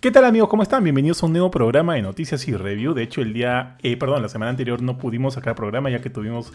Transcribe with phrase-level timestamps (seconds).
[0.00, 0.48] ¿Qué tal amigos?
[0.48, 0.84] ¿Cómo están?
[0.84, 2.94] Bienvenidos a un nuevo programa de noticias y review.
[2.94, 6.08] De hecho, el día, eh, perdón, la semana anterior no pudimos sacar programa ya que
[6.08, 6.52] tuvimos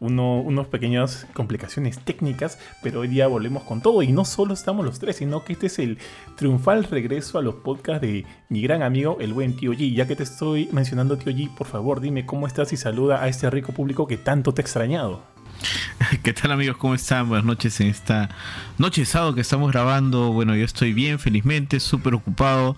[0.00, 4.84] uno, unas pequeñas complicaciones técnicas, pero hoy día volvemos con todo y no solo estamos
[4.84, 5.98] los tres, sino que este es el
[6.34, 9.94] triunfal regreso a los podcasts de mi gran amigo, el buen Tío G.
[9.94, 13.28] Ya que te estoy mencionando, Tío G, por favor dime cómo estás y saluda a
[13.28, 15.22] este rico público que tanto te ha extrañado.
[16.22, 16.76] ¿Qué tal amigos?
[16.76, 17.28] ¿Cómo están?
[17.28, 18.28] Buenas noches en esta
[18.78, 20.32] noche de sábado que estamos grabando.
[20.32, 22.76] Bueno, yo estoy bien, felizmente, súper ocupado.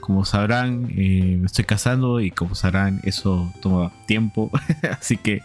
[0.00, 4.50] Como sabrán, eh, me estoy casando y como sabrán, eso toma tiempo.
[5.00, 5.40] Así que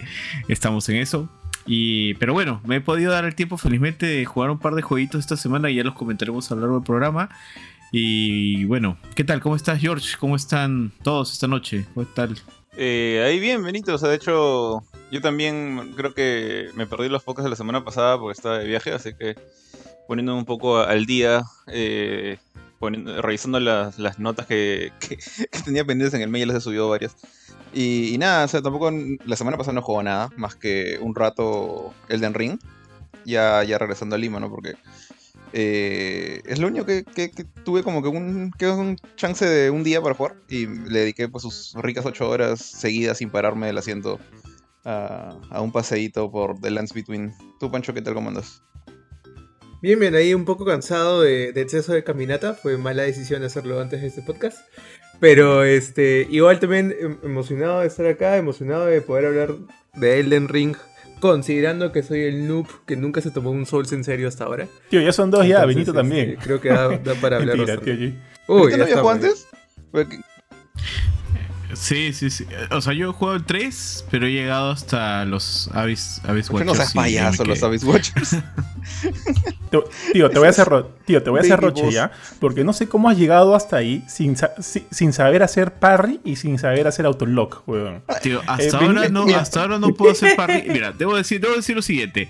[0.48, 1.30] estamos en eso.
[1.66, 4.82] Y, pero bueno, me he podido dar el tiempo felizmente de jugar un par de
[4.82, 7.30] jueguitos esta semana y ya los comentaremos a lo largo del programa.
[7.91, 9.40] Y bueno, ¿qué tal?
[9.40, 10.18] ¿Cómo estás, George?
[10.20, 11.85] ¿Cómo están todos esta noche?
[11.94, 12.38] ¿Cómo tal?
[12.82, 13.94] Eh, ahí bien, Benito.
[13.94, 17.84] O sea, de hecho, yo también creo que me perdí los pocos de la semana
[17.84, 19.36] pasada porque estaba de viaje, así que
[20.08, 22.38] poniendo un poco al día, eh,
[22.80, 24.94] revisando las, notas que,
[25.66, 27.18] tenía pendientes en el mail, les he subido varias.
[27.74, 28.90] Y, nada, o sea, tampoco
[29.26, 32.60] la semana pasada no jugó nada, más que un rato Elden Ring,
[33.26, 34.49] ya, ya regresando a Lima, ¿no?
[34.49, 34.76] Porque
[35.54, 37.04] eh, es lo único que,
[37.64, 41.28] tuve como que un, que un chance de un día para jugar y le dediqué
[41.28, 44.20] pues sus ricas ocho horas seguidas sin pararme del asiento
[44.86, 47.34] a, un paseíto por The Lands Between.
[47.60, 48.64] ¿Tú, Pancho, qué tal cómo andas?
[49.82, 52.54] Bien, bien, ahí un poco cansado de, exceso de caminata.
[52.54, 54.58] Fue mala decisión hacerlo antes de este podcast.
[55.20, 59.55] Pero este, igual también em, emocionado de estar acá, emocionado de poder hablar
[59.96, 60.76] de Elden Ring,
[61.20, 64.67] considerando que soy el noob que nunca se tomó un Souls en serio hasta ahora.
[64.89, 66.31] Tío, ya son dos ya, Benito también.
[66.31, 67.57] Este, creo que da, para hablar.
[67.57, 67.94] Mentira, tío,
[68.47, 69.47] Uy, no viajó antes?
[71.73, 72.45] Sí, sí, sí.
[72.72, 76.67] O sea, yo he jugado el 3, pero he llegado hasta los Abyss, Abyss Watchers.
[76.67, 78.38] no seas payaso los Abyss Watchers?
[80.13, 80.67] tío, te voy a hacer,
[81.06, 82.12] tío, te voy a hacer roche ya.
[82.40, 84.35] Porque no sé cómo has llegado hasta ahí sin,
[84.90, 88.02] sin saber hacer parry y sin saber hacer autolock, weón.
[88.22, 90.66] Tío, hasta, eh, ahora, no, hasta ahora no puedo hacer parry.
[90.69, 92.29] Mira, debo decir, debo decir lo siguiente.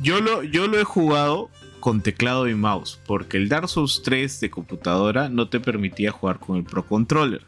[0.00, 4.40] Yo lo, yo lo he jugado con teclado y mouse, porque el Dark Souls 3
[4.40, 7.42] de computadora no te permitía jugar con el Pro Controller.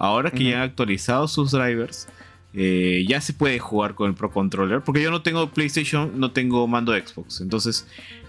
[0.00, 2.08] Ahora que ya han actualizado sus drivers,
[2.54, 4.80] eh, ya se puede jugar con el Pro Controller.
[4.80, 7.42] Porque yo no tengo PlayStation, no tengo mando de Xbox.
[7.42, 7.86] Entonces,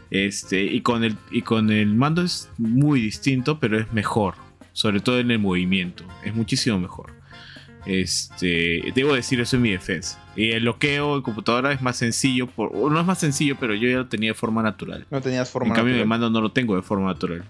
[0.09, 4.35] este, y con el, y con el mando es muy distinto, pero es mejor.
[4.73, 6.03] Sobre todo en el movimiento.
[6.25, 7.13] Es muchísimo mejor.
[7.85, 10.21] Este, debo decir eso en mi defensa.
[10.35, 13.89] Y el bloqueo en computadora es más sencillo, por, no es más sencillo, pero yo
[13.89, 15.05] ya lo tenía de forma natural.
[15.09, 17.45] No tenías forma En cambio, el mando no lo tengo de forma natural.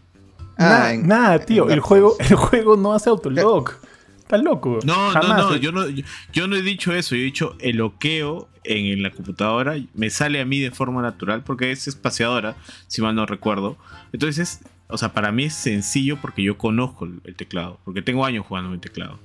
[0.60, 3.80] Ah, nada, tío, el juego, el juego no hace autolock.
[4.32, 4.80] Estás loco.
[4.86, 5.84] No, no, no, yo no,
[6.32, 7.16] yo, no he dicho eso.
[7.16, 11.44] Yo he dicho el loqueo en, la computadora me sale a mí de forma natural
[11.44, 12.56] porque es espaciadora,
[12.88, 13.76] si mal no recuerdo.
[14.14, 18.46] Entonces, o sea, para mí es sencillo porque yo conozco el, teclado, porque tengo años
[18.48, 19.20] jugando el teclado.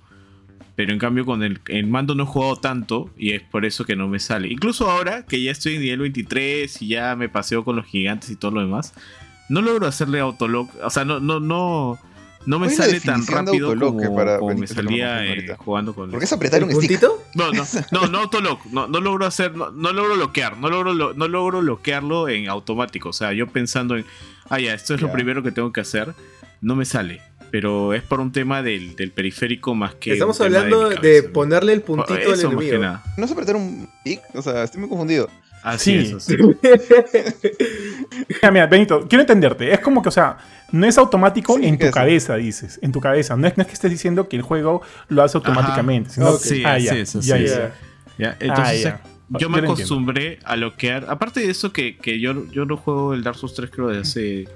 [0.75, 3.95] Pero en cambio con el, mando no he jugado tanto y es por eso que
[3.95, 4.49] no me sale.
[4.49, 8.29] Incluso ahora que ya estoy en nivel 23 y ya me paseo con los gigantes
[8.31, 8.93] y todo lo demás,
[9.49, 10.69] no logro hacerle autolock.
[10.83, 11.97] O sea, no, no, no
[12.47, 16.25] no me sale tan rápido como, para como me salía eh, jugando con ¿Por qué
[16.25, 17.23] es apretar un puntito?
[17.35, 21.15] No, no, no, no autolock, no, no logro hacer, no, no logro bloquear, no logro,
[21.15, 24.05] no logro bloquearlo en automático, o sea, yo pensando en,
[24.49, 26.15] ah ya, esto es lo primero que tengo que hacer,
[26.61, 27.21] no me sale,
[27.51, 31.83] pero es por un tema del, del periférico más que Estamos hablando de, ponerle el
[31.83, 32.79] puntito al enemigo.
[33.17, 34.21] ¿No es apretar un pic?
[34.35, 35.29] O sea, estoy muy confundido.
[35.63, 36.37] Así sí.
[36.37, 37.37] es.
[38.53, 39.73] mira, Benito, quiero entenderte.
[39.73, 40.37] Es como que, o sea,
[40.73, 42.79] no es automático en tu cabeza, dices.
[42.83, 43.37] En tu cabeza.
[43.37, 46.11] No es, que estés diciendo que el juego lo hace automáticamente.
[46.11, 47.39] Sino Sí, ah, ya, eso, ya,
[48.19, 48.37] ya.
[48.41, 49.01] Entonces, ah,
[49.31, 51.07] yo me acostumbré a bloquear.
[51.09, 54.03] Aparte de eso, que, que yo, yo no juego el Dark Souls 3 creo desde
[54.03, 54.49] hace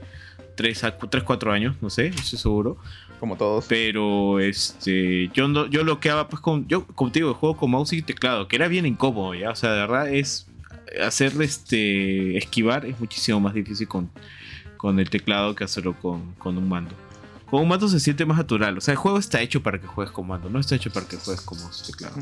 [0.56, 2.76] 3, 3 4 años, no sé, estoy seguro.
[3.18, 3.66] Como todos.
[3.68, 7.92] Pero este, yo no, yo bloqueaba pues con, yo como te digo, juego con mouse
[7.92, 10.46] y teclado, que era bien incómodo, ya, o sea, de verdad es
[11.04, 14.10] hacer este esquivar es muchísimo más difícil con,
[14.80, 16.94] con el teclado que hacerlo con, un mando.
[17.50, 18.78] Con un mando se siente más natural.
[18.78, 21.06] O sea, el juego está hecho para que juegues con mando, no está hecho para
[21.06, 22.16] que juegues con mouse y teclado.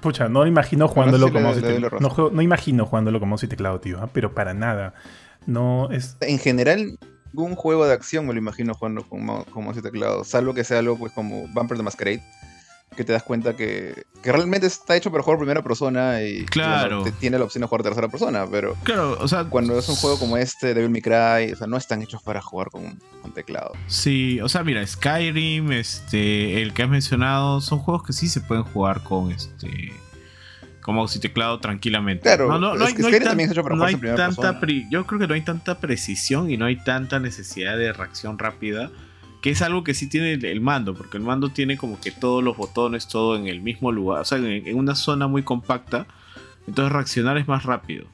[0.00, 2.30] Pucha, no imagino jugándolo con mouse y teclado.
[2.30, 4.08] No, imagino jugándolo con mouse y teclado, tío, ¿ah?
[4.10, 4.94] pero para nada.
[5.44, 6.16] No es.
[6.22, 6.98] En general,
[7.34, 10.24] un juego de acción me lo imagino jugando con, mouse y teclado.
[10.24, 12.22] Salvo que sea algo pues como Bumper the Masquerade
[12.92, 17.04] que te das cuenta que, que realmente está hecho para jugar primera persona y claro.
[17.18, 20.18] tiene la opción de jugar tercera persona, pero claro, o sea, cuando es un juego
[20.18, 23.72] como este, Devil May Cry, o sea, no están hechos para jugar con, con teclado.
[23.86, 28.40] Sí, o sea, mira, Skyrim, este, el que has mencionado, son juegos que sí se
[28.40, 29.92] pueden jugar con este
[30.82, 32.22] como si teclado tranquilamente.
[32.22, 34.60] Claro, no, no, no hay, también es hecho para no hay tanta
[34.90, 38.90] Yo creo que no hay tanta precisión y no hay tanta necesidad de reacción rápida
[39.42, 42.42] que es algo que sí tiene el, mando, porque el mando tiene como que todos
[42.44, 46.06] los botones, todo en el mismo lugar, o sea, en, una zona muy compacta,
[46.68, 48.06] entonces reaccionar es más rápido.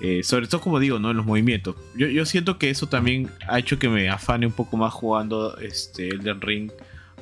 [0.00, 1.10] Eh, sobre todo, como digo, ¿no?
[1.10, 1.76] En los movimientos.
[1.94, 6.08] Yo, siento que eso también ha hecho que me afane un poco más jugando este
[6.08, 6.72] Elden Ring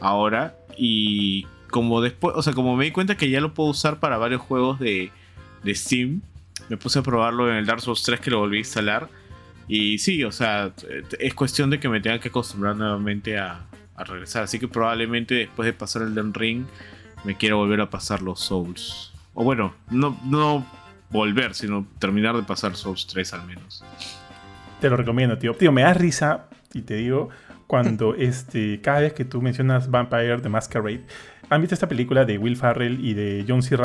[0.00, 0.54] ahora.
[0.76, 4.16] Y como después, o sea, como me di cuenta que ya lo puedo usar para
[4.16, 5.10] varios juegos de,
[5.64, 6.22] de Steam,
[6.68, 9.08] me puse a probarlo en el Dark Souls 3 que lo volví a instalar.
[9.68, 10.72] Y sí, o sea,
[11.18, 13.66] es cuestión de que me tenga que acostumbrar nuevamente a,
[13.98, 14.44] regresar.
[14.44, 16.66] Así que probablemente después de pasar el Den Ring,
[17.24, 19.12] me quiera volver a pasar los Souls.
[19.34, 20.64] O bueno, no, no
[21.10, 23.84] volver, sino terminar de pasar Souls 3 al menos.
[24.80, 25.52] Te lo recomiendo, tío.
[25.54, 27.28] Tío, me da risa, y te digo,
[27.66, 31.04] cuando este, cada vez que tú mencionas Vampire the Masquerade,
[31.50, 33.76] ¿han visto esta película de Will Farrell y de John C.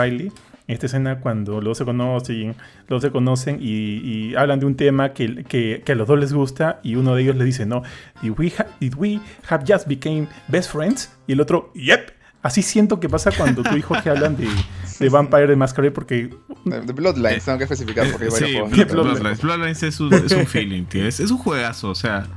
[0.67, 0.73] Reilly?
[0.73, 2.55] esta escena cuando los se conocen,
[2.87, 6.79] los se conocen y, hablan de un tema que, que, a los dos les gusta
[6.83, 7.83] y uno de ellos le dice, no,
[8.21, 9.19] did we, did we
[9.49, 11.11] have just became best friends?
[11.27, 12.11] Y el otro, yep.
[12.41, 14.49] Así siento que pasa cuando tú y Jorge hablan de,
[14.99, 16.29] de Vampire de Masquerade porque...
[16.65, 19.41] De Bloodlines, tengo que especificar porque hay sí, varios Bloodlines.
[19.41, 21.07] Bloodlines es un, es un feeling, tío.
[21.07, 22.27] Es, es, un juegazo, o sea,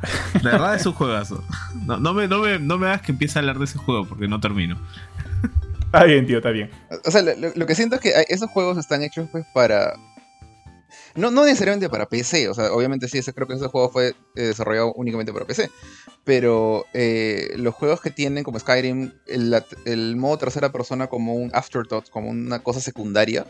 [0.43, 1.43] la verdad es un juegazo.
[1.87, 4.07] No, no, me, no, me, no me hagas que empiece a hablar de ese juego
[4.07, 4.79] porque no termino.
[5.87, 6.71] Está bien, tío, está bien.
[7.05, 9.95] O sea, lo, que siento es que esos juegos están hechos pues para...
[11.15, 14.09] No, no necesariamente para PC, o sea, obviamente sí, ese, creo que ese juego fue
[14.09, 15.71] eh, desarrollado únicamente para PC.
[16.25, 22.11] Pero eh, los juegos que tienen como Skyrim, el, modo tercera persona como un afterthought,
[22.11, 23.47] como una cosa secundaria,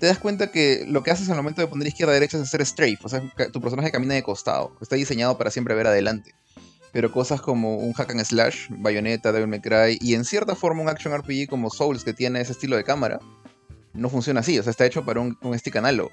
[0.00, 2.64] te das cuenta que lo que haces al momento de poner izquierda derecha es hacer
[2.66, 3.22] strafe, o sea,
[3.52, 6.34] tu personaje camina de costado, está diseñado para siempre ver adelante
[6.92, 10.82] pero cosas como un hack and slash, Bayonetta, Devil May Cry, y en cierta forma
[10.82, 13.20] un action RPG como Souls que tiene ese estilo de cámara,
[13.92, 16.10] no funciona así, o sea, está hecho para un, stick análogo.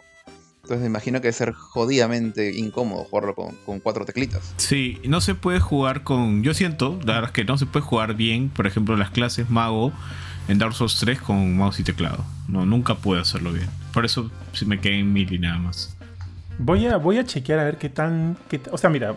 [0.63, 4.53] Entonces me imagino que debe ser jodidamente incómodo jugarlo con, cuatro teclitas.
[4.57, 6.43] Sí, no se puede jugar con...
[6.43, 9.49] Yo siento, la verdad es que no se puede jugar bien, por ejemplo, las clases
[9.49, 9.93] mago
[10.49, 12.25] en Dark Souls 3 con mouse y teclado.
[12.49, 13.69] No, nunca puedo hacerlo bien.
[13.93, 14.29] Por eso
[14.65, 15.95] me quedé en mil y nada más.
[16.59, 18.37] Voy a, voy a chequear a ver qué tan...
[18.49, 19.15] Qué, o sea, mira,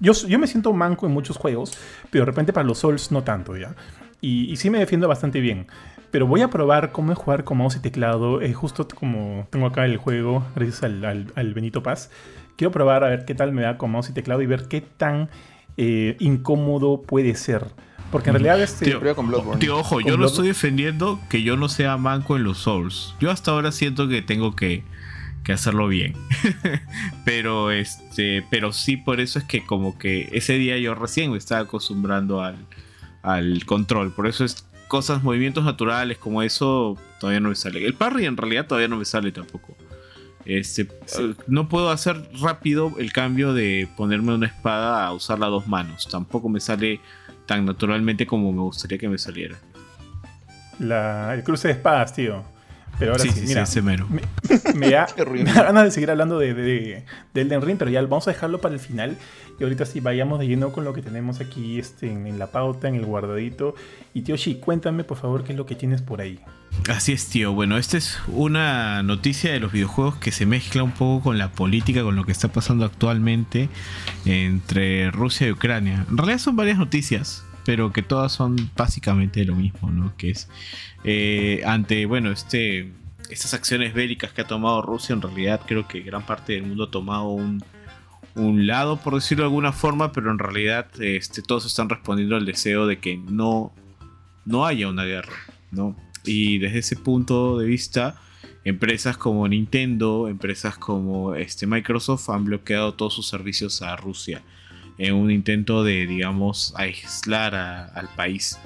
[0.00, 1.72] yo, me siento manco en muchos juegos,
[2.10, 3.74] pero de repente para los Souls no tanto, ¿ya?
[4.20, 5.66] Y, sí me defiendo bastante bien.
[6.10, 8.42] Pero voy a probar cómo jugar con mouse y teclado.
[8.42, 12.10] Eh, justo como tengo acá el juego, gracias al, Benito Paz.
[12.56, 14.80] Quiero probar a ver qué tal me da con mouse y teclado y ver qué
[14.80, 15.30] tan
[15.76, 17.66] eh, incómodo puede ser.
[18.10, 18.86] Porque en realidad este...
[19.60, 23.14] Tío, ojo, yo no estoy defendiendo que yo no sea manco en los Souls.
[23.20, 24.82] Yo hasta ahora siento que tengo que
[25.44, 26.14] que hacerlo bien.
[27.24, 31.38] pero este, pero sí por eso es que como que ese día yo recién me
[31.38, 32.56] estaba acostumbrando al,
[33.22, 34.12] al control.
[34.12, 37.84] Por eso es cosas, movimientos naturales como eso todavía no me sale.
[37.84, 39.76] El parry en realidad todavía no me sale tampoco.
[40.44, 40.88] Este,
[41.46, 46.08] No puedo hacer rápido el cambio de ponerme una espada a usar las dos manos.
[46.10, 47.00] Tampoco me sale
[47.46, 49.56] tan naturalmente como me gustaría que me saliera.
[50.78, 52.42] La, el cruce de espadas, tío.
[53.00, 54.06] Pero ahora sí, mira, mero.
[54.74, 57.04] Me, da, ganas de seguir hablando de, de,
[57.34, 59.16] Elden Ring, pero ya vamos a dejarlo para el final.
[59.58, 62.88] Y ahorita sí, vayamos de lleno con lo que tenemos aquí este, en, la pauta,
[62.88, 63.74] en el guardadito.
[64.12, 66.40] Y tío Shi, cuéntame por favor qué es lo que tienes por ahí.
[66.90, 67.54] Así es, tío.
[67.54, 71.52] Bueno, esta es una noticia de los videojuegos que se mezcla un poco con la
[71.52, 73.70] política, con lo que está pasando actualmente
[74.26, 76.04] entre Rusia y Ucrania.
[76.10, 80.16] En realidad son varias noticias, pero que todas son básicamente lo mismo, ¿no?
[80.16, 80.48] Que es
[81.04, 82.92] eh, ante, bueno, este,
[83.30, 86.84] estas acciones bélicas que ha tomado Rusia, en realidad creo que gran parte del mundo
[86.84, 87.62] ha tomado un,
[88.34, 92.86] lado, por decirlo de alguna forma, pero en realidad este, todos están respondiendo al deseo
[92.86, 93.72] de que no,
[94.46, 95.34] no haya una guerra,
[95.70, 95.96] ¿no?
[96.24, 98.18] Y desde ese punto de vista,
[98.64, 104.42] empresas como Nintendo, empresas como este, Microsoft han bloqueado todos sus servicios a Rusia
[105.00, 108.58] en un intento de, digamos, aislar al país.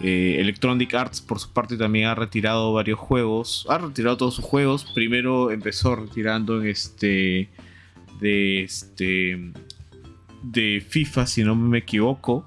[0.00, 3.66] Eh, Electronic Arts, por su parte, también ha retirado varios juegos.
[3.70, 4.84] Ha retirado todos sus juegos.
[4.94, 7.48] Primero empezó retirando en este.
[8.20, 9.52] De este.
[10.42, 12.46] De FIFA, si no me equivoco.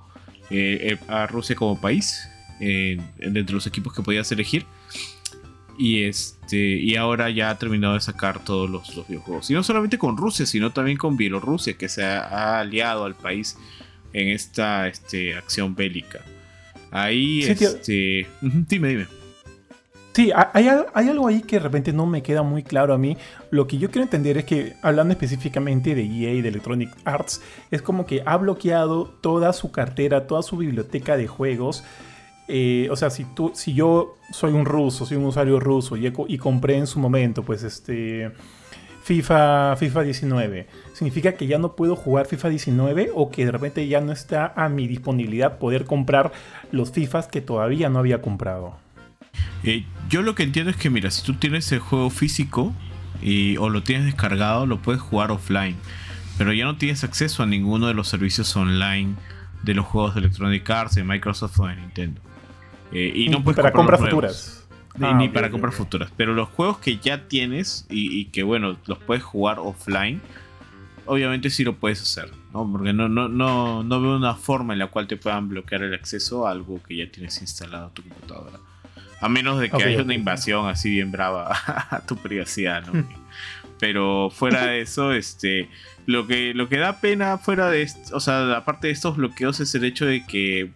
[0.51, 2.27] Eh, eh, a Rusia como país.
[2.59, 4.67] entre los equipos que podías elegir.
[5.77, 6.57] Y este.
[6.57, 9.49] Y ahora ya ha terminado de sacar todos los, los videojuegos.
[9.49, 13.57] Y no solamente con Rusia, sino también con Bielorrusia, que se ha, aliado al país
[14.13, 16.21] en esta este, acción bélica.
[16.91, 18.27] Ahí, este...
[18.41, 19.21] dime, dime.
[20.13, 23.15] Sí, hay, hay, algo ahí que de repente no me queda muy claro a mí.
[23.49, 27.41] Lo que yo quiero entender es que, hablando específicamente de EA y de Electronic Arts,
[27.71, 31.85] es como que ha bloqueado toda su cartera, toda su biblioteca de juegos.
[32.53, 36.37] Eh, o sea, si, tú, si yo soy un ruso, soy un usuario ruso y,
[36.37, 38.33] compré en su momento, pues este
[39.05, 43.87] FIFA, FIFA 19, ¿significa que ya no puedo jugar FIFA 19 o que de repente
[43.87, 46.33] ya no está a mi disponibilidad poder comprar
[46.73, 48.75] los FIFAs que todavía no había comprado?
[49.63, 52.73] Eh, yo lo que entiendo es que, mira, si tú tienes el juego físico
[53.21, 55.77] y, o lo tienes descargado, lo puedes jugar offline.
[56.37, 59.15] Pero ya no tienes acceso a ninguno de los servicios online
[59.63, 62.19] de los juegos de Electronic Arts, de Microsoft o de Nintendo.
[62.91, 64.67] Eh, y no puedes para compras futuras.
[64.97, 65.77] Ni, Ah, ni para ok, comprar ok.
[65.77, 66.11] futuras.
[66.17, 70.21] Pero los juegos que ya tienes y, y que, bueno, los puedes jugar offline,
[71.05, 72.29] obviamente sí lo puedes hacer.
[72.53, 72.69] ¿no?
[72.69, 75.93] Porque no, no, no, no veo una forma en la cual te puedan bloquear el
[75.93, 78.59] acceso a algo que ya tienes instalado en tu computadora.
[79.21, 81.51] A menos de que haya una invasión así bien brava
[81.89, 83.05] a tu privacidad, ¿no?
[83.79, 85.69] Pero fuera de eso, este,
[86.05, 89.73] lo que, lo que da pena fuera de, o sea, aparte de estos bloqueos es
[89.75, 90.71] el hecho de que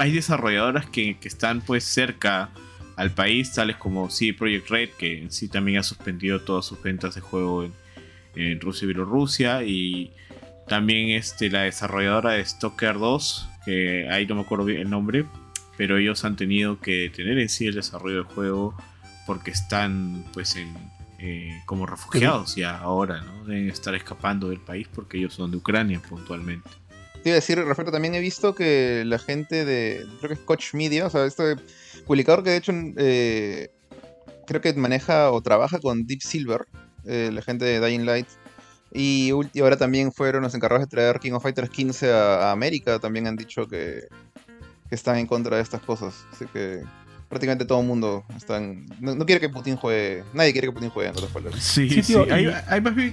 [0.00, 2.48] hay desarrolladoras que, están pues cerca
[2.96, 6.82] al país, tales como CD Projekt Red, que en sí también ha suspendido todas sus
[6.82, 7.72] ventas de juego en,
[8.34, 10.12] en Rusia y Bielorrusia, y
[10.66, 15.26] también este, la desarrolladora de Stalker 2, que ahí no me acuerdo bien el nombre,
[15.76, 18.74] pero ellos han tenido que tener en sí el desarrollo del juego
[19.26, 20.74] porque están pues en
[21.18, 23.44] eh, como refugiados ya ahora, ¿no?
[23.44, 26.70] Deben estar escapando del país porque ellos son de Ucrania puntualmente.
[27.22, 30.40] Te iba a decir, Roberto, también he visto que la gente de, creo que es
[30.40, 31.56] Coach Media, o sea, este
[32.06, 33.70] publicador que de hecho eh,
[34.46, 36.66] creo que maneja o trabaja con Deep Silver,
[37.04, 38.28] eh, la gente de Dying Light,
[38.92, 42.98] y, ahora también fueron los encargados de traer King of Fighters 15 a, a América,
[42.98, 44.08] también han dicho que,
[44.88, 46.82] que están en contra de estas cosas, así que
[47.28, 50.90] prácticamente todo el mundo están, no, no quiere que Putin juegue, nadie quiere que Putin
[50.90, 51.62] juegue en otras palabras.
[51.62, 53.12] Sí, Sí, sí, hay, hay más bien...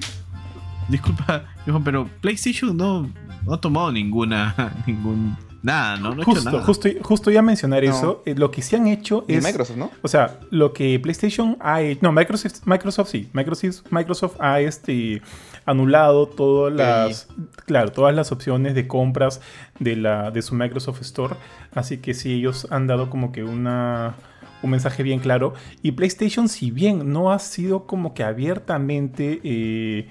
[0.90, 3.10] Disculpa, Johan, pero PlayStation no,
[3.46, 4.56] no ha tomado ninguna,
[4.88, 5.36] ningún...
[5.64, 6.12] Nada, ¿no?
[6.14, 6.64] No ha hecho Justo, nada.
[6.64, 7.90] justo, justo iba a mencionar No.
[7.90, 8.24] eso.
[8.28, 9.44] Eh, lo que sí han hecho Y es...
[9.44, 9.92] Microsoft, ¿no?
[10.04, 12.00] O sea, lo que PlayStation ha hecho.
[12.04, 13.28] No, Microsoft, Microsoft sí.
[13.34, 15.22] Microsoft, Microsoft ha este,
[15.66, 17.28] anulado todas las.
[17.66, 19.42] Claro, todas las opciones de compras
[19.80, 21.36] de, la, de su Microsoft Store.
[21.74, 24.14] Así que sí, ellos han dado como que una.
[24.62, 25.54] Un mensaje bien claro.
[25.82, 29.42] Y PlayStation, si bien no ha sido como que abiertamente.
[29.44, 30.08] eh,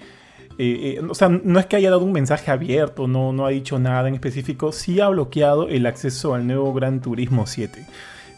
[0.58, 3.50] eh, eh, o sea, no es que haya dado un mensaje abierto, no, no ha
[3.50, 7.86] dicho nada en específico, sí ha bloqueado el acceso al nuevo Gran Turismo 7.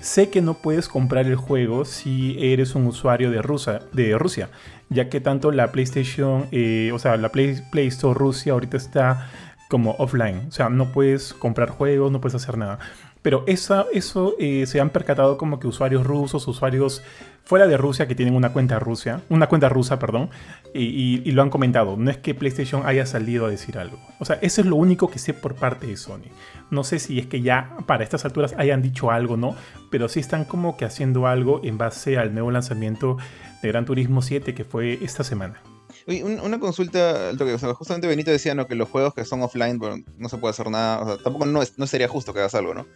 [0.01, 4.49] Sé que no puedes comprar el juego si eres un usuario de, Rusia, de Rusia,
[4.91, 9.29] ya que tanto la PlayStation, eh, o sea, la Play, Store Rusia ahorita está
[9.69, 12.79] como offline, o sea, no puedes comprar juegos, no puedes hacer nada.
[13.23, 17.03] Pero eso eh, se han percatado como que usuarios rusos, usuarios
[17.49, 20.29] fuera de Rusia que tienen una cuenta Rusia, una cuenta rusa, perdón,
[20.75, 21.97] y, lo han comentado.
[21.97, 23.99] No es que PlayStation haya salido a decir algo.
[24.19, 26.29] O sea, eso es lo único que sé por parte de Sony.
[26.71, 29.57] No sé si es que ya para estas alturas hayan dicho algo, ¿no?
[29.91, 33.17] Pero sí están como que haciendo algo en base al nuevo lanzamiento
[33.63, 35.63] de Gran Turismo 7 que fue esta semana.
[36.07, 37.33] Oye, un- una consulta,
[37.73, 38.67] justamente Benito decía ¿no?
[38.67, 41.47] que los juegos que son offline bueno, no se puede hacer nada, o sea, tampoco
[41.47, 42.87] no, no sería justo que hagas algo, ¿no?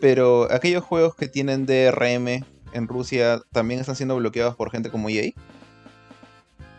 [0.00, 5.08] Pero aquellos juegos que tienen DRM en Rusia también están siendo bloqueados por gente como
[5.08, 5.32] EA.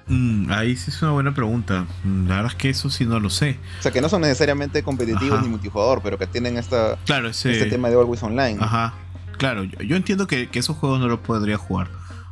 [0.07, 1.87] Mm, ahí sí es una buena pregunta.
[2.03, 3.57] Mm, La verdad es que eso sí no lo sé.
[3.79, 5.41] O sea, que no son necesariamente competitivos Ajá.
[5.43, 7.51] ni multijugador, pero que tienen esta, Claro, ese...
[7.51, 8.57] este tema de Always Online.
[8.59, 8.93] Ajá.
[9.37, 11.89] Claro, yo, yo entiendo que, que esos juegos no los podría jugar.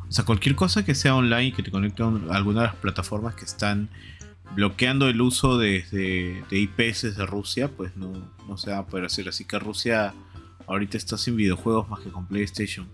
[0.08, 2.62] O sea, cualquier cosa que sea online y que te conecte a un- a alguna
[2.62, 3.90] de las plataformas que están
[4.54, 8.12] bloqueando el uso de, de- de IPs de Rusia, pues no,
[8.50, 9.30] no se va a poder hacer.
[9.30, 10.14] Así que Rusia
[10.68, 12.90] ahorita está sin videojuegos más que con PlayStation.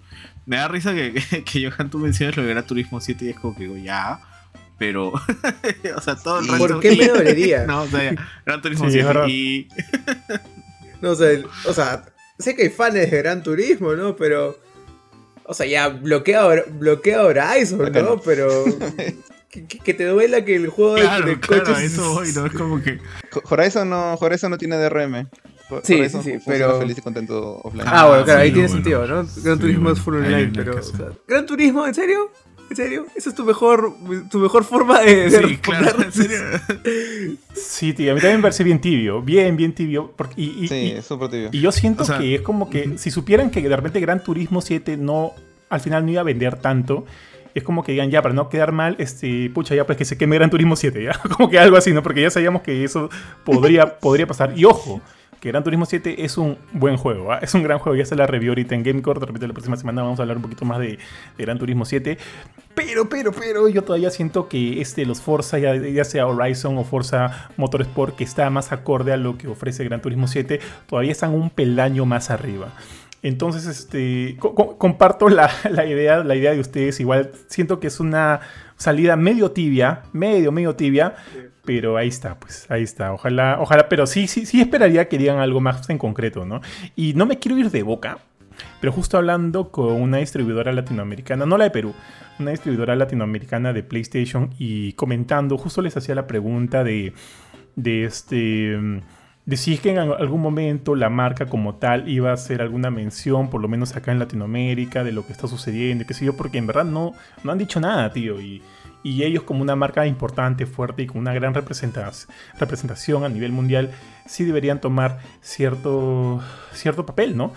[0.47, 3.29] Me da risa que, que, que, Johan, tú mencionas lo de Gran Turismo 7 y
[3.29, 4.19] es como que digo, ya.
[4.79, 5.09] Pero,
[5.95, 6.67] o sea, todo el resto.
[6.67, 7.65] ¿Por qué me dolería?
[7.67, 9.27] no, o sea, ya, Gran Turismo Sí, es 7 verdad.
[9.27, 9.67] y.
[11.01, 12.05] No, o sea, el- o sea,
[12.39, 14.15] sé que hay fans de Gran Turismo, ¿no?
[14.15, 14.57] Pero.
[15.49, 18.15] O sea, ya bloquea, bloquea Horizon, Acá ¿no?
[18.15, 18.21] no.
[18.21, 18.65] Pero.
[19.49, 21.77] Que, te duela que el juego de- Claro, de claro, coches.
[21.77, 22.45] a eso voy, ¿no?
[22.45, 22.99] Es como que.
[23.49, 25.27] Horizon no, Horizon no tiene DRM.
[25.83, 27.85] Sí, sí, sí, pero- feliz y contento offline.
[27.87, 28.73] Ah, bueno, claro, sí, ahí tiene bueno.
[28.83, 29.15] sentido, ¿no?
[29.15, 30.77] Gran Sí, Turismo bueno, es full online, pero.
[30.77, 31.85] o sea, ¿Gran Turismo?
[31.87, 32.31] ¿En serio?
[32.69, 33.05] ¿En serio?
[33.15, 33.93] ¿Esa es tu mejor,
[34.29, 36.37] tu mejor forma de, de Sí, claro, en serio.
[37.53, 40.11] Sí, tío, a mí también me parece bien tibio, bien, bien tibio.
[40.15, 41.49] porque- y, y- Sí, y- es súper tibio.
[41.51, 44.23] Y yo siento O sea, que es como que si supieran que de repente Gran
[44.23, 45.31] Turismo 7 no,
[45.69, 47.05] al final no iba a vender tanto,
[47.55, 50.17] es como que digan, ya, para no quedar mal, este, pucha, ya, pues que se
[50.17, 52.03] queme Gran Turismo 7, ya, como que algo así, ¿no?
[52.03, 53.09] Porque ya sabíamos que eso
[53.43, 54.53] podría, podría pasar.
[54.57, 55.01] Y ojo,
[55.39, 57.39] que Gran Turismo 7 es un buen juego, ¿ah?
[57.41, 59.77] es un gran juego, ya se la review ahorita en Gamecore, de repente la próxima
[59.77, 60.97] semana vamos a hablar un poquito más de,
[61.37, 62.17] Gran Turismo 7.
[62.73, 66.83] Pero, pero, pero, yo todavía siento que este, los Forza, ya, ya sea Horizon o
[66.83, 71.33] Forza Motorsport, que está más acorde a lo que ofrece Gran Turismo 7, todavía están
[71.33, 72.73] un peldaño más arriba.
[73.23, 76.99] Entonces, este, co- co- comparto la, la idea, la idea de ustedes.
[76.99, 78.41] Igual siento que es una
[78.75, 81.15] salida medio tibia, medio, medio tibia.
[81.67, 83.11] Pero ahí está, pues, ahí está.
[83.11, 86.61] Ojalá, ojalá, pero sí, sí, sí esperaría que digan algo más en concreto, ¿no?
[86.95, 88.19] Y no me quiero ir de boca,
[88.79, 91.93] pero justo hablando con una distribuidora latinoamericana, no la de Perú,
[92.39, 97.11] una distribuidora latinoamericana de PlayStation y comentando, justo les hacía la pregunta de,
[97.75, 98.79] de este
[99.45, 102.91] de si es que en algún momento la marca como tal iba a hacer alguna
[102.91, 106.37] mención, por lo menos acá en Latinoamérica, de lo que está sucediendo, qué sé yo,
[106.37, 107.11] porque en verdad no,
[107.43, 108.39] no han dicho nada, tío.
[108.39, 108.61] Y,
[109.07, 113.91] y ellos como una marca importante, fuerte y con una gran representación a nivel mundial,
[114.25, 116.41] sí deberían tomar cierto,
[116.73, 117.53] cierto papel, ¿no?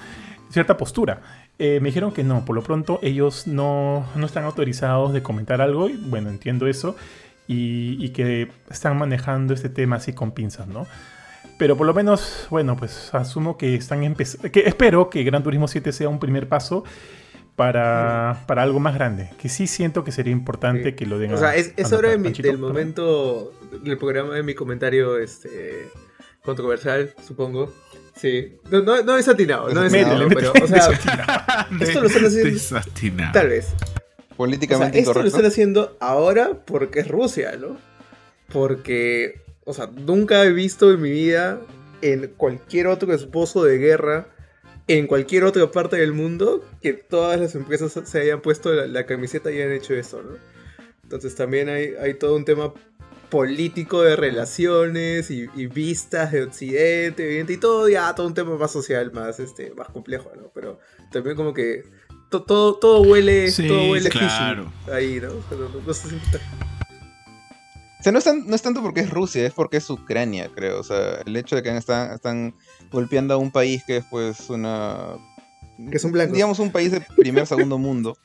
[0.50, 1.22] Cierta postura.
[1.58, 5.60] Eh, me dijeron que no, por lo pronto ellos no, no están autorizados de comentar
[5.60, 6.94] algo, y bueno, entiendo eso,
[7.48, 10.86] y, y que están manejando este tema así con pinzas, ¿no?
[11.58, 14.52] Pero por lo menos, bueno, pues asumo que están empezando.
[14.52, 16.84] Que espero que Gran Turismo 7 sea un primer paso
[17.56, 19.30] para, para, algo más grande.
[19.38, 22.58] Que sí siento que sería importante que lo den O sea, es, es hora del
[22.58, 23.52] momento
[23.82, 25.88] del programa de mi comentario este,
[26.42, 27.72] controversial, supongo.
[28.14, 28.58] Sí.
[28.70, 30.90] No, no, no es atinado, no es atinado, pero, o sea,
[31.80, 32.50] esto lo están haciendo.
[32.50, 33.32] Desatinado.
[33.32, 33.74] Tal vez.
[34.36, 37.76] Políticamente o sea, Esto lo están haciendo ahora porque es Rusia, ¿no?
[38.50, 41.60] Porque o sea, nunca he visto en mi vida
[42.02, 44.28] en cualquier otro esposo de guerra,
[44.98, 49.50] en cualquier otra parte del mundo, que todas las empresas se hayan puesto la, camiseta
[49.50, 50.36] y hayan hecho eso, ¿no?
[51.04, 52.72] Entonces también hay, hay todo un tema
[53.30, 59.12] político de relaciones y, vistas de Occidente, y todo ya todo un tema más social,
[59.12, 60.50] más este, más complejo, ¿no?
[60.52, 60.80] Pero
[61.12, 61.84] también como que
[62.28, 64.72] todo, todo huele, todo huele claro.
[64.92, 65.28] ahí, ¿no?
[65.56, 65.80] no, no
[68.00, 70.80] o sea, no es, tanto porque es Rusia, es porque es Ucrania, creo.
[70.80, 72.54] O sea, el hecho de que están, están
[72.90, 75.16] golpeando a un país que es pues una...
[75.90, 76.34] Que son blancos.
[76.34, 78.18] Digamos un país de primer, segundo mundo,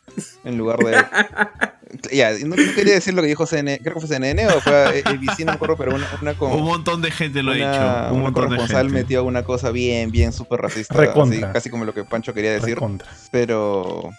[0.44, 0.96] en lugar de...
[2.12, 5.40] Ya, no, quería decir lo que dijo CNN, creo que fue CNN o fue ABC,
[5.40, 8.14] no me acuerdo, pero una, una Un montón de gente lo ha dicho.
[8.14, 8.84] Un montón de gente.
[8.90, 11.01] metió una cosa bien, bien súper racista.
[11.01, 12.75] Así, casi como lo que Pancho quería decir.
[12.75, 13.10] Recontra.
[13.32, 14.10] Pero...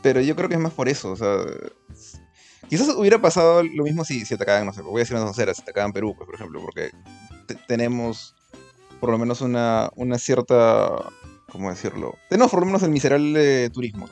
[0.00, 1.36] Pero yo creo que es más por eso, o sea
[2.70, 5.52] Quizás hubiera pasado lo mismo si, si atacaban, no sé, voy a decir una cera,
[5.52, 6.92] si atacaban Perú, pues, por ejemplo, porque
[7.66, 8.36] tenemos
[9.00, 11.10] por lo menos una, una cierta,
[11.50, 12.16] ¿cómo decirlo?
[12.28, 14.08] Tenemos por lo menos el miserable turismo,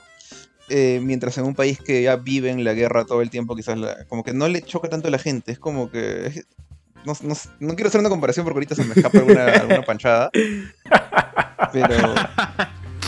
[0.68, 3.78] eh, mientras en un país que ya vive en la guerra todo el tiempo, quizás
[4.08, 6.42] como que no le choca tanto a la gente, es como que...
[7.04, 7.14] no,
[7.60, 10.30] no, quiero hacer una comparación porque ahorita se me escapa alguna, alguna panchada.
[11.72, 12.14] Pero...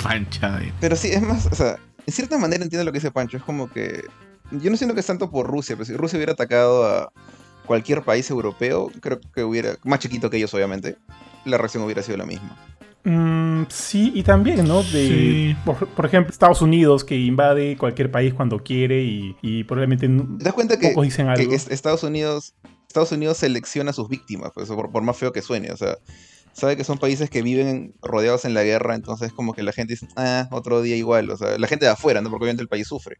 [0.02, 0.62] Panchada.
[0.80, 3.42] Pero sí, es más, o sea, en cierta manera entiendo lo que dice Pancho, es
[3.42, 4.04] como que
[4.50, 7.12] yo no siento que es tanto por Rusia, pero si Rusia hubiera atacado a
[7.66, 10.96] cualquier país europeo, creo que hubiera, más chiquito que ellos obviamente,
[11.44, 12.56] la reacción hubiera sido la misma.
[13.04, 14.82] Mm, sí, y también, ¿no?
[14.82, 20.52] De, por, ejemplo, Estados Unidos que invade cualquier país cuando quiere y, probablemente ¿Te das
[20.52, 21.52] cuenta que, dicen algo?
[21.52, 22.54] Estados Unidos
[22.90, 25.96] Estados Unidos selecciona a sus víctimas, pues, por, más feo que suene, o sea,
[26.52, 29.92] sabe que son países que viven rodeados en la guerra, entonces como que la gente
[29.92, 32.30] dice, ah, otro día igual, o sea, la gente de afuera, ¿no?
[32.30, 33.18] Porque obviamente el país sufre.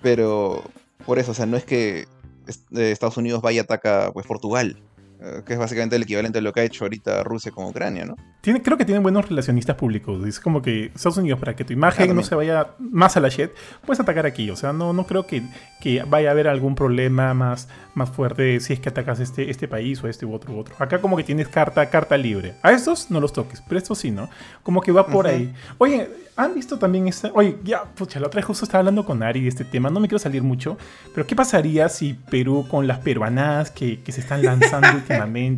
[0.00, 0.64] Pero
[1.04, 2.06] por eso, o sea, no es que
[2.46, 4.82] eh, Estados Unidos vaya a atacar pues, Portugal.
[5.24, 8.04] Eh, que es básicamente el equivalente a lo que ha hecho ahorita Rusia con Ucrania,
[8.04, 8.16] ¿no?
[8.40, 10.26] Tiene, creo que tienen buenos relacionistas públicos.
[10.26, 13.28] Es como que Estados Unidos, para que tu imagen no se vaya más a la
[13.28, 13.50] shit,
[13.86, 14.50] puedes atacar aquí.
[14.50, 15.44] O sea, no, no creo que,
[15.80, 19.68] que vaya a haber algún problema más, más fuerte si es que atacas este, este
[19.68, 20.74] país o este u otro u otro.
[20.80, 22.54] Acá como que tienes carta, carta libre.
[22.62, 24.28] A estos no los toques, pero estos sí, ¿no?
[24.64, 25.54] Como que va por ahí.
[25.78, 27.30] Oye, ¿han visto también esta?
[27.34, 29.88] Oye, ya, pucha, la otra vez justo estaba hablando con Ari de este tema.
[29.88, 30.76] No me quiero salir mucho,
[31.14, 35.00] pero ¿qué pasaría si Perú con las peruanas que, que se están lanzando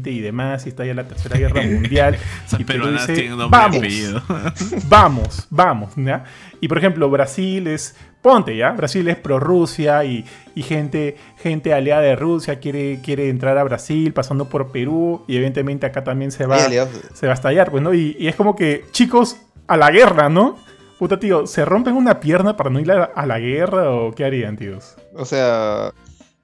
[0.07, 2.17] y demás, y está ya la tercera guerra mundial?
[2.59, 3.81] y Perú dice, vamos,
[4.88, 6.25] vamos, vamos, ¿ya?
[6.61, 11.75] Y por ejemplo, Brasil es, ponte ya, Brasil es pro Rusia y, y, gente, gente
[11.75, 16.33] aliada de Rusia quiere, quiere entrar a Brasil pasando por Perú y evidentemente acá también
[16.33, 17.93] se va, se va a estallar, pues, ¿no?
[17.95, 19.37] Y, y es como que, chicos,
[19.67, 20.57] a la guerra, ¿no?
[20.99, 24.25] Puta, tío, ¿se rompen una pierna para no ir a, a la guerra o qué
[24.25, 24.97] harían, tíos?
[25.14, 25.93] O sea,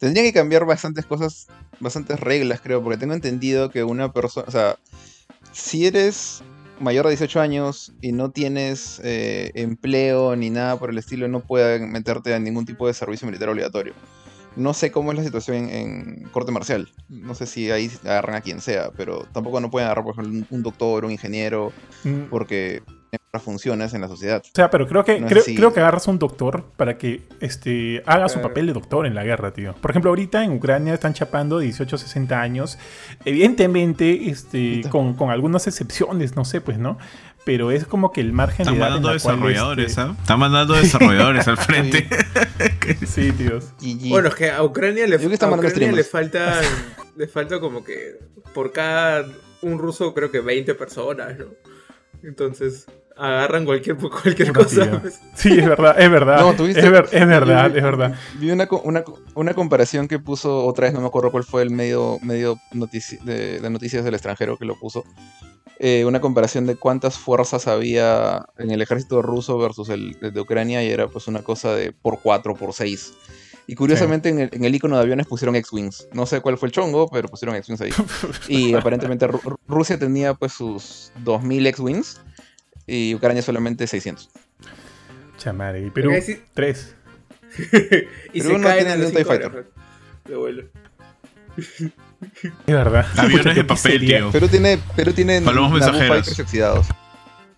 [0.01, 1.47] tendría que cambiar bastantes cosas,
[1.79, 4.77] bastantes reglas, creo, porque tengo entendido que una persona, o sea,
[5.53, 6.43] si eres
[6.81, 11.41] mayor de 18 años y no tienes eh, empleo ni nada por el estilo, no
[11.41, 13.93] puedes meterte a ningún tipo de servicio militar obligatorio.
[14.57, 16.91] No sé cómo es la situación en, corte marcial.
[17.11, 20.47] No sé si ahí agarran a quien sea, pero tampoco no pueden agarrar, por ejemplo,
[20.51, 21.73] un doctor, un ingeniero,
[22.05, 22.23] mm.
[22.31, 22.83] porque
[23.39, 24.43] funciones en la sociedad.
[24.45, 28.41] O sea, pero creo que, creo, que agarras un doctor para que este, haga su
[28.41, 29.75] papel de doctor en la guerra, tío.
[29.75, 32.79] Por ejemplo, ahorita en Ucrania están chapando 18 60 años.
[33.25, 36.99] Evidentemente, este, con, algunas excepciones, no sé, pues, ¿no?
[37.43, 40.01] pero es como que el margen Están de edad en mandando la cual, desarrolladores, este,
[40.03, 40.17] ¿ah?
[40.21, 42.07] Están mandando desarrolladores al frente.
[43.07, 43.73] Sí, tíos.
[44.09, 46.61] Bueno, es que a Ucrania le, a Ucrania le falta
[47.17, 48.19] le falta como que
[48.55, 49.27] por cada
[49.63, 51.47] un ruso creo que 20 personas, ¿no?
[52.23, 52.87] Entonces
[53.21, 55.01] agarran cualquier cualquier cosa.
[55.01, 55.21] pues.
[55.35, 56.41] Sí, es verdad, es verdad.
[56.41, 56.81] No, ¿tuviste?
[56.81, 58.15] es, ver- es verdad, es verdad.
[58.39, 59.05] Vi una, una,
[59.35, 63.21] una comparación que puso otra vez, no me acuerdo cuál fue el medio, medio notici-
[63.23, 65.05] de, de noticias del extranjero que lo puso.
[65.83, 70.41] Eh, una comparación de cuántas fuerzas había en el ejército ruso versus el el de
[70.41, 73.13] Ucrania y era pues una cosa de por 4, por 6.
[73.67, 76.09] Y curiosamente en, el, en el icono de aviones pusieron X-Wings.
[76.13, 77.93] No sé cuál fue el chongo, pero pusieron X-Wings ahí.
[78.49, 82.21] Y aparentemente Ru- Rusia tenía pues sus 2000 X-Wings
[82.91, 84.29] y Ucrania solamente 600.
[85.39, 85.87] Chamare.
[85.87, 86.95] Y Perú, Porque sí- tres.
[88.33, 89.67] y Pero se no caen tiene un TIE 5 Fighter.
[90.27, 90.65] de vuelo.
[91.57, 91.93] Es
[92.67, 93.07] verdad.
[93.17, 94.31] Aviones Pucha, de papel, tío.
[94.31, 96.09] Perú tiene, Perú tiene Palomas mensajeras.
[96.09, 96.87] Fighters oxidados.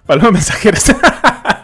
[0.06, 0.96] Palomas mensajeras.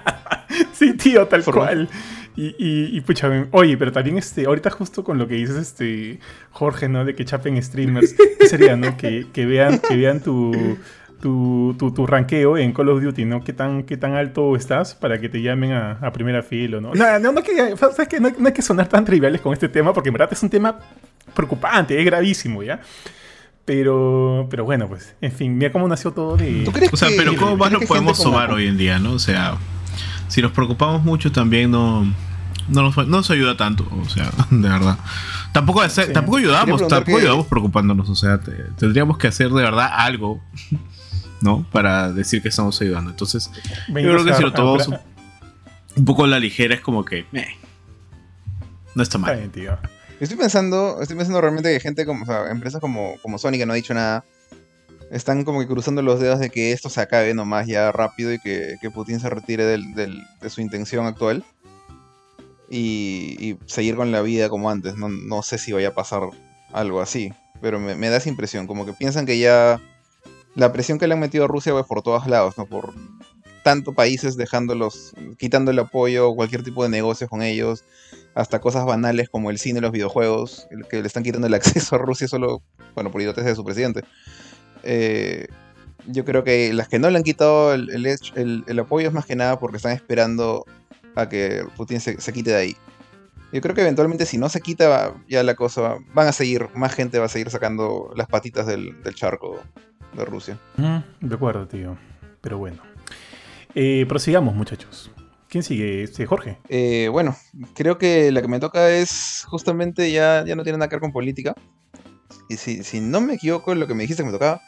[0.73, 1.63] sí, tío, tal Forma.
[1.67, 1.89] cual.
[2.37, 6.21] Y, y, y, pucha, oye, pero también este, ahorita justo con lo que dices, este,
[6.53, 7.05] Jorge, ¿no?
[7.05, 8.15] De que chapen streamers.
[8.39, 8.97] ¿Qué sería, no?
[8.97, 10.79] Que, que vean, que vean tu,
[11.21, 13.43] tu, tu, tu ranqueo en Call of Duty, ¿no?
[13.43, 16.95] ¿Qué tan, qué tan alto estás para que te llamen a, a primera fila, ¿no?
[16.95, 18.21] No, no, no, que, ¿sabes qué?
[18.21, 20.51] no, no hay que sonar tan triviales con este tema, porque en verdad es un
[20.51, 20.79] tema
[21.35, 22.81] preocupante, es gravísimo, ¿ya?
[23.65, 26.63] Pero, pero bueno, pues, en fin, mira cómo nació todo de...
[26.65, 28.99] ¿Tú crees O sea, que- pero ¿cómo más lo que podemos tomar hoy en día,
[28.99, 29.13] no?
[29.13, 29.57] O sea,
[30.29, 32.05] si nos preocupamos mucho también no,
[32.69, 34.97] no, nos, no nos ayuda tanto, o sea, de verdad.
[35.53, 36.13] Tampoco, hacer- Sí.
[36.15, 40.41] tampoco ayudamos, tampoco que- ayudamos preocupándonos, o sea, te- tendríamos que hacer de verdad algo,
[41.41, 41.65] ¿no?
[41.71, 43.11] Para decir que estamos ayudando.
[43.11, 43.51] Entonces,
[43.89, 44.99] yo creo que si lo tomamos un,
[45.97, 47.47] un poco a la ligera es como que, eh,
[48.95, 49.37] no está Está mal.
[49.37, 49.79] bien, tío.
[50.21, 53.67] Estoy pensando, estoy pensando realmente que gente como, o sea, empresas como, como Sony que
[53.67, 54.25] no ha dicho nada,
[55.13, 58.39] están como que cruzando los dedos de que esto se acabe nomás ya rápido y
[58.41, 61.45] que, que Putin se retire del- del- de su intención actual
[62.69, 64.97] y, y seguir con la vida como antes.
[64.97, 66.23] No, no sé si vaya a pasar
[66.73, 69.81] algo así, pero me, me da esa impresión, como que piensan que ya
[70.59, 72.67] la presión que le han metido a Rusia va por todos lados, ¿no?
[72.67, 72.93] Por
[73.63, 77.85] tanto países dejándolos, quitando el apoyo, cualquier tipo de negocios con ellos,
[78.35, 81.99] hasta cosas banales como el cine los videojuegos, que le están quitando el acceso a
[81.99, 82.63] Rusia solo,
[82.95, 84.03] bueno, por idiotes de su presidente.
[84.83, 85.47] Eh,
[86.07, 89.15] yo creo que las que no le han quitado el, el el- el apoyo es
[89.15, 90.65] más que nada porque están esperando
[91.15, 92.77] a que Putin se, se quite de ahí.
[93.53, 96.95] Yo creo que eventualmente si no se quita ya la cosa, van a seguir, más
[96.95, 99.61] gente va a seguir sacando las patitas del, del charco
[100.15, 100.59] de Rusia.
[100.77, 101.97] Mm, De acuerdo, tío.
[102.41, 102.79] Pero bueno.
[103.75, 105.11] Eh, prosigamos, muchachos.
[105.49, 106.03] ¿Quién sigue?
[106.03, 106.59] Este, Jorge.
[106.69, 107.37] Eh, bueno,
[107.75, 111.01] creo que la que me toca es justamente ya, ya no tiene nada que ver
[111.01, 111.55] con política.
[112.49, 114.61] Y si, si no me equivoco, lo que me dijiste que me tocaba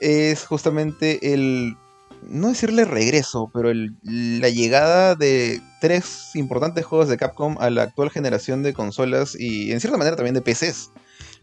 [0.00, 1.76] es justamente el,
[2.28, 7.82] no decirle regreso, pero el- la llegada de tres importantes juegos de Capcom a la
[7.84, 10.90] actual generación de consolas y en cierta manera también de PCs.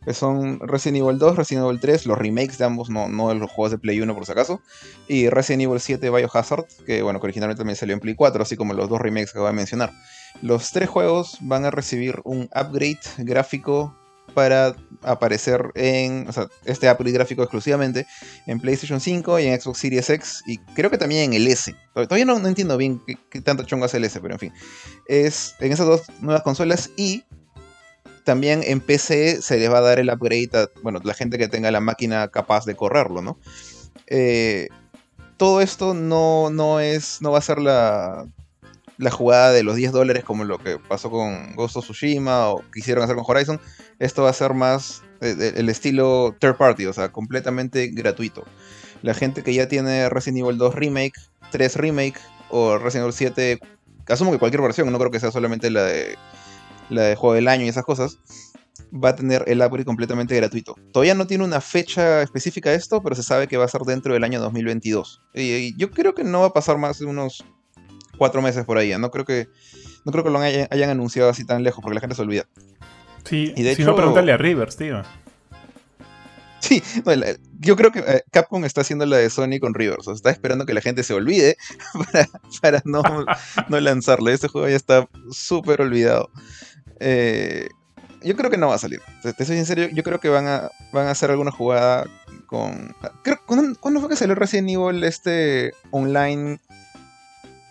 [0.09, 3.51] Que son Resident Evil 2, Resident Evil 3, los remakes de ambos, no, no los
[3.51, 4.59] juegos de Play 1 por si acaso.
[5.07, 8.57] Y Resident Evil 7 Biohazard, que bueno, que originalmente también salió en Play 4, así
[8.57, 9.91] como los dos remakes que acabo de mencionar.
[10.41, 13.95] Los tres juegos van a recibir un upgrade gráfico
[14.33, 18.07] para aparecer en, o sea, este upgrade gráfico exclusivamente
[18.47, 21.75] en PlayStation 5 y en Xbox Series X y creo que también en el S.
[21.93, 24.53] Todavía no, no entiendo bien qué tanto chongo hace el S, pero en fin.
[25.07, 27.25] Es en esas dos nuevas consolas y
[28.23, 31.47] también en PC se les va a dar el upgrade a, bueno, la gente que
[31.47, 33.37] tenga la máquina capaz de correrlo, ¿no?
[34.07, 34.69] Eh,
[35.37, 38.27] todo esto no, no es, no va a ser la,
[38.97, 42.63] la jugada de los 10 dólares como lo que pasó con Ghost of Tsushima o
[42.73, 43.59] quisieron hacer con Horizon.
[43.97, 48.43] Esto va a ser más eh, el estilo third party, o sea, completamente gratuito.
[49.01, 51.13] La gente que ya tiene Resident Evil 2 Remake,
[51.51, 53.59] 3 Remake o Resident Evil 7,
[54.09, 56.17] asumo que cualquier versión, no creo que sea solamente la de,
[56.89, 58.17] la de juego del año y esas cosas,
[58.91, 60.75] va a tener el upgrade completamente gratuito.
[60.91, 64.13] Todavía no tiene una fecha específica esto, pero se sabe que va a ser dentro
[64.13, 65.21] del año 2022.
[65.35, 67.43] Y, y yo creo que no va a pasar más de unos
[68.17, 68.91] cuatro meses por ahí.
[68.91, 68.97] ¿eh?
[68.97, 69.47] No creo que
[70.05, 72.45] no creo que lo hayan, hayan anunciado así tan lejos, porque la gente se olvida.
[73.25, 75.03] Sí, Y de si hecho- no, pregúntale a Rivers, tío.
[76.61, 76.83] Sí,
[77.59, 79.99] yo creo que eh, Capcom está haciendo la de Sony con Rivers.
[79.99, 81.57] O sea, está esperando que la gente se olvide
[82.11, 82.27] para,
[82.61, 83.01] para no,
[83.69, 84.33] no lanzarle.
[84.33, 86.29] Este juego ya está súper olvidado.
[86.99, 87.69] Eh,
[88.23, 89.01] yo creo que no va a salir.
[89.21, 92.05] Te, soy sincero, yo creo que van a, van a hacer alguna jugada
[92.47, 92.95] con...
[93.23, 96.59] Creo, ¿cuándo, cuándo fue que salió Resident Evil este online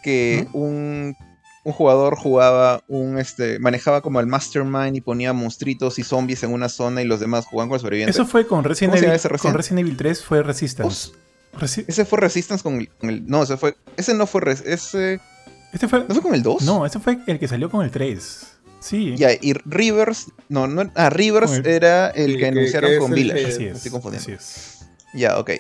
[0.03, 1.17] que un,
[1.65, 6.53] un jugador jugaba un este manejaba como el mastermind y ponía monstruitos y zombies en
[6.53, 8.11] una zona y los demás jugaban con el sobreviviente?
[8.13, 9.31] Eso fue con Resident ¿Cómo se llama Evil.
[9.31, 9.53] recién?
[9.53, 11.11] Con Resident Evil 3 fue Resistance.
[11.87, 13.77] ese fue Resistance con el, No, ese fue.
[13.97, 14.43] Ese no fue.
[14.65, 15.21] Ese.
[15.73, 16.63] ¿Este fue, ¿No fue con el 2?
[16.63, 18.58] No, ese fue el que salió con el 3.
[18.81, 19.15] Sí.
[19.17, 20.27] Ya, y Rivers.
[20.49, 20.91] No, no.
[20.95, 23.47] Ah, Rivers era el, que anunciaron con Village.
[23.47, 23.77] Así es.
[23.77, 24.25] Estoy confundiendo.
[24.25, 24.89] Así es.
[25.15, 25.51] Ya, ok.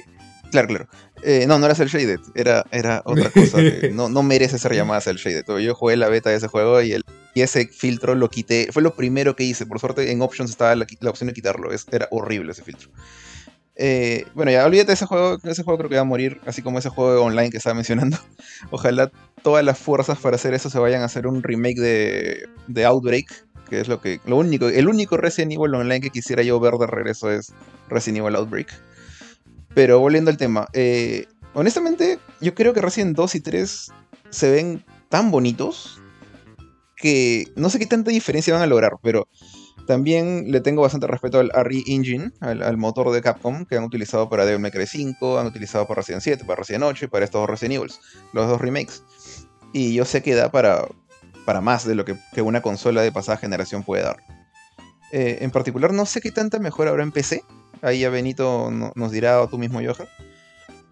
[0.50, 0.88] Claro, claro.
[1.22, 3.58] Eh, no, no era Cell Shaded, era, era otra cosa.
[3.92, 5.44] no, no merece ser llamada Cell Shaded.
[5.60, 7.04] Yo jugué la beta de ese juego y, el,
[7.34, 8.68] y ese filtro lo quité.
[8.72, 9.66] Fue lo primero que hice.
[9.66, 11.70] Por suerte en Options estaba la, opción de quitarlo.
[11.90, 12.90] era horrible ese filtro.
[13.80, 15.38] Eh, bueno, ya olvídate de ese juego.
[15.44, 18.18] Ese juego creo que va a morir, así como ese juego online que estaba mencionando.
[18.70, 19.10] Ojalá
[19.42, 23.46] todas las fuerzas para hacer eso se vayan a hacer un remake de, de Outbreak.
[23.70, 24.20] Que es lo que.
[24.26, 24.68] Lo único.
[24.68, 27.52] El único Resident Evil online que quisiera yo ver de regreso es
[27.88, 28.68] Resident Evil Outbreak.
[29.74, 33.92] Pero volviendo al tema, eh, honestamente, yo creo que Resident 2 y 3
[34.30, 36.00] se ven tan bonitos
[36.96, 39.28] que no sé qué tanta diferencia van a lograr, pero
[39.88, 44.28] también le tengo bastante respeto al RE Engine, al, motor de Capcom, que han utilizado
[44.28, 47.24] para Devil May Cry 5, han utilizado para Resident 7, para Resident 8 y para
[47.24, 47.92] estos dos Resident Evil,
[48.34, 49.02] los dos remakes.
[49.72, 50.86] Y yo sé que da para,
[51.46, 54.18] para más de lo que, una consola de pasada generación puede dar.
[55.10, 57.42] Eh, en particular, no sé qué tanta mejora habrá en PC,
[57.80, 60.08] Ahí ya Benito nos dirá, o tú mismo, Johan.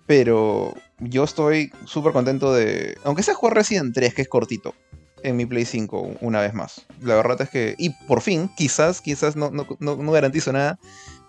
[0.06, 2.96] Pero yo estoy súper contento de.
[3.04, 4.74] Aunque sea jugar Resident 3, que es cortito,
[5.26, 6.86] en mi Play 5, una vez más.
[7.02, 7.74] La verdad es que.
[7.78, 10.78] Y por fin, quizás, quizás no, no, garantizo nada,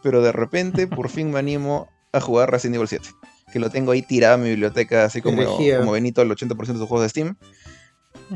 [0.04, 3.10] pero de repente, por fin me animo a jugar Resident Evil 7.
[3.52, 6.66] Que lo tengo ahí tirado en mi biblioteca, así como, como Benito, el 80% de
[6.66, 7.38] sus juegos de Steam.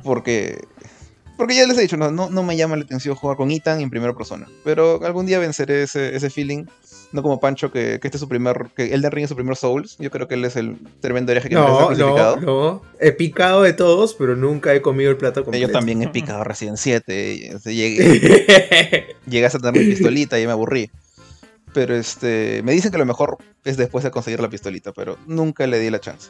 [0.03, 0.57] Porque
[1.41, 3.89] porque ya les he dicho, no, no, me llama la atención jugar con Ethan en
[3.89, 4.47] primera persona.
[4.63, 6.65] Pero algún día venceré ese, ese feeling.
[7.11, 8.67] No como Pancho, que, que este es su primer.
[8.75, 9.97] que Elden Ring es su primer Souls.
[9.99, 12.81] Yo creo que él es el tremendo hereje que no, no, no.
[12.99, 15.67] He picado de todos, pero nunca he comido el plato completo.
[15.67, 17.59] Yo también he picado Resident 7.
[17.65, 20.89] Llegué, llegué a tener mi pistolita y me aburrí.
[21.73, 22.61] Pero este.
[22.63, 25.89] Me dicen que lo mejor es después de conseguir la pistolita, pero nunca le di
[25.89, 26.29] la chance.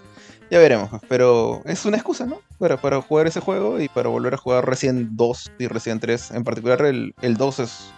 [0.50, 2.42] Ya veremos, pero es una excusa, ¿no?
[2.60, 6.32] Para, para jugar ese juego y para volver a jugar Resident 2 y Resident 3.
[6.32, 7.94] En particular, el, el 2 es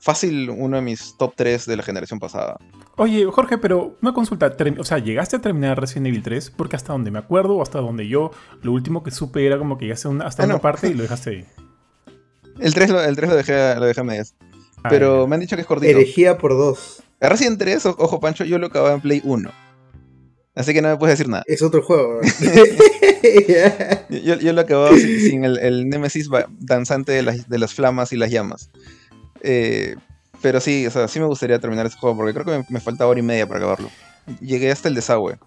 [0.00, 2.58] fácil uno de mis top 3 de la generación pasada.
[2.96, 4.54] Oye, Jorge, pero una consulta.
[4.78, 6.50] O sea, ¿llegaste a terminar Resident Evil 3?
[6.50, 8.30] Porque hasta donde me acuerdo, o hasta donde yo,
[8.62, 11.30] lo último que supe era como que llegaste hasta ah, una parte y lo dejaste
[11.30, 11.44] ahí.
[12.58, 14.34] El 3 lo, el 3 lo dejé, lo dejé a medias.
[14.82, 15.90] Ah, pero me han dicho que es cortito.
[15.90, 17.02] Herejía por 2.
[17.20, 19.50] Resident 3, ojo Pancho, yo lo acababa en Play 1.
[20.54, 21.44] Así que no me puedes decir nada.
[21.46, 22.20] Es otro juego.
[24.10, 28.16] yo, lo acababa sin, sin el, el, Nemesis danzante de las, de las, flamas y
[28.16, 28.70] las llamas.
[29.42, 29.96] Eh,
[30.42, 33.06] pero sí, o sea, sí me gustaría terminar ese juego porque creo que me, falta
[33.06, 33.90] hora y media para acabarlo.
[34.40, 35.38] Llegué hasta el desagüe.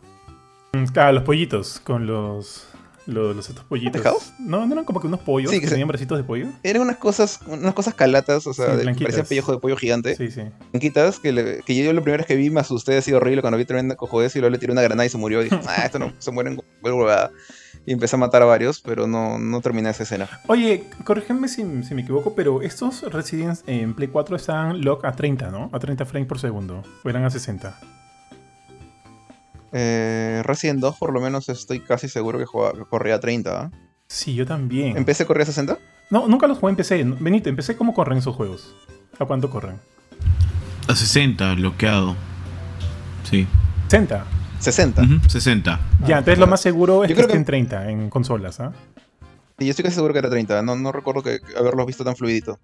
[0.96, 2.68] Ah, los pollitos con los
[3.06, 4.02] los, estos pollitos.
[4.40, 6.48] No, no eran como que unos pollos que, tenían bracitos de pollo.
[6.64, 10.16] Eran unas cosas, unas cosas calatas, o sea, parecía pellejo de pollo gigante.
[10.16, 10.42] Sí, sí.
[10.72, 13.66] Blanquitas, que, que yo lo primero que vi me asusté, ha sido horrible cuando vi
[13.66, 15.42] tremenda cojodez y luego le tiré una granada y se murió.
[15.42, 16.62] Y dije, ah, esto no, se mueren
[17.86, 20.30] y empecé a matar a varios, pero no, no terminé esa escena.
[20.48, 25.14] Oye, corrígeme si, si, me equivoco, pero estos Residents en Play 4 están lock a
[25.14, 25.70] 30, ¿no?
[25.74, 26.84] A 30 frames por segundo.
[27.04, 27.80] O eran a 60.
[29.74, 33.64] Eh, Resident 2 por lo menos estoy casi seguro que, corría a 30.
[33.64, 33.78] ¿eh?
[34.08, 34.98] Sí, yo también.
[34.98, 35.78] ¿En PC corría a 60?
[36.10, 37.04] No, nunca los jugué en PC.
[37.20, 38.76] Benito, en PC cómo corren esos juegos.
[39.18, 39.80] ¿A cuánto corren?
[40.88, 42.16] A 60, bloqueado.
[43.24, 43.48] Sí.
[43.90, 44.26] 60.
[44.62, 45.04] 60.
[45.28, 45.80] 60.
[46.08, 48.72] Ya, entonces lo más seguro es que esté en 30 en consolas, ¿ah?
[49.58, 50.62] Sí, yo estoy casi seguro que era 30.
[50.62, 52.60] No, no recuerdo que haberlos visto tan fluidito.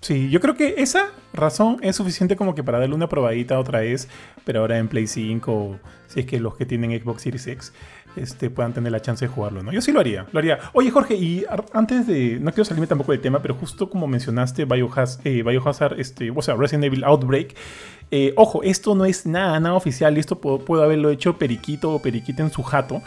[0.00, 3.80] Sí, yo creo que esa razón es suficiente como que para darle una probadita otra
[3.80, 4.08] vez,
[4.44, 7.72] pero ahora en Play 5, si es que los que tienen Xbox Series X
[8.16, 9.72] este, puedan tener la chance de jugarlo, ¿no?
[9.72, 10.58] Yo sí lo haría, lo haría.
[10.72, 14.64] Oye, Jorge, y antes de, no quiero salirme tampoco del tema, pero justo como mencionaste
[14.64, 17.54] Biohazard, eh, Biohazard este, o sea, Resident Evil Outbreak,
[18.10, 22.00] eh, ojo, esto no es nada, nada oficial, esto puedo, puedo haberlo hecho Periquito o
[22.00, 23.02] Periquita en su jato,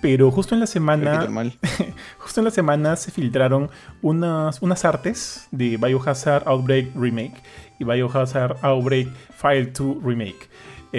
[0.00, 1.26] pero justo en la semana.
[2.18, 3.70] justo en la semana se filtraron
[4.02, 7.42] unas, unas artes de Biohazard Outbreak Remake
[7.78, 10.48] y Biohazard Outbreak File 2 Remake.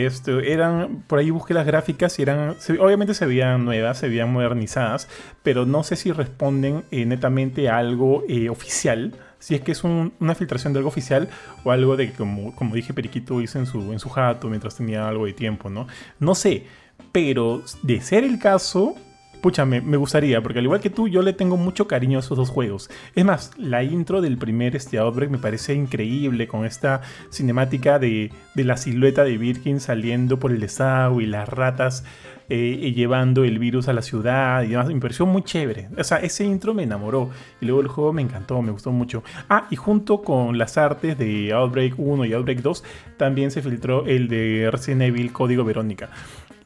[0.06, 4.32] Esto, eran, por ahí busqué las gráficas y eran, obviamente se veían nuevas, se veían
[4.32, 5.10] modernizadas,
[5.42, 9.84] pero no sé si responden eh, netamente a algo eh, oficial, si es que es
[9.84, 11.30] una filtración de algo oficial
[11.64, 15.08] o algo de como, como dije Periquito hizo en su, en su jato mientras tenía
[15.08, 15.88] algo de tiempo, ¿no?
[16.20, 16.66] No sé,
[17.12, 18.94] pero de ser el caso,
[19.42, 22.38] pucha, me, gustaría, porque al igual que tú, yo le tengo mucho cariño a esos
[22.38, 22.90] dos juegos.
[23.16, 28.32] Es más, la intro del primer este Outbreak me parece increíble, con esta cinemática de,
[28.56, 32.04] la silueta de Birkin saliendo por el desagüe y las ratas
[32.50, 34.88] eh, llevando el virus a la ciudad y demás.
[34.88, 35.90] Me pareció muy chévere.
[35.98, 37.30] O sea, ese intro me enamoró.
[37.62, 39.24] Y luego el juego me encantó, me gustó mucho.
[39.50, 42.84] Ah, y junto con las artes de Outbreak 1 y Outbreak 2,
[43.18, 46.10] también se filtró el de Resident Evil Código Verónica.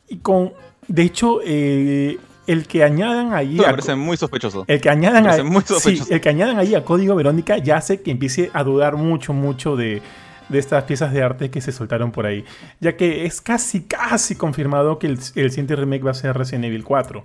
[0.07, 0.53] Y con,
[0.87, 3.55] de hecho, eh, el que añadan ahí.
[3.55, 4.65] me parece muy sospechoso.
[4.67, 5.41] El que añadan ahí.
[5.79, 9.33] Sí, el que añadan ahí a código Verónica ya hace que empiece a dudar mucho,
[9.33, 10.01] mucho de,
[10.49, 12.43] de estas piezas de arte que se soltaron por ahí.
[12.79, 16.65] Ya que es casi, casi confirmado que el, el siguiente remake va a ser Resident
[16.65, 17.23] Evil 4.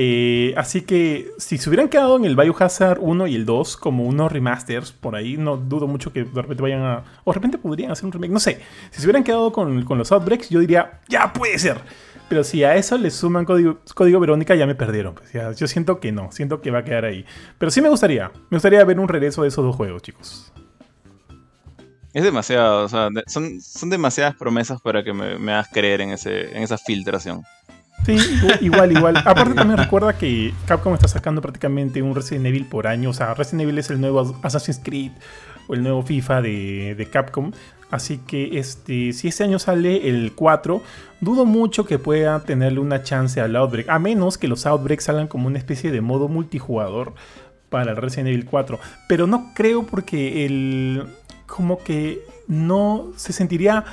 [0.00, 4.04] Eh, así que si se hubieran quedado en el Biohazard 1 y el 2 como
[4.04, 7.04] unos remasters por ahí, no dudo mucho que de repente vayan a.
[7.24, 8.60] O de repente podrían hacer un remake, no sé.
[8.90, 11.80] Si se hubieran quedado con, con los Outbreaks, yo diría, ya puede ser.
[12.28, 15.14] Pero si a eso le suman código, código Verónica, ya me perdieron.
[15.14, 17.24] Pues yo siento que no, siento que va a quedar ahí.
[17.58, 20.52] Pero sí me gustaría, me gustaría ver un regreso de esos dos juegos, chicos.
[22.12, 26.10] Es demasiado, o sea, son, son demasiadas promesas para que me, me hagas creer en,
[26.10, 27.44] ese, en esa filtración.
[28.04, 28.16] Sí,
[28.60, 29.16] igual, igual.
[29.24, 33.10] Aparte también recuerda que Capcom está sacando prácticamente un Resident Evil por año.
[33.10, 35.12] O sea, Resident Evil es el nuevo Assassin's Creed
[35.66, 37.52] o el nuevo FIFA de, Capcom.
[37.90, 40.82] Así que este, si este año sale el 4,
[41.20, 43.88] dudo mucho que pueda tenerle una chance al Outbreak.
[43.88, 47.14] A menos que los Outbreaks salgan como una especie de modo multijugador
[47.70, 48.78] para el Resident Evil 4.
[49.08, 51.06] Pero no creo porque el...
[51.46, 53.84] como que no se sentiría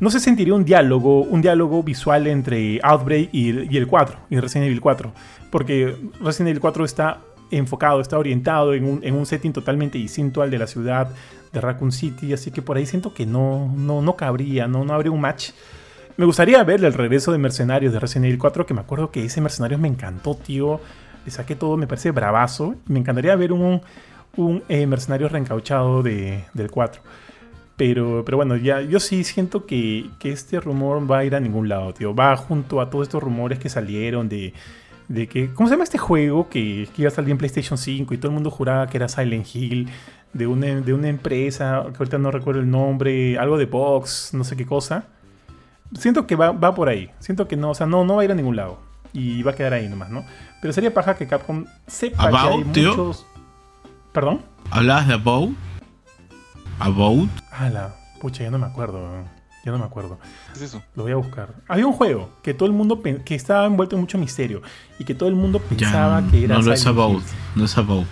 [0.00, 4.66] no se sentiría un diálogo, un diálogo visual entre Outbreak y, el 4, y Resident
[4.66, 5.12] Evil 4.
[5.50, 7.20] Porque Resident Evil 4 está
[7.50, 11.10] enfocado, está orientado en un, setting totalmente distinto al de la ciudad
[11.52, 14.94] de Raccoon City, así que por ahí siento que no, no, no cabría, no, no
[14.94, 15.50] habría un match.
[16.16, 19.24] Me gustaría ver el regreso de Mercenarios de Resident Evil 4, que me acuerdo que
[19.24, 20.80] ese Mercenarios me encantó, tío.
[21.24, 22.74] Le saqué todo, me parece bravazo.
[22.86, 23.80] Me encantaría ver un,
[24.36, 27.00] un eh, Mercenario reencauchado de, del 4.
[27.76, 31.68] Pero, pero bueno, ya yo sí siento que, este rumor va a ir a ningún
[31.68, 32.12] lado, tío.
[32.12, 34.52] Va junto a todos estos rumores que salieron de,
[35.06, 35.54] de que.
[35.54, 38.34] ¿Cómo se llama este juego que, iba a salir en PlayStation 5 y todo el
[38.34, 39.88] mundo juraba que era Silent Hill?
[40.32, 44.44] De una, de una empresa, que ahorita no recuerdo el nombre, algo de Box, no
[44.44, 45.06] sé qué cosa.
[45.94, 47.10] Siento que va, va por ahí.
[47.18, 48.78] Siento que no, o sea, no, no va a ir a ningún lado.
[49.12, 50.24] Y va a quedar ahí nomás, ¿no?
[50.60, 53.26] Pero sería paja que Capcom sepa que hay muchos.
[54.12, 54.42] ¿Perdón?
[54.70, 55.50] ¿Hablabas de About?
[56.78, 57.30] ¿About?
[57.50, 59.00] Ah, la pucha, ya no me acuerdo.
[59.64, 60.18] Ya no me acuerdo.
[60.52, 60.82] ¿Qué es eso?
[60.94, 61.54] Lo voy a buscar.
[61.68, 64.62] Había un juego que todo el mundo que estaba envuelto en mucho misterio
[64.98, 66.56] y que todo el mundo pensaba que era.
[66.56, 67.22] No, no es About.
[67.56, 68.06] No es About.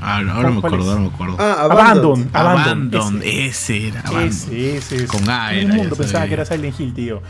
[0.00, 1.36] Ahora, me acuerdo, ahora me acuerdo.
[1.38, 2.30] Ah, Abandon.
[2.32, 3.20] Abandon.
[3.22, 3.88] ese.
[3.88, 4.00] era.
[4.00, 4.28] Abandon.
[4.28, 5.06] Ese, ese.
[5.06, 5.50] Con A.
[5.50, 7.22] Todo el mundo pensaba que era Silent Hill, tío.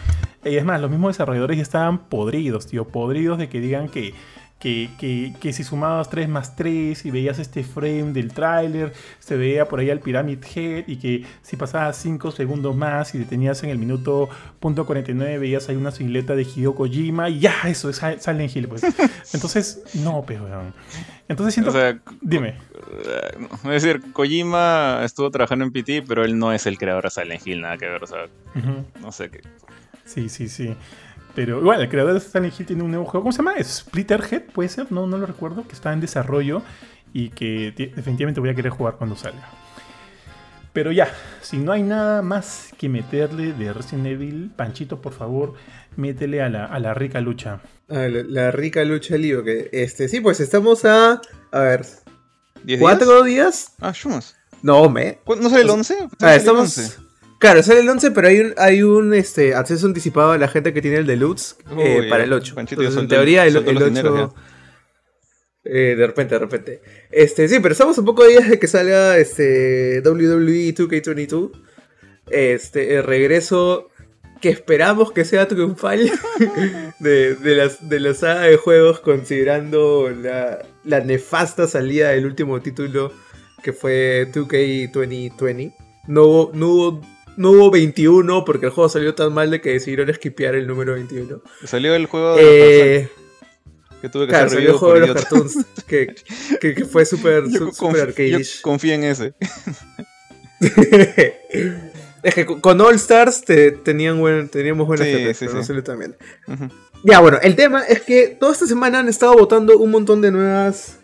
[0.44, 2.86] Y es más, los mismos desarrolladores ya estaban podridos, tío.
[2.86, 4.14] Podridos de que digan que
[4.58, 9.80] que, si sumabas 3 más 3 y veías este frame del tráiler, se veía por
[9.80, 13.78] ahí al Pyramid Head y que si pasabas 5 segundos más y detenías en el
[13.78, 14.28] minuto
[14.60, 18.68] punto 49 veías ahí una silueta de Hideo Kojima y ya, eso es Silent Hill.
[18.68, 18.82] Pues.
[19.34, 20.48] Entonces, no, pero...
[21.28, 21.72] Entonces siento...
[22.22, 22.56] dime.
[23.64, 27.46] Es decir, Kojima estuvo trabajando en PT, pero él no es el creador de Silent
[27.46, 28.02] Hill, nada que ver.
[28.02, 28.26] O sea,
[29.00, 29.40] no sé qué.
[30.04, 30.74] Sí, sí, sí.
[31.34, 33.22] Pero bueno, el creador de Silent Hill tiene un nuevo juego.
[33.24, 33.54] ¿Cómo se llama?
[33.62, 36.62] Splitterhead, puede ser, no, no lo recuerdo, que está en desarrollo
[37.12, 39.48] y que definitivamente voy a querer jugar cuando salga.
[40.72, 41.08] Pero ya,
[41.40, 45.54] si no hay nada más que meterle de Resident Evil, Panchito, por favor,
[45.96, 47.60] métele a la, a la rica lucha.
[47.88, 51.20] A la, rica lucha, Lío, que este, sí, pues estamos a.
[51.52, 51.86] A ver.
[52.80, 53.74] ¿Cuatro días?
[53.80, 54.34] Ah, shumos.
[54.62, 55.20] No, me.
[55.26, 56.08] ¿No sale el 11?
[56.20, 56.98] Ah, estamos.
[57.44, 60.72] Claro, sale el 11, pero hay un, hay un este, acceso anticipado a la gente
[60.72, 62.54] que tiene el deluxe eh, para el 8.
[62.58, 64.34] en teoría, el, 8.
[65.62, 66.80] Eh, de repente, de repente.
[67.10, 71.50] Este, sí, pero estamos un poco días de que salga este, WWE 2K22.
[72.30, 73.90] Este, el regreso
[74.40, 76.10] que esperamos que sea triunfal
[76.98, 82.62] de, de, las, de la saga de juegos, considerando la, la nefasta salida del último
[82.62, 83.12] título
[83.62, 85.74] que fue 2K2020.
[86.06, 90.10] No no hubo no hubo 21 porque el juego salió tan mal de que decidieron
[90.10, 91.42] esquipear el número 21.
[91.64, 93.10] Salió el juego de eh,
[94.00, 96.14] que tuve que claro, salió el juego de los cartoons que,
[96.60, 97.44] que, fue súper
[98.00, 98.30] arcade.
[98.30, 99.34] Yo confío en ese.
[102.22, 105.82] es que con All Stars te, tenían buen, teníamos buenas sí, sí, sí.
[105.82, 106.16] también.
[107.02, 110.30] Ya, bueno, el tema es que toda esta semana han estado votando un montón de
[110.30, 110.98] nuevas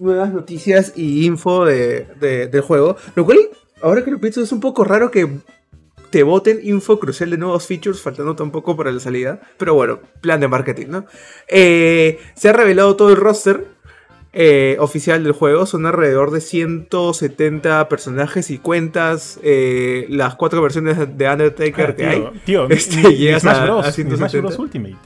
[0.00, 2.96] nuevas noticias y info de, de, del juego.
[3.14, 3.38] Lo cual,
[3.80, 5.28] ahora que lo pienso, es un poco raro que
[6.10, 9.40] te voten info crucial de nuevos features, faltando tampoco para la salida.
[9.56, 11.06] Pero bueno, plan de marketing, ¿no?
[11.48, 13.66] Eh, se ha revelado todo el roster
[14.32, 15.66] eh, oficial del juego.
[15.66, 19.38] Son alrededor de 170 personajes y cuentas.
[19.42, 22.30] Eh, las cuatro versiones de Undertaker ah, que hay.
[22.44, 23.86] Tío, este, Smash Bros.
[23.94, 24.58] Smash Bros.
[24.58, 24.96] Ultimate.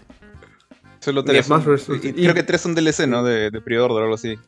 [1.01, 1.47] Solo tres.
[1.47, 3.23] creo que tres son DLC, ¿no?
[3.23, 4.39] De, de pre-order o algo así.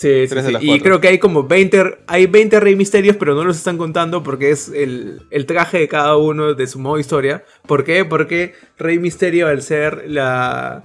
[0.00, 0.56] Sí, sí, sí.
[0.62, 4.22] Y creo que hay como 20, hay 20 Rey Misterios, pero no los están contando
[4.22, 7.44] porque es el, el, traje de cada uno de su modo historia.
[7.66, 8.06] ¿Por qué?
[8.06, 10.84] Porque Rey Misterio, al ser la,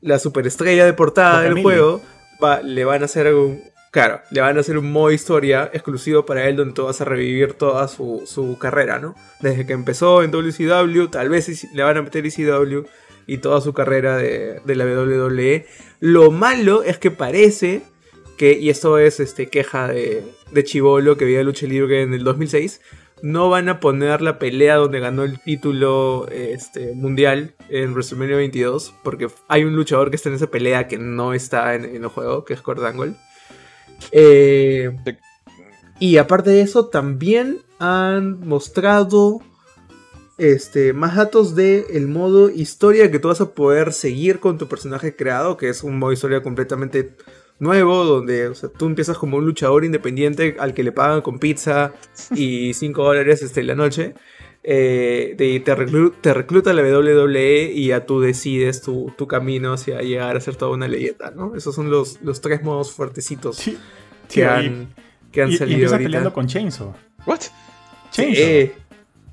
[0.00, 2.00] la superestrella de portada del juego,
[2.42, 6.24] va, le van a hacer un, Claro, le van a hacer un modo historia exclusivo
[6.24, 9.14] para él donde tú vas a revivir toda su, su, carrera, ¿no?
[9.40, 12.86] Desde que empezó en WCW, tal vez le van a meter ECW
[13.26, 15.66] y toda su carrera de, de la WWE.
[16.00, 17.82] Lo malo es que parece
[18.38, 22.24] que, y esto es este, queja de, de Chivolo que veía lucha libre en el
[22.24, 22.80] 2006,
[23.22, 28.94] no van a poner la pelea donde ganó el título este, mundial en WrestleMania 22,
[29.02, 32.44] porque hay un luchador que está en esa pelea que no está en, el juego,
[32.44, 32.80] que es Kurt.
[34.12, 34.96] Eh,
[35.98, 39.40] y aparte de eso, también han mostrado
[40.36, 44.68] este, más datos del el modo historia que tú vas a poder seguir con tu
[44.68, 47.16] personaje creado, que es un modo historia completamente
[47.58, 51.92] nuevo, donde tú empiezas como un luchador independiente al que le pagan con pizza
[52.34, 54.14] y 5 dólares este, la noche.
[54.70, 60.40] Eh, te, te, recluta la WWE y ya tú decides tu, camino hacia llegar a
[60.40, 61.54] ser toda una leyenda, ¿no?
[61.54, 63.62] Esos son los, los tres modos fuertecitos
[64.28, 64.88] que, han,
[65.32, 65.94] que han salido.
[65.94, 66.92] Y peleando con Chainsaw.
[67.24, 67.40] ¿What?
[68.10, 68.74] Chainsaw.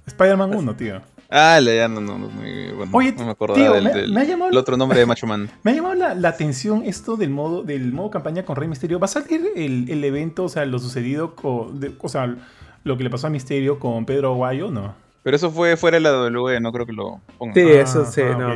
[0.05, 1.14] Spider-Man 1, tío.
[1.29, 5.05] Ah, ya no, no, no, bueno, Oye, no me acordaba del, el otro nombre de
[5.05, 5.49] Macho Man.
[5.63, 8.99] Me ha llamado la, atención esto del modo, del modo campaña con Rey Misterio.
[8.99, 12.35] ¿Va a salir el, el evento, o sea, lo sucedido con, o sea,
[12.83, 14.95] lo que le pasó a Misterio con Pedro Aguayo, no?
[15.23, 17.55] Pero eso fue fuera de la WWE, no creo que lo pongan.
[17.55, 18.53] Sí, eso ah, sí, ah, no.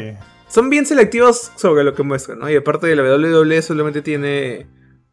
[0.48, 2.50] Son bien selectivos sobre lo que muestran, ¿no?
[2.50, 4.68] Y aparte de la WWE solamente tiene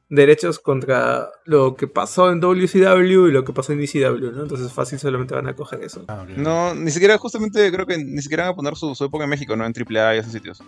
[0.08, 4.42] derechos contra lo que pasó en WCW y lo que pasó en ECW, ¿no?
[4.42, 6.04] Entonces fácil solamente van a coger eso.
[6.08, 9.30] Ah, no, ni siquiera, justamente creo que ni siquiera van a poner su, época en
[9.30, 9.66] México, ¿no?
[9.66, 10.62] En AAA y esos sitios.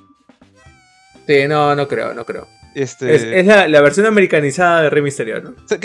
[1.27, 2.47] Sí, no, no creo, no creo.
[2.75, 3.41] Este...
[3.41, 5.55] Es, la, versión americanizada de Rey Misterio, ¿no?
[5.69, 5.79] estoy,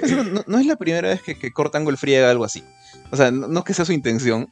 [0.00, 2.62] pensando, no, es la primera vez que, que Kurt Angle friega algo así.
[3.10, 4.48] O sea, no, es que sea su intención,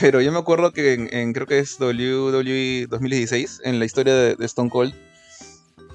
[0.00, 4.44] pero yo me acuerdo que en, creo que es WWE 2016, en la historia de,
[4.44, 4.94] Stone Cold,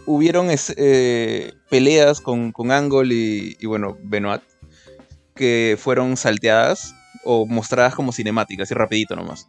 [0.06, 4.42] hubieron eh, peleas con, con Angle y, bueno, Benoit,
[5.36, 9.48] que fueron salteadas o mostradas como cinemáticas, y rapidito nomás.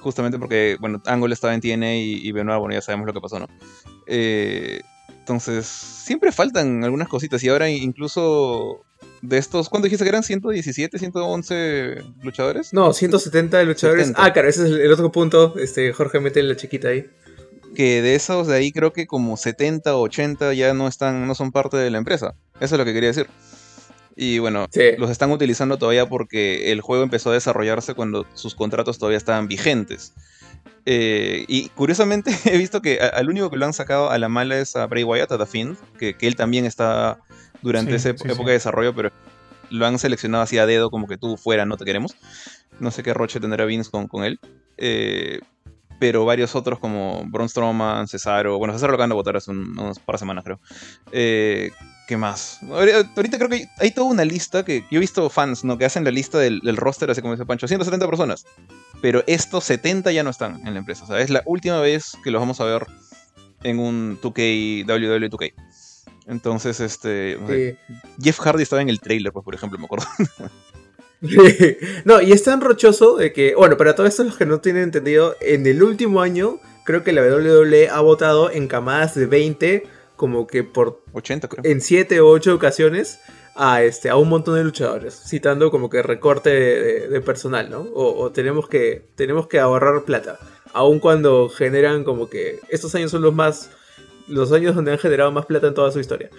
[0.00, 3.38] Justamente porque, bueno, Angle estaba en TNA y, Benoit, bueno, ya sabemos lo que pasó,
[3.38, 3.48] ¿no?
[4.06, 8.84] Eh, entonces, siempre faltan algunas cositas y ahora incluso
[9.22, 10.22] de estos, ¿cuánto dijiste que eran?
[10.22, 12.74] ¿117, 111 luchadores?
[12.74, 14.12] No, 170 luchadores.
[14.16, 15.54] Ah, claro, ese es el otro punto.
[15.58, 17.06] Este, Jorge mete la chiquita ahí.
[17.74, 21.34] Que de esos de ahí creo que como 70 o 80 ya no están, no
[21.34, 22.34] son parte de la empresa.
[22.60, 23.28] Eso es lo que quería decir.
[24.16, 24.68] Y bueno,
[24.98, 29.48] los están utilizando todavía porque el juego empezó a desarrollarse cuando sus contratos todavía estaban
[29.48, 30.12] vigentes.
[30.86, 34.58] Eh, y curiosamente he visto que al único que lo han sacado a la mala
[34.58, 37.18] es a Bray Wyatt, a The Fiend, que, que él también está
[37.62, 39.10] durante esa época de desarrollo, pero
[39.70, 42.14] lo han seleccionado así a dedo, como que tú fuera, no te queremos.
[42.78, 44.38] No sé qué roche tendrá Vince con, con él.
[44.76, 45.40] Eh,
[46.04, 49.98] pero varios otros como Braun Strowman, Cesaro, bueno, Cesaro lo acaban de votar hace unas
[49.98, 50.60] par de semanas, creo.
[51.12, 51.70] Eh,
[52.06, 52.60] ¿Qué más?
[52.70, 55.78] Ahorita creo que hay, toda una lista que yo he visto fans, ¿no?
[55.78, 58.44] Que hacen la lista del, roster, así como dice Pancho, 170 personas.
[59.00, 61.04] Pero estos 70 ya no están en la empresa.
[61.04, 62.86] O sea, es la última vez que los vamos a ver
[63.62, 65.54] en un 2K, WWE 2K.
[66.26, 67.78] Entonces, este.
[68.22, 70.04] Jeff Hardy estaba en el trailer, pues, por ejemplo, me acuerdo.
[72.04, 74.84] no, y es tan rochoso de que, bueno, para todos estos los que no tienen
[74.84, 79.84] entendido, en el último año, creo que la WWE ha votado en camadas de 20,
[80.16, 81.02] como que por.
[81.12, 81.64] 80, creo.
[81.64, 83.20] En 7 o 8 ocasiones.
[83.56, 87.86] A, este, a un montón de luchadores, citando como que recorte de, personal, ¿no?
[87.94, 90.40] O, tenemos, que, tenemos que ahorrar plata,
[90.72, 93.70] aun cuando generan como que estos años son los más
[94.26, 96.30] los años donde han generado más plata en toda su historia.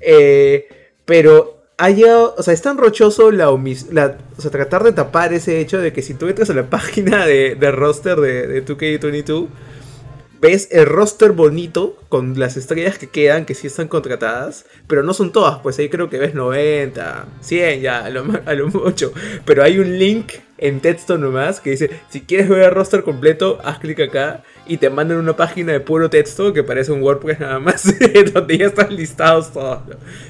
[0.00, 0.68] Eh,
[1.04, 3.46] pero ha llegado, o sea, es tan rochoso la,
[3.90, 6.64] la o sea, tratar de tapar ese hecho de que si tú entras a la
[6.70, 9.48] página de, roster de, de 2K22,
[10.42, 15.14] ves el roster bonito con las estrellas que quedan, que sí están contratadas, pero no
[15.14, 19.14] son todas, pues ahí creo que ves 90, 100 ya, a lo, a lo mucho.
[19.46, 23.58] Pero hay un link en texto nomás que dice, si quieres ver el roster completo,
[23.64, 27.40] haz clic acá y te mandan una página de puro texto que parece un WordPress
[27.40, 27.84] nada más,
[28.34, 29.80] donde ya están listados todos.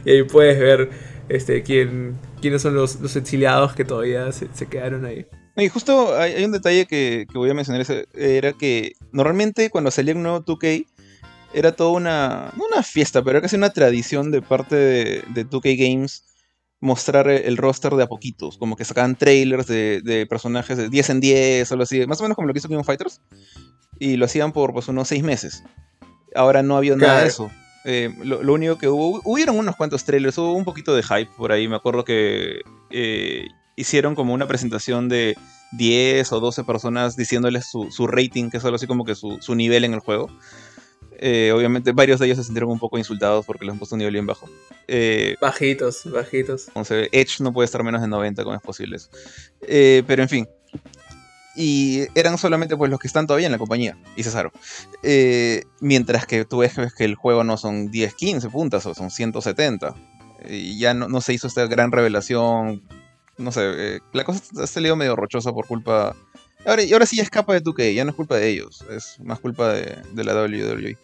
[0.04, 4.66] Y ahí puedes ver este, quién, quiénes son los, los exiliados que todavía se, se
[4.66, 5.26] quedaron ahí.
[5.56, 10.22] Y justo hay, un detalle que, voy a mencionar, era que normalmente cuando salía un
[10.22, 10.86] nuevo 2K
[11.52, 15.76] era toda una, no una fiesta, pero era casi una tradición de parte de, 2K
[15.76, 16.24] Games
[16.80, 21.20] mostrar el roster de a poquitos, como que sacaban trailers de, personajes de 10 en
[21.20, 23.20] 10 o algo así, más o menos como lo que hizo King of Fighters,
[23.98, 25.62] y lo hacían por pues unos 6 meses.
[26.34, 27.50] Ahora no había nada de eso.
[27.84, 31.52] Eh, lo, único que hubo, hubieron unos cuantos trailers, hubo un poquito de hype por
[31.52, 31.68] ahí.
[31.68, 32.60] Me acuerdo que
[32.90, 35.36] eh, hicieron como una presentación de
[35.72, 39.84] 10 o 12 personas diciéndoles su, rating, que es algo así como que su, nivel
[39.84, 40.28] en el juego.
[41.22, 43.98] Eh, obviamente varios de ellos se sintieron un poco insultados porque les han puesto un
[43.98, 44.48] nivel bien bajo.
[45.40, 46.68] bajitos, bajitos.
[46.68, 49.10] Entonces, Edge no puede estar menos de 90, ¿cómo es posible eso?
[50.06, 50.48] pero en fin,
[51.60, 54.50] y eran solamente pues los que están todavía en la compañía y cesaron.
[55.02, 59.10] Eh, mientras que tú ves que el juego no son 10, 15 puntas, o son
[59.10, 59.94] 170.
[60.48, 62.82] Y ya no, se hizo esta gran revelación.
[63.36, 66.16] No sé, eh, la cosa ha salido medio rochosa por culpa...
[66.64, 69.18] Ahora, y ahora sí ya escapa de 2K, ya no es culpa de ellos, es
[69.20, 70.96] más culpa de, de la WWE.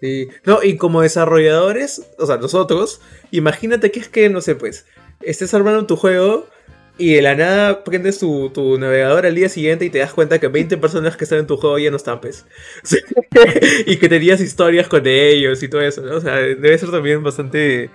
[0.00, 0.28] Sí.
[0.44, 3.00] No, y como desarrolladores, o sea, nosotros,
[3.30, 4.86] imagínate que es que, no sé, pues,
[5.20, 6.48] estés armando tu juego
[6.96, 10.46] y de la nada prendes tu, navegador al día siguiente y te das cuenta que
[10.48, 12.46] 20 personas que están en tu juego ya no están, pues.
[13.86, 16.16] y que tenías historias con ellos y todo eso, ¿no?
[16.16, 17.90] O sea, debe ser también bastante.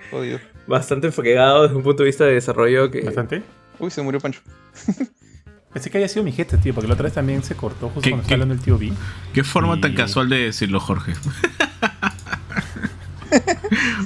[0.66, 2.90] Bastante fregado desde un punto de vista de desarrollo.
[2.90, 3.00] Que...
[3.00, 3.42] ¿Bastante?
[3.78, 4.40] Uy, se murió Pancho.
[5.72, 8.02] Pensé que haya sido mi jefe, tío, porque la otra vez también se cortó justo
[8.10, 8.92] cuando estaba hablando el tío B.
[9.32, 11.12] Qué forma tan casual de decirlo, Jorge.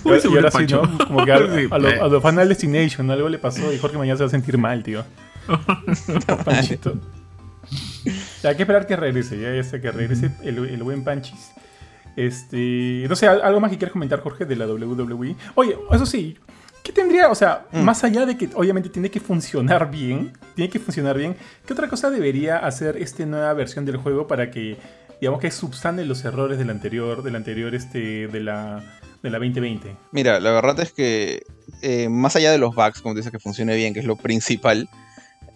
[0.05, 0.99] Uy, y ahora sí, ¿no?
[1.07, 4.29] Como que a, a, lo, Final Destination algo le pasó y Jorge mañana se va
[4.29, 5.05] a sentir mal, tío.
[6.45, 6.95] Panchito.
[8.45, 11.53] hay que esperar que regrese, ya, sé que regrese el, el, buen Panchis.
[12.17, 15.37] Este, no sé, algo más que quieras comentar, Jorge, de la WWE.
[15.55, 16.37] Oye, eso sí,
[16.83, 17.29] ¿qué tendría?
[17.29, 17.81] O sea, mm.
[17.81, 21.89] más allá de que obviamente tiene que funcionar bien, tiene que funcionar bien, ¿qué otra
[21.89, 24.77] cosa debería hacer esta nueva versión del juego para que,
[25.21, 28.83] digamos, que subsane los errores del anterior, del anterior, este, de la
[29.25, 29.97] de la 2020?
[30.13, 31.43] Mira, la verdad es que
[31.81, 34.89] eh, más allá de los bugs, como dices, que funcione bien, que es lo principal,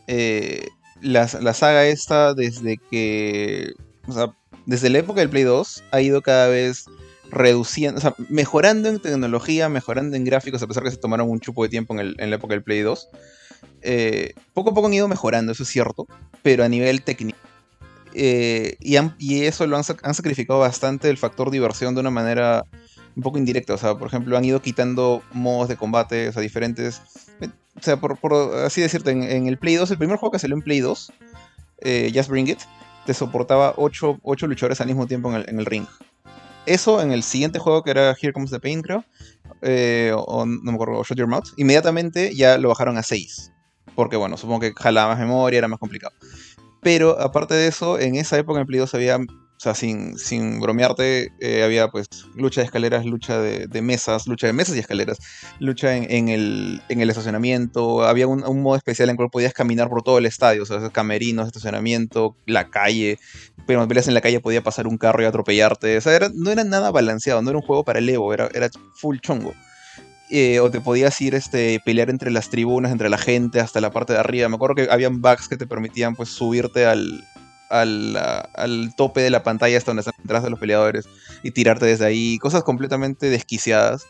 [0.07, 0.66] eh,
[1.03, 3.75] la, saga esta desde que,
[4.07, 6.87] o sea, desde la época del Play 2 ha ido cada vez
[7.31, 11.41] reduciendo, o sea, mejorando en tecnología, mejorando en gráficos, a pesar que se tomaron un
[11.41, 13.09] chupo de tiempo en, la época del Play 2.
[13.83, 16.07] Eh, poco a poco han ido mejorando, eso es cierto,
[16.43, 17.39] pero a nivel técnico.
[18.14, 22.64] y, y, eso lo han, han, sacrificado bastante el factor diversión de una manera
[23.19, 23.75] un poco indirecta.
[23.75, 27.03] O sea, por ejemplo, han ido quitando modos de combate, o sea, diferentes.
[27.77, 28.16] O sea, por,
[28.64, 31.12] así decirte, en, el Play 2, el primer juego que salió en Play 2,
[31.81, 32.61] eh, Just Bring It,
[33.07, 35.87] te soportaba 8, luchadores al mismo tiempo en el, ring.
[36.66, 39.05] Eso en el siguiente juego que era Here Comes the Pain, creo,
[39.62, 43.53] eh, o no me acuerdo, Shut Your Mouth, inmediatamente ya lo bajaron a 6.
[43.95, 46.14] Porque bueno, supongo que jalaba más memoria, era más complicado.
[46.83, 49.19] Pero aparte de eso, en esa época en Play 2 había
[49.59, 54.47] o sea, sin, sin bromearte, eh, había pues lucha de escaleras, lucha de, mesas, lucha
[54.47, 55.19] de mesas y escaleras,
[55.59, 59.89] lucha en, el, en el, estacionamiento, había un, modo especial en el cual podías caminar
[59.89, 63.19] por todo el estadio, o sea, camerinos, estacionamiento, la calle,
[63.67, 66.63] pero peleas en la calle podía pasar un carro y atropellarte, o sea, no era
[66.63, 69.55] nada balanceado, no era un juego para el Evo, era, era full chongo.
[70.31, 73.91] Eh, o te podías ir este, pelear entre las tribunas, entre la gente, hasta la
[73.91, 74.49] parte de arriba.
[74.51, 77.25] Me acuerdo que habían bugs que te permitían pues subirte al,
[77.69, 81.09] al, tope de la pantalla hasta donde están detrás de los peleadores
[81.43, 84.07] y tirarte desde ahí, cosas completamente desquiciadas,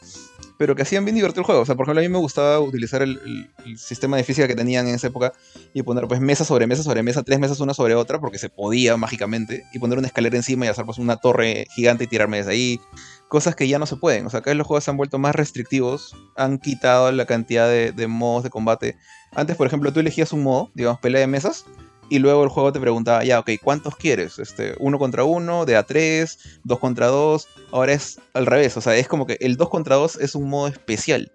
[0.56, 1.62] pero que hacían bien divertido el juego.
[1.62, 4.88] O sea, por ejemplo, a mí me gustaba utilizar el, sistema de física que tenían
[4.88, 5.32] en esa época
[5.72, 8.48] y poner pues mesa sobre mesa sobre mesa, tres mesas una sobre otra, porque se
[8.48, 12.38] podía mágicamente, y poner una escalera encima y hacer pues una torre gigante y tirarme
[12.38, 12.80] desde ahí.
[13.28, 14.24] Cosas que ya no se pueden.
[14.26, 18.06] O sea, acá los juegos se han vuelto más restrictivos, han quitado la cantidad de
[18.06, 18.96] modos de combate.
[19.34, 21.66] Antes, por ejemplo, tú elegías un modo, digamos, pelea de mesas,
[22.10, 24.38] y luego el juego te preguntaba, ya, ok, ¿cuántos quieres?
[24.38, 27.48] Este, uno contra uno, de A3, dos contra dos.
[27.72, 30.48] Ahora es al revés, o sea, es como que el dos contra dos es un
[30.48, 31.32] modo especial.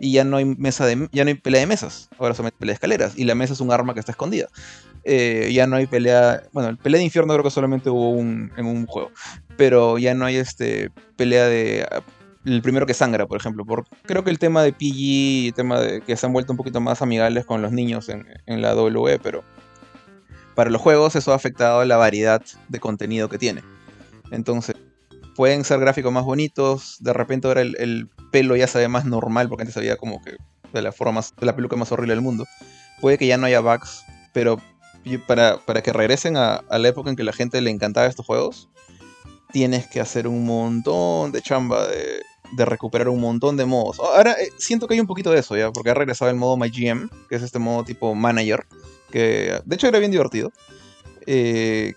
[0.00, 2.72] Y ya no hay mesa de ya no hay pelea de mesas, ahora solamente pelea
[2.72, 3.12] de escaleras.
[3.16, 4.48] Y la mesa es un arma que está escondida.
[5.04, 6.42] Eh, ya no hay pelea.
[6.52, 9.10] Bueno, el pelea de infierno creo que solamente hubo un, en un juego.
[9.56, 11.86] Pero ya no hay este pelea de
[12.44, 13.64] el primero que sangra, por ejemplo.
[13.64, 16.56] Por, creo que el tema de PG, el tema de que se han vuelto un
[16.56, 19.44] poquito más amigables con los niños en, en la W, pero
[20.54, 23.62] para los juegos eso ha afectado la variedad de contenido que tiene.
[24.30, 24.76] Entonces,
[25.34, 29.48] pueden ser gráficos más bonitos, de repente ahora el, pelo ya se ve más normal,
[29.48, 30.36] porque antes se como que
[30.72, 32.46] de la forma de la peluca más horrible del mundo.
[33.00, 34.58] Puede que ya no haya bugs, pero
[35.26, 38.68] para, para que regresen a, la época en que la gente le encantaba estos juegos,
[39.52, 42.22] tienes que hacer un montón de chamba de,
[42.64, 43.98] recuperar un montón de modos.
[43.98, 46.56] Ahora eh, siento que hay un poquito de eso ya, porque ha regresado el modo
[46.56, 48.66] MyGM, que es este modo tipo manager,
[49.18, 50.52] de hecho era bien divertido.
[51.26, 51.94] Eh,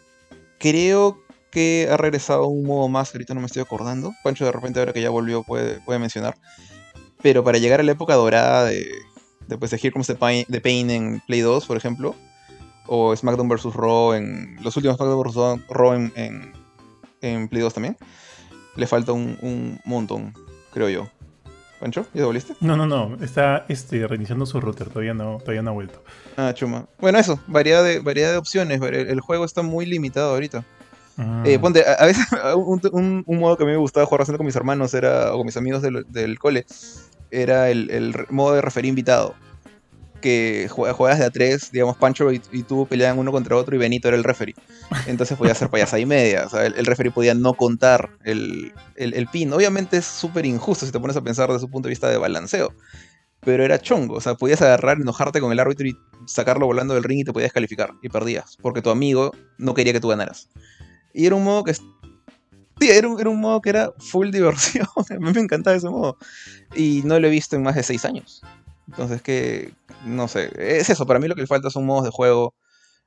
[0.59, 1.20] creo
[1.51, 4.13] que ha regresado un modo más, ahorita no me estoy acordando.
[4.24, 6.36] Pancho de repente ahora que ya volvió puede, puede mencionar.
[7.22, 8.86] Pero para llegar a la época dorada de,
[9.47, 12.16] después de Here Comes the Pain, Pain en Play 2, por ejemplo,
[12.88, 13.74] o SmackDown vs.
[13.74, 15.68] Raw en los últimos SmackDown vs.
[15.70, 16.53] Raw en,
[17.22, 17.97] en, Play 2 también.
[18.76, 20.34] le falta un, un montón,
[20.72, 21.09] creo yo.
[21.86, 22.07] ¿Pancho?
[22.15, 22.55] ¿Ya volviste?
[22.61, 23.15] No, no, no.
[23.23, 24.89] Está este, reiniciando su router.
[24.89, 26.01] Todavía no, todavía no ha vuelto.
[26.36, 26.88] Ah, chuma.
[26.97, 27.39] Bueno, eso.
[27.45, 28.81] Variedad de, variedad de opciones.
[28.81, 30.65] El, juego está muy limitado ahorita.
[31.19, 31.43] Ah.
[31.45, 32.25] Eh, ponte, a, veces
[32.55, 35.38] un, un, modo que a mí me gustaba jugar haciendo con mis hermanos era, o
[35.38, 36.65] con mis amigos del, del cole
[37.29, 39.36] era el, el, modo de referir invitado
[40.26, 44.07] que juegas de a tres, digamos, Pancho y, tú peleaban uno contra otro y Benito
[44.07, 44.55] era el referee.
[45.05, 46.47] Entonces podía hacer payasa y media.
[46.51, 49.53] El, el referee podía no contar el, el pin.
[49.53, 52.17] Obviamente es súper injusto si te pones a pensar desde su punto de vista de
[52.17, 52.73] balanceo.
[53.41, 54.15] Pero era chongo.
[54.15, 55.95] O sea, podías agarrar, enojarte con el árbitro y
[56.26, 57.91] sacarlo volando del ring y te podías calificar.
[58.01, 58.57] Y perdías.
[58.59, 60.49] Porque tu amigo no quería que tú ganaras.
[61.13, 61.76] Y era un modo que
[62.80, 64.88] Sí, era un, era un, modo que era full diversión.
[64.95, 66.17] A mí me encantaba ese modo.
[66.76, 68.41] Y no lo he visto en más de seis años.
[68.88, 69.73] Entonces, que,
[70.05, 72.53] no sé, es eso, para mí lo que le falta son modos de juego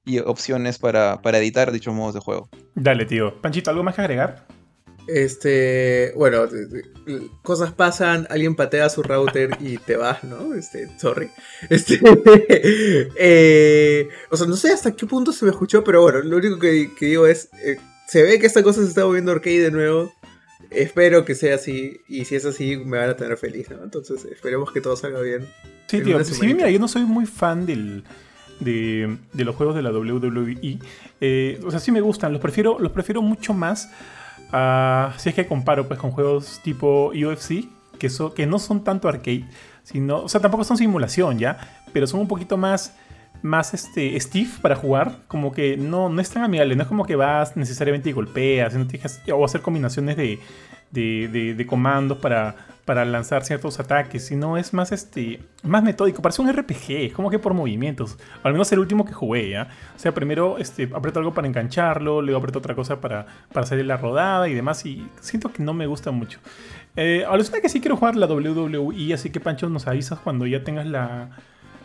[0.05, 2.49] y opciones para, editar dichos modos de juego.
[2.75, 3.41] Dale, tío.
[3.41, 4.47] Panchito, ¿algo más que agregar?
[5.07, 6.47] Este, bueno,
[7.43, 10.53] cosas pasan, alguien patea su router y te vas, ¿no?
[10.55, 11.31] Este, sorry.
[11.71, 11.99] Este,
[13.19, 16.59] eh, o sea, no sé hasta qué punto se me escuchó, pero bueno, lo único
[16.59, 20.13] que, digo es, eh, se ve que esta cosa se está moviendo arcade de nuevo.
[20.71, 23.83] Espero que sea así, y si es así, me van a tener feliz, ¿no?
[23.83, 25.47] Entonces, esperemos que todo salga bien.
[25.87, 28.05] Sí, tío, sí, mira, yo no soy muy fan del,
[28.61, 30.79] de, los juegos de la WWE.
[31.21, 33.91] Eh, o sea, sí me gustan, los prefiero, los prefiero mucho más.
[35.19, 37.65] si es que comparo pues con juegos tipo UFC,
[37.99, 39.49] que, que no son tanto arcade,
[39.83, 42.95] sino, o sea, tampoco son simulación ya, pero son un poquito más
[43.43, 47.05] más este stiff para jugar, como que no, no es tan amigable, no es como
[47.05, 48.75] que vas necesariamente y golpeas,
[49.33, 50.39] o hacer combinaciones de,
[50.91, 56.53] de, comandos para, para lanzar ciertos ataques, sino es más este más metódico, parece un
[56.53, 59.61] RPG, es como que por movimientos, al menos el último que jugué.
[59.61, 59.67] O
[59.97, 63.97] sea, primero este, aprieto algo para engancharlo, luego aprieto otra cosa para, para hacer la
[63.97, 66.39] rodada y demás, y siento que no me gusta mucho.
[66.97, 70.65] Eh, ahora que sí quiero jugar la WWE, así que Pancho nos avisas cuando ya
[70.65, 71.31] tengas la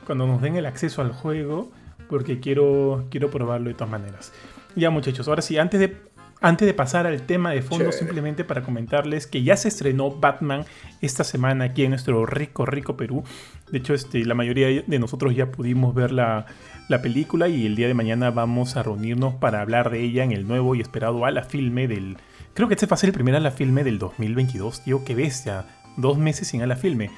[0.05, 1.71] cuando nos den el acceso al juego,
[2.09, 4.33] porque quiero, quiero probarlo de todas maneras.
[4.75, 5.97] Ya muchachos, ahora sí, antes de,
[6.41, 10.65] antes de pasar al tema de fondo, simplemente para comentarles que ya se estrenó Batman
[11.01, 13.23] esta semana aquí en nuestro rico, rico Perú.
[13.71, 16.45] De hecho, este, la mayoría de nosotros ya pudimos ver la,
[16.89, 20.31] la película y el día de mañana vamos a reunirnos para hablar de ella en
[20.31, 22.17] el nuevo y esperado a la filme del...
[22.53, 25.15] Creo que este va a ser el primer a la filme del 2022, tío, qué
[25.15, 25.65] bestia.
[25.95, 27.09] Dos meses sin a la filme.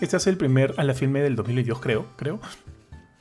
[0.00, 2.40] Este es el primer a la filme del 2022, creo, creo.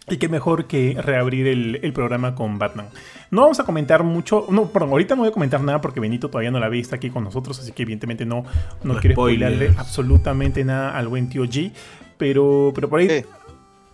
[0.09, 2.87] Y qué mejor que reabrir el, programa con Batman.
[3.31, 4.47] No vamos a comentar mucho.
[4.49, 6.97] No, perdón, ahorita no voy a comentar nada porque Benito todavía no la ve, está
[6.97, 8.43] aquí con nosotros, así que evidentemente no,
[8.83, 11.71] no, quiero spoilerle absolutamente nada al buen tío G.
[12.17, 13.07] Pero, pero por ahí.
[13.07, 13.25] ¿Qué?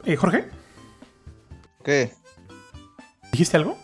[0.05, 0.45] Eh, ¿Jorge?
[1.83, 2.11] ¿Qué?
[3.31, 3.77] ¿Dijiste algo?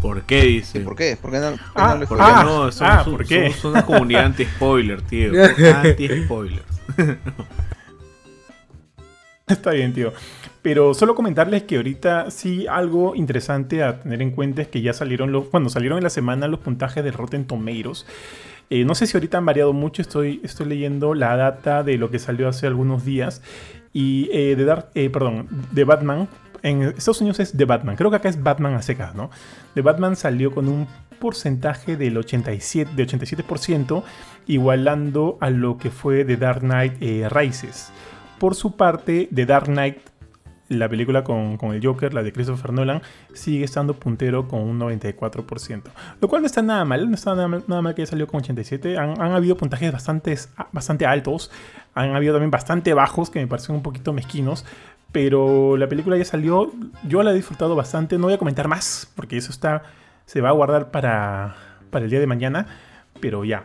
[0.00, 0.80] ¿Por qué dice?
[0.80, 1.18] ¿Por qué?
[1.20, 3.50] ¿Por qué no, ah, no ¿por ah, no, somos, ah, ¿por qué?
[3.50, 5.32] Somos una comunidad anti-spoiler, tío.
[5.74, 6.64] Anti-spoilers.
[9.48, 10.12] Está bien, tío.
[10.60, 14.92] Pero solo comentarles que ahorita sí algo interesante a tener en cuenta es que ya
[14.92, 18.06] salieron los, cuando salieron en la semana los puntajes de Rotten Tomatoes.
[18.70, 22.10] Eh, no sé si ahorita han variado mucho, estoy, estoy leyendo la data de lo
[22.10, 23.40] que salió hace algunos días.
[23.92, 26.28] Y eh, de dar, eh, perdón, de Batman,
[26.64, 29.30] en Estados Unidos es de Batman, creo que acá es Batman a secas, ¿no?
[29.76, 30.88] De Batman salió con un
[31.20, 34.02] porcentaje del 87, de 87%,
[34.48, 36.94] igualando a lo que fue de Dark Knight
[37.30, 37.92] Rises.
[38.38, 39.98] Por su parte, The Dark Knight,
[40.68, 45.82] la película con, el Joker, la de Christopher Nolan, sigue estando puntero con un 94%.
[46.20, 48.98] Lo cual no está nada mal, no está nada mal, que haya salido con 87.
[48.98, 50.36] Han, habido puntajes bastante,
[50.72, 51.50] bastante altos,
[51.94, 54.64] han habido también bastante bajos que me parecen un poquito mezquinos.
[55.12, 56.72] Pero la película ya salió,
[57.08, 58.18] yo la he disfrutado bastante.
[58.18, 59.84] No voy a comentar más, porque eso está,
[60.26, 61.56] se va a guardar para,
[61.90, 62.66] para el día de mañana.
[63.20, 63.62] Pero ya,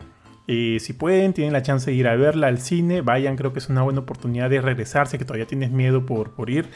[0.48, 3.58] eh, si pueden, tienen la chance de ir a verla al cine, vayan, creo que
[3.58, 6.68] es una buena oportunidad de regresarse, que todavía tienes miedo por, por ir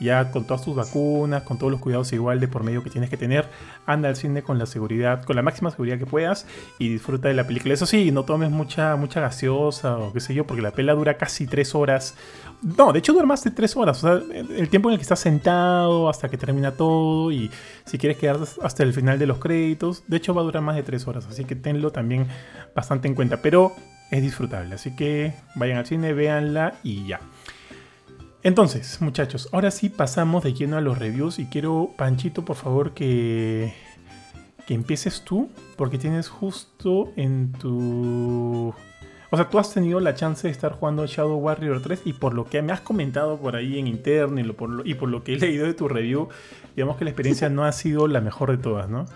[0.00, 3.10] ya con todas tus vacunas, con todos los cuidados igual de por medio que tienes
[3.10, 3.46] que tener,
[3.86, 6.46] anda al cine con la seguridad, con la máxima seguridad que puedas
[6.78, 7.74] y disfruta de la película.
[7.74, 11.18] Eso sí, no tomes mucha, mucha gaseosa o qué sé yo, porque la pela dura
[11.18, 12.16] casi tres horas.
[12.62, 14.02] No, de hecho dura más de tres horas.
[14.04, 17.50] O sea, el tiempo en el que estás sentado hasta que termina todo y
[17.86, 20.76] si quieres quedar hasta el final de los créditos, de hecho va a durar más
[20.76, 21.26] de tres horas.
[21.26, 22.26] Así que tenlo también
[22.74, 23.38] bastante en cuenta.
[23.38, 23.72] Pero
[24.10, 24.74] es disfrutable.
[24.74, 27.20] Así que vayan al cine, véanla y ya.
[28.42, 32.92] Entonces, muchachos, ahora sí pasamos de lleno a los reviews y quiero, Panchito, por favor,
[32.94, 33.74] que,
[34.66, 38.74] que empieces tú, porque tienes justo en tu...
[39.32, 42.34] O sea, tú has tenido la chance de estar jugando Shadow Warrior 3 y por
[42.34, 45.22] lo que me has comentado por ahí en interno y, por lo, y por lo
[45.22, 46.28] que he leído de tu review,
[46.74, 49.06] digamos que la experiencia no ha sido la mejor de todas, ¿no?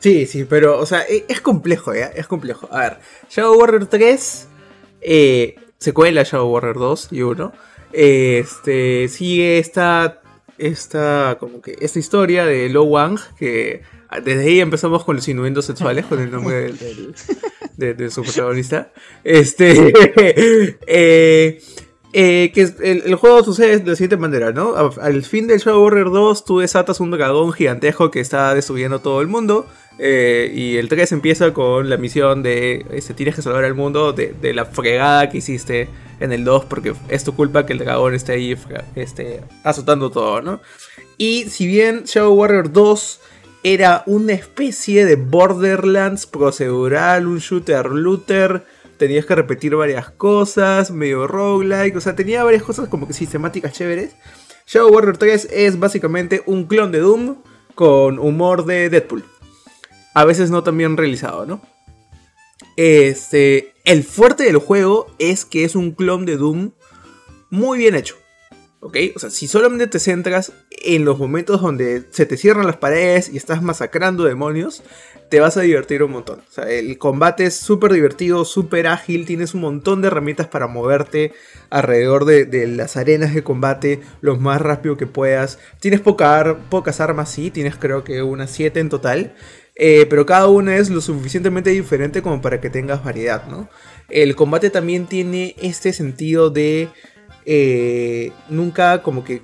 [0.00, 2.06] Sí, sí, pero, o sea, e, es complejo, ¿ya?
[2.06, 2.68] Es complejo.
[2.72, 2.98] A ver,
[3.30, 4.48] Shadow Warrior 3,
[5.00, 7.52] eh, secuela Shadow Warrior 2 y 1,
[7.92, 10.22] este, sigue esta,
[10.58, 13.82] esta, como que, esta historia de Lo Wang, que
[14.24, 17.14] desde ahí empezamos con los innuendos sexuales, con el nombre del,
[17.76, 18.92] de, su protagonista.
[19.24, 19.92] Este,
[20.86, 21.60] eh,
[22.14, 24.74] eh, que el, juego sucede de la siguiente manera, ¿no?
[25.00, 29.22] Al, fin del Shadow Warrior 2, tú desatas un dragón gigantesco que está destruyendo todo
[29.22, 29.66] el mundo.
[29.98, 34.12] Eh, y el 3 empieza con la misión de este, tienes que salvar al mundo
[34.12, 38.14] de, la fregada que hiciste en el 2 porque es tu culpa que el dragón
[38.14, 38.56] esté ahí
[38.94, 40.60] este, azotando todo, ¿no?
[41.18, 43.20] Y si bien Shadow Warrior 2
[43.62, 48.64] era una especie de Borderlands procedural, un shooter looter
[49.02, 53.72] tenías que repetir varias cosas, medio roguelike, o sea, tenía varias cosas como que sistemáticas
[53.72, 54.14] chéveres.
[54.64, 57.38] Shadow Warrior 3 es básicamente un clon de Doom
[57.74, 59.24] con humor de Deadpool.
[60.14, 61.60] A veces no tan bien realizado, ¿no?
[62.76, 66.70] Este, el fuerte del juego es que es un clon de Doom
[67.50, 68.14] muy bien hecho.
[68.84, 68.96] ¿Ok?
[69.14, 73.30] O sea, si solamente te centras en los momentos donde se te cierran las paredes
[73.32, 74.82] y estás masacrando demonios,
[75.28, 76.40] te vas a divertir un montón.
[76.40, 80.66] O sea, el combate es súper divertido, súper ágil, tienes un montón de herramientas para
[80.66, 81.32] moverte
[81.70, 85.60] alrededor de, las arenas de combate lo más rápido que puedas.
[85.78, 89.36] Tienes pocas armas, sí, tienes creo que unas 7 en total.
[89.76, 93.70] Eh, pero cada una es lo suficientemente diferente como para que tengas variedad, ¿no?
[94.10, 96.90] El combate también tiene este sentido de
[97.44, 99.42] eh, nunca como que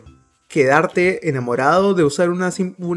[0.48, 2.50] quedarte enamorado de usar una,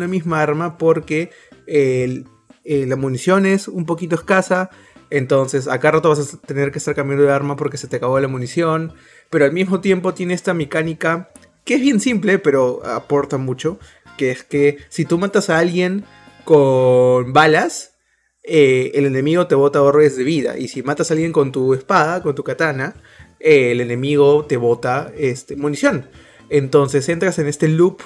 [0.08, 1.32] misma arma porque
[1.68, 2.24] eh,
[2.64, 4.70] la munición es un poquito escasa.
[5.10, 8.20] Entonces, acá rato vas a tener que estar cambiando de arma porque se te acabó
[8.20, 8.94] la munición.
[9.30, 11.30] Pero al mismo tiempo tiene esta mecánica
[11.66, 13.78] que es bien simple, pero aporta mucho.
[14.18, 16.06] Que es que si tú matas a alguien
[16.46, 17.92] con balas,
[18.44, 20.58] eh, el enemigo te bota orbes de vida.
[20.58, 22.96] Y si matas a alguien con tu espada, con tu katana,
[23.44, 26.08] el enemigo te bota este, munición.
[26.50, 28.02] Entonces entras en este loop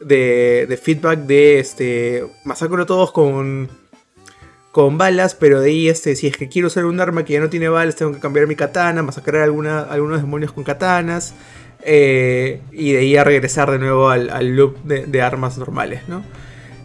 [0.00, 3.68] de, feedback de este, masacro a todos con,
[4.72, 7.40] con balas, pero de ahí este, si es que quiero usar un arma que ya
[7.40, 11.34] no tiene balas, tengo que cambiar mi katana, masacrar alguna, algunos demonios con katanas.
[11.82, 16.22] Eh, y de ahí a regresar de nuevo al, loop de, armas normales, ¿no?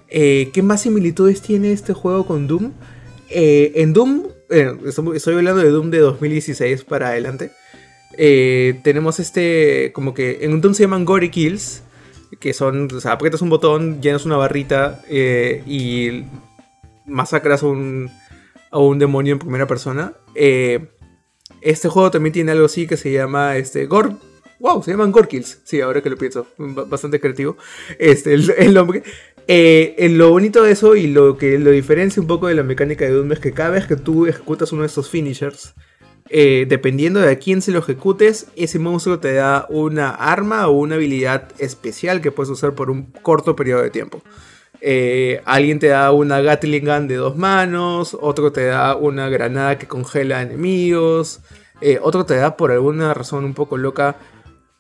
[0.08, 2.72] Eh, ¿Qué más similitudes tiene este juego con Doom?
[3.30, 7.52] Eh, en Doom, estoy hablando de Doom de 2016 para adelante.
[8.18, 11.84] Eh, tenemos este, como que en un Doom se llaman Gory Kills,
[12.40, 16.26] que son, o sea, aprietas un botón, llenas una barrita eh, y
[17.06, 18.10] masacras a un,
[18.72, 20.14] a un demonio en primera persona.
[20.34, 20.88] Eh,
[21.62, 24.16] este juego también tiene algo así que se llama este, Gore.
[24.60, 25.62] Wow, se llaman Gore Kills.
[25.64, 26.48] Sí, ahora que lo pienso.
[26.58, 27.58] Bastante creativo.
[28.00, 29.04] Este, el, nombre.
[29.98, 33.12] lo bonito de eso y lo que lo diferencia un poco de la mecánica de
[33.12, 35.74] Doom es que cada vez que tú ejecutas uno de estos finishers,
[36.30, 40.72] eh, dependiendo de a quién se lo ejecutes, ese monstruo te da una arma o
[40.72, 44.22] una habilidad especial que puedes usar por un corto periodo de tiempo.
[44.82, 49.78] Eh, alguien te da una Gatling Gun de dos manos, otro te da una granada
[49.78, 51.42] que congela enemigos,
[51.82, 54.18] eh, otro te da por alguna razón un poco loca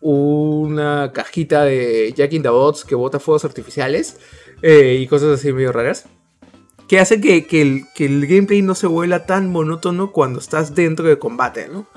[0.01, 4.19] una cajita de Jack in the Bots que bota fuegos artificiales
[4.61, 6.07] y cosas así medio raras
[6.87, 11.67] que hace que, el, gameplay no se vuelva tan monótono cuando estás dentro de combate,
[11.67, 11.87] ¿no?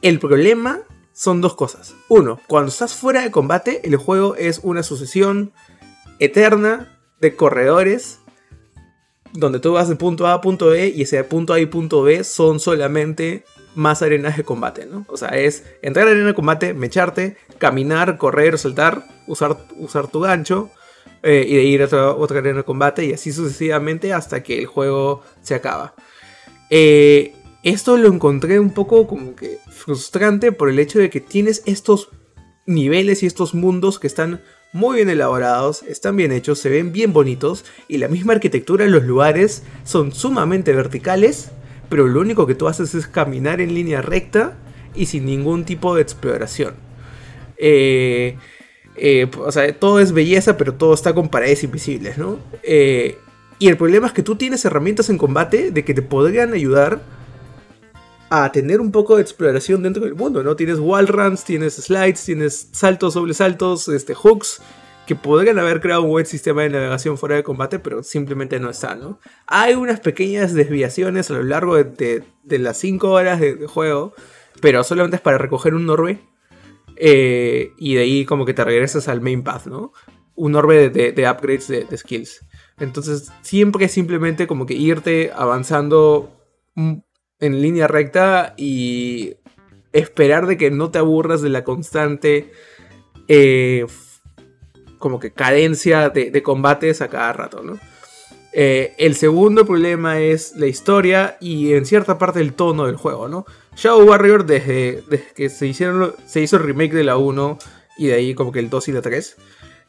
[0.00, 0.80] El problema
[1.12, 1.94] son dos cosas.
[2.08, 5.52] Uno, cuando estás fuera de combate, el juego es una sucesión
[6.18, 8.20] eterna de corredores
[9.34, 12.02] donde tú vas de punto A a punto B y ese punto A y punto
[12.02, 15.06] B son solamente más arenas de combate, ¿no?
[15.08, 20.20] O sea, es entrar a arena de combate, mecharte, caminar, correr, saltar, usar, usar tu
[20.20, 20.70] gancho,
[21.22, 24.58] eh, y de ir a otra, otra arena de combate y así sucesivamente hasta que
[24.58, 25.94] el juego se acaba.
[26.70, 31.62] Eh, esto lo encontré un poco como que frustrante por el hecho de que tienes
[31.66, 32.10] estos
[32.66, 34.40] niveles y estos mundos que están
[34.72, 38.92] muy bien elaborados, están bien hechos, se ven bien bonitos y la misma arquitectura en
[38.92, 41.50] los lugares son sumamente verticales,
[41.88, 44.56] pero lo único que tú haces es caminar en línea recta
[44.94, 46.74] y sin ningún tipo de exploración.
[47.58, 48.38] Eh,
[48.96, 52.38] eh, o sea, todo es belleza, pero todo está con paredes invisibles, ¿no?
[52.62, 53.18] Eh,
[53.58, 57.00] y el problema es que tú tienes herramientas en combate de que te podrían ayudar
[58.28, 60.56] a tener un poco de exploración dentro del mundo, ¿no?
[60.56, 64.60] Tienes wall runs, tienes slides, tienes saltos, dobles saltos, este, hooks,
[65.06, 68.70] que podrían haber creado un buen sistema de navegación fuera de combate, pero simplemente no
[68.70, 69.18] están, ¿no?
[69.46, 74.14] Hay unas pequeñas desviaciones a lo largo de, las 5 horas de, de, juego,
[74.60, 76.20] pero solamente es para recoger un orbe
[76.96, 79.92] eh, y de ahí como que te regresas al main path, ¿no?
[80.34, 82.44] Un orbe de, upgrades de, skills.
[82.78, 86.32] Entonces siempre simplemente como que irte avanzando
[86.74, 89.34] en línea recta y
[89.92, 92.50] esperar de que no te aburras de la constante
[93.28, 93.86] eh,
[94.98, 97.78] como que cadencia de, combates a cada rato, ¿no?
[98.54, 103.28] Eh, el segundo problema es la historia y en cierta parte el tono del juego,
[103.28, 103.46] ¿no?
[103.76, 105.02] Shadow Warrior desde,
[105.34, 107.58] que se, hicieron, se hizo el remake de la 1
[107.96, 109.36] y de ahí como que el 2 y la 3,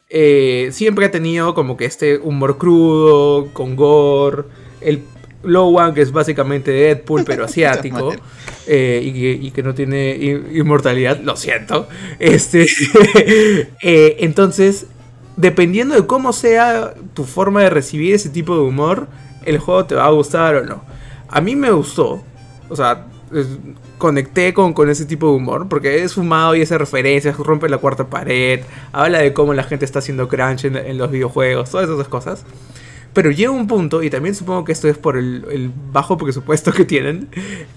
[0.08, 4.44] eh, siempre ha tenido como que este humor crudo, con gore,
[4.80, 5.02] el
[5.42, 8.14] Low One que es básicamente Deadpool pero asiático
[8.66, 9.02] eh,
[9.42, 10.14] y, que, no tiene
[10.54, 11.86] inmortalidad, lo siento.
[12.18, 12.66] Este,
[14.24, 14.86] entonces,
[15.36, 19.08] dependiendo de cómo sea tu forma de recibir ese tipo de humor,
[19.44, 20.82] el juego te va a gustar o no.
[21.28, 22.22] A mí me gustó,
[22.68, 23.06] o sea,
[23.98, 27.78] conecté con, con ese tipo de humor, porque es fumado y hace referencias, rompe la
[27.78, 28.60] cuarta pared,
[28.92, 32.44] habla de cómo la gente está haciendo crunch en, los videojuegos, todas esas cosas.
[33.12, 36.84] Pero llega un punto, y también supongo que esto es por el, bajo presupuesto que
[36.84, 37.28] tienen,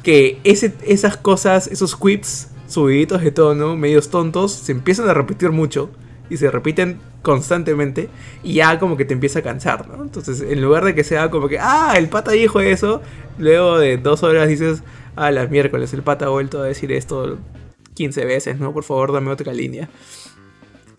[0.04, 5.90] que esas cosas, esos quips subiditos de tono, medios tontos, se empiezan a repetir mucho
[6.30, 8.10] y se repiten constantemente
[8.44, 10.04] y ya como que te empieza a cansar, ¿no?
[10.04, 13.02] Entonces, en lugar de que sea como que, ah, el pata dijo eso,
[13.38, 14.84] luego de dos horas dices,
[15.16, 17.38] ah, las miércoles, el pata ha vuelto a decir esto
[17.94, 18.74] 15 veces, ¿no?
[18.74, 19.90] Por favor, dame otra línea.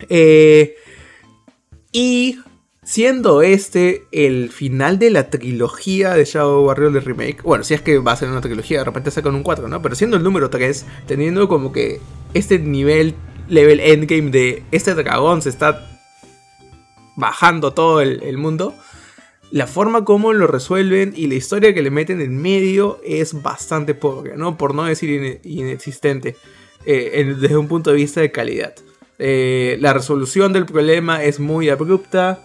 [0.09, 0.76] Eh,
[1.93, 2.39] y
[2.89, 7.83] siendo este el final de la trilogía de Shadow Warrior de Remake, bueno, si es
[7.83, 9.83] que va a ser una trilogía, de repente sacan un 4, ¿no?
[9.83, 12.01] Pero siendo el número 3, teniendo como que
[12.35, 13.14] este nivel,
[13.49, 15.86] level endgame de este dragón se está
[17.16, 18.74] bajando todo el mundo
[19.51, 23.94] la forma como lo resuelven y la historia que le meten en medio es bastante
[23.94, 24.59] pobre, ¿no?
[24.59, 26.36] Por no decir inexistente,
[26.84, 28.74] eh, desde un punto de vista de calidad.
[29.18, 32.40] Eh, la resolución del problema es muy abrupta.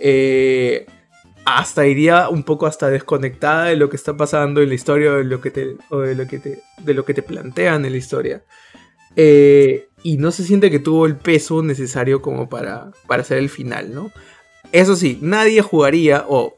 [0.00, 0.86] Eh,
[1.44, 5.16] hasta iría un poco hasta desconectada de lo que está pasando en la historia o
[5.18, 7.98] de lo que te, de lo que te, de lo que te plantean en la
[7.98, 8.42] historia.
[10.02, 13.94] Y no se siente que tuvo el peso necesario como para, para hacer el final,
[13.94, 14.10] ¿no?
[14.72, 16.56] Eso sí, nadie jugaría, o,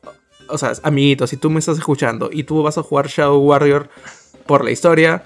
[0.49, 3.89] o sea, amiguito, si tú me estás escuchando y tú vas a jugar Shadow Warrior
[4.47, 5.25] por la historia,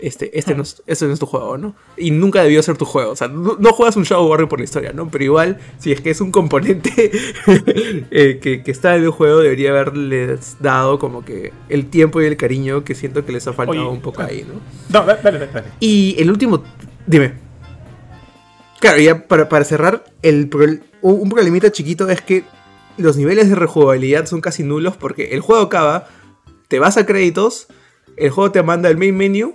[0.00, 1.74] este, este, no es, este no es tu juego, ¿no?
[1.96, 3.12] Y nunca debió ser tu juego.
[3.12, 5.08] O sea, no, juegas un Shadow Warrior por la historia, ¿no?
[5.08, 7.10] Pero igual, si es que es un componente
[8.10, 12.36] eh, que, está en el juego, debería haberles dado como que el tiempo y el
[12.36, 14.60] cariño que siento que les ha faltado un poco ahí, ¿no?
[14.90, 15.68] No, dale, dale, dale.
[15.80, 16.62] Y el último,
[17.06, 17.45] dime.
[18.80, 20.50] Claro, ya para, cerrar, el,
[21.00, 22.44] un problemita chiquito es que
[22.98, 26.08] los niveles de rejugabilidad son casi nulos porque el juego acaba,
[26.68, 27.68] te vas a créditos,
[28.16, 29.54] el juego te manda el main menu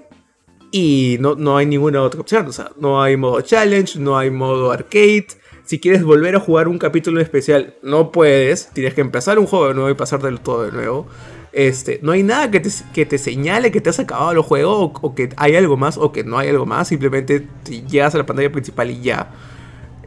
[0.72, 2.48] y no, no hay ninguna otra opción.
[2.48, 5.28] O sea, no hay modo challenge, no hay modo arcade.
[5.66, 8.70] Si quieres volver a jugar un capítulo especial, no puedes.
[8.74, 11.08] Tienes que empezar un juego de nuevo y pasar del todo de nuevo.
[11.54, 14.94] Este, no hay nada que te, que te señale que te has acabado el juego
[15.02, 16.88] o, que hay algo más o que no hay algo más.
[16.88, 17.48] Simplemente
[17.90, 19.32] llegas a la pantalla principal y ya.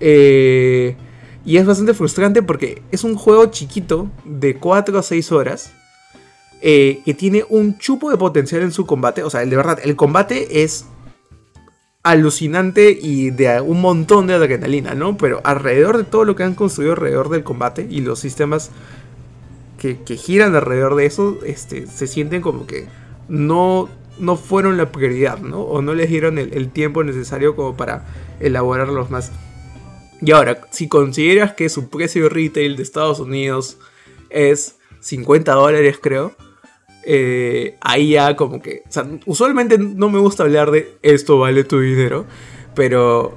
[0.01, 0.97] Eh,
[1.45, 5.73] y es bastante frustrante porque es un juego chiquito de 4 a 6 horas.
[6.67, 9.23] Eh, que tiene un chupo de potencial en su combate.
[9.23, 10.87] O sea, de verdad, el combate es
[12.03, 15.17] alucinante y de un montón de adrenalina, ¿no?
[15.19, 18.71] Pero alrededor de todo lo que han construido alrededor del combate y los sistemas
[19.93, 22.87] que, giran alrededor de eso este, se sienten como que
[23.29, 25.61] no, no fueron la prioridad, ¿no?
[25.61, 28.07] O no les dieron el, tiempo necesario como para
[28.41, 29.33] elaborarlos más.
[30.21, 33.79] Y ahora, si consideras que su precio retail de Estados Unidos
[34.31, 36.35] es 50 dólares, creo,
[37.05, 38.83] eh, ahí ya como que...
[39.27, 42.25] Usualmente no me gusta hablar de esto vale tu dinero,
[42.75, 43.37] pero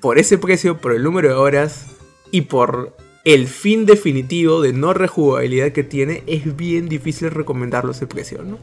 [0.00, 1.86] por ese precio, por el número de horas
[2.32, 2.96] y por
[3.26, 8.56] el fin definitivo de no rejugabilidad que tiene, es bien difícil recomendarlo ese precio, ¿no?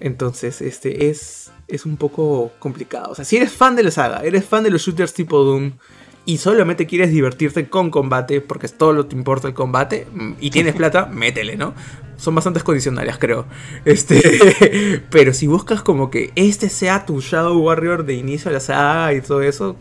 [0.00, 3.12] Entonces, este es, es un poco complicado.
[3.12, 5.74] O sea, si eres fan de la saga, eres fan de los shooters tipo Doom
[6.24, 10.08] y solamente quieres divertirte con combate, porque es todo lo que te importa el combate,
[10.40, 11.72] y tienes plata, métele, ¿no?
[12.16, 13.46] Son bastantes condicionales, creo.
[13.84, 18.60] Este, pero si buscas como que este sea tu Shadow Warrior de inicio de la
[18.60, 19.76] saga y todo eso,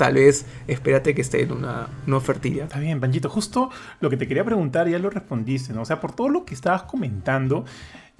[0.00, 2.64] tal vez espérate que esté en una, una ofertilla.
[2.64, 3.28] Está bien, Panchito.
[3.28, 3.68] Justo
[4.00, 5.82] lo que te quería preguntar ya lo respondiste, ¿no?
[5.82, 7.66] O sea, por todo lo que estabas comentando,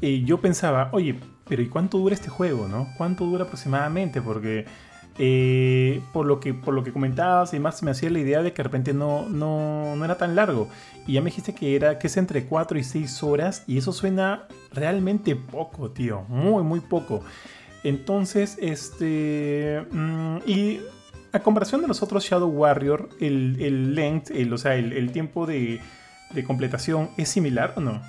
[0.02, 1.18] eh, yo pensaba, oye,
[1.48, 2.86] pero ¿y cuánto dura este juego, no?
[2.98, 4.20] ¿Cuánto dura aproximadamente?
[4.20, 4.66] Porque
[5.16, 8.52] eh, por, lo que, por lo que comentabas y más me hacía la idea de
[8.52, 10.68] que de repente no, no, no, era tan largo.
[11.06, 13.94] Y ya me dijiste que, era, que es entre 4 y 6 horas y eso
[13.94, 16.26] suena realmente poco, tío.
[16.28, 17.22] Muy, muy poco.
[17.84, 19.82] Entonces, este...
[19.90, 20.80] Mm, y
[21.32, 25.80] a comparación de los otros Shadow Warrior, el, length, el, o sea, el, tiempo de,
[26.34, 28.02] de completación es similar o no?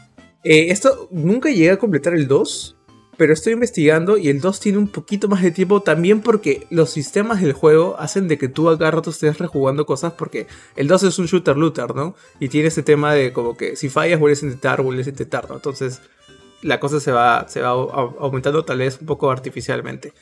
[0.44, 2.76] Eh, esto nunca llegué a completar el 2,
[3.18, 6.90] pero estoy investigando y el 2 tiene un poquito más de tiempo también porque los
[6.90, 11.04] sistemas del juego hacen de que tú a cada estés rejugando cosas porque el 2
[11.04, 12.16] es un shooter looter, ¿no?
[12.40, 15.48] Y tiene ese tema de como que si fallas vuelves a intentar, vuelves a intentar,
[15.48, 15.56] ¿no?
[15.56, 16.02] Entonces
[16.64, 20.14] la cosa se va, se va aumentando tal vez un poco artificialmente.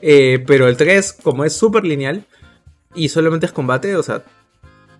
[0.00, 2.24] Eh, pero el 3, como es súper lineal
[2.94, 4.22] y solamente es combate, o sea,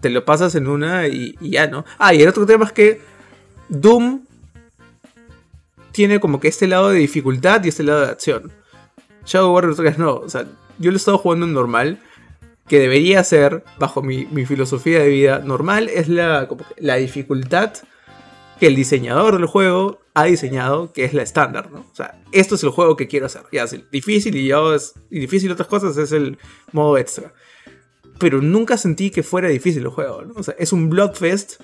[0.01, 1.85] te lo pasas en una y, ya, ¿no?
[1.99, 3.01] Ah, y el otro tema es que
[3.69, 4.21] Doom
[5.93, 8.53] tiene como que este lado de dificultad y este lado de acción.
[9.25, 10.47] Shadow Warrior 3 no, o sea,
[10.79, 11.99] yo lo he estado jugando en normal,
[12.69, 17.73] que debería ser, bajo mi, filosofía de vida, normal es la, la dificultad
[18.61, 21.81] que el diseñador del juego ha diseñado, que es la estándar, ¿no?
[21.81, 23.43] O sea, esto es el juego que quiero hacer.
[23.53, 26.39] Ya, es difícil y yo es y difícil otras cosas es el
[26.73, 27.33] modo extra.
[28.19, 30.35] Pero nunca sentí que fuera difícil el juego, ¿no?
[30.37, 31.61] O sea, es un Bloodfest,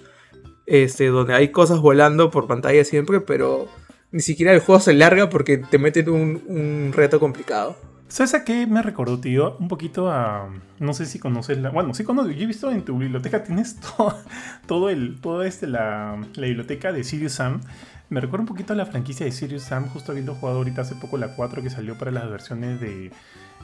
[0.67, 3.69] este, donde hay cosas volando por pantalla siempre, pero
[4.13, 7.77] ni siquiera el juego se larga porque te meten un, un reto complicado.
[8.09, 9.57] ¿Sabes a qué me recordó, tío?
[9.59, 10.49] Un poquito a.
[10.79, 11.71] No sé si conoces la.
[11.71, 12.31] Bueno, sí conozco.
[12.31, 14.17] Yo he visto en tu biblioteca, tienes todo,
[14.67, 15.21] todo el.
[15.21, 17.61] Todo este, la, la biblioteca de Sirius Sam.
[18.11, 20.95] Me recuerda un poquito a la franquicia de Sirius Sam, justo habiendo jugado ahorita hace
[20.95, 23.11] poco la 4 que salió para las versiones de,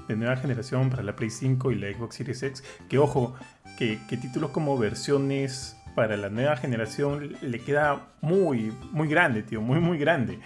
[0.09, 2.65] de nueva generación, para la Play 5 y la Xbox Series X.
[2.89, 3.35] Que ojo,
[3.79, 9.61] que, que títulos como versiones para la nueva generación le queda muy, muy grande, tío,
[9.61, 10.39] muy, muy grande.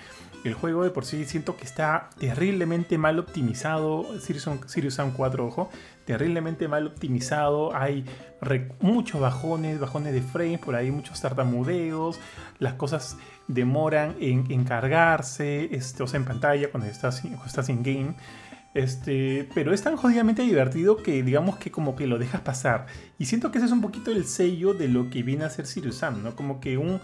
[0.45, 4.05] El juego de por sí siento que está terriblemente mal optimizado.
[4.21, 5.71] Sirius Sam 4, ojo.
[6.05, 7.75] Terriblemente mal optimizado.
[7.75, 8.05] Hay
[8.81, 12.21] muchos bajones, bajones de frames, por ahí muchos tartamudeos.
[12.59, 13.17] Las cosas
[13.49, 18.15] demoran en, cargarse, este, o sea, en pantalla cuando estás, cuando estás in game.
[18.75, 22.87] Este, pero es tan jodidamente divertido que digamos que como que lo dejas pasar.
[23.19, 25.67] Y siento que ese es un poquito el sello de lo que viene a ser
[25.67, 26.35] Sirius Sam, ¿no?
[26.35, 27.01] Como que un,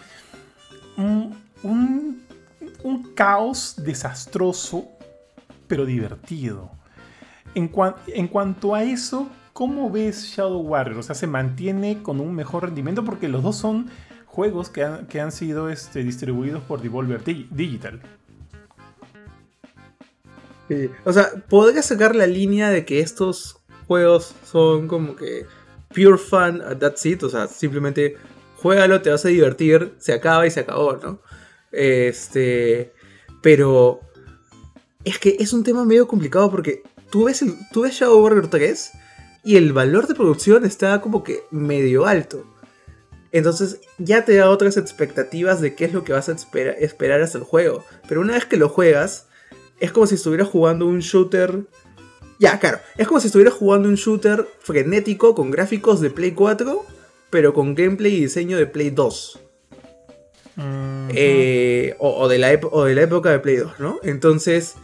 [0.97, 2.21] un
[2.83, 4.89] un caos desastroso,
[5.67, 6.71] pero divertido.
[7.55, 7.71] En,
[8.09, 10.99] en, cuanto a eso, ¿cómo ves Shadow Warrior?
[10.99, 13.05] O sea, ¿se mantiene con un mejor rendimiento?
[13.05, 13.91] Porque los dos son
[14.27, 18.01] juegos que han, que han sido este, distribuidos por Devolver Digital.
[21.05, 23.57] O sea, podría sacar la línea de que estos
[23.87, 25.47] juegos son como que
[25.95, 27.23] pure fun, that's it.
[27.23, 28.17] O sea, simplemente
[28.57, 31.21] juégalo, te vas a divertir, se acaba y se acabó, ¿no?
[31.73, 32.93] Este.
[33.43, 34.01] Pero.
[35.03, 38.49] Es que es un tema medio complicado porque tú ves, el, tú ves Shadow Warrior
[38.49, 38.93] 3
[39.45, 42.45] y el valor de producción está como que medio alto.
[43.33, 46.37] Entonces ya te da otras expectativas de qué es lo que vas a
[46.79, 47.85] esperar hasta el juego.
[48.09, 49.29] Pero una vez que lo juegas,
[49.81, 51.61] es como si estuvieras jugando un shooter.
[52.39, 56.85] Ya, claro, es como si estuvieras jugando un shooter frenético con gráficos de Play 4,
[57.31, 59.41] pero con gameplay y diseño de Play 2.
[61.13, 63.99] Eh, o, de la de la época de Play 2, ¿no?
[64.03, 64.75] Entonces,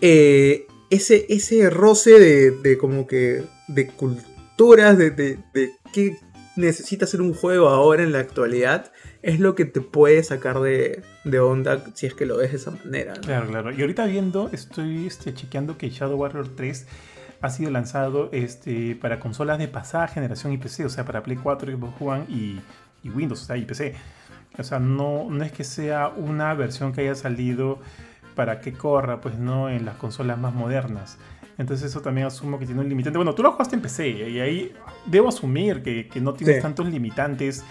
[0.00, 5.38] eh, ese, ese roce de, como que de culturas, de, de,
[5.92, 6.16] qué
[6.56, 8.92] necesita ser un juego ahora en la actualidad,
[9.22, 11.02] es lo que te puede sacar de,
[11.40, 13.14] onda si es que lo ves de esa manera.
[13.14, 13.72] Claro, claro.
[13.72, 16.86] Y ahorita viendo, estoy este, chequeando que Shadow Warrior 3
[17.42, 21.36] ha sido lanzado este, para consolas de pasada generación y PC, o sea, para Play
[21.36, 22.60] 4, Xbox One y,
[23.02, 23.94] y Windows, o sea, y PC.
[24.58, 27.78] O sea, no, no es que sea una versión que haya salido
[28.34, 31.18] para que corra, pues no en las consolas más modernas.
[31.58, 33.18] Entonces eso también asumo que tiene un limitante.
[33.18, 34.72] Bueno, tú lo jugaste en PC y ahí
[35.04, 37.64] debo asumir que, que no tienes tantos limitantes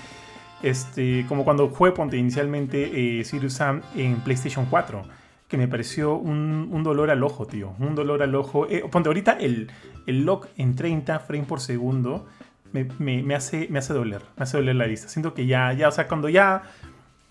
[0.61, 5.03] este, como cuando fue ponte inicialmente eh, Sirius Sam en PlayStation 4,
[5.47, 7.73] que me pareció un, dolor al ojo, tío.
[7.79, 8.67] Un dolor al ojo.
[8.69, 9.71] Eh, ponte ahorita el,
[10.05, 12.27] el lock en 30 frames por segundo
[12.71, 15.07] me, hace, me hace doler, me hace doler la vista.
[15.07, 16.63] Siento que ya, ya, o sea, cuando ya,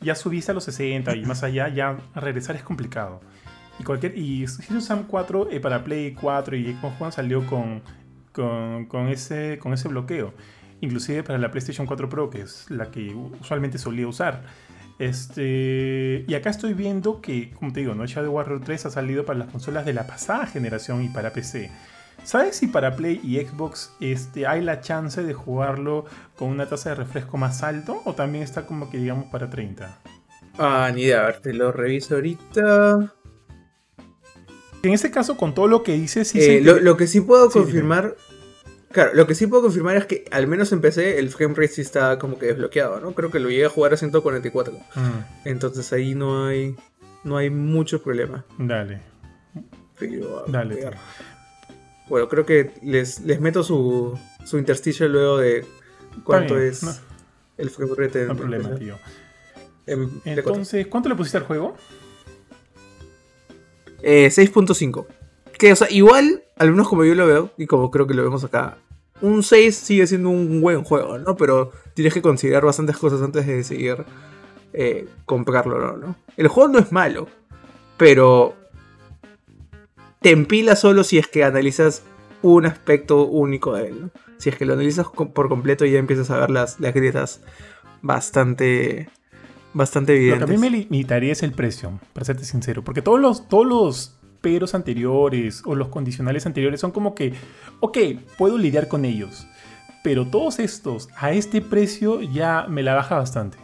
[0.01, 3.21] ya subiste a los 60 y más allá, ya regresar es complicado.
[3.79, 7.83] Y cualquier y Sirius Sam 4 eh, para Play 4 y Xbox One salió con,
[8.33, 10.35] con, ese, con ese bloqueo.
[10.81, 14.43] Inclusive para la PlayStation 4 Pro, que es la que usualmente solía usar.
[14.99, 18.05] Este, y acá estoy viendo que, como te digo, ¿no?
[18.07, 21.71] Shadow Warrior 3 ha salido para las consolas de la pasada generación y para PC.
[22.25, 26.05] ¿Sabes si para Play y Xbox este, hay la chance de jugarlo
[26.37, 29.99] con una tasa de refresco más alto o también está como que digamos para 30?
[30.59, 33.15] Ah, ni idea, a ver, te lo reviso ahorita.
[34.83, 38.17] En ese caso, con todo lo que dices, sí eh, lo, que sí puedo confirmar.
[38.91, 41.69] Claro, lo que sí puedo confirmar es que al menos en PC el frame rate
[41.69, 43.13] sí está como que desbloqueado, ¿no?
[43.13, 44.73] Creo que lo llegué a jugar a 144.
[44.73, 44.79] Mm.
[45.45, 46.75] Entonces ahí no hay
[47.25, 48.45] no hay mucho problema.
[48.59, 49.01] Dale.
[50.47, 50.91] Dale.
[52.09, 55.67] Bueno, creo que les, les meto su, su intersticio luego de
[56.25, 56.83] cuánto es
[57.57, 58.99] el frame No hay problema, tío.
[60.25, 61.77] Entonces, ¿cuánto le pusiste al juego?
[64.03, 65.07] 6.5.
[65.07, 65.15] Eh,
[65.59, 68.23] que, o sea, igual, al menos como yo lo veo, y como creo que lo
[68.23, 68.79] vemos acá,
[69.21, 71.37] un 6 sigue siendo un buen juego, ¿no?
[71.37, 74.05] Pero tienes que considerar bastantes cosas antes de decidir
[74.73, 77.27] eh, comprarlo no, El juego no es malo,
[77.97, 78.55] pero
[80.21, 82.03] te empila solo si es que analizas
[82.43, 86.31] un aspecto único de él, Si es que lo analizas por completo y ya empiezas
[86.31, 87.41] a ver las, las grietas
[88.03, 89.09] bastante
[89.75, 90.41] bastante evidentes.
[90.41, 93.49] Lo que a mí me limitaría es el precio, para serte sincero, porque todos los,
[93.49, 97.35] todos los peros anteriores o los condicionales anteriores son como que,
[97.81, 97.99] ok,
[98.37, 99.47] puedo lidiar con ellos,
[100.03, 103.59] pero todos estos a este precio ya me la baja bastante.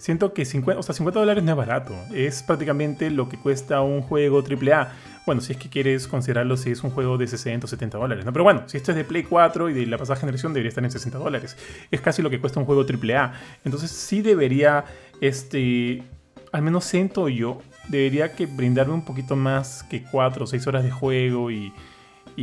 [0.00, 3.82] Siento que 50, o sea, 50 dólares no es barato, es prácticamente lo que cuesta
[3.82, 4.94] un juego AAA.
[5.26, 8.24] Bueno, si es que quieres considerarlo si es un juego de 60 o 70 dólares,
[8.24, 8.32] ¿no?
[8.32, 10.82] Pero bueno, si esto es de Play 4 y de la pasada generación debería estar
[10.82, 11.54] en 60 dólares.
[11.90, 13.34] Es casi lo que cuesta un juego AAA.
[13.62, 14.86] Entonces sí debería,
[15.20, 16.02] este,
[16.50, 17.60] al menos siento yo,
[17.90, 21.72] debería que brindarme un poquito más que 4 o 6 horas de juego y,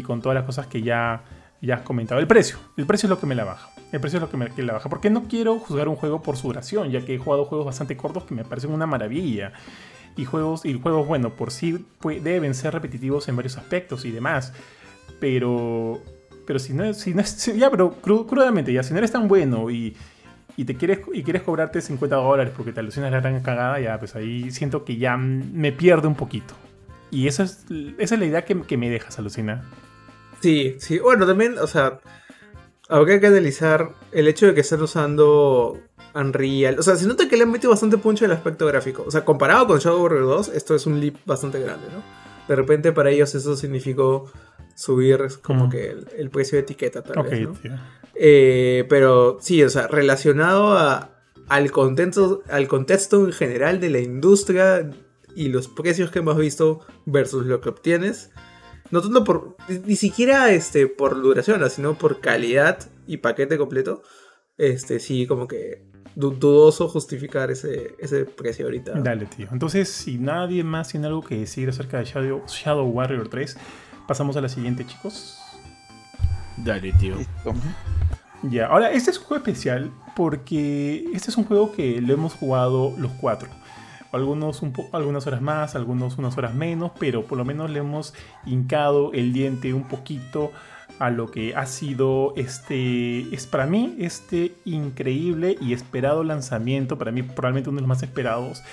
[0.04, 1.24] con todas las cosas que ya,
[1.62, 2.20] ya has comentado.
[2.20, 3.70] El precio, el precio es lo que me la baja.
[3.92, 4.90] El precio es lo que me la baja.
[4.90, 7.98] Porque no quiero juzgar un juego por su duración, ya que he jugado juegos bastante
[7.98, 9.54] cortos que me parecen una maravilla.
[10.16, 11.86] Y juegos, y juegos bueno, por sí
[12.22, 14.54] deben ser repetitivos en varios aspectos y demás.
[15.20, 16.02] Pero,
[16.46, 19.72] pero si no, si no es, ya, pero crudamente, ya, si no eres tan bueno
[19.72, 19.96] y,
[20.58, 23.98] y te quieres y quieres cobrarte 50 dólares porque te alucinas la gran cagada, ya
[24.00, 26.56] pues ahí siento que ya me pierde un poquito.
[27.12, 27.66] Y esa es,
[27.98, 29.64] esa es la idea que, que me dejas, alucina.
[30.42, 31.00] Sí, sí.
[31.00, 32.00] Bueno, también, o sea,
[32.90, 35.80] habría que analizar el hecho de que están usando
[36.14, 36.80] Unreal.
[36.80, 39.04] O sea, se nota que le han metido bastante puncho el aspecto gráfico.
[39.06, 42.02] O sea, comparado con Shadow Warrior 2, esto es un leap bastante grande, ¿no?
[42.48, 44.32] De repente para ellos eso significó
[44.74, 47.54] subir como que el, precio de etiqueta, tal vez, ¿no?
[48.20, 50.78] Eh, pero sí, o sea, relacionado
[51.48, 54.90] al, contexto, al contexto en general de la industria
[55.36, 58.32] y los precios que hemos visto versus lo que obtienes.
[58.90, 59.58] No tanto por.
[59.86, 64.02] Ni siquiera este, por duración, sino por calidad y paquete completo.
[64.58, 68.94] Este, sí, como que dudoso justificar ese, ese precio ahorita.
[69.02, 69.48] Dale, tío.
[69.52, 73.58] Entonces, si nadie más tiene algo que decir acerca de Shadow, Shadow Warrior 3,
[74.08, 75.38] pasamos a la siguiente, chicos.
[76.58, 77.18] Dale, tío.
[78.44, 82.34] Ya, ahora, este es un juego especial porque este es un juego que lo hemos
[82.34, 83.50] jugado los cuatro.
[84.12, 88.14] Algunos un algunas horas más, algunos unas horas menos, pero por lo menos le hemos
[88.46, 90.52] hincado el diente un poquito
[91.00, 97.12] a lo que ha sido este, es para mí este increíble y esperado lanzamiento, para
[97.12, 98.64] mí probablemente uno de los más esperados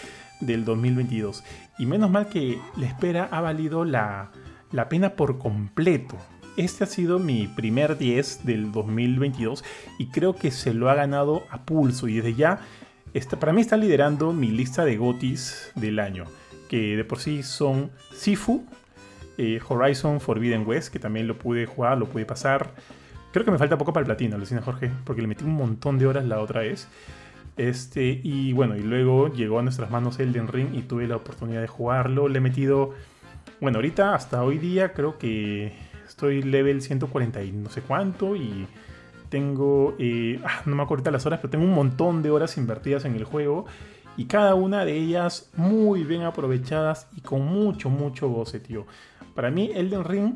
[0.40, 1.42] del 2022.
[1.78, 4.30] Y menos mal que la espera ha valido la,
[4.72, 6.16] la pena por completo,
[6.56, 9.64] este ha sido mi primer 10 del 2022
[9.98, 12.60] y creo que se lo ha ganado a pulso y desde ya
[13.12, 16.24] está, para mí está liderando mi lista de gotis del año,
[16.68, 18.64] que de por sí son Sifu,
[19.38, 22.70] eh, Horizon Forbidden West, que también lo pude jugar, lo pude pasar.
[23.32, 25.98] Creo que me falta poco para el platino, Lucina Jorge, porque le metí un montón
[25.98, 26.88] de horas la otra vez.
[27.56, 31.60] Este, y bueno, y luego llegó a nuestras manos Elden Ring y tuve la oportunidad
[31.60, 32.28] de jugarlo.
[32.28, 32.94] Le he metido,
[33.60, 35.72] bueno, ahorita hasta hoy día creo que
[36.14, 38.68] Estoy level 140 y no sé cuánto y
[39.30, 43.04] tengo, eh, ah, no me acuerdo las horas, pero tengo un montón de horas invertidas
[43.04, 43.66] en el juego
[44.16, 48.86] y cada una de ellas muy bien aprovechadas y con mucho, mucho goce, tío.
[49.34, 50.34] Para mí Elden Ring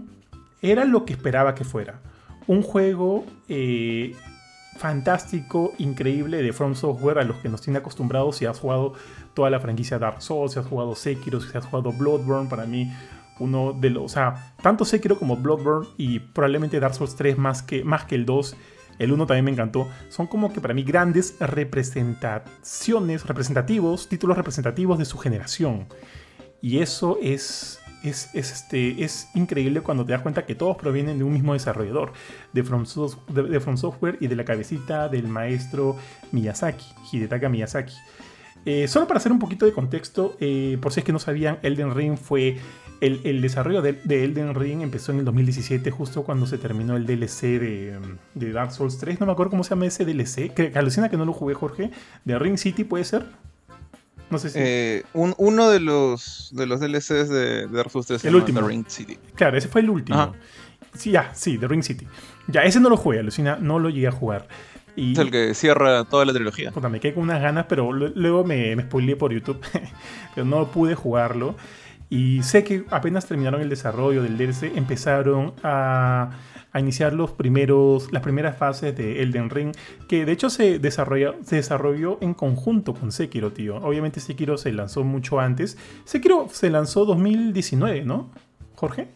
[0.62, 2.00] era lo que esperaba que fuera.
[2.48, 4.16] Un juego eh,
[4.78, 8.94] fantástico, increíble de From Software a los que nos tiene acostumbrados si has jugado
[9.32, 12.92] toda la franquicia Dark Souls, si has jugado Sekiro, si has jugado Bloodborne, para mí
[13.38, 17.62] uno de los, o sea, tanto Sekiro como Bloodborne y probablemente Dark Souls 3 más
[17.62, 18.56] que, más que el 2,
[18.98, 24.98] el 1 también me encantó, son como que para mí grandes representaciones, representativos, títulos representativos
[24.98, 25.86] de su generación.
[26.60, 31.24] Y eso es, es, este, es increíble cuando te das cuenta que todos provienen de
[31.24, 32.12] un mismo desarrollador,
[32.52, 32.84] de From,
[33.28, 35.96] de, From Software y de la cabecita del maestro
[36.32, 37.94] Miyazaki, Hidetaka Miyazaki.
[38.64, 41.58] Eh, solo para hacer un poquito de contexto, eh, por si es que no sabían,
[41.62, 42.58] Elden Ring fue
[43.00, 47.42] el, desarrollo de, Elden Ring empezó en el 2017, justo cuando se terminó el DLC
[47.58, 49.20] de, Dark Souls 3.
[49.20, 50.52] No me acuerdo cómo se llama ese DLC.
[50.52, 51.90] Que, alucina que no lo jugué, Jorge.
[52.24, 53.26] ¿De Ring City puede ser?
[54.30, 54.58] No sé si.
[54.60, 58.60] Eh, uno de los, de los DLCs de, Dark Souls 3 el último.
[58.62, 59.18] Ring City.
[59.34, 60.34] Claro, ese fue el último.
[60.94, 62.06] Sí, ya, sí, de Ring City.
[62.48, 64.48] Ya, ese no lo jugué, alucina, no lo llegué a jugar.
[64.96, 66.72] Y, es el que cierra toda la trilogía.
[66.90, 69.60] me quedé con unas ganas, pero luego me, me spoileé por YouTube.
[70.34, 71.54] pero no pude jugarlo.
[72.10, 76.30] Y sé que apenas terminaron el desarrollo del DLC, empezaron a,
[76.74, 79.72] iniciar los primeros, las primeras fases de Elden Ring,
[80.08, 83.76] que de hecho se desarrolló, se desarrolló en conjunto con Sekiro, tío.
[83.76, 85.76] Obviamente Sekiro se lanzó mucho antes.
[86.04, 88.30] Sekiro se lanzó 2019, ¿no?
[88.76, 89.08] Jorge?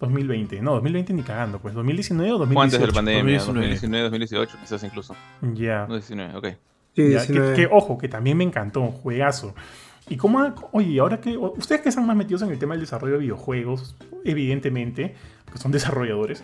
[0.00, 0.60] 2020.
[0.60, 1.74] No, 2020 ni cagando, pues.
[1.74, 2.62] 2019 o 2018.
[2.62, 5.16] antes de la pandemia, 2019, 2018, quizás incluso.
[5.40, 5.86] Ya.
[5.86, 6.46] 2019, ok.
[6.94, 9.54] que, ojo, que también me encantó, juegazo.
[10.08, 13.14] Y cómo, oye, ahora que ustedes que están más metidos en el tema del desarrollo
[13.14, 15.14] de videojuegos, evidentemente,
[15.44, 16.42] porque son desarrolladores,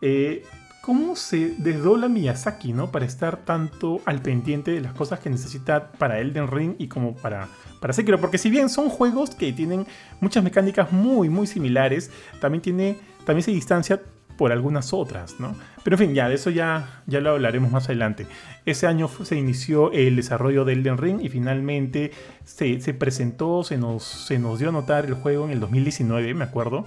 [0.00, 0.44] eh,
[0.80, 2.90] ¿cómo se desdobla Miyazaki, ¿no?
[2.90, 7.14] Para estar tanto al pendiente de las cosas que necesita para Elden Ring y como
[7.14, 7.48] para,
[7.80, 8.18] para Sekiro.
[8.18, 9.86] Porque si bien son juegos que tienen
[10.20, 12.10] muchas mecánicas muy, muy similares,
[12.40, 14.00] también tiene, también se distancia
[14.42, 15.54] por algunas otras, ¿no?
[15.84, 18.26] Pero en fin, ya de eso ya, ya lo hablaremos más adelante.
[18.66, 22.10] Ese año se inició el desarrollo de Elden Ring y finalmente
[22.42, 26.42] se, presentó, se nos, se nos dio a notar el juego en el 2019, me
[26.42, 26.86] acuerdo,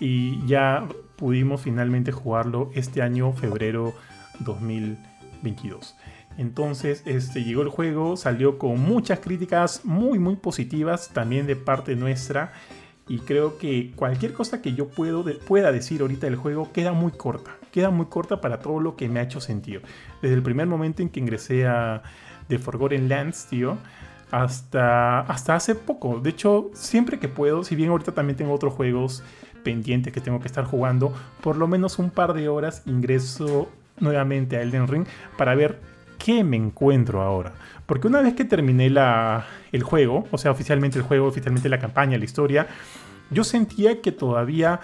[0.00, 0.86] y ya
[1.16, 3.94] pudimos finalmente jugarlo este año, febrero
[4.40, 5.96] 2022.
[6.36, 11.96] Entonces este, llegó el juego, salió con muchas críticas muy muy positivas también de parte
[11.96, 12.52] nuestra
[13.08, 17.12] y creo que cualquier cosa que yo puedo pueda decir ahorita del juego queda muy
[17.12, 17.56] corta.
[17.70, 19.80] Queda muy corta para todo lo que me ha hecho sentido.
[20.22, 22.02] Desde el primer momento en que ingresé a
[22.48, 23.76] The Forgotten Lands, tío,
[24.30, 26.20] hasta, hasta hace poco.
[26.20, 29.22] De hecho, siempre que puedo, si bien ahorita también tengo otros juegos
[29.62, 31.12] pendientes que tengo que estar jugando,
[31.42, 33.68] por lo menos un par de horas ingreso
[33.98, 35.06] nuevamente a Elden Ring
[35.36, 35.78] para ver
[36.18, 37.54] qué me encuentro ahora.
[37.86, 41.78] Porque una vez que terminé la, el juego, o sea, oficialmente el juego, oficialmente la
[41.78, 42.66] campaña, la historia,
[43.30, 44.80] yo sentía que todavía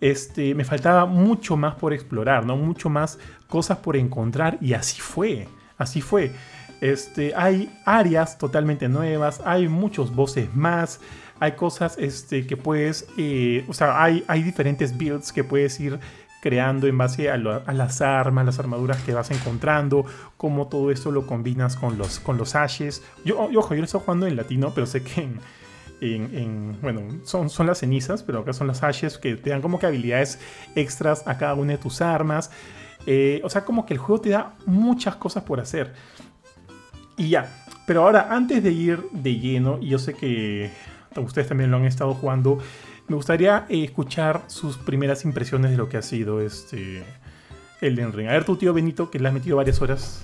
[0.00, 2.56] este, me faltaba mucho más por explorar, ¿no?
[2.56, 3.18] Mucho más
[3.48, 5.46] cosas por encontrar y así fue,
[5.78, 6.32] así fue.
[6.80, 11.00] Este, hay áreas totalmente nuevas, hay muchos voces más,
[11.38, 15.98] hay cosas este, que puedes, eh, o sea, hay, hay diferentes builds que puedes ir
[16.40, 20.04] creando en base a, las armas, las armaduras que vas encontrando,
[20.36, 23.02] cómo todo esto lo combinas con los, con los ashes.
[23.24, 25.28] Yo, ojo, yo lo estoy jugando en latino, pero sé que
[26.00, 29.78] en, bueno, son, son las cenizas, pero acá son las ashes que te dan como
[29.78, 30.38] que habilidades
[30.74, 32.50] extras a cada una de tus armas.
[33.06, 35.92] Eh, o sea, como que el juego te da muchas cosas por hacer.
[37.16, 40.70] Y ya, pero ahora antes de ir de lleno, y yo sé que
[41.16, 42.58] ustedes también lo han estado jugando,
[43.10, 47.02] me gustaría eh, escuchar sus primeras impresiones de lo que ha sido este
[47.80, 48.28] Elden Ring.
[48.28, 50.22] A ver, tu tío Benito, que le has metido varias horas.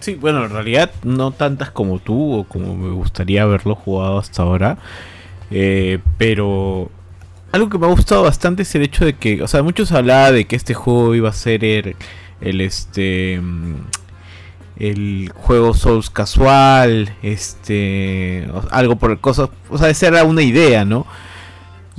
[0.00, 4.42] Sí, bueno, en realidad no tantas como tú o como me gustaría haberlo jugado hasta
[4.42, 4.78] ahora.
[5.50, 6.90] Eh, pero
[7.52, 10.32] algo que me ha gustado bastante es el hecho de que, o sea, muchos hablaban
[10.32, 11.96] de que este juego iba a ser el,
[12.40, 13.42] el este
[14.76, 21.06] el juego Souls casual, este algo por cosas, o sea, esa era una idea, ¿no?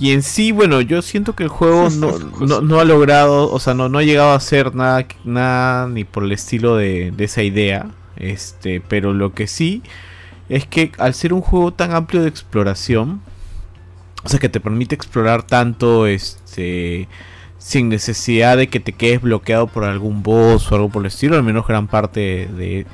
[0.02, 3.88] Y en sí, bueno, yo siento que el juego no, ha logrado, o sea, no,
[3.88, 7.92] no ha llegado a ser nada, nada ni por el estilo de, esa idea.
[8.16, 9.84] Este, pero lo que sí
[10.50, 13.22] es que al ser un juego tan amplio de exploración,
[14.24, 17.08] o sea, que te permite explorar tanto, este,
[17.60, 21.36] sin necesidad de que te quedes bloqueado por algún boss o algo por el estilo,
[21.36, 22.88] al menos gran parte de,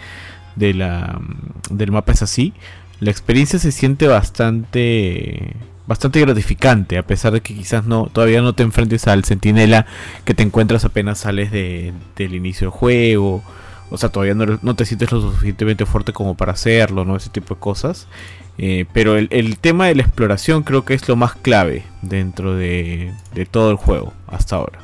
[0.58, 1.22] de la,
[1.70, 2.54] del mapa es así.
[3.00, 5.56] La experiencia se siente bastante
[5.88, 9.86] bastante gratificante, a pesar de que quizás no todavía no te enfrentes al centinela
[10.26, 13.44] que te encuentras apenas sales de, del inicio del juego.
[13.90, 17.16] O sea, todavía no, te sientes lo suficientemente fuerte como para hacerlo, ¿no?
[17.16, 18.10] Ese tipo de cosas.
[18.58, 23.14] Eh, pero el, tema de la exploración creo que es lo más clave dentro de,
[23.34, 24.80] de todo el juego hasta ahora.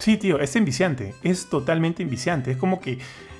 [0.00, 1.14] Sí, tío, es enviciante.
[1.22, 2.50] Es totalmente enviciante.
[2.50, 2.98] Es como que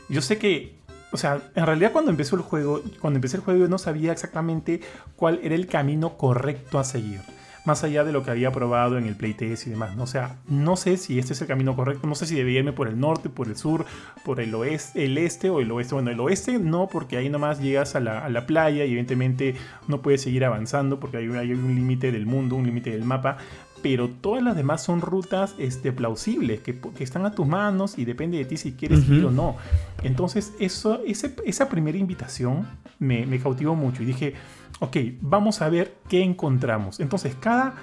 [0.08, 0.75] yo sé que
[1.12, 4.12] o sea, en realidad cuando empezó el juego, cuando empecé el juego yo no sabía
[4.12, 4.80] exactamente
[5.14, 7.20] cuál era el camino correcto a seguir.
[7.64, 9.90] Más allá de lo que había probado en el playtest y demás.
[9.98, 12.06] O sea, no sé si este es el camino correcto.
[12.06, 13.86] No sé si debía irme por el norte, por el sur,
[14.24, 15.94] por el oeste, el este o el oeste.
[15.94, 19.56] Bueno, el oeste no, porque ahí nomás llegas a la, playa y evidentemente
[19.88, 23.38] no puedes seguir avanzando porque hay un límite del mundo, un límite del mapa
[23.82, 28.38] pero todas las demás son rutas este, plausibles, que, están a tus manos y depende
[28.38, 29.56] de ti si quieres ir o no.
[30.02, 32.66] Entonces, eso, esa primera invitación
[32.98, 34.34] me, cautivó mucho y dije,
[34.80, 37.00] ok, vamos a ver qué encontramos.
[37.00, 37.74] Entonces, cada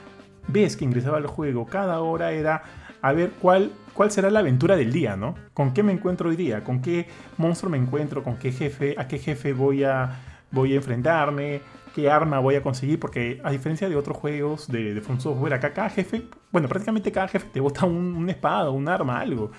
[0.47, 2.63] vez que ingresaba al juego, cada hora era
[3.01, 5.35] a ver cuál, cuál será la aventura del día, ¿no?
[5.53, 6.63] ¿Con qué me encuentro hoy día?
[6.63, 7.07] ¿Con qué
[7.37, 8.23] monstruo me encuentro?
[8.23, 8.95] ¿Con qué jefe?
[8.97, 10.19] ¿A qué jefe voy a,
[10.51, 11.61] voy a enfrentarme?
[11.93, 15.73] Qué arma voy a conseguir, porque a diferencia de otros juegos de, de Software, acá
[15.73, 19.51] cada jefe, bueno, prácticamente cada jefe te bota un, una espada, un arma, algo.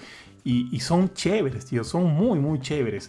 [0.47, 3.09] Y, son chéveres, tío, son muy, muy chéveres.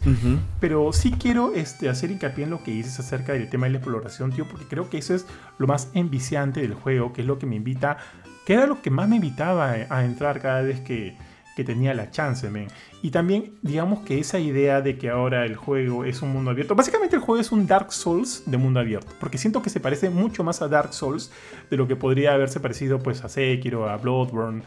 [0.61, 3.79] Pero sí quiero este, hacer hincapié en lo que dices acerca del tema de la
[3.79, 5.25] exploración, tío, porque creo que eso es
[5.57, 7.97] lo más enviciante del juego, que es lo que me invita,
[8.45, 11.17] que era lo que más me invitaba a entrar cada vez que,
[11.55, 12.67] que tenía la chance, men.
[13.01, 16.75] Y también, digamos que esa idea de que ahora el juego es un mundo abierto.
[16.75, 19.13] Básicamente, el juego es un Dark Souls de mundo abierto.
[19.19, 21.31] Porque siento que se parece mucho más a Dark Souls
[21.69, 24.63] de lo que podría haberse parecido pues, a Sekiro, a Bloodborne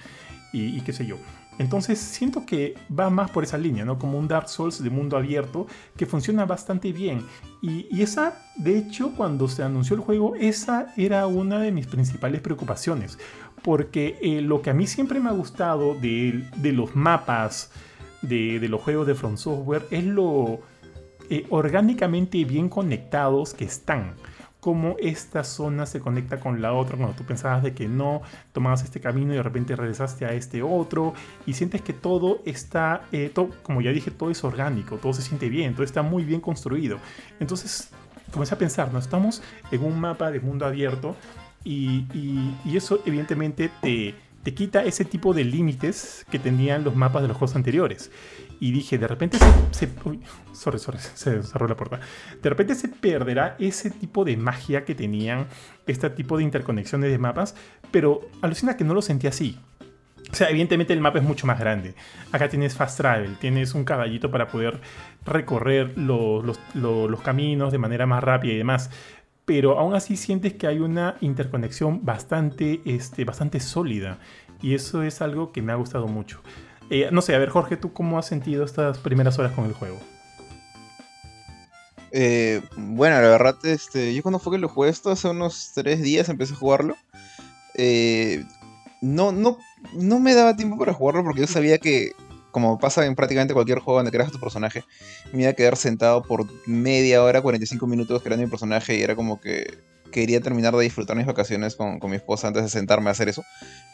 [0.52, 1.16] y, qué sé yo.
[1.58, 3.98] Entonces siento que va más por esa línea, ¿no?
[3.98, 5.66] Como un Dark Souls de mundo abierto
[5.96, 7.26] que funciona bastante bien.
[7.60, 11.88] Y, y, esa, de hecho, cuando se anunció el juego, esa era una de mis
[11.88, 13.18] principales preocupaciones
[13.62, 17.70] porque eh, lo que a mí siempre me ha gustado de, los mapas
[18.22, 20.60] de, los juegos de From Software es lo
[21.30, 24.14] eh, orgánicamente bien conectados que están.
[24.60, 28.22] Cómo esta zona se conecta con la otra cuando tú pensabas de que no,
[28.52, 31.14] tomabas este camino y de repente regresaste a este otro
[31.46, 33.32] y sientes que todo está, eh,
[33.62, 36.98] como ya dije, todo es orgánico, todo se siente bien, todo está muy bien construido.
[37.38, 37.90] Entonces
[38.32, 38.98] comencé a pensar, ¿no?
[38.98, 41.16] Estamos en un mapa de mundo abierto
[41.64, 42.04] y,
[42.74, 47.36] eso evidentemente te, te, quita ese tipo de límites que tenían los mapas de los
[47.36, 48.10] juegos anteriores.
[48.60, 49.86] Y dije, de repente se...
[49.86, 50.20] se uy,
[50.52, 52.00] sorry, sorry, se cerró la puerta.
[52.42, 55.46] De repente se perderá ese tipo de magia que tenían,
[55.86, 57.54] este tipo de interconexiones de mapas,
[57.90, 59.58] pero alucina que no lo sentí así.
[60.30, 61.94] O sea, evidentemente el mapa es mucho más grande.
[62.32, 64.80] Acá tienes fast travel, tienes un caballito para poder
[65.24, 66.44] recorrer los,
[66.74, 68.90] los, caminos de manera más rápida y demás
[69.48, 74.18] pero aún así sientes que hay una interconexión bastante, este, bastante sólida.
[74.60, 76.42] Y eso es algo que me ha gustado mucho.
[76.90, 79.72] Eh, no sé, a ver, Jorge, ¿tú cómo has sentido estas primeras horas con el
[79.72, 79.98] juego?
[82.12, 86.02] Eh, bueno, la verdad, este, yo cuando fue que lo jugué esto, hace unos tres
[86.02, 86.94] días empecé a jugarlo.
[87.74, 88.44] Eh,
[89.00, 89.56] no, no,
[89.94, 92.12] no me daba tiempo para jugarlo porque yo sabía que
[92.60, 94.84] como pasa en prácticamente cualquier juego donde creas tu personaje,
[95.32, 99.14] me iba a quedar sentado por media hora, 45 minutos creando mi personaje y era
[99.14, 99.78] como que
[100.10, 103.44] quería terminar de disfrutar mis vacaciones con, mi esposa antes de sentarme a hacer eso.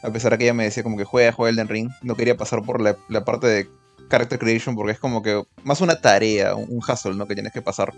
[0.02, 2.36] A pesar de que ella me decía como que juega, juega Elden Ring, no quería
[2.36, 3.68] pasar por la, parte de
[4.08, 7.26] character creation porque es como que más una tarea, un, hustle, ¿no?
[7.26, 7.92] Que tienes que pasar.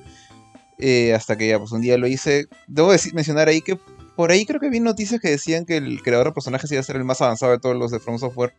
[0.78, 2.46] Eh, hasta que ya, pues un día lo hice.
[2.66, 3.78] Debo decir, mencionar ahí que
[4.16, 6.84] por ahí creo que vi noticias que decían que el creador de personajes iba a
[6.84, 8.54] ser el más avanzado de todos los de From Software.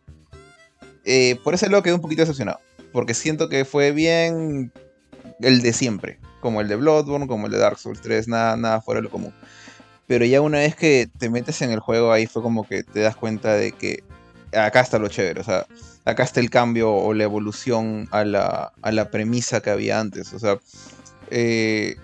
[1.10, 2.60] Eh, por ese lado quedé un poquito decepcionado.
[2.92, 4.70] Porque siento que fue bien
[5.40, 6.18] el de siempre.
[6.42, 9.10] Como el de Bloodborne, como el de Dark Souls 3, nada, nada fuera de lo
[9.10, 9.32] común.
[10.06, 13.00] Pero ya una vez que te metes en el juego, ahí fue como que te
[13.00, 14.04] das cuenta de que
[14.52, 15.40] acá está lo chévere.
[15.40, 15.66] O sea,
[16.04, 20.34] acá está el cambio o la evolución a la, a la premisa que había antes.
[20.34, 20.58] O sea,
[21.30, 21.96] eh,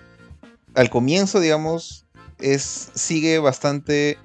[0.73, 2.05] al comienzo, digamos,
[2.39, 4.17] es, sigue bastante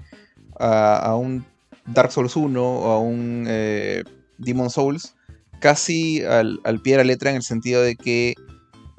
[0.59, 1.45] a, un
[1.85, 4.03] Dark Souls 1 o a un eh,
[4.41, 5.15] Demon Souls
[5.61, 8.35] casi al, pie de la letra en el sentido de que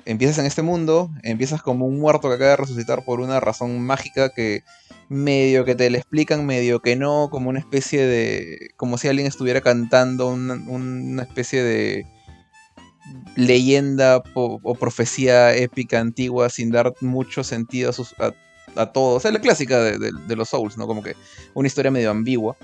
[0.06, 3.80] empiezas en este mundo, empiezas como un muerto que acaba de resucitar por una razón
[3.80, 4.62] mágica que
[5.08, 8.70] medio que te le explican, medio que no, como una especie de...
[8.76, 12.06] como si alguien estuviera cantando una, especie de
[13.36, 18.14] leyenda o, profecía épica antigua sin dar mucho sentido a, sus,
[18.76, 19.16] a, todo.
[19.16, 20.86] O sea, la clásica de, de, los Souls, ¿no?
[20.86, 21.14] Como que
[21.54, 22.56] una historia medio ambigua.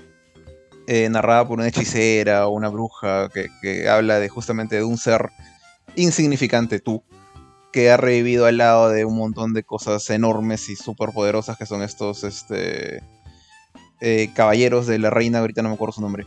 [0.91, 5.29] Eh, narrada por una hechicera o una bruja que, habla de justamente de un ser
[5.95, 7.03] insignificante tú,
[7.71, 11.67] que ha revivido al lado de un montón de cosas enormes y súper poderosas que
[11.67, 13.03] son estos este,
[14.01, 16.25] eh, caballeros de la reina, ahorita no me acuerdo su nombre.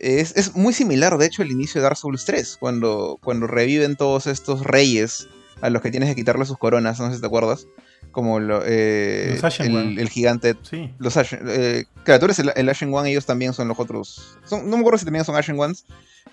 [0.00, 4.26] Es, muy similar, de hecho, al inicio de Dark Souls 3, cuando, cuando reviven todos
[4.26, 5.28] estos reyes
[5.60, 7.64] a los que tienes que quitarle sus coronas, no sé si te acuerdas
[8.10, 10.56] como lo, eh, el, gigante.
[10.62, 10.92] Sí.
[10.98, 14.38] Los Ashen, eh, claro, tú eres el, Ashen One, ellos también son los otros.
[14.50, 15.84] no me acuerdo si también son Ashen Ones,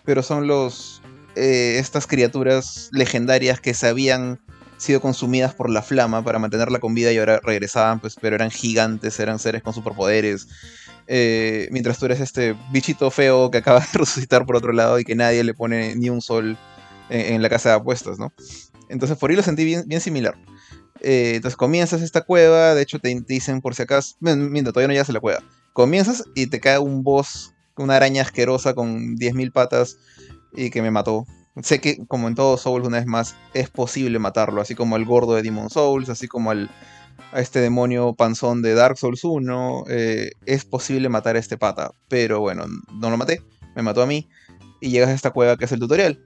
[0.06, 1.02] pero son los.
[1.36, 4.40] Eh, estas criaturas legendarias que se habían
[4.78, 8.50] sido consumidas por la flama para mantenerla con vida y ahora regresaban, pues, pero eran
[8.50, 10.48] gigantes, eran seres con superpoderes.
[11.72, 15.16] mientras tú eres este bichito feo que acaba de resucitar por otro lado y que
[15.16, 16.58] nadie le pone ni un sol
[17.10, 18.34] en, la casa de apuestas, ¿no?
[18.90, 20.36] Entonces por ahí lo sentí bien, bien similar.
[21.02, 24.94] Eh, entonces comienzas esta cueva, de hecho te, dicen por si acaso, miento, todavía no
[24.94, 25.44] llegas a la cueva.
[25.74, 29.98] Comienzas y te cae un boss, una araña asquerosa con 10.000 patas
[30.54, 31.26] y que me mató.
[31.62, 35.06] Sé que, como en todos Souls, una vez más, es posible matarlo, así como al
[35.06, 36.70] gordo de Demon Souls, así como al,
[37.32, 41.92] a este demonio panzón de Dark Souls 1, eh, es posible matar a este pata.
[42.08, 43.42] Pero bueno, no lo maté,
[43.76, 44.30] me mató a mí,
[44.82, 46.24] y llegas a esta cueva que es el tutorial.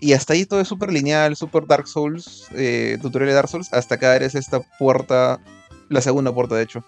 [0.00, 3.72] Y hasta ahí todo es súper lineal, súper Dark Souls, eh, tutorial de Dark Souls,
[3.72, 5.40] hasta acá eres esta puerta,
[5.88, 6.84] la segunda puerta de hecho,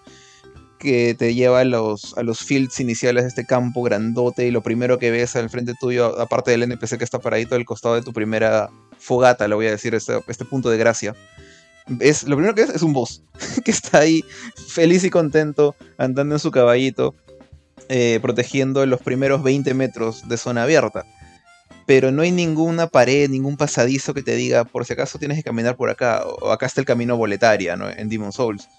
[0.77, 4.61] que te lleva a los, a los fields iniciales de este campo grandote y lo
[4.61, 8.03] primero que ves al frente tuyo, aparte del NPC que está paradito al costado de
[8.03, 11.15] tu primera fogata, le voy a decir, este, este punto de gracia.
[11.99, 13.23] Es, lo primero que es es un boss
[13.65, 14.23] que está ahí
[14.67, 17.15] feliz y contento andando en su caballito
[17.87, 21.03] eh, protegiendo los primeros 20 metros de zona abierta
[21.89, 25.43] pero no hay ninguna pared, ningún pasadizo que te diga, por si acaso tienes que
[25.43, 27.89] caminar por acá, o acá está el camino boletaria, ¿no?
[27.89, 28.69] En Demon Souls.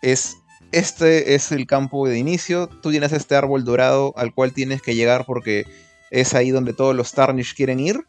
[0.00, 0.38] Es,
[0.72, 4.94] este es el campo de inicio, tú tienes este árbol dorado al cual tienes que
[4.94, 5.66] llegar porque
[6.10, 8.06] es ahí donde todos los Tarnish quieren ir,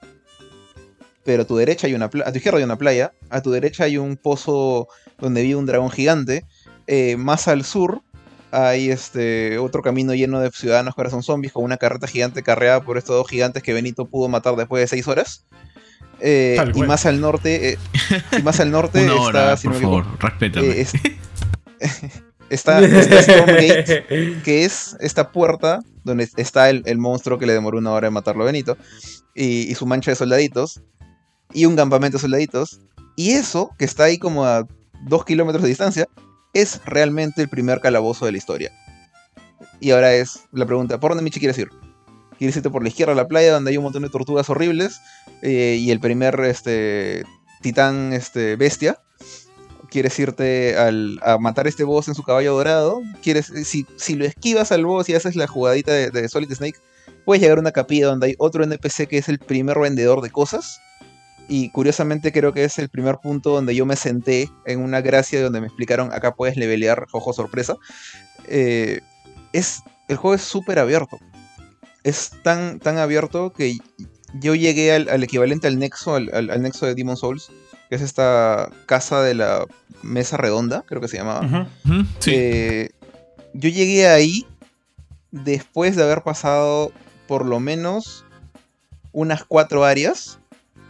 [1.26, 3.84] pero a tu derecha hay una a tu izquierda hay una playa, a tu derecha
[3.84, 4.88] hay un pozo
[5.20, 6.46] donde vive un dragón gigante,
[6.88, 8.02] eh, más al sur
[8.52, 12.44] hay este otro camino lleno de ciudadanos que ahora son zombies, con una carreta gigante
[12.44, 15.46] carreada por estos dos gigantes que Benito pudo matar después de seis horas.
[16.20, 17.78] Eh, y más al norte, eh,
[18.38, 20.68] y más al norte está, por favor, respétame.
[20.68, 20.88] Eh,
[22.50, 24.06] está, está Gate,
[24.44, 28.44] que es esta puerta donde está el, monstruo que le demoró una hora en matarlo
[28.44, 28.78] a Benito,
[29.36, 30.82] y, y su mancha de soldaditos,
[31.54, 32.80] y un campamento de soldaditos,
[33.16, 34.66] y eso, que está ahí como a
[35.04, 36.08] dos kilómetros de distancia,
[36.54, 38.72] es realmente el primer calabozo de la historia.
[39.80, 41.70] Y ahora es la pregunta, ¿por dónde Michi quieres ir?
[42.38, 45.02] ¿Quieres irte por la izquierda a la playa donde hay un montón de tortugas horribles
[45.42, 47.24] eh, y el primer este,
[47.62, 49.00] titán este, bestia?
[49.90, 53.02] ¿Quieres irte a matar a este boss en su caballo dorado?
[53.24, 56.78] ¿Quieres, si, si lo esquivas al boss y haces la jugadita de, de Solid Snake,
[57.26, 60.30] puedes llegar a una capilla donde hay otro NPC que es el primer vendedor de
[60.30, 60.82] cosas
[61.48, 65.42] y curiosamente creo que es el primer punto donde yo me senté en una gracia
[65.42, 67.76] donde me explicaron acá puedes levelear, ojo sorpresa.
[68.48, 69.02] Eh,
[69.54, 71.18] es, el juego es súper abierto.
[72.04, 73.78] Es tan, tan abierto que
[74.34, 77.50] yo llegué al, equivalente al nexo, al, nexo de Demon Souls,
[77.90, 79.66] que es esta casa de la
[80.04, 81.68] mesa redonda, creo que se llamaba.
[82.26, 82.90] Eh,
[83.54, 84.46] yo llegué ahí
[85.32, 86.92] después de haber pasado
[87.28, 88.26] por lo menos
[89.12, 90.40] unas cuatro áreas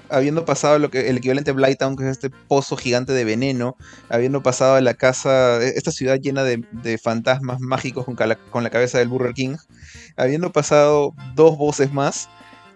[0.09, 3.77] habiendo pasado lo que el equivalente a Blighttown, que es este pozo gigante de veneno,
[4.09, 6.63] habiendo pasado a la casa, e, esta ciudad llena de,
[6.97, 9.57] fantasmas mágicos con, la cabeza del Burger King,
[10.15, 12.29] habiendo pasado dos voces más,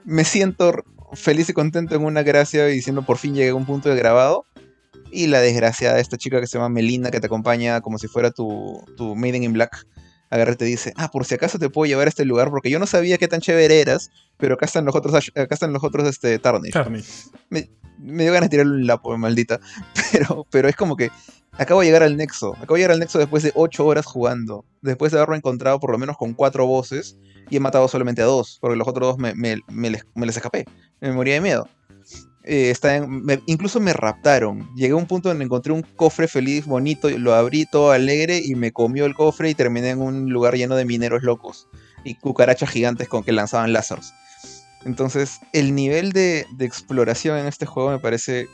[0.06, 0.84] me siento
[1.14, 4.45] feliz y contento en una gracia diciendo por fin llegué a un punto de grabado.
[5.14, 8.32] Y la desgraciada, esta chica que se llama Melina, que te acompaña como si fuera
[8.32, 9.86] tu, tu Maiden in Black,
[10.32, 12.70] agarra y te dice, ah, por si acaso te puedo llevar a este lugar, porque
[12.70, 15.84] yo no sabía qué tan chévere eras, pero acá están los otros, acá están los
[15.84, 16.74] otros este, Tarnish.
[17.49, 17.70] Me,
[18.24, 19.60] dio ganas de tirarle un lapo, maldita.
[20.12, 21.12] Pero, pero es como que
[21.52, 22.56] acabo de llegar al Nexo.
[22.56, 24.66] Acabo de llegar al Nexo después de 8 horas jugando.
[24.82, 27.18] Después de haberlo encontrado por lo menos con 4 voces.
[27.49, 28.58] Y he matado solamente a 2.
[28.60, 30.66] Porque los otros dos me, me, me, les, me les escapé.
[30.99, 31.70] Me moría de miedo.
[32.43, 32.73] Eh,
[33.45, 34.73] incluso me raptaron.
[34.76, 38.55] Llegué a un punto donde encontré un cofre feliz, bonito, lo abrí todo alegre y
[38.55, 41.68] me comió el cofre y terminé en un lugar lleno de mineros locos
[42.03, 44.13] y cucarachas gigantes con que lanzaban láseres.
[44.85, 48.47] Entonces, el nivel de, exploración en este juego me parece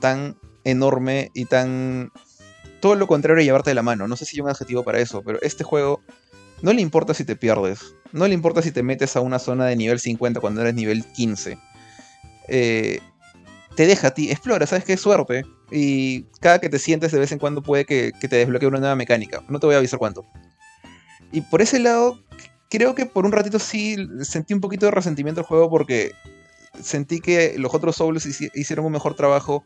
[0.00, 2.12] tan enorme y tan...
[2.80, 4.06] Todo lo contrario a llevarte de la mano.
[4.06, 6.02] No sé si hay un adjetivo para eso, pero este juego
[6.60, 7.94] no le importa si te pierdes.
[8.12, 11.04] No le importa si te metes a una zona de nivel 50 cuando eres nivel
[11.12, 11.58] 15.
[12.48, 13.00] Eh,
[13.76, 15.44] te deja a ti, explora, sabes que es suerte.
[15.70, 18.96] Y cada que te sientes de vez en cuando puede que, te desbloquee una nueva
[18.96, 19.42] mecánica.
[19.48, 20.24] No te voy a avisar cuánto.
[21.32, 22.22] Y por ese lado,
[22.70, 26.12] creo que por un ratito sí sentí un poquito de resentimiento al juego porque
[26.80, 29.64] sentí que los otros Souls hicieron un mejor trabajo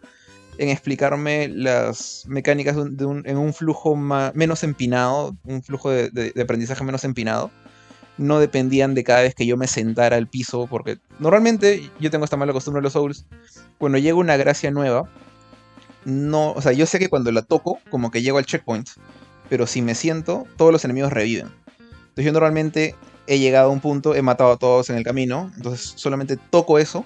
[0.57, 7.51] en explicarme las mecánicas en un flujo menos empinado, un flujo de aprendizaje menos empinado
[8.19, 12.25] no dependían de cada vez que yo me sentara al piso, porque normalmente yo tengo
[12.25, 13.25] esta mala costumbre de los Souls,
[13.79, 15.09] cuando llega una gracia nueva,
[16.05, 18.89] no, o sea, yo sé que cuando la toco, como que llego al checkpoint,
[19.49, 21.49] pero si me siento, todos los enemigos reviven.
[21.79, 22.95] Entonces yo normalmente
[23.27, 26.79] he llegado a un punto, he matado a todos en el camino, entonces solamente toco
[26.79, 27.05] eso,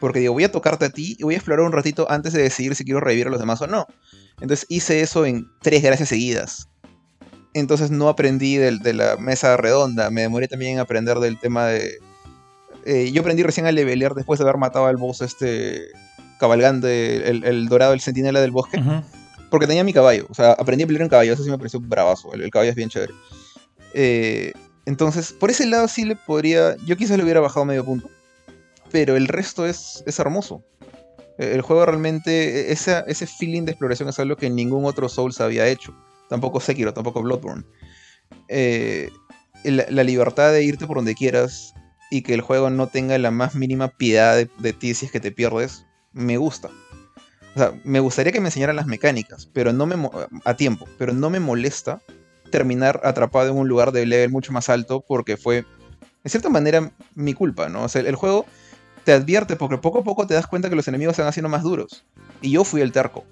[0.00, 2.42] porque digo, voy a tocarte a ti y voy a explorar un ratito antes de
[2.42, 3.86] decidir si quiero revivir a los demás o no.
[4.40, 6.68] Entonces hice eso en tres gracias seguidas
[7.60, 10.10] entonces no aprendí de, la mesa redonda.
[10.10, 11.98] Me demoré también en aprender del tema de.
[12.84, 15.88] Eh, yo aprendí recién a levelear después de haber matado al boss este
[16.38, 18.82] cabalgando, el, dorado, el centinela del bosque.
[19.50, 20.26] Porque tenía mi caballo.
[20.28, 21.32] O sea, aprendí a pelear en caballo.
[21.32, 22.32] Eso sí me pareció bravazo.
[22.34, 23.14] El, caballo es bien chévere.
[23.94, 24.52] Eh,
[24.84, 26.76] entonces, por ese lado sí le podría.
[26.84, 28.10] Yo quizás le hubiera bajado medio punto.
[28.92, 30.62] Pero el resto es, es hermoso.
[31.38, 35.94] El juego realmente, ese feeling de exploración es algo que ningún otro Souls había hecho
[36.28, 37.64] tampoco Sekiro, tampoco Bloodborne.
[38.48, 39.10] Eh,
[39.64, 41.74] la, libertad de irte por donde quieras
[42.10, 45.20] y que el juego no tenga la más mínima piedad de, ti si es que
[45.20, 46.70] te pierdes, me gusta.
[47.54, 49.96] O sea, me gustaría que me enseñaran las mecánicas, pero no me
[50.44, 52.00] a tiempo, pero no me molesta
[52.50, 55.64] terminar atrapado en un lugar de level mucho más alto porque fue,
[56.22, 57.84] en cierta manera, mi culpa, ¿no?
[57.84, 58.46] O sea, el juego
[59.04, 61.48] te advierte porque poco a poco te das cuenta que los enemigos se van haciendo
[61.48, 62.04] más duros.
[62.42, 63.24] Y yo fui el terco,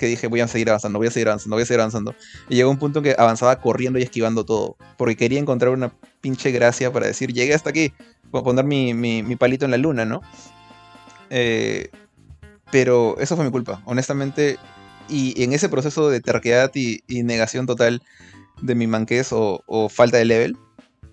[0.00, 2.16] que dije, voy a seguir avanzando, voy a seguir avanzando, voy a seguir avanzando.
[2.48, 5.92] Y llegó un punto en que avanzaba corriendo y esquivando todo, porque quería encontrar una
[6.20, 7.92] pinche gracia para decir, llegué hasta aquí,
[8.32, 10.22] voy a poner mi, mi palito en la luna, ¿no?
[11.30, 11.90] Eh,
[12.70, 14.58] pero eso fue mi culpa, honestamente.
[15.08, 18.02] Y en ese proceso de terquedad y, negación total
[18.60, 20.56] de mi manquez o, falta de level,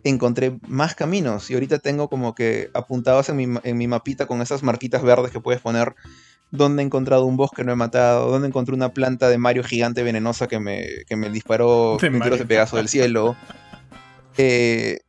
[0.03, 1.49] encontré más caminos.
[1.49, 5.31] Y ahorita tengo como que apuntados en mi, en mi mapita con esas marquitas verdes
[5.31, 5.95] que puedes poner
[6.51, 10.03] donde he encontrado un bosque no he matado, donde encontré una planta de Mario gigante
[10.03, 13.35] venenosa que me, que me disparó de, Pegaso del cielo,
[14.37, 14.99] eh,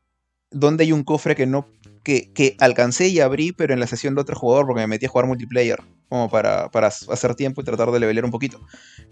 [0.51, 1.69] donde hay un cofre que no
[2.02, 5.09] que, alcancé y abrí, pero en la sesión de otro jugador, porque me metí a
[5.09, 8.60] jugar multiplayer, como para, para hacer tiempo y tratar de levelear un poquito.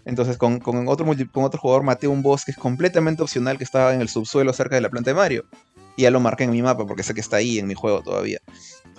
[0.05, 3.93] Entonces, con, otro con otro jugador maté un boss que es completamente opcional, que estaba
[3.93, 5.45] en el subsuelo cerca de la planta de Mario.
[5.95, 8.01] Y ya lo marqué en mi mapa, porque sé que está ahí en mi juego
[8.01, 8.39] todavía.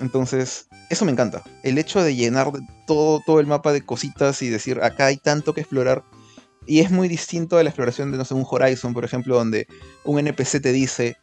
[0.00, 1.42] Entonces, eso me encanta.
[1.62, 2.50] El hecho de llenar
[2.86, 6.04] todo, todo el mapa de cositas y decir, acá hay tanto que explorar.
[6.66, 9.66] Y es muy distinto a la exploración de, no sé, un Horizon, por ejemplo, donde
[10.04, 11.16] un NPC te dice,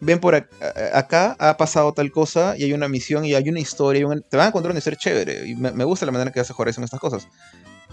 [0.00, 4.06] ven por acá, ha pasado tal cosa y hay una misión y hay una historia,
[4.28, 5.48] te van a encontrar un ser chévere.
[5.48, 7.28] Y me, gusta la manera que hace Horizon estas cosas.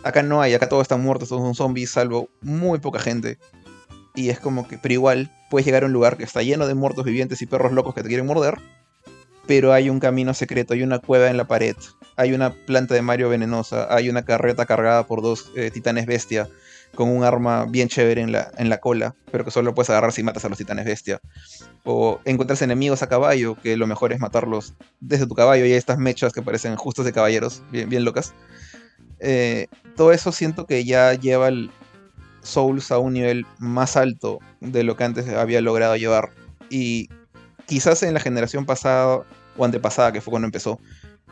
[0.04, 3.40] Acá no hay, acá todos están muertos, todos son zombies, salvo muy poca gente.
[4.14, 6.76] Y es como que, pero igual, puedes llegar a un lugar que está lleno de
[6.76, 8.56] muertos vivientes y perros locos que te quieren morder.
[9.48, 11.76] Pero hay un camino secreto, hay una cueva en la pared,
[12.16, 16.50] hay una planta de Mario venenosa, hay una carreta cargada por dos eh, titanes bestia
[16.96, 20.14] con un arma bien chévere en la, en la cola, pero que solo puedes agarrar
[20.14, 21.20] si matas a los titanes bestia.
[21.84, 25.78] O encontrarse enemigos a caballo, que lo mejor es matarlos desde tu caballo y hay
[25.78, 28.34] estas mechas que parecen justos de caballeros, bien, bien locas.
[29.20, 31.70] Eh, todo eso siento que ya lleva el
[32.42, 36.30] Souls a un nivel más alto de lo que antes había logrado llevar.
[36.70, 37.10] Y
[37.68, 39.24] quizás en la generación pasada
[39.58, 40.80] o antepasada, que fue cuando empezó,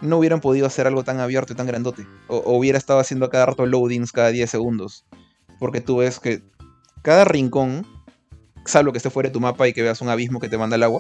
[0.02, 2.08] no hubieran podido hacer algo tan abierto y tan grandote.
[2.28, 5.06] O, o hubiera estado haciendo cada rato loadings cada 10 segundos
[5.64, 6.44] porque tú ves que
[7.04, 7.88] cada rincón,
[8.66, 10.76] salvo que esté fuera de tu mapa y que veas un abismo que te manda
[10.76, 11.00] el agua,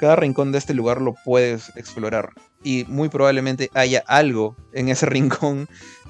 [0.00, 2.30] cada rincón de este lugar lo puedes explorar.
[2.64, 5.68] Y muy probablemente haya algo en ese rincón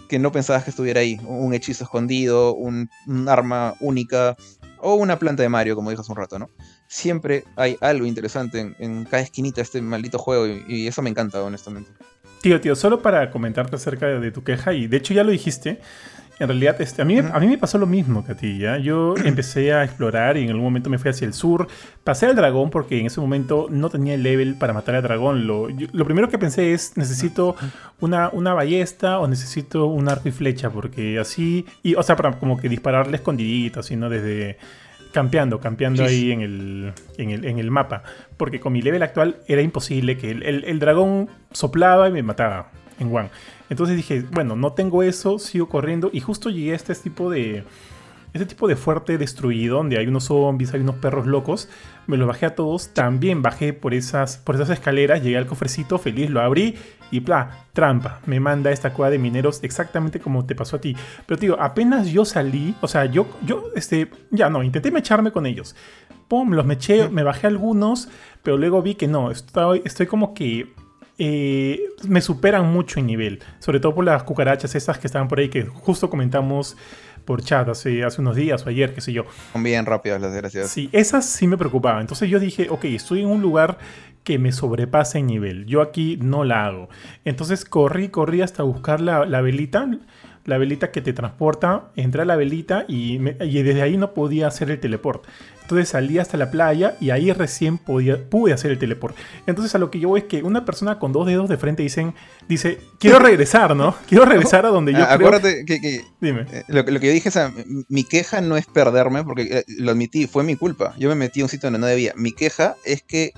[0.08, 1.20] que no pensabas que estuviera ahí.
[1.26, 2.88] Un hechizo escondido, un,
[3.28, 4.36] arma única
[4.80, 6.48] o una planta de Mario, como dije hace un rato, ¿no?
[6.92, 11.08] Siempre hay algo interesante en, cada esquinita de este maldito juego y, y, eso me
[11.08, 11.90] encanta, honestamente.
[12.42, 15.80] Tío, tío, solo para comentarte acerca de tu queja, y de hecho ya lo dijiste,
[16.38, 18.76] en realidad, este, a, mí, a mí me pasó lo mismo que a ti, ¿ya?
[18.76, 21.66] Yo empecé a explorar y en algún momento me fui hacia el sur.
[22.04, 25.46] Pasé al dragón porque en ese momento no tenía el level para matar al dragón.
[25.46, 27.56] Lo, lo primero que pensé es, necesito
[28.00, 31.64] una, una ballesta o necesito un arco y flecha, porque así...
[31.82, 34.10] Y, o sea, para como que dispararle escondidito, así, ¿no?
[34.10, 34.58] Desde
[35.12, 38.02] campeando, campeando ahí en el, en, el, en el, mapa.
[38.36, 42.22] Porque con mi level actual era imposible que el, el, el dragón soplaba y me
[42.22, 43.30] mataba en one.
[43.70, 47.64] Entonces dije, bueno, no tengo eso, sigo corriendo y justo llegué a este tipo de...
[48.34, 51.68] Este tipo de fuerte destruido, donde hay unos zombies, hay unos perros locos,
[52.06, 52.92] me los bajé a todos.
[52.94, 56.76] También bajé por esas, por esas escaleras, llegué al cofrecito, feliz, lo abrí
[57.10, 58.20] y bla, trampa.
[58.26, 60.96] Me manda esta cueva de mineros exactamente como te pasó a ti.
[61.26, 65.46] Pero digo, apenas yo salí, o sea, yo, yo, este, ya no, intenté mecharme con
[65.46, 65.76] ellos.
[66.28, 68.08] Pum, los meché, me bajé algunos,
[68.42, 70.72] pero luego vi que no, estoy, estoy como que
[71.18, 73.40] eh, me superan mucho en nivel.
[73.58, 76.76] Sobre todo por las cucarachas esas que estaban por ahí, que justo comentamos
[77.24, 79.24] por chat hace, hace unos días o ayer, qué sé yo.
[79.52, 80.70] Son bien rápidas las desgraciadas.
[80.70, 82.00] Sí, esas sí me preocupaban.
[82.00, 83.78] Entonces yo dije, ok, estoy en un lugar
[84.24, 85.66] que me sobrepasa en nivel.
[85.66, 86.88] Yo aquí no la hago.
[87.24, 89.88] Entonces corrí, corrí hasta buscar la, la velita
[90.44, 94.70] la velita que te transporta, entré a la velita y, desde ahí no podía hacer
[94.70, 95.24] el teleport.
[95.62, 99.16] Entonces salí hasta la playa y ahí recién podía, pude hacer el teleport.
[99.46, 101.82] Entonces a lo que yo voy es que una persona con dos dedos de frente
[101.82, 102.14] dicen,
[102.48, 103.94] dice, quiero regresar, ¿no?
[104.08, 104.98] Quiero regresar a donde yo...
[104.98, 106.46] Ah, acuérdate que, Dime.
[106.52, 107.38] Eh, lo, que yo dije es,
[107.88, 110.94] mi queja no es perderme, porque eh, lo admití, fue mi culpa.
[110.98, 112.12] Yo me metí a un sitio donde no debía.
[112.16, 113.32] Mi queja es que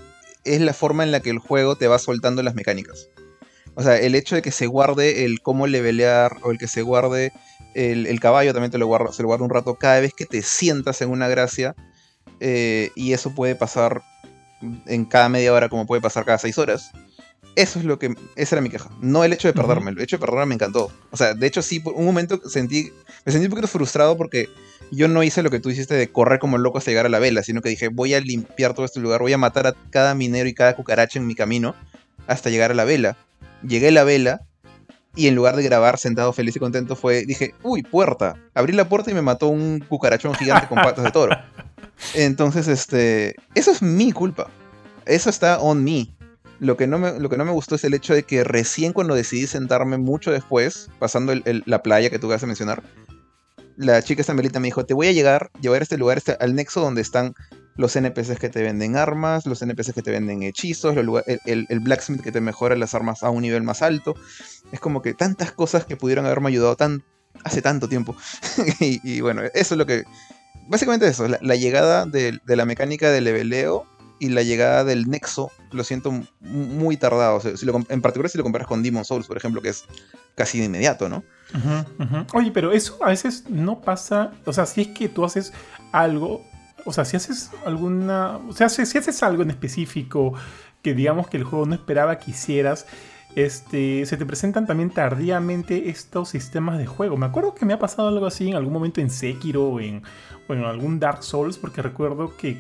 [0.45, 3.09] es la forma en la que el juego te va soltando las mecánicas.
[3.75, 6.83] O sea, el hecho de que se guarde el cómo levelear o el que se
[6.83, 7.33] guarde
[7.75, 10.43] el, caballo también te lo guarda, se lo guarda un rato cada vez que te
[10.43, 11.75] sientas en una gracia.
[12.47, 14.03] Eh, y eso puede pasar
[14.87, 16.91] en cada media hora como puede pasar cada seis horas.
[17.57, 18.15] Eso es lo que.
[18.37, 18.91] Esa era mi queja.
[19.01, 19.93] No el hecho de perderme.
[19.93, 20.91] El hecho de perderme me encantó.
[21.11, 22.93] O sea, de hecho, sí, por un momento sentí.
[23.25, 24.49] Me sentí un poquito frustrado porque
[24.91, 27.19] yo no hice lo que tú hiciste de correr como loco hasta llegar a la
[27.19, 30.15] vela, sino que dije, voy a limpiar todo este lugar, voy a matar a cada
[30.15, 31.75] minero y cada cucaracha en mi camino
[32.27, 33.16] hasta llegar a la vela
[33.66, 34.43] llegué a la vela
[35.16, 38.35] y en lugar de grabar sentado feliz y contento fue, dije, uy, puerta.
[38.53, 41.37] Abrí la puerta y me mató un cucarachón gigante con patas de toro.
[42.15, 44.51] Entonces, este, eso es mi culpa.
[45.07, 46.15] Eso está on me.
[46.61, 48.93] Lo que, no me, lo que no me gustó es el hecho de que recién
[48.93, 52.83] cuando decidí sentarme mucho después, pasando la playa que tú vas a mencionar,
[53.77, 56.55] la chica esta me dijo, te voy a llegar, llevar a este lugar, este, al
[56.55, 57.35] nexo donde están
[57.77, 62.31] los NPCs que te venden armas, los NPCs que te venden hechizos, el, blacksmith que
[62.31, 64.15] te mejora las armas a un nivel más alto.
[64.71, 67.03] Es como que tantas cosas que pudieron haberme ayudado tan,
[67.43, 68.15] hace tanto tiempo.
[68.81, 70.05] y, bueno, eso es lo que...
[70.69, 73.86] Básicamente eso, la, llegada de, de, la mecánica del leveleo
[74.19, 77.41] y la llegada del Nexo lo siento muy tardado.
[77.89, 79.85] en particular si lo comparas con Demon Souls, por ejemplo, que es
[80.35, 81.24] casi de inmediato, ¿no?
[82.32, 84.32] Oye, pero eso a veces no pasa.
[84.45, 85.53] O sea, si es que tú haces
[85.93, 86.43] algo.
[86.85, 88.39] O sea, si haces alguna.
[88.49, 90.35] O sea, si, haces algo en específico
[90.82, 92.86] que digamos que el juego no esperaba que hicieras.
[93.36, 97.16] Este, se te presentan también tardíamente estos sistemas de juego.
[97.16, 100.02] Me acuerdo que me ha pasado algo así en algún momento en Sekiro o en,
[100.48, 102.59] o en algún Dark Souls, porque recuerdo que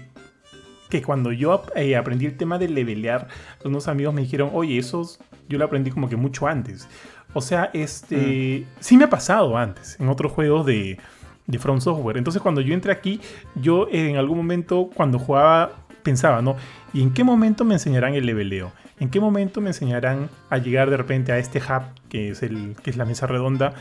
[0.90, 3.26] que cuando yo eh, aprendí el tema de levelear,
[3.64, 5.04] unos amigos me dijeron, oye, eso
[5.48, 6.88] yo lo aprendí como que mucho antes.
[7.32, 8.78] O sea, este, mm.
[8.80, 10.98] sí me ha pasado antes, en otros juegos de,
[11.46, 12.16] de From Software.
[12.16, 13.20] Entonces cuando yo entré aquí,
[13.56, 15.72] yo en algún momento cuando jugaba
[16.02, 16.56] pensaba, ¿no?
[16.92, 18.72] ¿Y en qué momento me enseñarán el leveleo?
[19.00, 22.76] ¿En qué momento me enseñarán a llegar de repente a este hub que es, el,
[22.82, 23.74] que es la mesa redonda?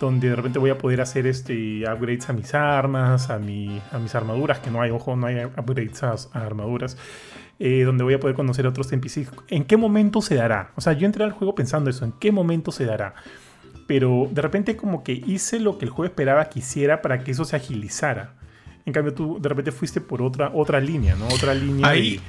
[0.00, 4.14] donde de repente voy a poder hacer este upgrades a mis armas, a, a mis
[4.14, 6.96] armaduras, que no hay, ojo, no hay upgrades a, armaduras,
[7.58, 9.30] eh, donde voy a poder conocer a otros NPCs.
[9.48, 10.72] ¿En qué momento se dará?
[10.76, 13.14] O sea, yo entré al juego pensando eso, ¿en qué momento se dará?
[13.86, 17.30] Pero de repente como que hice lo que el juego esperaba que hiciera para que
[17.30, 18.34] eso se agilizara.
[18.86, 21.26] En cambio, tú de repente fuiste por otra, otra línea, ¿no?
[21.26, 21.88] Otra línea.
[21.88, 22.20] Ahí,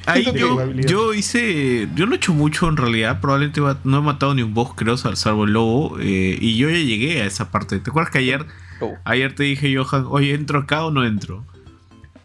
[0.76, 1.88] yo, hice.
[1.94, 3.22] Yo no he hecho mucho en realidad.
[3.22, 6.00] Probablemente no he matado ni un boss, creo, salvo el lobo.
[6.00, 7.80] Eh, y yo ya llegué a esa parte.
[7.80, 8.44] ¿Te acuerdas que ayer,
[9.04, 11.46] ayer te dije, Johan, oye, ¿entro acá o no entro?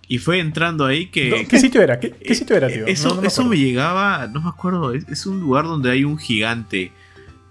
[0.08, 1.46] Y fue entrando ahí que.
[1.46, 2.00] ¿Qué sitio era?
[2.00, 2.86] ¿Qué, sitio era, tío?
[2.86, 4.94] Eso, me, eso me llegaba, no me acuerdo.
[4.94, 6.90] Es, un lugar donde hay un gigante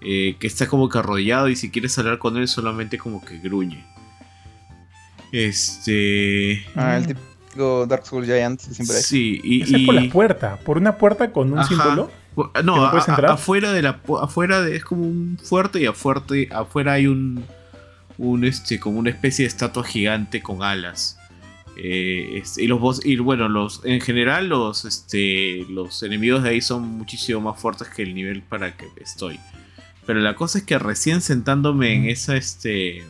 [0.00, 3.38] eh, que está como que arrodillado y si quieres hablar con él solamente como que
[3.38, 3.91] gruñe.
[5.32, 6.64] Este.
[6.76, 9.62] Ah, el típico Dark Souls Giant siempre Sí, y.
[9.62, 12.10] Es por la puerta, por una puerta con un símbolo.
[12.62, 14.00] No, afuera de la.
[14.20, 17.44] Afuera de, es como un fuerte y afuerte, afuera hay un.
[18.18, 21.18] Un este, como una especie de estatua gigante con alas.
[21.76, 26.60] Eh, este, y los y bueno, los en general los este, los enemigos de ahí
[26.60, 29.40] son muchísimo más fuertes que el nivel para que estoy.
[30.04, 33.02] Pero la cosa es que recién sentándome en esa este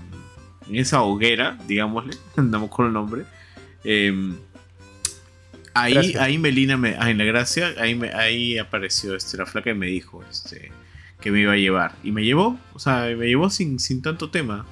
[0.69, 3.25] en esa hoguera, digámosle, andamos con el nombre.
[3.85, 4.37] Em,
[5.75, 9.75] ahí, ahí Melina, me, en la gracia, ahí, me, ahí apareció este, la flaca y
[9.75, 10.73] me dijo este,
[11.21, 11.95] que me iba a llevar.
[12.03, 14.67] Y me llevó, o sea, me llevó sin, sin tanto tema.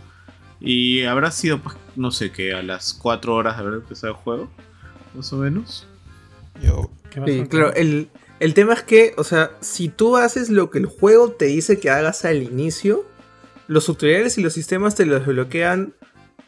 [0.61, 4.19] Y habrá sido, pues, no sé, que a las 4 horas de haber empezado el
[4.19, 4.51] juego,
[5.15, 5.87] más o menos.
[6.63, 6.91] Yo,
[7.27, 8.09] sí, claro, el,
[8.41, 11.81] el tema es que, o sea, si tú haces lo que el juego te dice
[11.81, 13.07] que hagas al inicio,
[13.71, 15.95] los tutoriales y los sistemas te los bloquean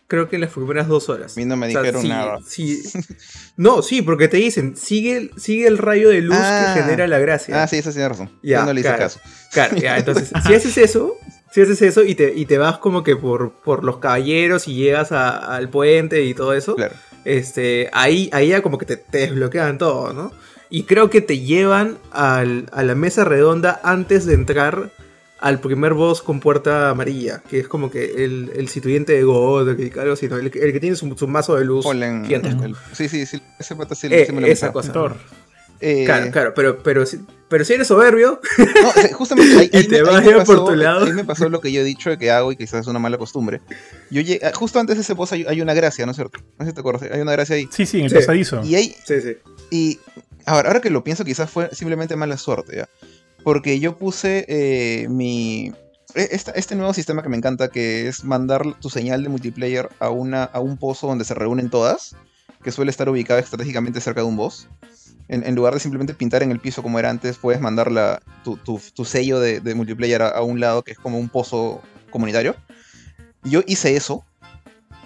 [0.08, 1.36] creo que en las primeras dos horas.
[1.36, 2.38] A mí no me dijeron nada.
[3.56, 6.74] no, sí, porque te dicen, sigue, sigue el rayo de luz que ah.
[6.76, 7.62] genera la gracia.
[7.62, 8.30] Ah, sí, eso tiene razón.
[8.42, 9.20] Ya, Yo no le hice caso.
[9.52, 11.14] Claro, ya, entonces, si haces eso,
[11.52, 14.74] si haces eso y te, y te vas como que por, por los caballeros y
[14.74, 16.94] llegas al puente y todo eso, claro.
[17.24, 20.32] este, ahí, ahí ya como que te, te desbloquean todo, ¿no?
[20.68, 24.90] Y creo que te llevan al, a la mesa redonda antes de entrar
[25.42, 29.70] al primer boss con puerta amarilla, que es como que el, el situyente de God,
[29.98, 31.84] algo así, el, que tiene su, mazo de luz
[32.92, 34.92] sí, sí, sí, ese pata sí, eh, me lo Esa cosa.
[35.80, 37.04] Eh, claro, claro, pero, pero,
[37.48, 41.06] pero si eres soberbio, no, justamente ahí, ahí, te vas por tu lado.
[41.06, 43.18] Ahí me pasó lo que yo he dicho que hago y quizás es una mala
[43.18, 43.60] costumbre.
[44.08, 46.38] Yo llegué, ah, justo antes de ese boss hay, una gracia, ¿no es cierto?
[46.56, 47.68] No sé si te acuerdas, hay una gracia ahí.
[47.72, 48.62] Sí, sí, en el pasadizo.
[48.62, 49.36] Y ahí, sí, sí.
[49.72, 49.98] Y
[50.46, 52.88] ahora, ahora que lo pienso, quizás fue simplemente mala suerte, ¿ya?
[53.44, 55.72] Porque yo puse eh, mi...
[56.14, 60.10] E, este nuevo sistema que me encanta, que es mandar tu señal de multiplayer a,
[60.10, 62.16] una, a un pozo donde se reúnen todas,
[62.62, 64.68] que suele estar ubicado estratégicamente cerca de un boss.
[65.28, 69.40] En, lugar de simplemente pintar en el piso como era antes, puedes mandar tu, sello
[69.40, 72.54] de, multiplayer a, un lado, que es como un pozo comunitario.
[73.42, 74.26] Yo hice eso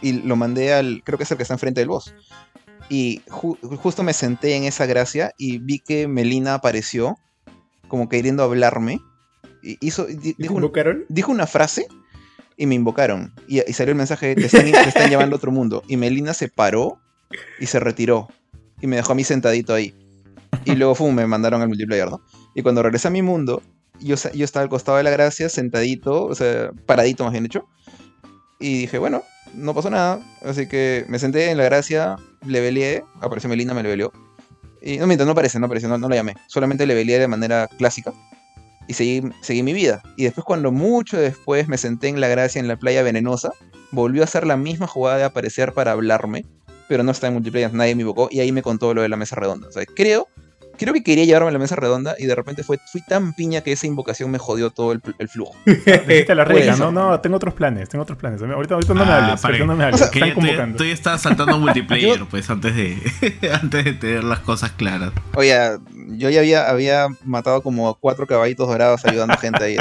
[0.03, 2.13] y lo mandé al, creo que es el que está enfrente del boss.
[2.89, 7.17] Y justo me senté en esa gracia y vi que Melina apareció
[7.89, 9.01] como queriendo hablarme.
[9.63, 10.61] Hizo, dijo,
[11.09, 11.87] dijo una frase
[12.57, 13.33] y me invocaron.
[13.49, 15.83] Y, salió el mensaje, te están, te están llevando a otro mundo.
[15.89, 17.01] Y Melina se paró
[17.59, 18.29] y se retiró.
[18.81, 19.95] Y me dejó a mí sentadito ahí.
[20.65, 22.21] Y luego fue me mandaron al multiplayer, ¿no?
[22.55, 23.63] Y cuando regresé a mi mundo,
[24.01, 27.67] yo, yo estaba al costado de la gracia, sentadito, o sea, paradito más bien dicho.
[28.59, 29.23] Y dije, bueno,
[29.55, 33.83] no pasó nada, así que me senté en la gracia, le leveleé, apareció Melina, me
[33.83, 34.13] leveleó.
[34.83, 36.35] Y no mientras no aparece, no apareció, no, no la llamé.
[36.47, 38.13] Solamente le leveleé de manera clásica
[38.89, 40.03] y seguí, seguí mi vida.
[40.17, 43.53] Y después cuando mucho después me senté en la gracia en la playa venenosa,
[43.91, 46.45] volvió a hacer la misma jugada de aparecer para hablarme,
[46.89, 49.17] pero no está en multiplayer, nadie me invocó y ahí me contó lo de la
[49.17, 49.69] mesa redonda.
[49.69, 50.29] O sea, creo
[50.77, 53.61] creo que quería llevarme a la mesa redonda y de repente fue, fui tan piña
[53.61, 55.55] que esa invocación me jodió todo el, el flujo.
[55.65, 58.41] Dijiste la regla, no, no, tengo otros planes, tengo otros planes.
[58.43, 60.01] Ahorita, ahorita no me ah, hables, ahorita no me hables.
[60.01, 60.79] O sea, Están convocando.
[60.79, 62.99] Tú ya estabas saltando multiplayer, pues, antes de,
[63.53, 65.13] antes de tener las cosas claras.
[65.35, 65.55] Oye,
[66.09, 69.77] yo ya había, había matado como cuatro caballitos dorados ayudando a gente ahí.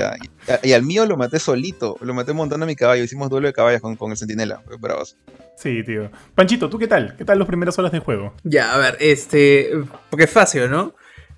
[0.64, 3.04] y, al mío lo maté solito, lo maté montando a mi caballo.
[3.04, 4.62] Hicimos duelo de caballos con, con el centinela.
[4.80, 5.18] Bravos.
[5.56, 6.12] Sí, tío.
[6.36, 7.16] Panchito, ¿tú qué tal?
[7.18, 8.34] ¿Qué tal las primeras horas de juego?
[8.44, 9.72] Ya, a ver, este.
[10.10, 10.94] Porque es fácil, ¿no?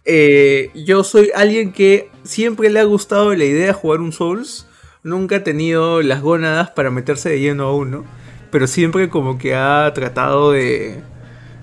[0.06, 4.68] Eh, yo soy alguien que siempre le ha gustado la idea de jugar un Souls.
[5.04, 8.06] Nunca ha tenido las gónadas para meterse de lleno a uno.
[8.52, 11.02] Pero siempre como que ha tratado de.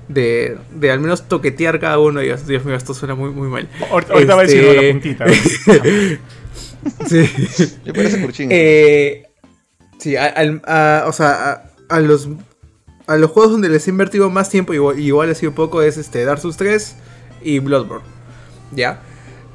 [0.06, 2.20] De, de al menos toquetear cada uno.
[2.20, 3.68] Dios, Dios mío, esto suena muy, muy mal.
[3.90, 5.26] Ahorita va a decir la este, puntita.
[7.08, 7.76] sí.
[7.84, 8.48] Yo parece curchín.
[8.52, 9.24] Eh,
[9.98, 12.28] sí, o sea, a, los
[13.06, 15.96] a los juegos donde les he invertido más tiempo, igual, igual ha sido poco, es
[15.96, 16.96] este Dark Souls 3
[17.42, 18.14] y Bloodborne.
[18.74, 19.00] ¿ya?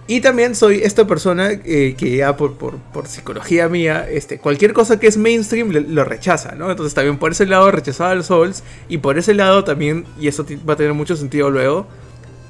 [0.07, 2.55] Y también soy esta persona eh, que ya por,
[3.05, 6.71] psicología mía, este, cualquier cosa que es mainstream lo rechaza, ¿no?
[6.71, 10.45] Entonces también por ese lado rechazaba los Souls y por ese lado también, y eso
[10.67, 11.85] va a tener mucho sentido luego,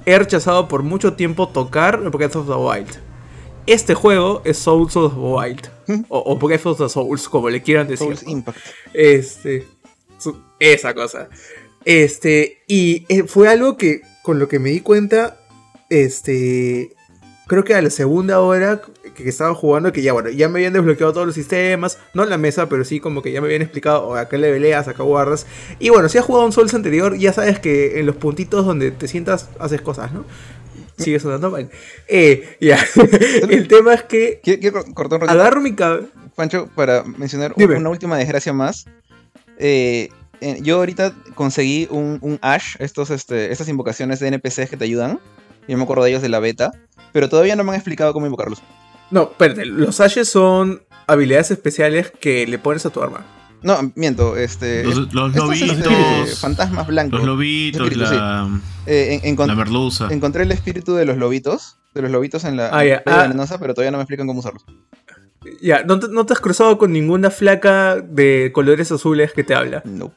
[0.06, 2.98] he rechazado por mucho tiempo tocar Breath of the Wild.
[3.68, 5.70] Este juego es Souls of the Wild.
[5.90, 6.06] ¿Mm?
[6.10, 8.06] O, Breath of the Souls, como le quieran decir.
[8.06, 8.60] Souls Impact.
[8.94, 9.66] Este,
[10.60, 11.30] esa cosa.
[11.84, 15.40] Este, y eh, fue algo que con lo que me di cuenta
[15.90, 16.96] este,
[17.48, 18.82] creo que a la segunda hora
[19.16, 22.30] que estaba jugando, que ya bueno, ya me habían desbloqueado todos los sistemas, no en
[22.30, 25.04] la mesa, pero sí como que ya me habían explicado oh, a qué leveleas, acá
[25.04, 25.48] guardas.
[25.80, 28.92] Y bueno, si has jugado un Souls anterior, ya sabes que en los puntitos donde
[28.92, 30.26] te sientas haces cosas, ¿no?
[31.00, 31.70] Sigue sonando mal.
[32.08, 32.78] Eh, ya.
[33.50, 34.40] El tema es que.
[34.44, 36.08] Quiero, cortar un Agarro mi cabeza.
[36.36, 38.86] Pancho, para mencionar una última desgracia más.
[39.58, 40.10] Eh,
[40.62, 45.20] yo ahorita conseguí un, un Ash, estos, este, estas invocaciones de NPCs que te ayudan.
[45.68, 46.72] Yo me acuerdo de ellos de la beta,
[47.12, 48.62] pero todavía no me han explicado cómo invocarlos.
[49.12, 53.26] No, espérate, los Ashes son habilidades especiales que le pones a tu arma.
[53.62, 54.84] No, miento, este.
[54.84, 55.62] Los, lobitos.
[55.62, 57.20] Este, fantasmas blancos.
[57.20, 58.50] Los lobitos, la,
[58.86, 60.08] eh, la merluza.
[60.12, 61.78] Encontré el espíritu de los lobitos.
[61.94, 63.22] De los lobitos en la, ah, ah.
[63.24, 64.64] venenosa, pero todavía no me explican cómo usarlos.
[65.62, 69.82] Ya, ¿no te, has cruzado con ninguna flaca de colores azules que te habla?
[69.86, 70.14] No.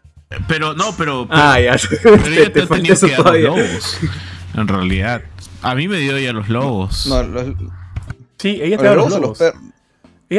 [0.48, 1.27] Pero, no, pero.
[1.31, 1.77] ah, ya.
[2.02, 3.48] Pero te, te, te eso todavía.
[3.48, 3.98] Lobos,
[4.55, 5.23] en realidad.
[5.62, 7.06] A mí me dio ya los lobos.
[7.06, 7.47] No, los...
[8.39, 9.40] Sí, ella te da los lobos.
[9.40, 9.71] Ella te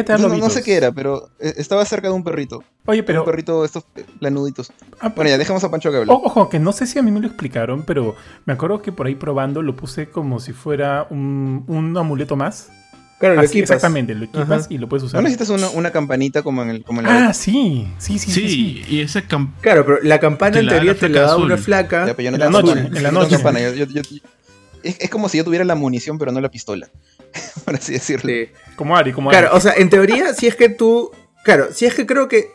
[0.01, 2.63] da no, no, sé qué era, pero eh, estaba cerca de un perrito.
[2.85, 3.21] Oye, pero.
[3.21, 3.85] Un perrito, estos
[4.19, 4.71] planuditos.
[4.99, 6.11] Ah, bueno, ya dejemos a Pancho que hable.
[6.11, 8.15] Ojo, que no sé si a mí me lo explicaron, pero
[8.45, 12.69] me acuerdo que por ahí probando lo puse como si fuera un, un amuleto más.
[13.19, 13.69] Claro, lo equipas.
[13.69, 15.21] Exactamente, lo equipas y lo puedes usar.
[15.21, 17.87] ¿No necesitas una, una, campanita como en el como en la Ah, sí.
[17.97, 18.49] Sí, sí, sí.
[18.49, 18.85] sí.
[18.89, 19.61] y esa campana.
[19.61, 22.13] Claro, pero la campana en teoría te la da una flaca.
[22.17, 23.37] en, la noche, en la noche.
[23.77, 24.01] Yo, yo,
[24.83, 26.89] es, como si yo tuviera la munición, pero no la pistola.
[27.65, 28.31] por así decirlo.
[28.75, 29.39] Como Ari, como Ari.
[29.39, 31.11] Claro, o sea, en teoría, si es que tú.
[31.43, 32.51] Claro, si es que creo que.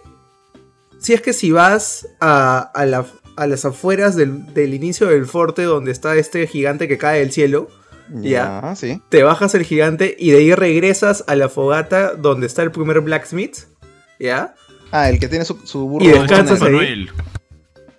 [0.98, 6.16] Si es que si vas a, a, las afueras del, inicio del forte donde está
[6.16, 7.68] este gigante que cae del cielo.
[8.10, 9.02] Ya, sí.
[9.10, 13.00] Te bajas el gigante y de ahí regresas a la fogata donde está el primer
[13.02, 13.58] blacksmith.
[14.18, 14.54] ¿Ya?
[14.90, 15.56] Ah, el que tiene su,
[15.86, 16.04] burro.
[16.04, 17.08] Y descansas ahí.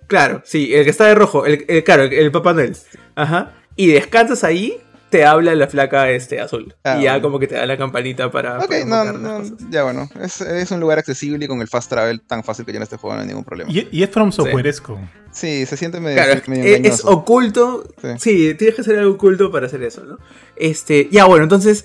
[0.08, 1.46] Claro, sí, el que está de rojo.
[1.46, 2.76] El, claro, el, el Papá Noel.
[3.14, 4.76] Ajá y descansas ahí,
[5.10, 6.74] te habla la flaca este azul.
[6.84, 8.58] Ah, y ya como que te da la campanita para.
[8.58, 10.08] Ok, no, no, ya bueno.
[10.20, 13.16] Es, un lugar accesible y con el fast travel tan fácil que tiene este juego
[13.16, 13.70] no hay ningún problema.
[13.70, 14.98] Y, es from softwareesco.
[15.32, 15.66] Sí.
[15.66, 16.16] se siente medio.
[16.16, 17.84] Claro, es, oculto.
[18.18, 18.54] Sí.
[18.54, 20.18] tienes que ser algo oculto para hacer eso, ¿no?
[20.56, 21.84] Este, ya bueno, entonces.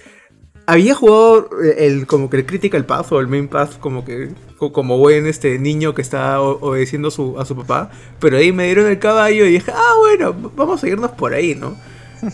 [0.68, 1.48] Había jugado
[1.78, 5.60] el como que el Critical Path o el Main Path como que como buen este
[5.60, 9.46] niño que está obedeciendo a su, a su papá, pero ahí me dieron el caballo
[9.46, 11.76] y dije, ah, bueno, vamos a irnos por ahí, ¿no?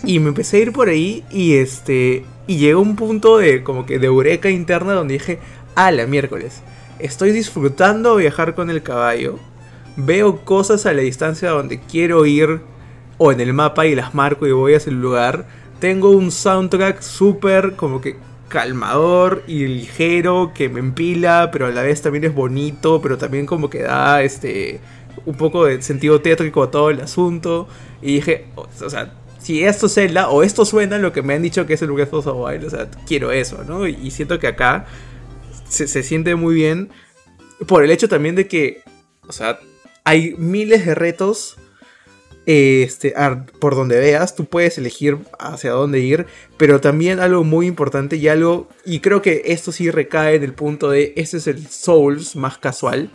[0.04, 3.86] Y me empecé a ir por ahí y este y llegó un punto de como
[3.86, 5.40] que de eureka interna donde dije,
[5.76, 6.62] "Ah, la miércoles,
[7.00, 9.40] estoy disfrutando viajar con el caballo.
[9.96, 12.62] Veo cosas a la distancia donde quiero ir
[13.18, 15.46] o en el mapa y las marco y voy a ese lugar.
[15.80, 18.16] Tengo un soundtrack súper como que
[18.52, 23.46] calmador y ligero que me empila, pero a la vez también es bonito, pero también
[23.46, 24.80] como que da este
[25.26, 27.68] un poco de sentido tétrico a todo el asunto.
[28.02, 31.42] Y dije, o, sea, si esto es Zelda o esto suena lo que me han
[31.42, 33.88] dicho que es el Breath of the Wild, o sea, quiero eso, ¿no?
[33.88, 34.86] Y siento que acá
[35.68, 36.90] se, se siente muy bien
[37.68, 38.82] por el hecho también de que
[39.28, 39.60] O sea,
[40.04, 41.58] hay miles de retos
[42.46, 43.14] este,
[43.60, 46.26] por donde veas, tú puedes elegir hacia dónde ir,
[46.58, 50.54] pero también algo muy importante y algo, y creo que esto sí recae en el
[50.54, 53.12] punto de, este es el Souls más casual,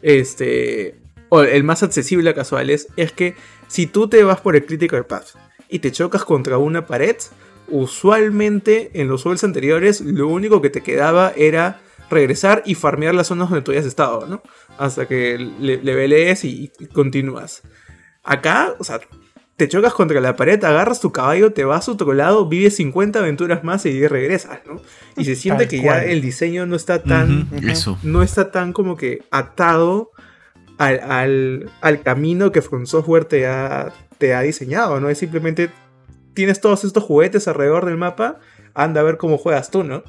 [0.00, 0.96] este,
[1.28, 3.34] o el más accesible a casuales, es que
[3.68, 5.36] si tú te vas por el Critical Path
[5.68, 7.16] y te chocas contra una pared,
[7.68, 11.80] usualmente en los Souls anteriores lo único que te quedaba era
[12.10, 14.42] regresar y farmear las zonas donde tú hayas estado, ¿no?
[14.78, 17.62] Hasta que le, le y continúas.
[18.24, 19.00] Acá, o sea,
[19.56, 23.18] te chocas contra la pared, agarras tu caballo, te vas a otro lado, vives 50
[23.18, 24.80] aventuras más y regresas, ¿no?
[25.16, 27.48] Y se siente que ya el diseño no está tan.
[28.04, 30.12] No está tan como que atado
[30.78, 35.08] al, camino que From Software te ha, te ha diseñado, ¿no?
[35.08, 35.70] Es simplemente.
[36.34, 38.38] Tienes todos estos juguetes alrededor del mapa,
[38.72, 40.04] anda a ver cómo juegas tú, ¿no?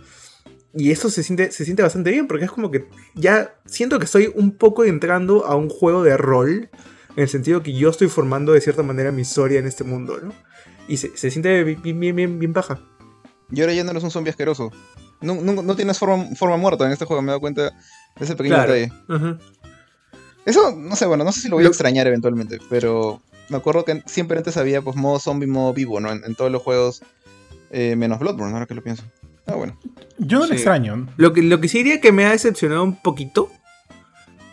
[0.75, 4.05] Y eso se siente, se siente bastante bien, porque es como que ya siento que
[4.05, 6.69] estoy un poco entrando a un juego de rol
[7.15, 10.19] en el sentido que yo estoy formando de cierta manera mi historia en este mundo,
[10.21, 10.31] ¿no?
[10.87, 12.79] Y se, siente bien, bien, bien, bien paja.
[13.51, 14.71] Y ahora ya no eres un zombie asqueroso.
[15.21, 17.71] No, no, tienes forma, forma, muerta en este juego, me he dado cuenta de
[18.21, 18.91] ese pequeño detalle.
[20.45, 23.85] Eso, no sé, bueno, no sé si lo voy a extrañar eventualmente, pero me acuerdo
[23.85, 26.11] que siempre antes había pues modo zombie, modo vivo, ¿no?
[26.11, 27.01] En, todos los juegos,
[27.71, 29.03] eh, menos Bloodborne, ahora que lo pienso.
[29.45, 29.77] Ah, bueno.
[30.17, 31.07] Yo no lo extraño.
[31.17, 33.49] Lo que, lo que sí diría que me ha decepcionado un poquito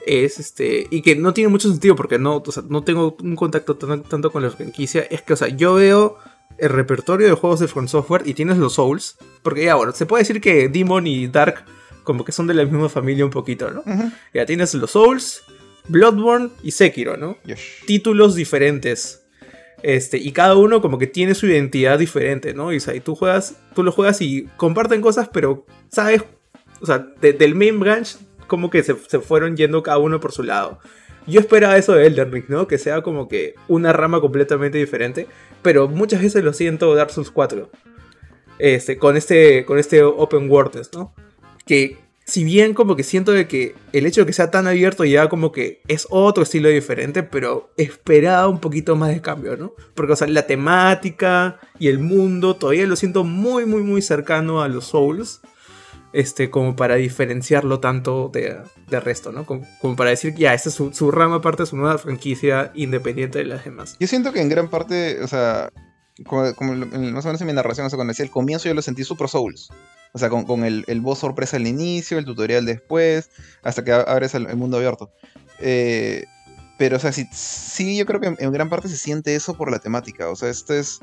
[0.06, 0.86] es este.
[0.90, 4.50] Y que no tiene mucho sentido porque no, no tengo un contacto tanto con la
[4.50, 5.02] franquicia.
[5.10, 6.16] Es que, o sea, yo veo
[6.58, 9.16] el repertorio de juegos de Front Software y tienes los Souls.
[9.42, 11.64] Porque ya, bueno, se puede decir que Demon y Dark
[12.04, 13.82] como que son de la misma familia un poquito, ¿no?
[14.32, 15.42] Ya tienes los Souls,
[15.88, 17.38] Bloodborne y Sekiro, ¿no?
[17.86, 19.22] Títulos diferentes.
[19.82, 22.72] Este, y cada uno como que tiene su identidad diferente, ¿no?
[22.72, 26.22] Y, y tú juegas, tú lo juegas y comparten cosas, pero sabes,
[26.80, 30.78] o sea, del main branch como que se, fueron yendo cada uno por su lado.
[31.26, 32.68] Yo esperaba eso de Elden Ring, ¿no?
[32.68, 35.26] Que sea como que una rama completamente diferente.
[35.62, 37.68] Pero muchas veces lo siento Dark Souls 4.
[38.58, 41.14] Este, con este, con este Open World, ¿no?
[41.66, 45.04] Que si bien como que siento de que el hecho de que sea tan abierto
[45.04, 49.74] ya como que es otro estilo diferente, pero esperaba un poquito más de cambio, ¿no?
[49.94, 54.60] Porque, o sea, la temática y el mundo todavía lo siento muy, muy, muy cercano
[54.60, 55.40] a los Souls
[56.12, 58.58] este, como para diferenciarlo tanto de,
[59.00, 59.46] resto, ¿no?
[59.46, 63.44] Como, para decir, ya, esta es su, rama aparte de su nueva franquicia independiente de
[63.44, 63.96] las demás.
[64.00, 65.70] Yo siento que en gran parte, o sea,
[66.24, 68.82] como, más o menos en mi narración, o sea, cuando decía el comienzo yo lo
[68.82, 69.70] sentí Super Souls.
[70.16, 73.28] O sea, con, el, el boss sorpresa al inicio, el tutorial después,
[73.62, 75.10] hasta que abres el, mundo abierto.
[75.60, 76.24] Eh,
[76.78, 79.70] pero, o sea, sí, sí, yo creo que en gran parte se siente eso por
[79.70, 80.30] la temática.
[80.30, 81.00] O sea, esto es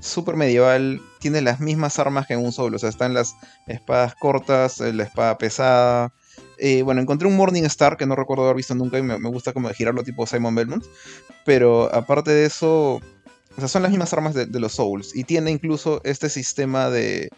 [0.00, 2.76] super medieval, tiene las mismas armas que en un solo.
[2.76, 3.36] O sea, están las
[3.66, 6.14] espadas cortas, eh, la espada pesada.
[6.56, 9.52] Eh, bueno, encontré un Morning Star que no recuerdo haber visto nunca y me, gusta
[9.52, 10.86] como girarlo tipo Simon Belmont.
[11.44, 15.14] Pero aparte de eso, o sea, son las mismas armas de, los Souls.
[15.14, 17.28] Y tiene incluso este sistema de,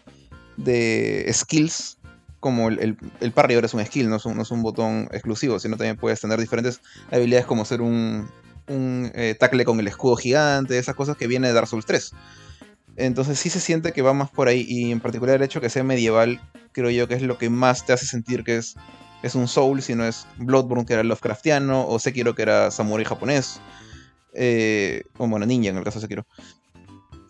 [0.57, 1.97] de skills.
[2.39, 5.09] Como el, el, parry ahora es un skill, no es un, no es un, botón
[5.11, 6.81] exclusivo, sino también puedes tener diferentes
[7.11, 8.29] habilidades como ser un,
[8.67, 12.11] un eh, tackle con el escudo gigante, esas cosas que viene de Dark Souls 3.
[12.95, 15.69] Entonces sí se siente que va más por ahí y en particular el hecho que
[15.69, 18.75] sea medieval, creo yo que es lo que más te hace sentir que es,
[19.23, 23.05] es un Soul, si no es Bloodborne que era Lovecraftiano o Sekiro que era Samurai
[23.05, 23.59] japonés,
[24.33, 26.25] eh, o bueno, ninja en el caso de Sekiro.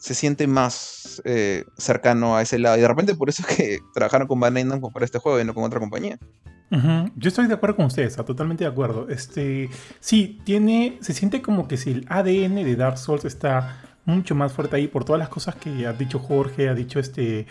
[0.07, 3.79] Se siente más eh, cercano a ese lado y de repente por eso es que
[3.93, 6.17] trabajaron con Van Namco para este juego y no con otra compañía.
[6.69, 9.09] Yo estoy de acuerdo con ustedes, totalmente de acuerdo.
[9.09, 9.69] Este,
[9.99, 14.53] sí, tiene, se siente como que si el ADN de Dark Souls está mucho más
[14.53, 17.47] fuerte ahí por todas las cosas que ha dicho Jorge, ha dicho este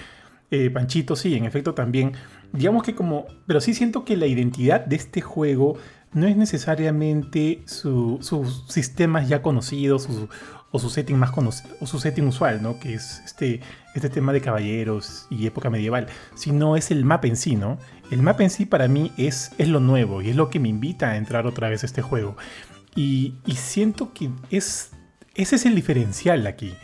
[0.51, 2.12] eh, Panchito, sí, en efecto también.
[2.55, 5.77] Digamos que como, pero sí siento que la identidad de este juego
[6.16, 10.09] no es necesariamente sus sistemas ya conocidos
[10.70, 12.78] o su setting más conocido, o su setting usual, ¿no?
[12.78, 13.60] Que es este,
[13.94, 17.78] este tema de caballeros y época medieval, sino es el mapa en sí, ¿no?
[18.10, 20.68] El mapa en sí para mí es, es lo nuevo y es lo que me
[20.68, 22.36] invita a entrar otra vez a este juego.
[22.94, 24.90] Y, y siento que es
[25.36, 26.74] ese es el diferencial aquí.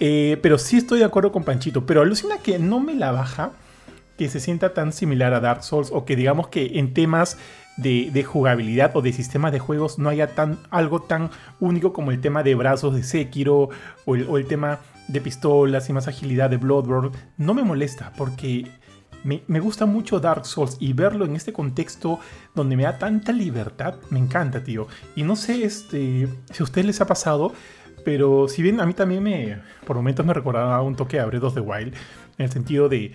[0.00, 1.86] Eh, pero sí estoy de acuerdo con Panchito.
[1.86, 3.52] Pero alucina que no me la baja
[4.18, 5.90] que se sienta tan similar a Dark Souls.
[5.92, 7.38] O que digamos que en temas
[7.76, 11.30] de, jugabilidad o de sistemas de juegos no haya tan, algo tan
[11.60, 13.70] único como el tema de brazos de Sekiro.
[14.04, 17.10] O el, tema de pistolas y más agilidad de Bloodborne.
[17.36, 18.66] No me molesta porque
[19.24, 22.18] me, me, gusta mucho Dark Souls y verlo en este contexto
[22.54, 24.86] donde me da tanta libertad, me encanta, tío.
[25.14, 27.52] Y no sé este, si a ustedes les ha pasado,
[28.04, 31.44] pero si bien a mí también me, por momentos me recordaba un toque a Breath
[31.44, 31.94] of the Wild,
[32.38, 33.12] en el sentido de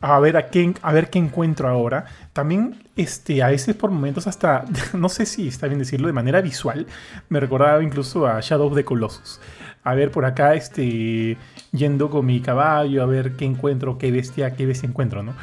[0.00, 2.06] a ver a qué, a ver qué encuentro ahora.
[2.32, 4.64] También este, a veces por momentos hasta,
[4.94, 6.86] no sé si está bien decirlo, de manera visual,
[7.28, 9.40] me recordaba incluso a Shadow of the Colossus.
[9.82, 11.38] A ver por acá, este,
[11.72, 15.34] yendo con mi caballo, a ver qué encuentro, qué bestia, qué bestia encuentro, ¿no?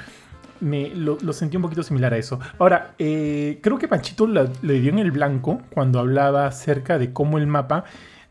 [0.59, 2.39] Me, lo, sentí un poquito similar a eso.
[2.59, 7.37] Ahora, eh, creo que Panchito le dio en el blanco cuando hablaba acerca de cómo
[7.37, 7.83] el mapa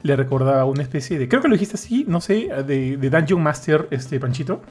[0.03, 1.29] le recordaba una especie de.
[1.29, 4.63] Creo que lo dijiste así, no sé, de, de Dungeon Master, este Panchito.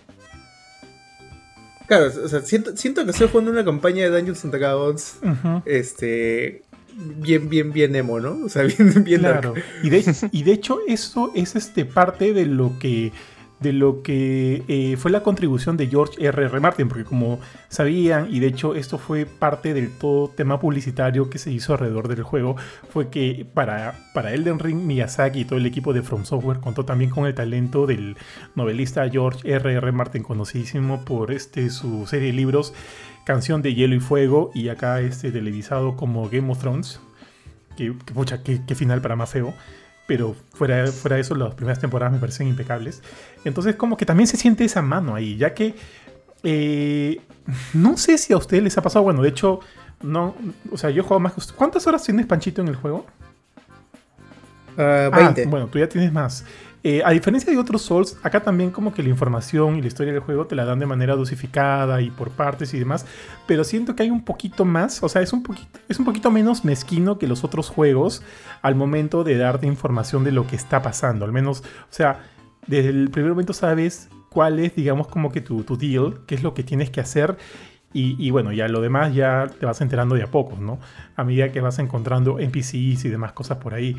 [1.87, 5.17] Claro, o sea, siento, siento que estoy jugando una campaña de Dungeons and Dragons.
[5.65, 6.63] Este.
[6.97, 8.45] Bien, bien, bien emo, ¿no?
[8.45, 9.53] O sea, bien, bien Claro.
[9.83, 13.11] Y de, y de hecho, eso es este parte de lo que
[13.59, 16.45] de lo que eh, fue la contribución de George R.
[16.45, 16.59] R.
[16.59, 21.37] Martin, porque como sabían, y de hecho esto fue parte del todo tema publicitario que
[21.37, 22.57] se hizo alrededor del juego,
[22.89, 26.85] fue que para, para Elden Ring, Miyazaki y todo el equipo de From Software contó
[26.85, 28.17] también con el talento del
[28.55, 29.73] novelista George R.
[29.73, 29.91] R.
[29.91, 32.73] Martin, conocidísimo por este, su serie de libros
[33.25, 36.99] Canción de Hielo y Fuego, y acá este televisado como Game of Thrones,
[37.75, 39.53] que, pucha, qué final para más feo
[40.07, 43.01] pero fuera, fuera de eso, las primeras temporadas me parecen impecables.
[43.43, 45.75] Entonces, como que también se siente esa mano ahí, ya que
[46.43, 47.21] eh,
[47.73, 49.59] no sé si a ustedes les ha pasado, bueno, de hecho,
[50.01, 50.35] no,
[50.71, 53.05] o sea, yo he jugado más que ¿Cuántas horas tienes Panchito en el juego?
[54.77, 55.15] 20.
[55.17, 56.45] Ah, bueno, tú ya tienes más.
[56.87, 60.13] Eh, a diferencia de otros Souls, acá también como que la información y la historia
[60.13, 63.07] del juego te la dan de manera dosificada y por partes y demás,
[63.47, 67.25] pero siento que hay un poquito más, o sea, es un poquito, menos mezquino que
[67.25, 68.21] los otros juegos
[68.61, 72.19] al momento de darte información de lo que está pasando, al menos, o sea,
[72.67, 76.43] desde el primer momento sabes cuál es, digamos, como que tu, tu deal, qué es
[76.43, 77.35] lo que tienes que hacer
[77.93, 80.79] y, y, bueno, ya lo demás ya te vas enterando de a poco, ¿no?
[81.15, 83.95] A medida que vas encontrando NPCs y demás cosas por ahí.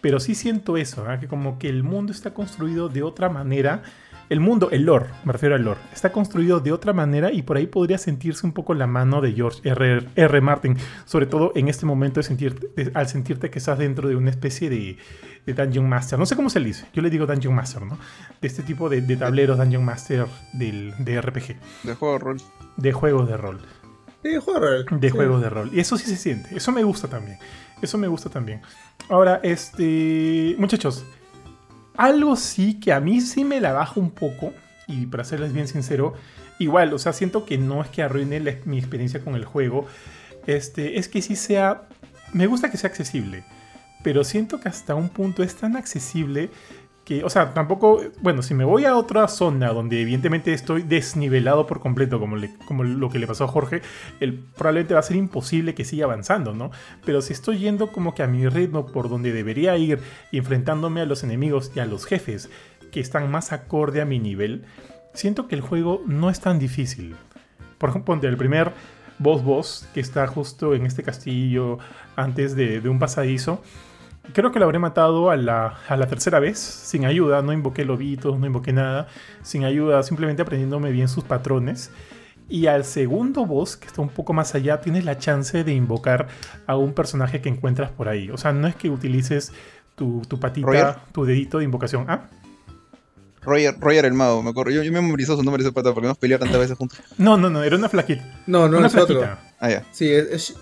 [0.00, 3.82] Pero sí siento eso, que como que el mundo está construido de otra manera.
[4.28, 7.56] El mundo, el lore, me refiero al lore, está construido de otra manera y por
[7.56, 10.04] ahí podría sentirse un poco la mano de George R.
[10.16, 10.40] R.
[10.40, 14.30] Martin, sobre todo en este momento de sentir, al sentirte que estás dentro de una
[14.30, 14.98] especie de,
[15.46, 16.18] de, Dungeon Master.
[16.18, 17.98] No sé cómo se le dice, yo le digo Dungeon Master, ¿no?
[18.40, 21.56] De este tipo de, tableros Dungeon Master del, de RPG.
[21.84, 22.36] De juego de rol.
[22.76, 23.60] De juegos de rol.
[24.24, 25.00] de juegos de rol.
[25.00, 25.70] De juegos de rol.
[25.72, 27.38] Y eso sí se siente, eso me gusta también.
[27.80, 28.62] Eso me gusta también.
[29.08, 30.56] Ahora, este.
[30.58, 31.04] Muchachos,
[31.96, 34.52] algo sí que a mí sí me la baja un poco.
[34.88, 36.14] Y para serles bien sincero,
[36.58, 39.86] igual, o sea, siento que no es que arruine mi experiencia con el juego.
[40.46, 41.88] Este, es que sí sea.
[42.32, 43.44] Me gusta que sea accesible.
[44.02, 46.50] Pero siento que hasta un punto es tan accesible
[47.24, 51.78] o sea, tampoco, bueno, si me voy a otra zona donde evidentemente estoy desnivelado por
[51.78, 53.80] completo, como, lo que le pasó a Jorge,
[54.18, 56.72] el, probablemente va a ser imposible que siga avanzando, ¿no?
[57.04, 60.00] Pero si estoy yendo como que a mi ritmo por donde debería ir
[60.32, 62.50] enfrentándome a los enemigos y a los jefes
[62.90, 64.64] que están más acorde a mi nivel,
[65.14, 67.14] siento que el juego no es tan difícil.
[67.78, 68.72] Por ejemplo, el primer
[69.20, 71.78] boss boss que está justo en este castillo
[72.16, 73.62] antes de un pasadizo,
[74.32, 78.46] Creo que lo habré matado a la, tercera vez, sin ayuda, no invoqué lobitos, no
[78.46, 79.08] invoqué nada,
[79.42, 81.90] sin ayuda, simplemente aprendiéndome bien sus patrones.
[82.48, 86.28] Y al segundo boss, que está un poco más allá, tienes la chance de invocar
[86.66, 88.30] a un personaje que encuentras por ahí.
[88.30, 89.52] O sea, no es que utilices
[89.96, 92.04] tu, patita, tu dedito de invocación.
[92.08, 92.28] ¿Ah?
[93.42, 94.72] Roger, Roger el mago, me acuerdo.
[94.72, 97.00] Yo, yo me memorizó su nombre ese pata porque hemos peleado tantas veces juntos.
[97.16, 98.24] No, no, no, era una flaquita.
[98.46, 99.38] No, no, una es flaquita.
[99.60, 99.84] Ah, ya.
[99.92, 100.56] Sí, es, es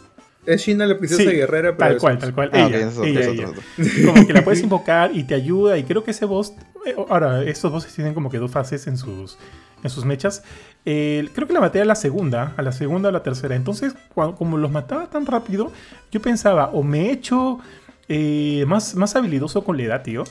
[0.46, 1.90] Shina la princesa guerrera, pero.
[1.90, 2.50] Tal cual, tal cual.
[2.52, 3.46] Ah, ella, ella,
[4.06, 5.78] Como que la puedes invocar y te ayuda.
[5.78, 6.54] Y creo que ese boss.
[6.86, 9.38] Eh, ahora, estos bosses tienen como que dos fases en sus,
[9.82, 10.42] en sus mechas.
[10.84, 13.56] creo que la maté a la segunda, a la segunda o la tercera.
[13.56, 15.72] Entonces, como los mataba tan rápido,
[16.10, 17.60] yo pensaba, o me he hecho
[18.08, 20.24] eh, más, más habilidoso con la edad, tío.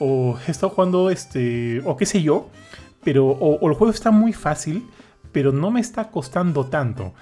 [0.00, 1.82] O he estado jugando, este.
[1.84, 2.48] O qué sé yo.
[3.04, 3.26] Pero.
[3.26, 4.86] o el juego está muy fácil,
[5.32, 7.14] pero no me está costando tanto.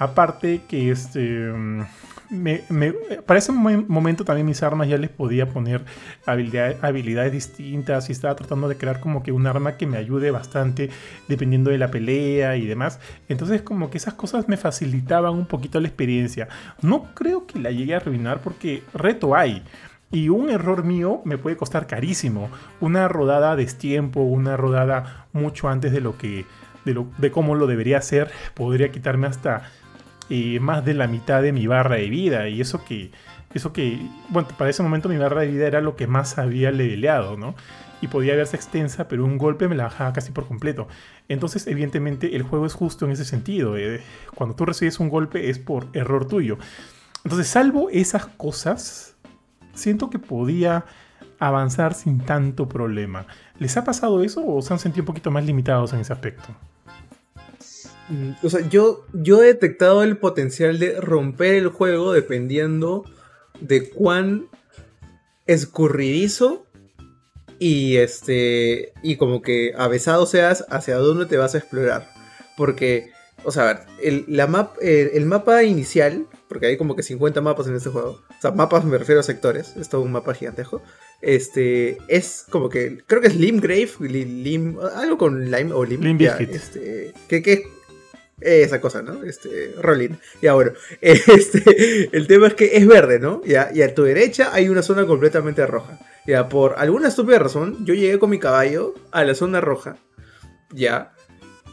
[0.00, 1.52] Aparte que este...
[2.30, 2.62] Me,
[3.26, 5.84] para ese momento también mis armas ya les podía poner
[6.24, 10.90] habilidades distintas y estaba tratando de crear como que un arma que me ayude bastante
[11.26, 13.00] dependiendo de la pelea y demás.
[13.28, 16.48] Entonces como que esas cosas me facilitaban un poquito la experiencia.
[16.82, 19.64] No creo que la llegue a arruinar porque reto hay.
[20.12, 22.48] Y un error mío me puede costar carísimo.
[22.80, 26.46] Una rodada a destiempo, una rodada mucho antes de lo que...
[26.84, 29.70] De, lo, de cómo lo debería hacer, podría quitarme hasta
[30.60, 32.48] más de la mitad de mi barra de vida.
[32.48, 33.10] Y eso que,
[33.54, 33.98] eso que,
[34.28, 37.54] bueno, para ese momento mi barra de vida era lo que más había leveleado, ¿no?
[38.00, 40.88] Y podía verse extensa, pero un golpe me la bajaba casi por completo.
[41.28, 43.76] Entonces, evidentemente, el juego es justo en ese sentido.
[43.76, 44.00] Eh,
[44.34, 46.58] cuando tú recibes un golpe es por error tuyo.
[47.24, 49.16] Entonces, salvo esas cosas,
[49.74, 50.86] siento que podía
[51.38, 53.26] avanzar sin tanto problema.
[53.58, 56.48] ¿Les ha pasado eso o se han sentido un poquito más limitados en ese aspecto?
[58.10, 63.04] Mm, o sea, yo, yo he detectado el potencial de romper el juego dependiendo
[63.60, 64.48] de cuán
[65.46, 66.66] escurridizo
[67.58, 72.08] y este y como que avesado seas hacia dónde te vas a explorar.
[72.56, 73.10] Porque,
[73.44, 77.40] o sea, a ver, el, la map, el, mapa inicial, porque hay como que 50
[77.40, 80.34] mapas en este juego, o sea, mapas me refiero a sectores, es todo un mapa
[80.34, 80.82] gigantejo,
[81.22, 86.18] este, es como que, creo que es Limgrave, Lim, algo con Lime o Lim, Lim
[86.20, 87.64] este, que, que
[88.40, 89.22] esa cosa, ¿no?
[89.24, 90.16] Este, Rolling.
[90.40, 93.42] Ya bueno, este, el tema es que es verde, ¿no?
[93.44, 95.98] Ya, y a tu derecha hay una zona completamente roja.
[96.26, 99.96] Ya, por alguna estúpida razón, yo llegué con mi caballo a la zona roja.
[100.72, 101.12] Ya.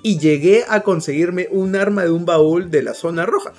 [0.03, 3.53] Y llegué a conseguirme un arma de un baúl de la zona roja.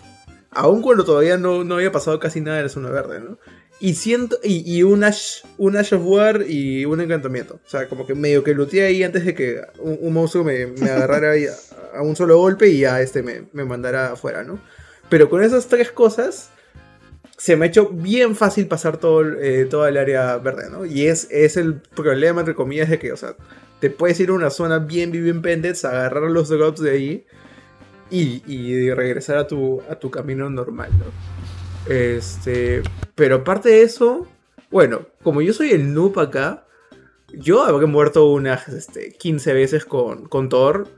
[0.51, 3.39] Aun cuando todavía no, no había pasado casi nada de la zona verde, ¿no?
[3.81, 4.39] Y siento.
[4.43, 7.61] Y, un, Ash, un Ash of War y un encantamiento.
[7.65, 11.35] O sea, como que medio que luteé ahí antes de que un, monstruo me, agarrara
[11.95, 14.61] a, un solo golpe y ya este me, me mandara afuera, ¿no?
[15.09, 16.51] Pero con esas tres cosas.
[17.37, 20.85] Se me ha hecho bien fácil pasar todo, eh, toda el área verde, ¿no?
[20.85, 23.37] Y es, es el problema, entre comillas, de que, o sea,
[23.79, 25.41] te puedes ir a una zona bien, bien
[25.85, 27.27] agarrar los drops de ahí
[28.11, 31.05] y, y regresar a tu, a tu camino normal, ¿no?
[31.87, 32.83] Este,
[33.15, 34.27] pero aparte de eso,
[34.71, 36.67] bueno, como yo soy el noob acá,
[37.33, 40.89] yo habré muerto unas este, 15 veces con, con Thor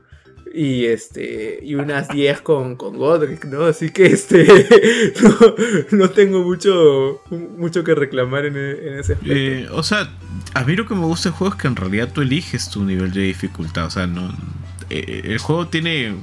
[0.53, 3.65] y este y unas 10 con, con Godric, ¿no?
[3.65, 4.45] Así que este
[5.91, 9.33] no, tengo mucho mucho que reclamar en, ese aspecto.
[9.33, 10.09] Eh, o sea,
[10.53, 12.83] a mí lo que me gusta del juego es que en realidad tú eliges tu
[12.83, 14.29] nivel de dificultad, o sea, no
[14.89, 16.13] eh, el juego tiene eh,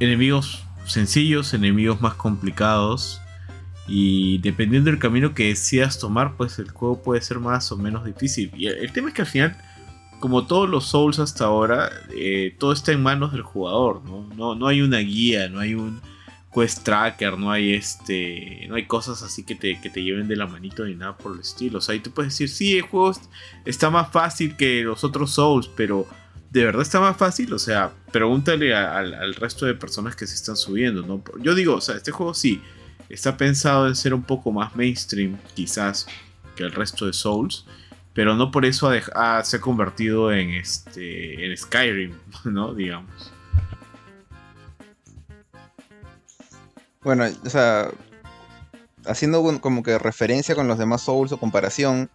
[0.00, 3.20] enemigos sencillos, enemigos más complicados.
[3.86, 8.04] Y dependiendo del camino que decidas tomar, pues el juego puede ser más o menos
[8.04, 8.50] difícil.
[8.54, 9.56] Y el, tema es que al final,
[10.20, 14.54] como todos los Souls hasta ahora, eh, todo está en manos del jugador, ¿no?
[14.54, 14.66] ¿no?
[14.66, 16.02] hay una guía, no hay un
[16.54, 18.66] quest tracker, no hay este.
[18.68, 21.32] No hay cosas así que te, que te lleven de la manito ni nada por
[21.32, 21.78] el estilo.
[21.78, 23.12] O sea, ahí tú puedes decir, sí, el juego
[23.64, 26.06] está más fácil que los otros Souls, pero
[26.50, 27.52] ¿de verdad está más fácil?
[27.52, 31.22] O sea, pregúntale al resto de personas que se están subiendo, ¿no?
[31.42, 32.62] Yo digo, o sea, este juego sí
[33.08, 36.06] está pensado en ser un poco más mainstream, quizás,
[36.56, 37.64] que el resto de Souls,
[38.12, 42.14] pero no por eso ha, se ha convertido en, este, en Skyrim,
[42.44, 42.74] ¿no?
[42.74, 43.32] Digamos.
[47.02, 47.90] Bueno, o sea,
[49.06, 52.10] haciendo como que referencia con los demás Souls o comparación,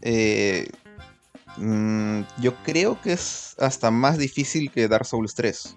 [0.00, 0.68] eh,
[1.58, 5.76] Mm, yo creo que es hasta más difícil que Dark Souls 3.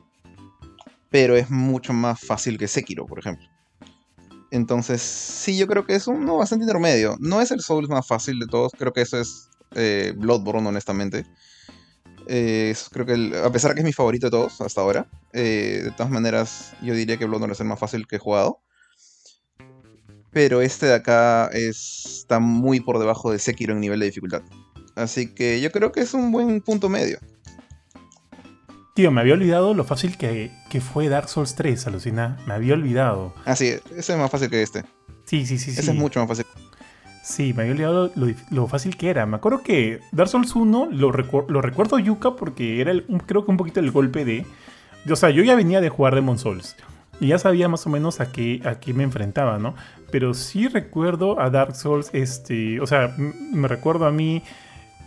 [1.09, 3.47] Pero es mucho más fácil que Sekiro, por ejemplo.
[4.51, 7.15] Entonces, sí, yo creo que es uno bastante intermedio.
[7.19, 11.25] No es el Souls más fácil de todos, creo que eso es eh, Bloodborne, honestamente.
[12.27, 15.81] Eh, creo que, a pesar de que es mi favorito de todos hasta ahora, eh,
[15.85, 18.59] de todas maneras, yo diría que Bloodborne es el más fácil que he jugado.
[20.31, 24.43] Pero este de acá está muy por debajo de Sekiro en nivel de dificultad.
[24.99, 27.19] Así que yo creo que es un buen punto medio.
[28.93, 30.51] Tío, me había olvidado lo fácil que,
[30.81, 32.37] fue Dark Souls 3, alucina.
[32.45, 33.33] Me había olvidado.
[33.45, 34.83] Ah, sí, ese es más fácil que este.
[35.25, 35.71] Sí, sí, sí.
[35.71, 36.45] Ese es mucho más fácil.
[37.23, 38.11] Sí, me había olvidado
[38.49, 39.25] lo, fácil que era.
[39.25, 43.51] Me acuerdo que Dark Souls 1 lo, lo recuerdo Yuka porque era el, creo que
[43.51, 44.45] un poquito el golpe de...
[45.09, 46.75] O sea, yo ya venía de jugar Demon Souls.
[47.21, 49.75] Y ya sabía más o menos a qué, a qué me enfrentaba, ¿no?
[50.11, 52.81] Pero sí recuerdo a Dark Souls, este...
[52.81, 54.43] O sea, me recuerdo a mí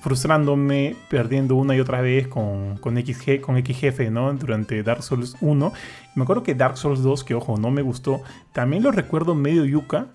[0.03, 4.35] frustrándome, perdiendo una y otra vez con, con, X, con X jefe, ¿no?
[4.35, 5.73] Durante Dark Souls 1.
[6.17, 8.21] Me acuerdo que Dark Souls 2, que ojo, no me gustó,
[8.53, 10.09] también lo recuerdo medio yuca,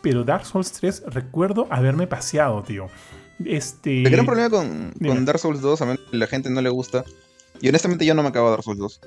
[0.00, 2.88] pero Dark Souls 3 recuerdo haberme paseado, tío.
[3.44, 4.02] Este...
[4.02, 7.04] El gran problema con, con Dark Souls 2, a mí la gente no le gusta,
[7.60, 9.00] y honestamente yo no me acabo de Dark Souls 2,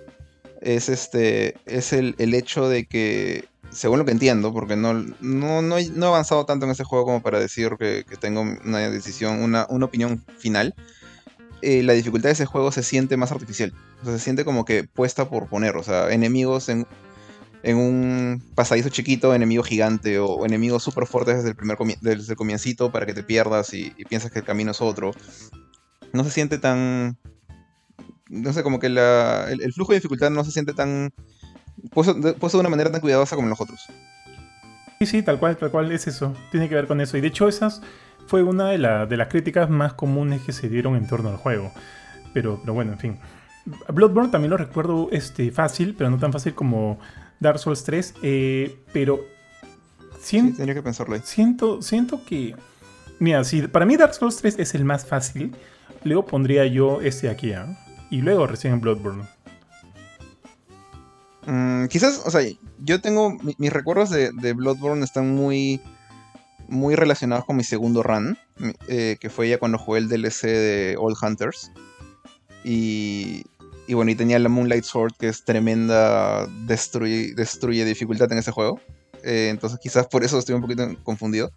[0.62, 5.62] es, este, es el, el hecho de que según lo que entiendo, porque no, no,
[5.62, 9.64] no, he, avanzado tanto en ese juego como para decir que, tengo una decisión, una,
[9.64, 10.76] opinión final,
[11.62, 13.74] eh, la dificultad de ese juego se siente más artificial.
[14.02, 15.76] O sea, se siente como que puesta por poner.
[15.76, 16.88] O sea, enemigos en,
[17.64, 22.38] en un pasadizo chiquito, enemigo gigante, o, enemigos súper fuertes desde el primer desde el
[22.38, 25.12] comiencito para que te pierdas y, piensas que el camino es otro.
[26.14, 27.18] No se siente tan.
[28.30, 31.14] No sé, como que el flujo de dificultad no se siente tan
[31.92, 33.88] puesto, de una manera tan cuidadosa como los otros.
[35.00, 36.34] Sí, sí, tal cual, tal cual es eso.
[36.52, 37.18] Tiene que ver con eso.
[37.18, 37.82] Y de hecho, esas
[38.26, 38.78] fue una de,
[39.08, 41.72] de las críticas más comunes que se dieron en torno al juego.
[42.34, 43.20] Pero, pero bueno, en fin.
[43.94, 47.00] Bloodborne también lo recuerdo este, fácil, pero no tan fácil como
[47.40, 48.16] Dark Souls 3.
[48.24, 49.20] Eh, pero.
[50.20, 52.56] Siento, tenía que pensarlo Siento, siento que.
[53.20, 55.56] Mira, si para mí Dark Souls 3 es el más fácil,
[56.04, 57.78] luego pondría yo este aquí, ¿ah?
[58.10, 59.24] Y luego recién Bloodborne.
[61.48, 62.42] Mm, quizás, o sea,
[62.80, 63.38] yo tengo.
[63.58, 65.82] mis recuerdos de, Bloodborne están muy.
[66.68, 68.38] Muy relacionados con mi segundo run.
[68.90, 71.72] Eh, que fue ya cuando jugué el DLC de Old Hunters.
[72.64, 73.46] Y.
[73.88, 76.46] Y bueno, y tenía la Moonlight Sword, que es tremenda.
[76.66, 78.82] Destruye, destruye dificultad en ese juego.
[79.24, 81.52] Eh, entonces, quizás por eso estoy un poquito confundido.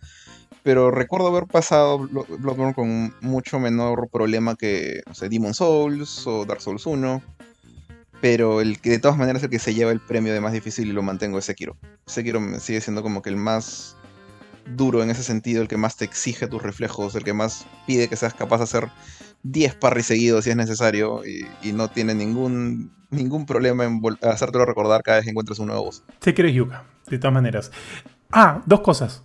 [0.62, 6.60] Pero recuerdo haber pasado Bloodborne con mucho menor problema que, no Demon Souls o Dark
[6.60, 7.22] Souls 1
[8.20, 10.88] pero el que de todas maneras el que se lleva el premio de más difícil
[10.88, 11.76] y lo mantengo es Sekiro.
[12.06, 13.96] Sekiro sigue siendo como que el más
[14.76, 18.08] duro en ese sentido, el que más te exige tus reflejos, el que más pide
[18.08, 18.88] que seas capaz de hacer
[19.42, 25.02] 10 parries seguidos si es necesario y, no tiene ningún, ningún problema en hacértelo recordar
[25.02, 26.04] cada vez que encuentres un nuevo boss.
[26.20, 27.72] Sekiro es Yuka, de todas maneras.
[28.30, 29.22] Ah, dos cosas.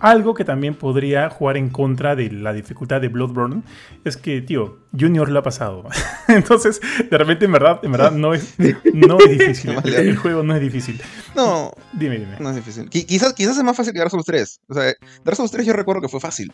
[0.00, 3.62] Algo que también podría jugar en contra de la dificultad de Bloodborne
[4.02, 5.84] es que, tío, Junior lo ha pasado.
[6.28, 8.54] Entonces, de repente, en verdad, en verdad no es,
[8.94, 9.76] no es difícil.
[9.84, 11.00] el, juego no es difícil.
[11.36, 11.72] No.
[11.92, 12.36] Dime, dime.
[12.40, 12.88] No es difícil.
[12.88, 14.60] quizás, quizás es más fácil que Dark Souls 3.
[14.68, 16.50] O sea, Dark Souls 3 yo recuerdo que fue fácil.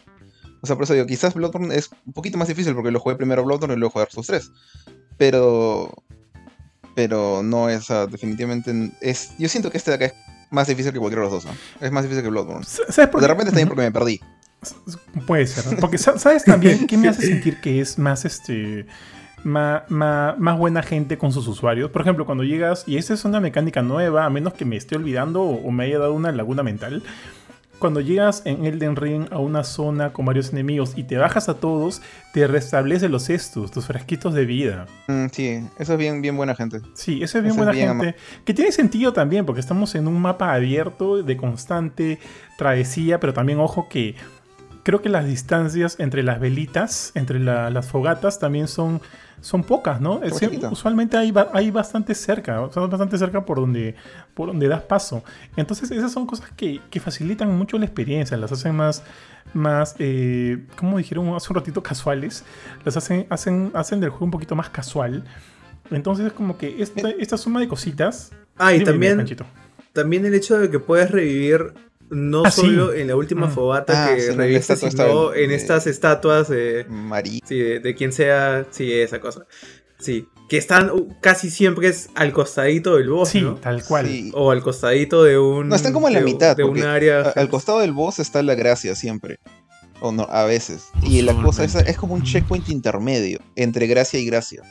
[0.60, 3.14] O sea, por eso digo, quizás Bloodborne es un poquito más difícil porque lo jugué
[3.14, 4.50] primero Bloodborne y luego jugué Dark Souls 3.
[5.18, 5.94] Pero.
[6.96, 8.92] Pero no es, definitivamente.
[9.00, 10.14] Es, yo siento que este de acá es
[10.56, 11.86] más difícil que cualquiera de los dos, ¿no?
[11.86, 12.64] Es más difícil que Bloodborne.
[12.64, 14.20] ¿Sabes por De repente está bien porque me perdí.
[15.26, 18.86] Puede ser, Porque ¿sabes también qué me hace sentir que es más este.
[19.44, 21.90] Más, más, buena gente con sus usuarios.
[21.92, 24.96] Por ejemplo, cuando llegas, y esta es una mecánica nueva, a menos que me esté
[24.96, 27.04] olvidando o me haya dado una laguna mental,
[27.78, 31.54] cuando llegas en Elden Ring a una zona con varios enemigos y te bajas a
[31.54, 34.86] todos, te restablece los estus, tus frasquitos de vida.
[35.08, 36.80] Mm, sí, eso es bien, bien buena gente.
[36.94, 38.16] Sí, eso es bien buena gente.
[38.44, 42.18] Que tiene sentido también, porque estamos en un mapa abierto de constante
[42.56, 44.14] travesía, pero también ojo que
[44.86, 49.00] creo que las distancias entre las velitas, entre las fogatas, también son
[49.40, 50.20] son pocas, ¿no?
[50.70, 53.96] usualmente hay, hay bastante cerca, son bastante cerca por donde,
[54.34, 55.24] por donde das paso.
[55.56, 59.02] Entonces esas son cosas que, facilitan mucho la experiencia, las hacen más,
[59.54, 62.44] más eh, como dijeron hace un ratito, casuales,
[62.84, 65.24] las hacen, hacen, hacen del juego un poquito más casual.
[65.90, 68.32] Entonces es como que esta, esta suma de cositas...
[68.56, 69.26] Ah, y también,
[69.92, 71.74] también el hecho de que puedes revivir
[72.10, 73.50] no ah, solo en la última mm.
[73.50, 76.86] fogata ah, que reviste, sino en estas estatuas de,
[77.46, 79.46] sí, de, quien sea, sí, esa cosa.
[79.98, 84.30] Sí, que están uh, casi siempre es al costadito del boss, sí, tal cual.
[84.34, 85.68] O al costadito de un.
[85.68, 86.56] No, están como en la mitad.
[86.56, 87.22] De un área.
[87.34, 89.38] al costado del boss está la gracia siempre.
[90.00, 90.88] O no, a veces.
[91.02, 94.62] Y la cosa esa es como un checkpoint intermedio entre gracia y gracia.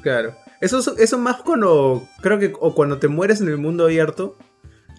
[0.00, 0.34] Claro.
[0.60, 2.08] Eso, eso más cuando.
[2.22, 2.52] Creo que.
[2.58, 4.38] O cuando te mueres en el mundo abierto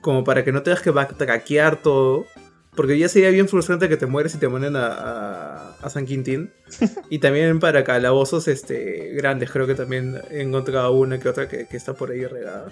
[0.02, 2.26] como para que no tengas que backtrackear todo.
[2.76, 6.52] Porque ya sería bien frustrante que te mueres y te manden a, a, San Quintín.
[7.10, 11.68] y también para calabozos este, grandes, creo que también he encontrado una que otra que,
[11.72, 12.70] está por ahí regada.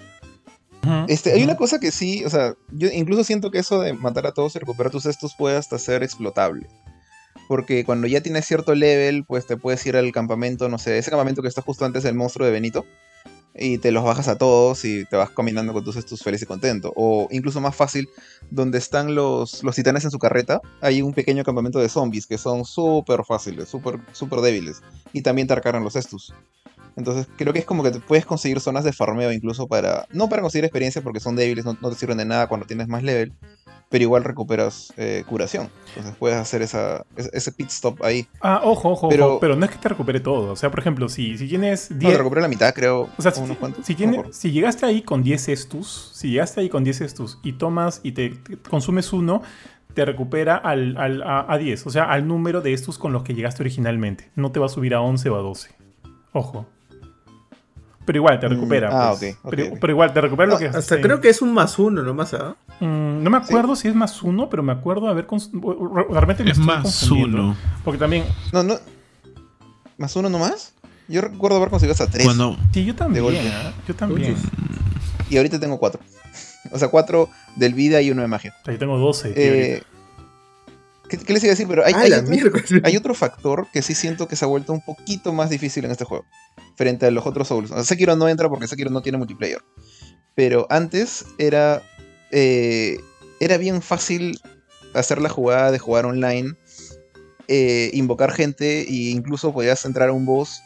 [1.08, 4.26] Este, hay una cosa que sí, o sea, yo incluso siento que eso de matar
[4.26, 6.66] a todos y recuperar tus estos puede hasta ser explotable.
[7.46, 11.10] Porque cuando ya tienes cierto level, pues te puedes ir al campamento, no sé, ese
[11.10, 12.86] campamento que está justo antes del monstruo de Benito
[13.58, 16.46] y te los bajas a todos y te vas caminando con tus estos feliz y
[16.46, 16.92] contento.
[16.96, 18.08] O incluso más fácil,
[18.50, 22.38] donde están los, los titanes en su carreta, hay un pequeño campamento de zombies que
[22.38, 24.82] son súper fáciles, súper super débiles.
[25.12, 26.32] Y también te los estus.
[26.98, 30.06] Entonces creo que es como que te puedes conseguir zonas de farmeo incluso para...
[30.12, 32.88] No para conseguir experiencia porque son débiles, no, no te sirven de nada cuando tienes
[32.88, 33.32] más level
[33.88, 35.70] pero igual recuperas eh, curación.
[35.88, 38.26] Entonces puedes hacer esa, ese pit stop ahí.
[38.40, 40.52] Ah, ojo, ojo, pero, pero no es que te recupere todo.
[40.52, 42.02] O sea, por ejemplo, si, si tienes 10...
[42.02, 43.08] No, te recupera la mitad, creo.
[43.16, 43.96] O sea, si,
[44.32, 48.12] si, llegaste ahí con 10 estus, si llegaste ahí con 10 estus y tomas y
[48.12, 48.34] te,
[48.68, 49.42] consumes uno,
[49.94, 51.86] te recupera al, al, a, a, 10.
[51.86, 54.30] O sea, al número de estus con los que llegaste originalmente.
[54.36, 55.70] No te va a subir a 11 o a 12.
[56.32, 56.66] Ojo.
[58.08, 58.88] Pero igual te mm, recupera.
[58.90, 59.36] ah, pues.
[59.42, 59.78] ok.
[59.78, 62.56] pero, igual te recupera lo que Hasta creo que es un más uno nomás, ¿ah?
[62.80, 65.26] Mm, no me acuerdo si es más uno, pero me acuerdo haber.
[66.08, 67.54] Realmente me es más uno.
[67.84, 68.24] Porque también.
[68.50, 68.76] No, no.
[69.98, 70.72] ¿Más uno nomás?
[71.06, 72.24] Yo recuerdo haber conseguido hasta tres.
[72.24, 72.56] Cuando...
[72.72, 73.26] Sí, yo también.
[73.26, 73.72] ¿eh?
[73.86, 74.36] Yo también.
[75.28, 76.00] Y ahorita tengo cuatro.
[76.72, 78.54] O sea, cuatro del vida y uno de magia.
[78.66, 79.32] Ahí tengo doce.
[79.36, 79.82] Eh,
[81.08, 81.66] ¿qué, les iba a decir?
[81.66, 81.94] Pero hay,
[82.84, 85.90] hay otro factor que sí siento que se ha vuelto un poquito más difícil en
[85.90, 86.24] este juego
[86.76, 87.70] frente a los otros Souls.
[87.70, 89.60] O sea, Sekiro no entra porque Sekiro no tiene multiplayer.
[90.34, 91.82] Pero antes era.
[92.30, 92.98] Eh,
[93.40, 94.40] era bien fácil
[94.94, 96.54] hacer la jugada de jugar online.
[97.48, 100.62] Eh, invocar gente e incluso podías entrar a un boss.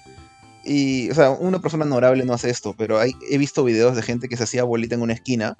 [0.65, 4.03] Y, o sea, una persona honorable no hace esto, pero hay, he visto videos de
[4.03, 5.57] gente que se hacía bolita en una esquina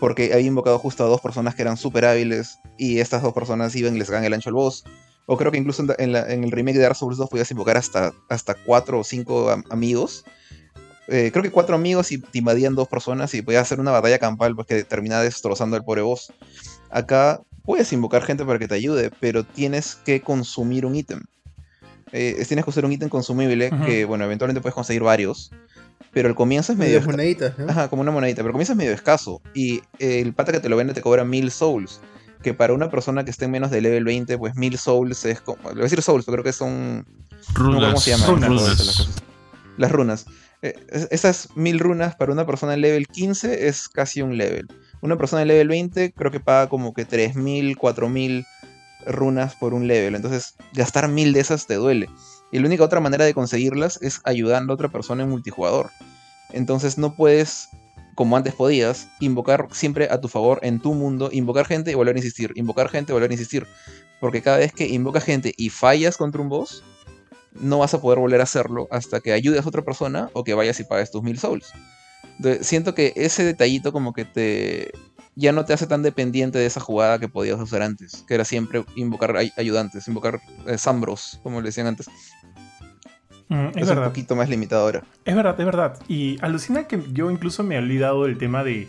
[0.00, 3.74] porque había invocado justo a dos personas que eran súper hábiles y estas dos personas
[3.76, 4.84] iban y les ganan el ancho al boss.
[5.26, 8.54] O creo que incluso en, el remake de Dark Souls 2 podías invocar hasta, hasta
[8.54, 10.24] cuatro o cinco amigos.
[11.08, 14.18] eh, creo que cuatro amigos y te invadían dos personas y podías hacer una batalla
[14.18, 16.32] campal pues, que terminaba destrozando al pobre boss.
[16.90, 21.20] Acá puedes invocar gente para que te ayude, pero tienes que consumir un ítem.
[22.12, 25.50] Eh, tienes que usar un ítem consumible que, bueno, eventualmente puedes conseguir varios.
[26.18, 27.00] Pero el comienzo es medio.
[27.02, 28.38] moneditas, Ajá, como una monedita.
[28.38, 29.40] Pero el comienzo es medio escaso.
[29.54, 32.00] Y el pata que te lo vende te cobra mil souls.
[32.42, 35.40] Que para una persona que esté en menos de level 20, pues mil souls es
[35.40, 35.62] como.
[35.68, 37.06] Le voy a decir souls, pero creo que son.
[37.54, 37.90] Runas.
[37.90, 38.42] ¿Cómo se llaman?
[38.42, 39.08] Runas.
[39.76, 40.26] Las, runas.
[40.62, 40.74] Eh,
[41.12, 44.66] esas mil runas para una persona en level 15 es casi un level.
[45.00, 48.44] Una persona en level 20 creo que paga como que 3000, 4000
[49.06, 50.16] runas por un level.
[50.16, 52.08] Entonces, gastar mil de esas te duele.
[52.50, 55.90] Y la única otra manera de conseguirlas es ayudando a otra persona en multijugador.
[56.50, 57.68] Entonces no puedes,
[58.14, 62.16] como antes podías, invocar siempre a tu favor en tu mundo, invocar gente y volver
[62.16, 63.66] a insistir, invocar gente y volver a insistir.
[64.20, 66.82] Porque cada vez que invocas gente y fallas contra un boss,
[67.52, 70.54] no vas a poder volver a hacerlo hasta que ayudes a otra persona o que
[70.54, 71.72] vayas y pagues tus mil souls.
[72.62, 74.92] siento que ese detallito como que te
[75.38, 78.44] ya no te hace tan dependiente de esa jugada que podías usar antes, que era
[78.44, 82.08] siempre invocar ayudantes, invocar eh, Sambros, como le decían antes.
[83.48, 85.04] Mm, es, un poquito más limitado ahora.
[85.24, 85.98] Es verdad, es verdad.
[86.08, 88.88] Y alucina que yo incluso me he olvidado del tema de,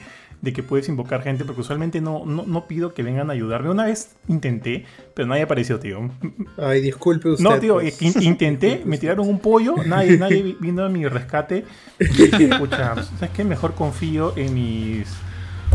[0.53, 3.69] que puedes invocar gente, porque usualmente no, no, pido que vengan a ayudarme.
[3.69, 6.09] Una vez intenté, pero nadie apareció, tío.
[6.57, 7.43] Ay, disculpe usted.
[7.43, 8.01] No, tío, pues.
[8.21, 11.65] intenté, me tiraron un pollo, nadie, nadie vino a mi rescate.
[11.99, 13.43] Y dije, escucha, ¿sabes qué?
[13.45, 15.07] Mejor confío en mis,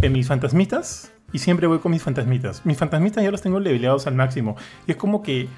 [0.02, 1.10] en mis fantasmitas.
[1.32, 2.64] Y siempre voy con mis fantasmitas.
[2.64, 4.56] Mis fantasmitas ya los tengo leveleados al máximo.
[4.86, 5.48] Y es como que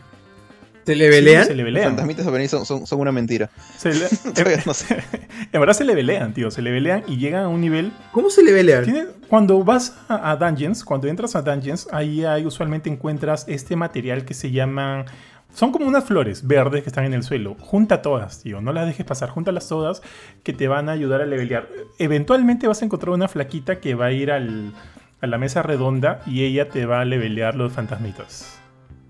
[0.86, 1.46] ¿Se levelean?
[1.46, 1.96] se levelean.
[1.96, 3.50] Los son, son, son, una mentira.
[3.76, 4.06] Se le...
[4.66, 5.02] no sé.
[5.52, 6.48] en verdad se levelean, tío.
[6.52, 7.92] Se levelean y llegan a un nivel.
[8.12, 9.08] ¿Cómo se levelean?
[9.28, 14.32] Cuando vas a, Dungeons, cuando entras a Dungeons, ahí hay, usualmente encuentras este material que
[14.32, 15.06] se llaman.
[15.52, 17.56] Son como unas flores verdes que están en el suelo.
[17.58, 18.60] Junta todas, tío.
[18.60, 19.30] No las dejes pasar.
[19.30, 20.02] Júntalas todas
[20.44, 21.68] que te van a ayudar a levelear.
[21.98, 24.72] Eventualmente vas a encontrar una flaquita que va a ir al,
[25.20, 28.60] a la mesa redonda y ella te va a levelear los fantasmitas.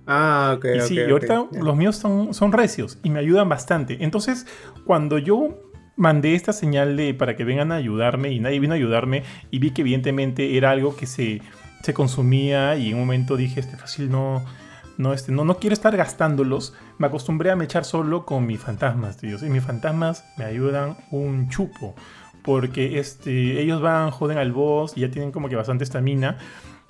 [0.06, 0.66] Ah, ok.
[0.76, 3.98] Y sí, y ahorita los míos son, son recios y me ayudan bastante.
[4.04, 4.46] Entonces,
[4.84, 5.66] cuando yo
[5.96, 9.58] mandé esta señal de para que vengan a ayudarme y nadie vino a ayudarme y
[9.58, 11.40] vi que evidentemente era algo que se,
[11.82, 14.44] se consumía y en un momento dije, este fácil no,
[14.98, 16.74] no, este, no, no quiero estar gastándolos.
[16.98, 19.36] Me acostumbré a me echar solo con mis fantasmas, tío.
[19.44, 21.94] Y mis fantasmas me ayudan un chupo.
[22.42, 26.38] Porque este, ellos van, joden al boss y ya tienen como que bastante estamina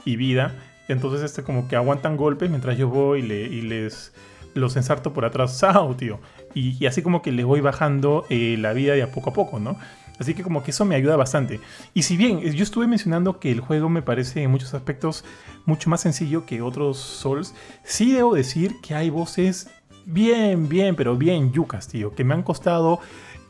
[0.05, 0.55] y vida.
[0.89, 4.13] Entonces, este, como que aguantan golpes mientras yo voy y, les
[4.55, 5.59] los ensarto por atrás.
[5.59, 6.19] ¡Sao, tío!
[6.55, 9.59] Y, así como que les voy bajando eh, la vida de a poco a poco,
[9.59, 9.77] ¿no?
[10.19, 11.61] Así que como que eso me ayuda bastante.
[11.93, 15.25] Y si bien yo estuve mencionando que el juego me parece en muchos aspectos
[15.67, 17.55] mucho más sencillo que otros Souls,
[17.85, 19.69] sí debo decir que hay voces
[20.07, 23.01] bien, bien, pero bien yucas, tío, que me han costado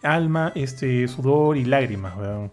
[0.02, 2.50] alma, este, sudor y lágrimas, weón.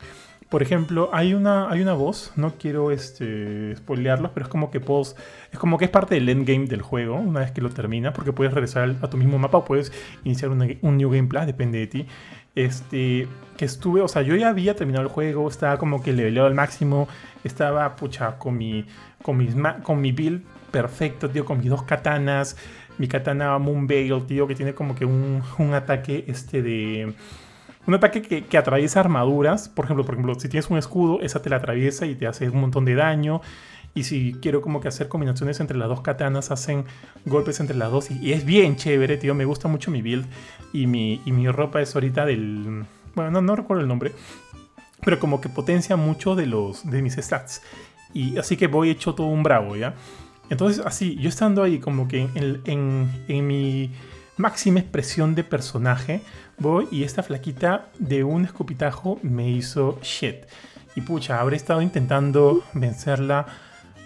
[0.53, 4.79] Por ejemplo, hay una, hay una voz, no quiero este, spoilearlos, pero es como que
[4.79, 5.15] puedes,
[5.51, 8.33] es como que es parte del endgame del juego, una vez que lo termina, porque
[8.33, 9.91] puedes regresar a tu mismo mapa o puedes
[10.23, 12.05] iniciar un New Game Plus, depende de ti.
[12.53, 13.27] Este,
[13.57, 16.53] que estuve, o sea, yo ya había terminado el juego, estaba como que leveleado al
[16.53, 17.07] máximo,
[17.43, 18.85] estaba, pucha, con mi,
[19.23, 22.57] con mis, con mi build perfecto, tío, con mis dos katanas,
[22.99, 27.15] mi katana Moonveil, tío, que tiene como que un, un ataque este de
[27.85, 29.69] un ataque que, atraviesa armaduras.
[29.69, 32.49] Por ejemplo, por ejemplo, si tienes un escudo, esa te la atraviesa y te hace
[32.49, 33.41] un montón de daño.
[33.95, 36.85] Y si quiero como que hacer combinaciones entre las dos katanas, hacen
[37.25, 38.09] golpes entre las dos.
[38.09, 39.35] Y, es bien chévere, tío.
[39.35, 40.25] Me gusta mucho mi build.
[40.71, 42.85] Y mi, mi ropa es ahorita del...
[43.15, 44.13] Bueno, no, recuerdo el nombre.
[45.03, 47.61] Pero como que potencia mucho de, los, de mis stats.
[48.13, 49.95] Y así que voy hecho todo un bravo, ¿ya?
[50.49, 53.91] Entonces, así, yo estando ahí como que en, en mi
[54.37, 56.21] máxima expresión de personaje,
[56.57, 60.45] voy y esta flaquita de un escupitajo me hizo shit.
[60.95, 63.47] Y pucha, habré estado intentando vencerla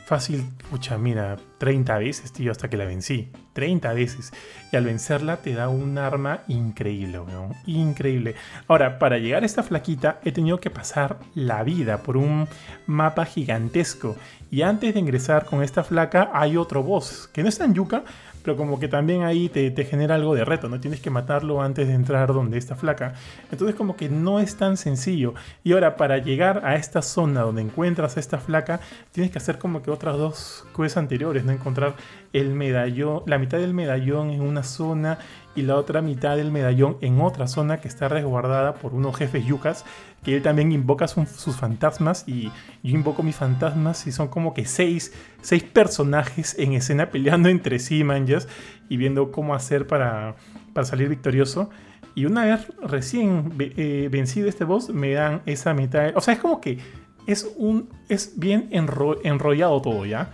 [0.08, 3.30] fácil, pucha, mira, 30 veces, tío, hasta que la vencí.
[3.52, 4.32] 30 veces.
[4.72, 7.54] Y al vencerla te da un arma increíble, weón.
[7.66, 8.36] Increíble.
[8.70, 12.48] Ahora, para llegar a esta flaquita he tenido que pasar la vida por un
[12.86, 14.16] mapa gigantesco.
[14.50, 18.04] Y antes de ingresar con esta flaca hay otro boss, que no es tan yuca,
[18.48, 20.80] pero como que también ahí te, genera algo de reto, ¿no?
[20.80, 23.14] Tienes que matarlo antes de entrar donde está flaca.
[23.52, 25.34] Entonces como que no es tan sencillo.
[25.66, 28.80] Y ahora para llegar a esta zona donde encuentras a esta flaca,
[29.12, 31.52] tienes que hacer como que otras dos cosas anteriores, ¿no?
[31.52, 31.96] Encontrar
[32.32, 35.18] el medallón, la mitad del medallón en una zona
[35.54, 39.44] y la otra mitad del medallón en otra zona que está resguardada por unos jefes
[39.44, 39.84] yucas,
[40.28, 42.52] que él también invoca sus fantasmas y
[42.84, 47.80] yo invoco mis fantasmas y son como que seis, seis personajes en escena peleando entre
[47.80, 48.50] sí, manjas,
[48.90, 50.36] y viendo cómo hacer para,
[50.74, 51.70] para salir victorioso.
[52.14, 56.12] Y una vez recién eh, vencido este boss, me dan esa mitad.
[56.18, 56.80] O sea, es como que
[57.26, 57.88] es un.
[58.10, 60.32] Es bien enrollado todo, ¿ya?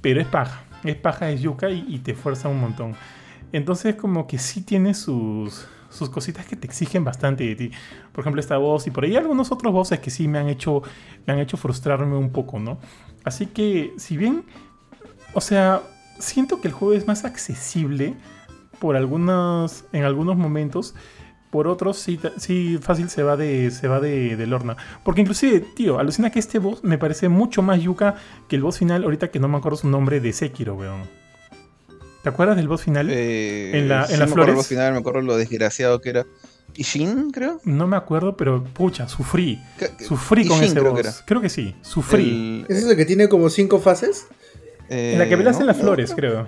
[0.00, 0.62] Pero es paja.
[0.82, 2.94] Es paja de yuca y, te fuerza un montón.
[3.52, 5.68] Entonces, como que sí tiene sus.
[5.90, 7.70] Sus cositas que te exigen bastante de ti.
[8.16, 10.82] Por ejemplo, esta voz y por ahí algunos otros voces que sí me han hecho.
[11.26, 12.78] Me han hecho frustrarme un poco, ¿no?
[13.24, 14.46] Así que, si bien.
[15.34, 15.82] O sea,
[16.18, 18.14] siento que el juego es más accesible
[18.80, 19.84] por algunos.
[19.92, 20.94] En algunos momentos
[21.50, 24.78] por otros sí, sí fácil se va de se va de, Lorna.
[25.04, 28.14] Porque inclusive, tío, alucina que este boss me parece mucho más yuca
[28.48, 31.02] que el boss final, ahorita que no me acuerdo su nombre, de Sekiro, weón.
[32.22, 33.10] ¿Te acuerdas del boss final?
[33.10, 34.52] Eh, en la, en las flores.
[34.52, 36.26] El boss final, me acuerdo lo desgraciado que era.
[36.76, 37.60] ¿Ishin, creo?
[37.64, 39.62] No me acuerdo, pero pucha, sufrí.
[39.98, 41.22] Sufrí con ese boss.
[41.26, 42.64] Creo que sí, sufrí.
[42.68, 44.26] ¿Es el que tiene como cinco fases?
[44.88, 46.46] en la que velas en las flores, creo.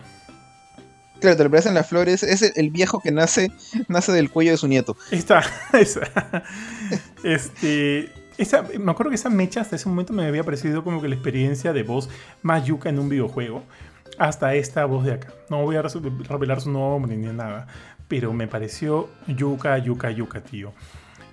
[1.20, 2.22] Claro, te lo parecen las flores.
[2.22, 3.50] Es el, viejo que nace,
[3.88, 4.96] nace del cuello de su nieto.
[5.10, 5.42] Está,
[5.72, 6.02] esa.
[7.24, 8.12] este.
[8.36, 11.16] Esa, me acuerdo que esa mecha hasta ese momento me había parecido como que la
[11.16, 12.08] experiencia de voz
[12.42, 13.64] más yuca en un videojuego.
[14.16, 15.32] Hasta esta voz de acá.
[15.50, 17.66] No voy a revelar su nombre ni nada.
[18.08, 20.72] Pero me pareció yuca, yuca, yuca, tío.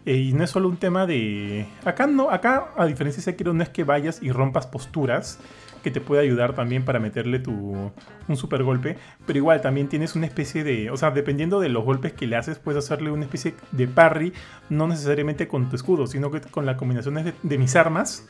[0.06, 1.66] Eh, y no es solo un tema de.
[1.84, 5.40] Acá no, acá, a diferencia de Sekiro, no es que vayas y rompas posturas
[5.84, 7.92] que te puede ayudar también para meterle tu,
[8.28, 8.98] un super golpe.
[9.26, 10.92] Pero igual también tienes una especie de.
[10.92, 14.34] O sea, dependiendo de los golpes que le haces, puedes hacerle una especie de parry.
[14.70, 18.28] No necesariamente con tu escudo, sino que con las combinaciones de, mis armas.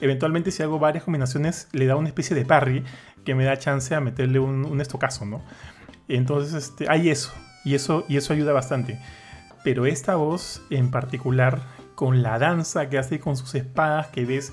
[0.00, 2.84] Eventualmente, si hago varias combinaciones, le da una especie de parry
[3.24, 5.42] que me da chance a meterle un, un estocazo, ¿no?
[6.08, 7.32] Entonces, este, hay eso.
[7.64, 8.98] Y eso, y eso ayuda bastante.
[9.62, 11.62] Pero esta voz en particular,
[11.94, 14.52] con la danza que hace con sus espadas, que ves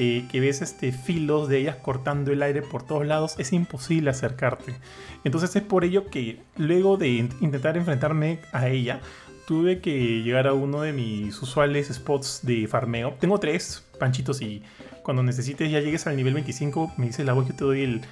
[0.00, 4.10] eh, que ves este, filos de ellas cortando el aire por todos lados, es imposible
[4.10, 4.76] acercarte.
[5.24, 9.00] Entonces es por ello que luego de intentar enfrentarme a ella,
[9.48, 13.16] tuve que llegar a uno de mis usuales spots de farmeo.
[13.18, 14.62] Tengo tres panchitos y
[15.02, 18.02] cuando necesites ya llegues al nivel 25, me dice la voz, yo te doy el,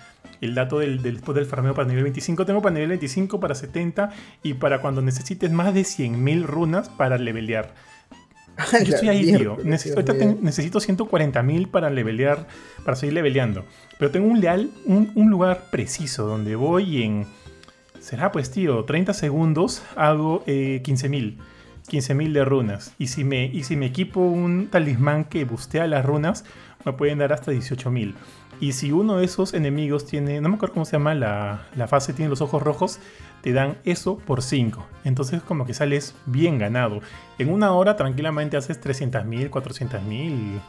[0.40, 2.46] el dato del, del spot del farmeo para el nivel 25.
[2.46, 4.10] Tengo para nivel 25, para 70
[4.42, 7.74] y para cuando necesites más de 100.000 runas para levelear.
[8.84, 9.58] Yo estoy ahí, tío.
[9.62, 12.46] Necesito, necesito 140.000 para levelear,
[12.84, 13.64] para seguir leveleando.
[13.98, 17.26] Pero tengo un leal, un, lugar preciso donde voy en.
[18.00, 21.36] Será pues, tío, 30 segundos hago eh, 15.000.
[21.88, 22.94] 15.000 de runas.
[22.98, 26.44] Y si, me, y si me equipo un talismán que bustea las runas,
[26.84, 28.14] me pueden dar hasta 18.000.
[28.60, 31.86] Y si uno de esos enemigos tiene, no me acuerdo cómo se llama la, la
[31.86, 33.00] fase, tiene los ojos rojos,
[33.42, 34.86] te dan eso por 5.
[35.04, 37.00] Entonces como que sales bien ganado.
[37.38, 40.60] En una hora tranquilamente haces 300.000, 400.000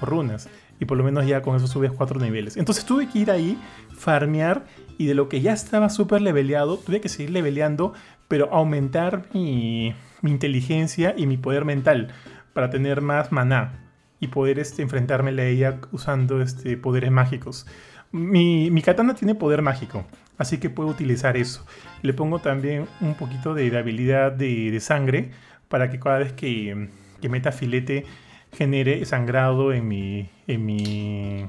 [0.00, 0.48] runas.
[0.78, 2.56] Y por lo menos ya con eso subes 4 niveles.
[2.56, 3.58] Entonces tuve que ir ahí,
[3.96, 4.64] farmear.
[4.98, 7.94] Y de lo que ya estaba súper leveleado, tuve que seguir leveleando.
[8.28, 12.12] Pero aumentar mi, mi, inteligencia y mi poder mental.
[12.52, 13.85] Para tener más maná.
[14.20, 17.66] Y poder este, enfrentarme a ella usando este, poderes mágicos.
[18.12, 20.06] Mi, mi katana tiene poder mágico.
[20.38, 21.64] Así que puedo utilizar eso.
[22.02, 25.30] Le pongo también un poquito de habilidad de, sangre
[25.68, 26.88] para que cada vez que,
[27.28, 28.06] meta filete
[28.52, 31.44] genere sangrado en mi, en mi,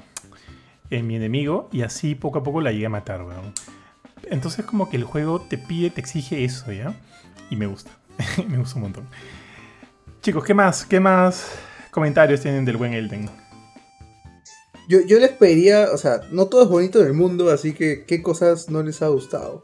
[0.90, 3.24] en mi enemigo y así poco a poco la llegue a matar,
[4.32, 6.96] Entonces como que el juego te pide, te exige eso, ¿ya?
[7.52, 7.92] Y me gusta.
[8.48, 9.08] me gusta un montón.
[10.22, 10.86] Chicos, ¿qué más?
[10.86, 13.30] ¿Qué más comentarios tienen del buen Elden?
[14.90, 18.06] Yo, yo les pediría, o sea, no todo es bonito en el mundo, así que
[18.06, 19.64] ¿qué cosas no les ha gustado?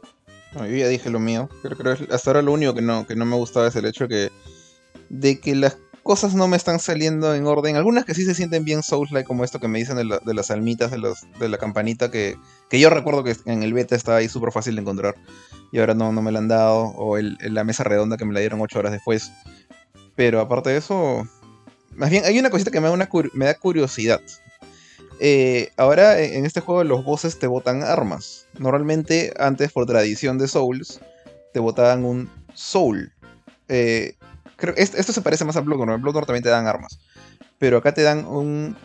[0.54, 1.48] yo ya dije lo mío.
[1.62, 4.06] Creo, que hasta ahora lo único que no, que no me gustaba es el hecho
[4.06, 4.30] que,
[5.08, 7.76] de que las cosas no me están saliendo en orden.
[7.76, 10.90] Algunas que sí se sienten bien Souls-like, como esto que me dicen de, las almitas,
[10.90, 12.36] de, los, de la campanita, que,
[12.68, 15.16] que, yo recuerdo que en el beta estaba ahí súper fácil de encontrar.
[15.72, 16.84] Y ahora no, no me la han dado.
[16.96, 19.32] O el, la mesa redonda que me la dieron 8 horas después.
[20.14, 21.26] Pero aparte de eso,
[21.96, 24.20] más bien hay una cosita que me da, una, me da curiosidad.
[25.20, 28.46] Eh, ahora en este juego los bosses te botan armas.
[28.58, 31.00] Normalmente, antes por tradición de Souls,
[31.52, 33.12] te botaban un Soul.
[33.68, 34.16] Eh,
[34.56, 35.94] creo, esto, esto, se parece más a Bloodborne.
[35.94, 36.98] En Bloodborne también te dan armas.
[37.58, 38.76] Pero acá te dan un,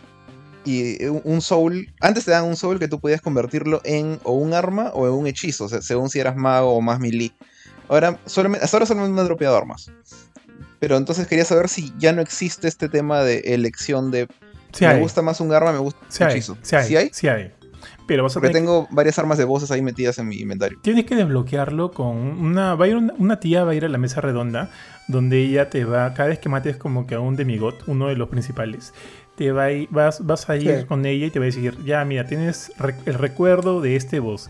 [0.65, 1.93] y un soul.
[1.99, 5.13] Antes te dan un soul que tú podías convertirlo en o un arma o en
[5.13, 7.33] un hechizo, según si eras mago o más melee.
[7.87, 9.91] Ahora, solamente, hasta ahora solamente me han dropeado armas.
[10.79, 14.27] Pero entonces quería saber si ya no existe este tema de elección de
[14.79, 16.57] me gusta más un arma, me gusta un hechizo.
[16.61, 17.09] Sí hay, ¿Sí hay?
[17.11, 17.51] Sí hay.
[18.07, 20.79] Pero vas a Porque tengo varias armas de voces ahí metidas en mi inventario.
[20.81, 22.75] Tienes que desbloquearlo con una.
[22.75, 24.69] Va a ir una, tía va a ir a la mesa redonda.
[25.07, 26.13] Donde ella te va.
[26.13, 28.93] Cada vez que mates como que a un demigod, uno de los principales.
[29.35, 31.77] Te va a vas, vas a ir con ella y te va a decir.
[31.85, 32.71] Ya, mira, tienes
[33.05, 34.49] el recuerdo de este boss.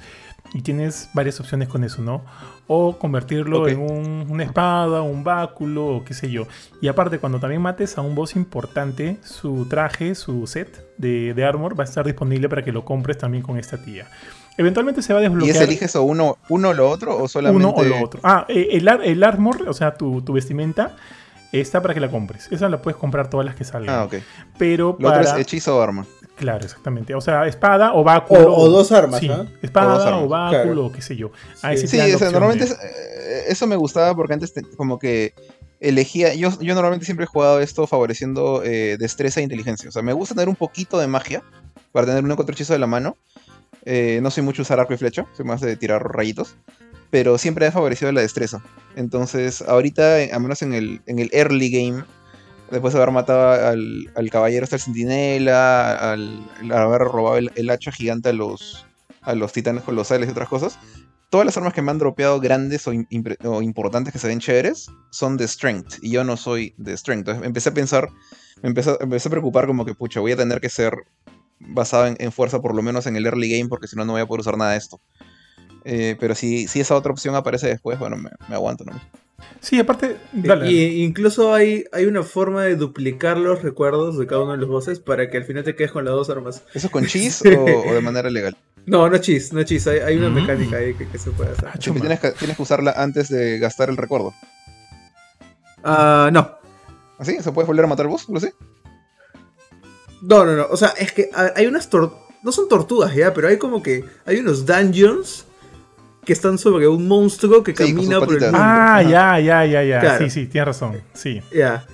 [0.53, 2.23] Y tienes varias opciones con eso, ¿no?
[2.65, 6.47] O convertirlo en un- una espada, un báculo, o qué sé yo.
[6.81, 11.45] Y aparte, cuando también mates a un boss importante, su traje, su set de, de
[11.45, 14.07] armor va a estar disponible para que lo compres también con esta tía.
[14.57, 17.27] Eventualmente se va a ¿Y desbloquear es eliges o uno, uno o lo otro o
[17.27, 18.19] solamente uno o lo otro.
[18.23, 20.95] Ah, eh, el, el armor, o sea, tu, tu vestimenta,
[21.51, 22.51] está para que la compres.
[22.51, 23.95] Esa la puedes comprar todas las que salgan.
[23.95, 24.15] Ah, ok.
[24.57, 25.21] Pero Lo para...
[25.21, 26.05] otro es hechizo o arma.
[26.39, 27.13] Claro, exactamente.
[27.13, 28.53] O sea, espada o báculo.
[28.53, 29.45] O- o dos armas, Sí, ¿ah?
[29.61, 30.85] espada O dos o, armas, báculo claro.
[30.85, 31.31] o qué sé yo.
[31.61, 31.99] Ahí sí, Sí.
[31.99, 35.33] o sea, normalmente de- es- eh, eso me gustaba porque antes te- como que
[35.81, 39.89] elegía, yo, yo normalmente siempre he jugado esto favoreciendo eh, destreza e inteligencia.
[39.89, 41.43] O sea, me gusta tener un poquito de magia
[41.91, 43.17] para tener un contra hechizo de la mano.
[43.85, 46.55] Eh, no soy mucho usar arco y flecha, soy más de tirar rayitos.
[47.11, 48.61] Pero siempre he favorecido la destreza.
[48.95, 52.03] Entonces, ahorita, al menos en el, en el early game,
[52.71, 57.91] después de haber matado al, al caballero hasta el centinela, al, haber robado el, hacha
[57.91, 58.85] gigante a los,
[59.21, 60.79] a los titanes colosales y otras cosas,
[61.29, 65.37] todas las armas que me han dropeado grandes o, importantes que se ven chéveres son
[65.37, 65.95] de strength.
[66.01, 67.27] Y yo no soy de strength.
[67.27, 68.09] Entonces empecé a pensar,
[68.61, 70.93] me empecé, empecé a preocupar como que, pucha, voy a tener que ser
[71.59, 74.13] basado en, en fuerza por lo menos en el early game porque si no, no
[74.13, 74.99] voy a poder usar nada de esto.
[75.85, 78.99] Eh, pero si, si esa otra opción aparece después, bueno, me, me aguanto, ¿no?
[79.61, 80.71] Sí, aparte, dale.
[80.71, 84.69] Y incluso hay, hay una forma de duplicar los recuerdos de cada uno de los
[84.69, 86.63] bosses para que al final te quedes con las dos armas.
[86.73, 88.55] ¿Eso es con cheese o, o de manera legal?
[88.85, 89.85] No, no chis, no chis.
[89.87, 90.33] Hay, hay una Mm.
[90.33, 91.67] mecánica ahí que, que se puede hacer.
[91.67, 94.33] Ah, tienes, que, tienes que usarla antes de gastar el recuerdo.
[95.83, 96.51] Ah, no.
[97.17, 97.37] ¿Así?
[97.41, 98.27] ¿Se puede volver a matar vos?
[98.29, 98.53] ¿Lo sé?
[100.21, 100.67] No, no, no.
[100.69, 104.05] O sea, es que hay unas tor no son tortugas ya, pero hay como que
[104.25, 105.45] hay unos dungeons
[106.25, 108.57] que están sobre un monstruo que Sí, camina por el mundo.
[108.59, 109.09] Ah, Ajá.
[109.09, 109.99] ya, ya, ya, ya.
[109.99, 110.25] Claro.
[110.25, 111.01] Sí, sí, tienes razón.
[111.13, 111.41] Sí.
[111.53, 111.85] Ya.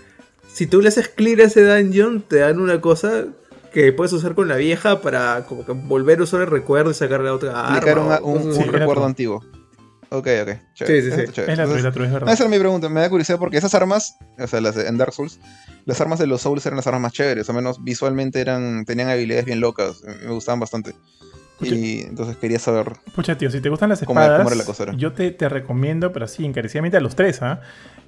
[0.54, 3.26] Si tú le haces clear a ese dungeon, te dan una cosa
[3.74, 6.94] que puedes usar con la vieja para como que volver a usar el recuerdo y
[6.94, 7.78] sacar la otra arma.
[7.78, 9.44] Aplicar un, un- era recuerdo antiguo.
[10.10, 10.50] Ok, ok.
[10.76, 11.08] Sí, sí, Chévere, sí.
[11.22, 11.52] está chévere.
[11.54, 12.34] Es la Entonces, otra, la otra, es no, verdad.
[12.34, 12.90] esa era mi pregunta.
[12.90, 15.40] Me da curiosidad porque esas armas, o sea, las de en Dark Souls,
[15.86, 17.50] las armas de los Souls eran las armas más chéveres.
[17.50, 20.04] Al menos visualmente eran tenían habilidades bien locas.
[20.24, 20.94] Me gustaban bastante.
[21.61, 22.94] Y entonces quería saber.
[23.15, 26.11] Pucha, tío, si te gustan las ¿Cómo era- espadas, cómo la yo te, te recomiendo,
[26.11, 27.61] pero sí, encarecidamente a los tres, ¿ah?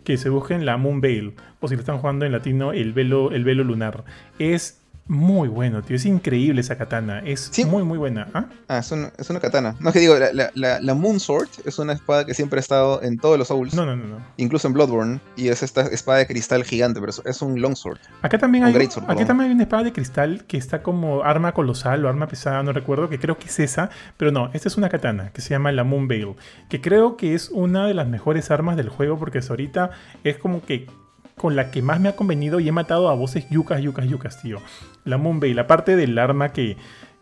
[0.03, 3.31] que se busquen la Moon Veil, o si lo están jugando en latino, el velo,
[3.31, 4.03] el velo lunar.
[4.39, 7.63] Es muy bueno, tío, es increíble esa katana, es Sí.
[7.65, 8.27] muy, muy buena.
[8.33, 8.45] ¿ah?
[8.67, 9.75] Ah, es, un- es una katana.
[9.79, 12.59] No es que digo, la, la, la, la Moon Sword es una espada que siempre
[12.59, 14.17] ha estado en todos los Souls, No, no, no, no.
[14.37, 15.19] incluso en Bloodborne.
[15.35, 17.99] Y es esta espada de cristal gigante, pero es, un Longsword.
[18.21, 19.27] Acá también Un hay, greatsword, aquí perdón.
[19.27, 22.73] también hay una espada de cristal que está como arma colosal o arma pesada, no
[22.73, 25.71] recuerdo, que creo que es esa, pero no, esta es una katana que se llama
[25.71, 26.35] la Moon Veil,
[26.69, 29.91] que creo que es una de las mejores armas del juego porque hasta ahorita
[30.23, 30.87] es como que
[31.35, 34.41] con la que más me ha convenido y he matado a voces yucas, yucas, yucas,
[34.41, 34.59] tío.
[35.07, 36.77] La Moon Veil, aparte del arma que,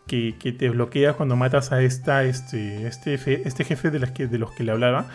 [0.06, 4.10] que, que te bloquea cuando matas a esta, este, este, fe- este jefe de, las
[4.12, 5.06] que, de los que le hablaba.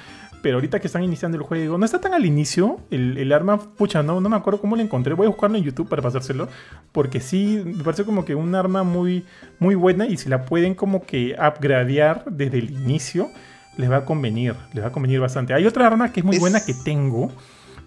[0.43, 2.79] Pero ahorita que están iniciando el juego, no está tan al inicio.
[2.89, 5.13] El, el arma, pucha, no, no me acuerdo cómo lo encontré.
[5.13, 6.47] Voy a buscarlo en YouTube para pasárselo.
[6.91, 9.23] Porque sí, me parece como que un arma muy,
[9.59, 10.07] muy buena.
[10.07, 13.29] Y si la pueden como que upgradear desde el inicio,
[13.77, 14.55] les va a convenir.
[14.73, 15.53] Les va a convenir bastante.
[15.53, 17.31] Hay otra arma que es muy Es- buena que tengo.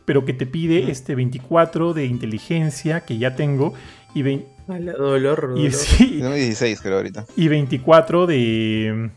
[0.04, 3.74] Pero que te pide este 24 de inteligencia que ya tengo.
[4.14, 5.54] Y, vein- Ala, dolor, dolor.
[5.58, 7.26] y, sí, Tengo 16, creo, ahorita.
[7.36, 9.10] y 24 de.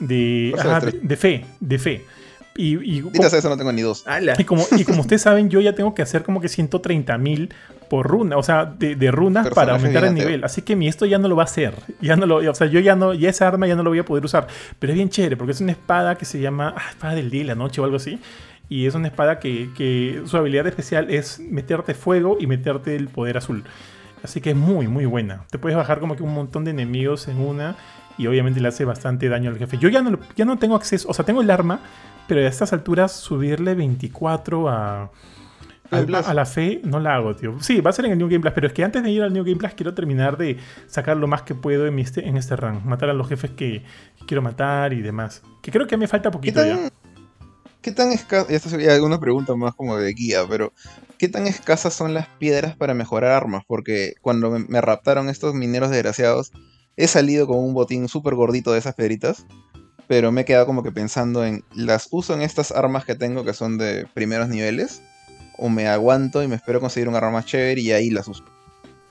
[0.00, 1.46] de, ajá, de fe.
[1.60, 2.04] De fe.
[2.56, 4.04] Y, y, Ahorita eso no tengo ni dos.
[4.38, 7.52] Y como, y como ustedes saben, yo ya tengo que hacer como que 130 mil
[7.90, 10.44] por runa, o sea, de, de runas para aumentar el nivel.
[10.44, 11.74] Así que mi esto ya no lo va a hacer.
[12.00, 13.98] Ya no lo, o sea, yo ya no, ya esa arma ya no lo voy
[13.98, 14.46] a poder usar.
[14.78, 17.40] Pero es bien chévere, porque es una espada que se llama ah, espada del día
[17.40, 18.20] y la noche o algo así.
[18.68, 23.08] Y es una espada que, que su habilidad especial es meterte fuego y meterte el
[23.08, 23.64] poder azul.
[24.24, 25.44] Así que es muy, muy buena.
[25.50, 27.76] Te puedes bajar como que un montón de enemigos en una
[28.18, 29.78] y obviamente le hace bastante daño al jefe.
[29.78, 31.80] Yo ya no, lo- ya no tengo acceso, o sea, tengo el arma,
[32.26, 35.10] pero a estas alturas subirle 24 a,
[35.90, 37.56] a, la fe no la hago, tío.
[37.60, 39.22] Sí, va a ser en el New Game Plus, pero es que antes de ir
[39.22, 40.56] al New Game Plus quiero terminar de
[40.86, 42.80] sacar lo más que puedo en, mi este, en este run.
[42.86, 43.82] Matar a los jefes que,
[44.18, 45.42] que quiero matar y demás.
[45.62, 46.88] Que creo que me falta ¿Qué poquito ya.
[47.84, 48.50] ¿Qué tan escasa?
[48.50, 50.72] Esta sería una pregunta más como de guía, pero
[51.18, 53.62] ¿qué tan escasas son las piedras para mejorar armas?
[53.66, 56.50] Porque cuando me, me raptaron estos mineros desgraciados,
[56.96, 59.44] he salido con un botín súper gordito de esas piedritas,
[60.08, 63.44] pero me he quedado como que pensando en, ¿las uso en estas armas que tengo
[63.44, 65.02] que son de primeros niveles?
[65.58, 68.44] ¿O me aguanto y me espero conseguir un arma más chévere y ahí las uso?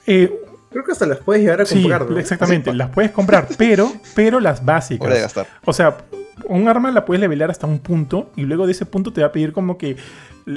[0.08, 0.32] Eh,
[0.72, 2.18] Creo que hasta las puedes llegar a sí, comprar, ¿no?
[2.18, 2.72] exactamente.
[2.72, 5.20] Así, las puedes comprar, pero, pero las Hora de básicas.
[5.22, 5.48] gastar.
[5.66, 5.98] O sea,
[6.47, 9.27] un arma la puedes levelar hasta un punto y luego de ese punto te va
[9.27, 9.95] a pedir como que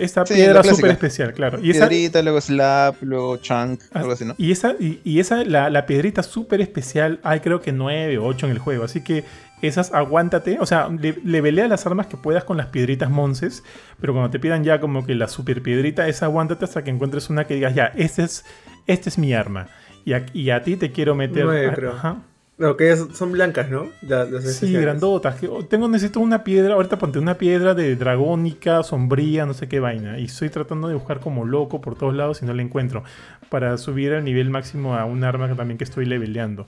[0.01, 1.59] esta Sí, piedra súper especial, claro.
[1.63, 4.35] Y esa, Piedrita, luego slap, luego chunk, Ah, algo así, ¿no?
[4.37, 8.25] Y esa, y, y esa la, la piedrita súper especial, hay creo que 9 o
[8.27, 8.85] 8 en el juego.
[8.85, 9.25] Así que
[9.63, 13.63] esas aguántate, o sea, le, levele las armas que puedas con las piedritas monces,
[14.01, 17.31] pero cuando te pidan ya como que la super piedrita, esa aguántate hasta que encuentres
[17.31, 18.45] una que digas, ya, este es,
[18.87, 19.69] este es mi arma.
[20.05, 21.45] Y a, y a ti te quiero meter...
[21.45, 21.93] Nueve, creo.
[21.93, 22.23] Ajá.
[22.59, 23.89] No, que son blancas, ¿no?
[24.01, 25.35] La- las Sí, grandotas.
[25.39, 26.75] que- Tengo, necesito una piedra.
[26.75, 30.19] Ahorita ponte una piedra de dragónica, sombría, no sé qué vaina.
[30.19, 33.05] Y estoy tratando de buscar como loco por todos lados y no la encuentro.
[33.51, 36.67] Para subir el nivel máximo a un arma también que estoy leveleando.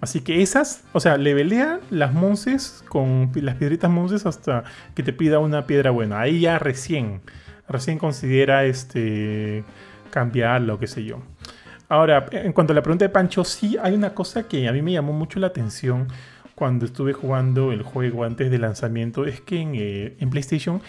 [0.00, 4.64] Así que esas, o sea, levelea las monces con las piedritas monces hasta
[4.96, 6.20] que te pida una piedra buena.
[6.20, 7.20] Ahí ya recién,
[7.68, 9.62] recién considera este
[10.10, 11.18] cambiarla o qué sé yo.
[11.90, 14.80] Ahora, en cuanto a la pregunta de Pancho, sí hay una cosa que a mí
[14.80, 16.06] me llamó mucho la atención
[16.54, 20.80] cuando estuve jugando el juego antes del lanzamiento, es que en, eh, PlayStation,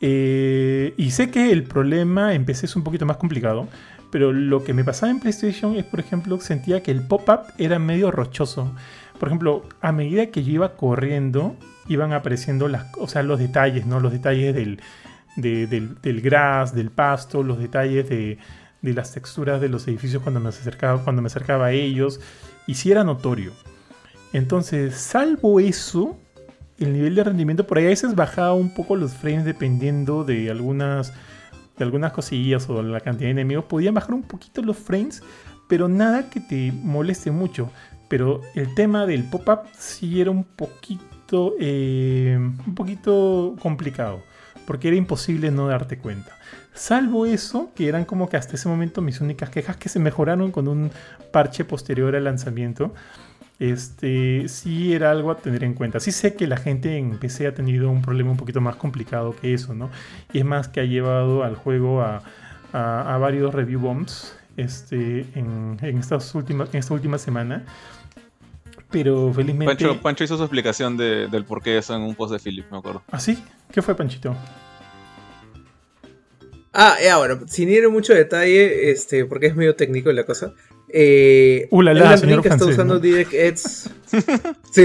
[0.00, 3.66] eh, y sé que el problema en es un poquito más complicado,
[4.12, 7.78] pero lo que me pasaba en PlayStation es, por ejemplo, sentía que el pop-up era
[7.80, 8.72] medio rochoso.
[9.18, 11.56] Por ejemplo, a medida que yo iba corriendo,
[11.88, 13.98] iban apareciendo las, o sea, los detalles, ¿no?
[13.98, 14.80] Los detalles del,
[15.36, 18.38] de- del, del gras, del pasto, los detalles de,
[18.86, 22.20] de las texturas de los edificios cuando me acercaba, cuando me acercaba a ellos,
[22.66, 23.52] y sí era notorio.
[24.32, 26.16] Entonces, salvo eso,
[26.78, 30.50] el nivel de rendimiento por ahí a veces bajaba un poco los frames dependiendo de
[30.50, 31.12] algunas,
[31.76, 33.64] de algunas cosillas o la cantidad de enemigos.
[33.64, 35.22] Podían bajar un poquito los frames,
[35.68, 37.70] pero nada que te moleste mucho.
[38.08, 44.22] Pero el tema del pop-up sí era un poquito, eh, un poquito complicado,
[44.66, 46.35] porque era imposible no darte cuenta.
[46.76, 50.52] Salvo eso, que eran como que hasta ese momento mis únicas quejas que se mejoraron
[50.52, 50.90] con un
[51.32, 52.94] parche posterior al lanzamiento.
[53.58, 55.98] Este sí era algo a tener en cuenta.
[55.98, 59.34] Sí sé que la gente en PC ha tenido un problema un poquito más complicado
[59.34, 59.88] que eso, ¿no?
[60.34, 62.20] Y es más que ha llevado al juego a,
[62.74, 67.64] a- a varios review bombs este, en, en estas últimas, en esta última semana.
[68.90, 69.64] Pero felizmente.
[69.84, 72.70] Pancho, Pancho hizo su explicación de- del por qué eso en un post de Philip,
[72.70, 73.02] me acuerdo.
[73.10, 73.42] ¿Ah, sí?
[73.72, 74.36] ¿Qué fue, Panchito?
[76.78, 80.54] Ah, ya, bueno, sin ir en mucho detalle, este, porque es medio técnico la cosa.
[80.90, 83.00] Eh, Uh, la, la, Elden señor Ring está usando ¿no?
[83.00, 83.90] DirectX.
[84.70, 84.82] sí.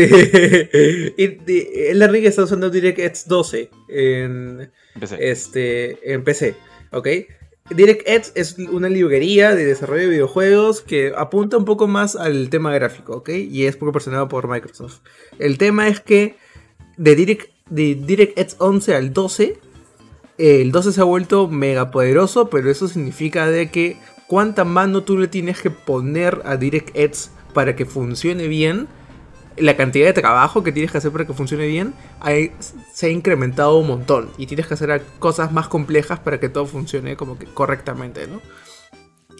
[1.17, 5.31] Elden Ring está usando DirectX 12 en, Empecé.
[5.31, 6.55] este, en PC,
[6.91, 7.07] ¿ok?
[7.75, 12.73] DirectX es una librería de desarrollo de videojuegos que apunta un poco más al tema
[12.73, 13.29] gráfico, ¿ok?
[13.29, 14.99] Y es proporcionado por Microsoft.
[15.39, 16.35] El tema es que
[16.95, 19.59] de, Direct, de DirectX 11 al 12,
[20.41, 23.97] el 12 se ha vuelto mega poderoso, pero eso significa de que
[24.27, 28.87] cuánta mano tú le tienes que poner a DirectX para que funcione bien,
[29.57, 32.51] la cantidad de trabajo que tienes que hacer para que funcione bien hay-
[32.93, 36.65] se ha incrementado un montón y tienes que hacer cosas más complejas para que todo
[36.65, 38.41] funcione como que correctamente, ¿no?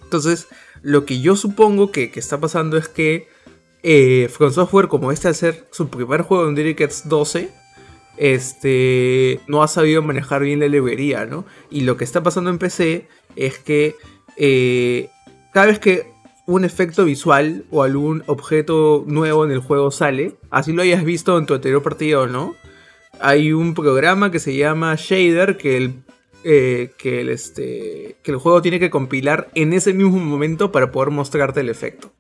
[0.04, 0.50] Entonces,
[0.82, 3.28] lo que yo supongo que, está pasando es que
[3.84, 7.50] eh, Software, como este al ser su primer juego en DirectX 12,
[8.22, 11.43] este, no ha sabido manejar bien la librería, ¿no?
[11.72, 13.95] Y lo que está pasando en PC es que
[14.38, 15.09] eh,
[15.51, 16.06] cada vez que
[16.45, 21.35] un efecto visual o algún objeto nuevo en el juego sale, así lo hayas visto
[21.35, 22.53] en tu anterior partida o no,
[23.19, 26.03] hay un programa que se llama Shader que el,
[26.43, 30.91] eh, que, el, este, que el juego tiene que compilar en ese mismo momento para
[30.91, 32.11] poder mostrarte el efecto.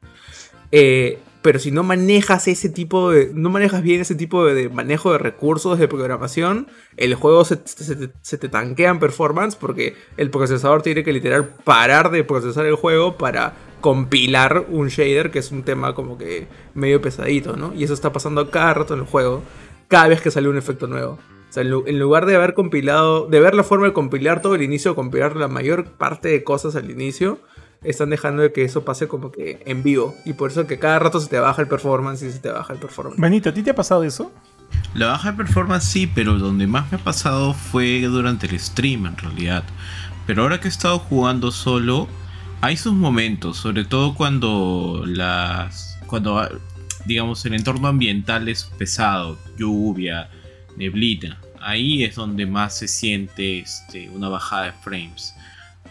[0.71, 3.31] Eh, pero si no manejas ese tipo de.
[3.33, 8.11] No manejas bien ese tipo de, manejo de recursos de programación, el juego se, te-
[8.21, 12.75] se te tanquea en performance porque el procesador tiene que literal parar de procesar el
[12.75, 17.73] juego para compilar un shader, que es un tema como que medio pesadito, ¿no?
[17.73, 19.41] Y eso está pasando cada rato en el juego,
[19.87, 21.13] cada vez que sale un efecto nuevo.
[21.49, 24.61] O sea, en lugar de haber compilado, de ver la forma de compilar todo el
[24.61, 27.39] inicio, compilar la mayor parte de cosas al inicio,
[27.83, 30.15] están dejando de que eso pase como que en vivo.
[30.25, 32.73] Y por eso que cada rato se te baja el performance y se te baja
[32.73, 33.19] el performance.
[33.19, 34.31] Benito, ¿a ti te ha pasado eso?
[34.93, 39.05] La baja de performance sí, pero donde más me ha pasado fue durante el stream
[39.05, 39.63] en realidad.
[40.27, 42.07] Pero ahora que he estado jugando solo,
[42.61, 45.97] hay sus momentos, sobre todo cuando las.
[46.07, 46.47] cuando
[47.05, 50.29] digamos el entorno ambiental es pesado, lluvia,
[50.77, 51.41] neblina.
[51.59, 55.35] Ahí es donde más se siente este, una bajada de frames.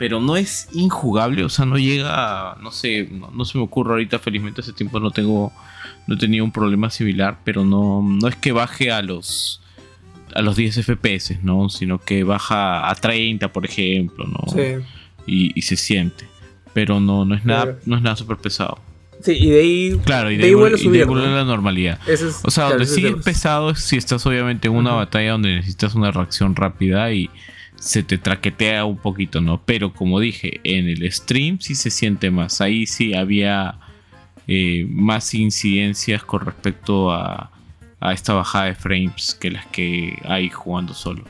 [0.00, 3.64] Pero no es injugable, o sea, no llega, a- no sé, no, no se me
[3.64, 5.52] ocurre ahorita, felizmente hace tiempo no tengo
[6.06, 9.60] no he tenido un problema similar, pero no, no es que baje a los
[10.34, 11.68] a los 10 FPS, ¿no?
[11.68, 14.40] Sino que baja a 30, por ejemplo, ¿no?
[14.52, 14.82] Sí.
[15.26, 16.24] Y, y se siente.
[16.72, 17.78] Pero no, no es nada, Claro.
[17.84, 18.78] no es nada súper pesado.
[19.22, 20.00] Sí, y de ahí.
[20.04, 21.34] Claro, y de, de ahí vuelve, y de ahí subir, vuelve ¿no?
[21.34, 21.98] a la normalidad.
[22.08, 23.22] Es- O sea, claro, donde es sigue tema.
[23.22, 27.28] pesado es si estás obviamente en una batalla donde necesitas una reacción rápida y
[27.80, 29.62] se te traquetea un poquito, ¿no?
[29.64, 32.60] Pero como dije, en el stream sí se siente más.
[32.60, 33.80] Ahí sí había
[34.46, 37.50] eh, más incidencias con respecto a,
[37.98, 41.24] a esta bajada de frames que las que hay jugando solo.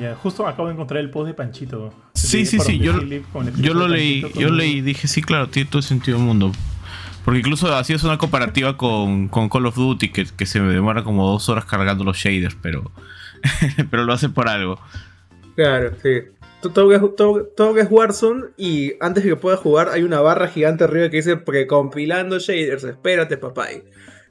[0.00, 1.94] Ya, justo acabo de encontrar el post de Panchito.
[2.14, 3.00] Sí, sí, sí, yo,
[3.60, 6.50] yo lo leí, yo leí y dije, sí, claro, tiene todo el sentido del mundo.
[7.24, 10.72] Porque incluso así es una comparativa con, con Call of Duty, que, que, se me
[10.72, 12.90] demora como dos horas cargando los shaders, pero,
[13.90, 14.78] pero lo hace por algo.
[15.54, 16.22] Claro, sí.
[16.60, 16.88] Todo
[17.74, 21.18] que es Warzone y antes de que puedas jugar hay una barra gigante arriba que
[21.18, 23.68] dice precompilando shaders, espérate papá.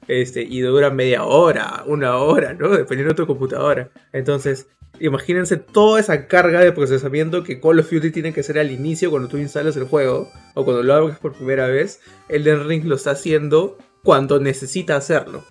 [0.08, 2.70] Este, y dura media hora, una hora, ¿no?
[2.70, 3.90] Dependiendo de tu computadora.
[4.12, 4.68] Entonces,
[5.00, 9.10] imagínense toda esa carga de procesamiento que Call of Duty tiene que hacer al inicio
[9.10, 12.00] cuando tú instalas el juego o cuando lo abres por primera vez.
[12.28, 15.44] Elden Ring lo está haciendo cuando necesita hacerlo.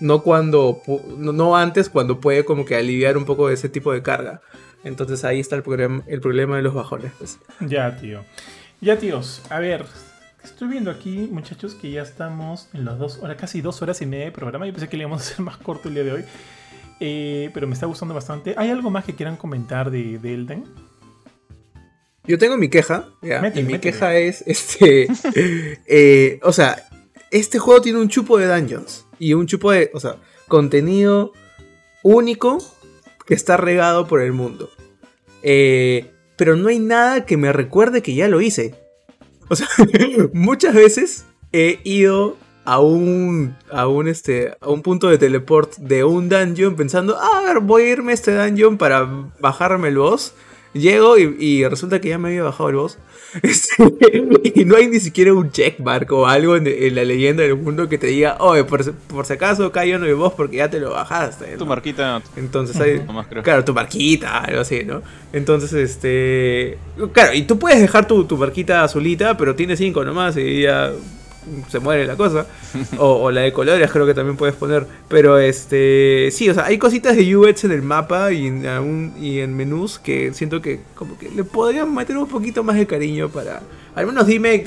[0.00, 0.80] No cuando
[1.16, 4.40] no antes cuando puede como que aliviar un poco de ese tipo de carga.
[4.84, 7.12] Entonces ahí está el, problema, el problema de los bajones.
[7.18, 7.38] Pues.
[7.60, 8.24] Ya, tío.
[8.80, 9.40] Ya, tíos.
[9.48, 9.86] A ver,
[10.44, 14.06] estoy viendo aquí, muchachos, que ya estamos en las dos horas, casi dos horas y
[14.06, 14.66] media de programa.
[14.66, 16.24] Yo pensé que le íbamos a hacer más corto el día de hoy.
[17.00, 18.54] Eh, pero me está gustando bastante.
[18.56, 20.64] ¿Hay algo más que quieran comentar de, Elden?
[22.24, 23.08] Yo tengo mi queja.
[23.54, 25.08] y mi queja es este.
[25.86, 26.86] Eh, o sea,
[27.30, 29.03] este juego tiene un chupo de dungeons.
[29.18, 29.90] Y un chupo de.
[29.94, 30.16] O sea,
[30.48, 31.32] contenido
[32.02, 32.58] único
[33.26, 34.70] que está regado por el mundo.
[35.42, 38.74] Eh, pero no hay nada que me recuerde que ya lo hice.
[39.48, 39.68] O sea,
[40.32, 46.04] muchas veces he ido a un, a un, este, a un punto de teleport de
[46.04, 49.98] un dungeon pensando, ah, a ver, voy a irme a este dungeon para bajarme el
[49.98, 50.34] boss.
[50.74, 52.98] Llego y, resulta que ya me había bajado el boss.
[53.42, 53.74] Este,
[54.54, 57.98] y no hay ni siquiera un checkmark o algo en, la leyenda del mundo que
[57.98, 60.90] te diga, oye, por, por si acaso cayó no hay boss porque ya te lo
[60.90, 61.56] bajaste.
[61.56, 62.22] Tu marquita.
[62.36, 63.04] Entonces hay.
[63.42, 65.02] claro, tu marquita, algo así, ¿no?
[65.32, 66.78] Entonces, este.
[67.12, 70.92] Claro, y tú puedes dejar tu, tu marquita azulita, pero tiene cinco nomás y ya
[71.68, 72.46] se muere la cosa.
[72.98, 74.86] O, la de colores creo que también puedes poner.
[75.08, 79.98] Pero este sí, o sea, hay cositas de UX en el mapa y en, menús
[79.98, 83.62] que siento que como que le podrían meter un poquito más de cariño para...
[83.94, 84.64] Al menos dime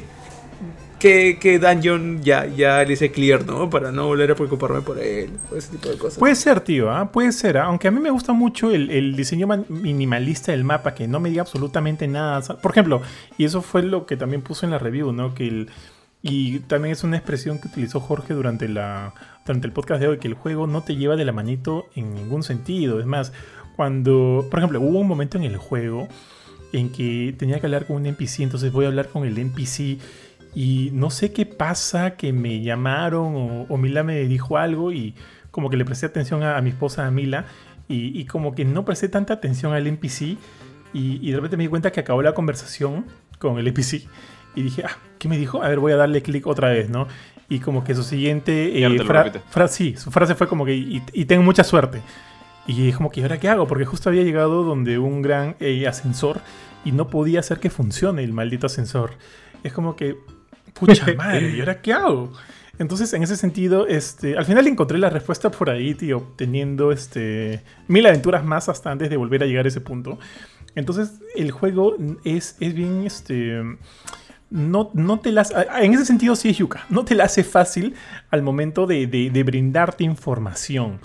[1.00, 3.70] que, que dungeon ya, ya le hice clear, ¿no?
[3.70, 6.18] Para no volver a preocuparme por él, o ese tipo de cosas.
[6.18, 7.12] Puede ser, tío, ¿ah?
[7.12, 7.58] puede ser.
[7.58, 7.66] ¿ah?
[7.66, 11.30] Aunque a mí me gusta mucho el, el, diseño minimalista del mapa, que no me
[11.30, 12.42] diga absolutamente nada.
[12.42, 13.02] Por ejemplo,
[13.38, 15.36] y eso fue lo que también puso en la review, ¿no?
[15.36, 15.70] Que el
[16.22, 19.14] y también es una expresión que utilizó Jorge durante, la,
[19.46, 22.14] durante el podcast de hoy, que el juego no te lleva de la manito en
[22.16, 23.00] ningún sentido.
[23.00, 23.34] Es más,
[23.76, 26.08] cuando, por ejemplo, hubo un momento en el juego
[26.74, 30.00] en que tenía que hablar con un NPC, entonces voy a hablar con el NPC
[30.56, 35.14] y no sé qué pasa, que me llamaron o, Mila me dijo algo y
[35.52, 37.46] como que le presté atención a, mi esposa a Mila
[37.88, 40.38] y, como que no presté tanta atención al NPC y,
[40.94, 43.06] y de repente me di cuenta que acabó la conversación
[43.40, 44.08] con el NPC
[44.58, 45.62] y dije, ah, ¿qué me dijo?
[45.62, 47.08] A ver, voy a darle clic otra vez, ¿no?
[47.48, 49.00] Y como que su siguiente eh,
[49.52, 52.02] frase, sí, su frase fue como que, y, tengo mucha suerte.
[52.66, 53.68] Y es como que, ¿ahora qué hago?
[53.68, 56.42] Porque justo había llegado donde un gran eh, ascensor
[56.84, 59.12] y no podía hacer que funcione el maldito ascensor.
[59.64, 60.18] Es como que,
[60.74, 62.34] pucha madre, ¿y ahora qué hago?
[62.80, 67.62] Entonces, en ese sentido, este, al final encontré la respuesta por ahí, tío, teniendo este,
[67.88, 70.18] mil aventuras más hasta antes de volver a llegar a ese punto.
[70.74, 73.62] Entonces, el juego es, es bien, este,
[74.50, 75.54] no, no te las.
[75.80, 76.86] En ese sentido, sí es Yuka.
[76.90, 77.96] No te la hace fácil
[78.30, 81.00] al momento de, de, brindarte información.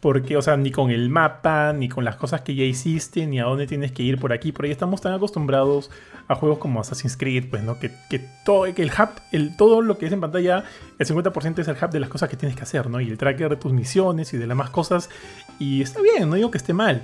[0.00, 3.40] Porque, o sea, ni con el mapa, ni con las cosas que ya hiciste, ni
[3.40, 4.70] a dónde tienes que ir por aquí, por ahí.
[4.70, 5.90] Estamos tan acostumbrados
[6.28, 7.78] a juegos como Assassin's Creed, pues, ¿no?
[7.78, 10.64] Que, que todo, que el hub, el, todo lo que es en pantalla,
[10.98, 13.00] el 50% es el hub de las cosas que tienes que hacer, ¿no?
[13.00, 15.10] Y el tracker de tus misiones y de las más cosas.
[15.58, 17.02] Y está bien, no digo que esté mal.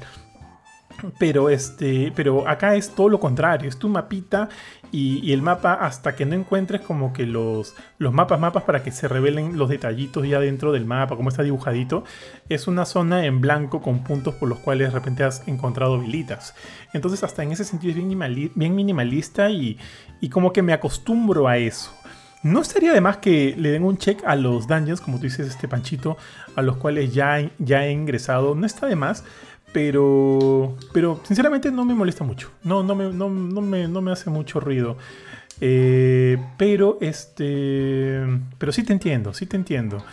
[1.19, 4.49] Pero, este, pero acá es todo lo contrario, es tu mapita
[4.91, 8.93] y, el mapa hasta que no encuentres como que los, los mapas, mapas para que
[8.93, 12.05] se revelen los detallitos ya dentro del mapa, como está dibujadito,
[12.49, 16.55] es una zona en blanco con puntos por los cuales de repente has encontrado velitas.
[16.93, 19.79] Entonces hasta en ese sentido es bien, bien minimalista y,
[20.21, 21.93] y como que me acostumbro a eso.
[22.43, 25.47] No estaría de más que le den un check a los dungeons, como tú dices,
[25.47, 26.17] este Panchito,
[26.57, 28.57] a los cuales ya, ya he ingresado.
[28.57, 29.23] No está de más.
[29.73, 32.51] Pero, pero sinceramente no me molesta mucho.
[32.63, 34.97] No, no, me, no, me, no me hace mucho ruido.
[35.61, 38.21] Eh, pero este.
[38.59, 40.05] Pero sí te entiendo, sí te entiendo.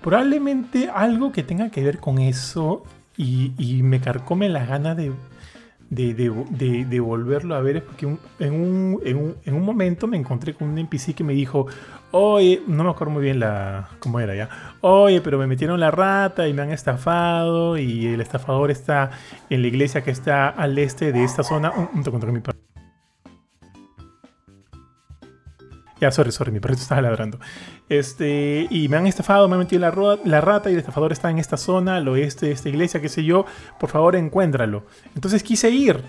[0.00, 2.84] Probablemente algo que tenga que ver con eso
[3.16, 5.12] y, y me carcome la gana de,
[5.92, 8.12] de, de, de, volverlo a ver es porque en,
[8.54, 11.66] un, en, un, en, un, momento me encontré con un NPC que me dijo,
[12.12, 14.48] oye, no me acuerdo muy bien la cómo era ya,
[14.80, 19.10] oye, pero me metieron la rata y me han estafado y el estafador está
[19.50, 21.70] en la iglesia que está al este de esta zona.
[21.70, 22.40] Un, un, mi
[26.02, 27.38] Ya, sorry, sorry, mi perrito estaba ladrando.
[27.88, 31.30] Este, y me han estafado, me han metido la, la rata y el estafador está
[31.30, 33.46] en esta zona, al oeste de esta iglesia, qué sé yo.
[33.78, 34.84] Por favor, encuéntralo.
[35.14, 36.02] Entonces quise ir,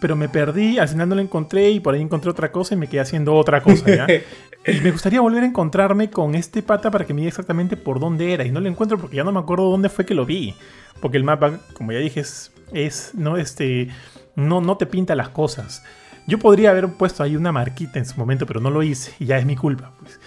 [0.00, 2.78] pero me perdí, al final no lo encontré y por ahí encontré otra cosa y
[2.78, 4.08] me quedé haciendo otra cosa, ¿ya?
[4.66, 8.00] y me gustaría volver a encontrarme con este pata para que me diga exactamente por
[8.00, 8.44] dónde era.
[8.44, 10.56] Y no lo encuentro porque ya no me acuerdo dónde fue que lo vi.
[11.00, 13.86] Porque el mapa, como ya dije, es, es no, este,
[14.34, 15.84] no, no te pinta las cosas.
[16.28, 19.24] Yo podría haber puesto ahí una marquita en su momento, pero no lo hice y
[19.24, 20.20] ya es mi culpa, pues.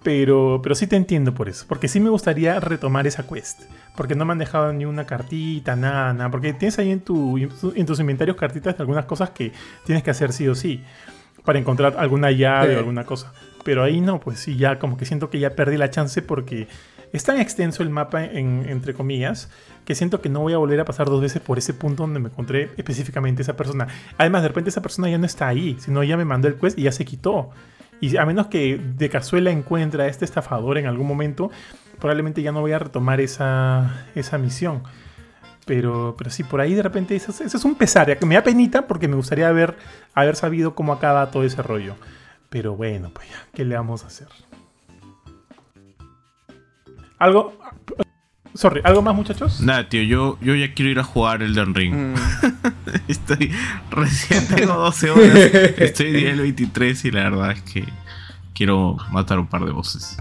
[0.00, 3.62] Pero, pero sí te entiendo por eso, porque sí me gustaría retomar esa quest,
[3.96, 7.36] porque no me han dejado ni una cartita, nada, nada, porque tienes ahí en, tu,
[7.36, 9.52] en tus inventarios cartitas de algunas cosas que
[9.84, 10.84] tienes que hacer sí o sí,
[11.44, 13.32] para encontrar alguna llave o alguna cosa.
[13.64, 16.68] Pero ahí no, pues sí, ya como que siento que ya perdí la chance porque
[17.12, 19.50] es tan extenso el mapa, entre comillas,
[19.84, 22.20] que siento que no voy a volver a pasar dos veces por ese punto donde
[22.20, 23.88] me encontré específicamente esa persona.
[24.18, 26.78] Además, de repente esa persona ya no está ahí, sino ya me mandó el quest
[26.78, 27.50] y ya se quitó.
[28.00, 31.50] Y a menos que de cazuela encuentre a este estafador en algún momento,
[31.98, 34.82] probablemente ya no voy a retomar esa, esa misión.
[35.66, 38.16] Pero, pero sí, por ahí de repente eso, es un pesar.
[38.24, 39.76] Me da penita porque me gustaría haber,
[40.14, 41.94] haber sabido cómo acaba todo ese rollo.
[42.48, 44.28] Pero bueno, pues ya, ¿qué le vamos a hacer?
[47.18, 47.52] Algo.
[48.54, 49.60] Sorry, ¿algo más, muchachos?
[49.60, 51.94] Nada, tío, yo, yo ya quiero ir a jugar Elden Ring.
[51.94, 52.14] Mm.
[53.08, 53.52] estoy.
[53.90, 55.36] Recién tengo 12 horas.
[55.78, 57.84] Estoy día 23 y la verdad es que
[58.52, 60.18] quiero matar un par de voces.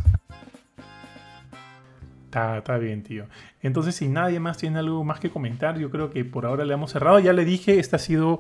[2.26, 3.26] Está, está, bien, tío.
[3.64, 6.76] Entonces, si nadie más tiene algo más que comentar, yo creo que por ahora le
[6.76, 7.18] hemos cerrado.
[7.18, 8.40] Ya le dije, este ha sido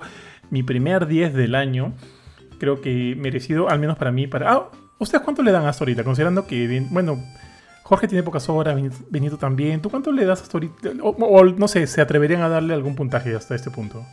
[0.51, 1.93] mi primer 10 del año.
[2.59, 4.27] Creo que merecido, al menos para mí.
[4.27, 4.53] Para...
[4.53, 4.69] Ah,
[4.99, 6.03] ¿Ustedes cuánto le dan hasta ahorita?
[6.03, 7.17] Considerando que, bueno,
[7.89, 9.81] Jorge tiene pocas horas, Benito también.
[9.81, 10.91] ¿Tú cuánto le das hasta ahorita?
[11.01, 14.05] O, no sé, ¿se atreverían a darle algún puntaje hasta este punto?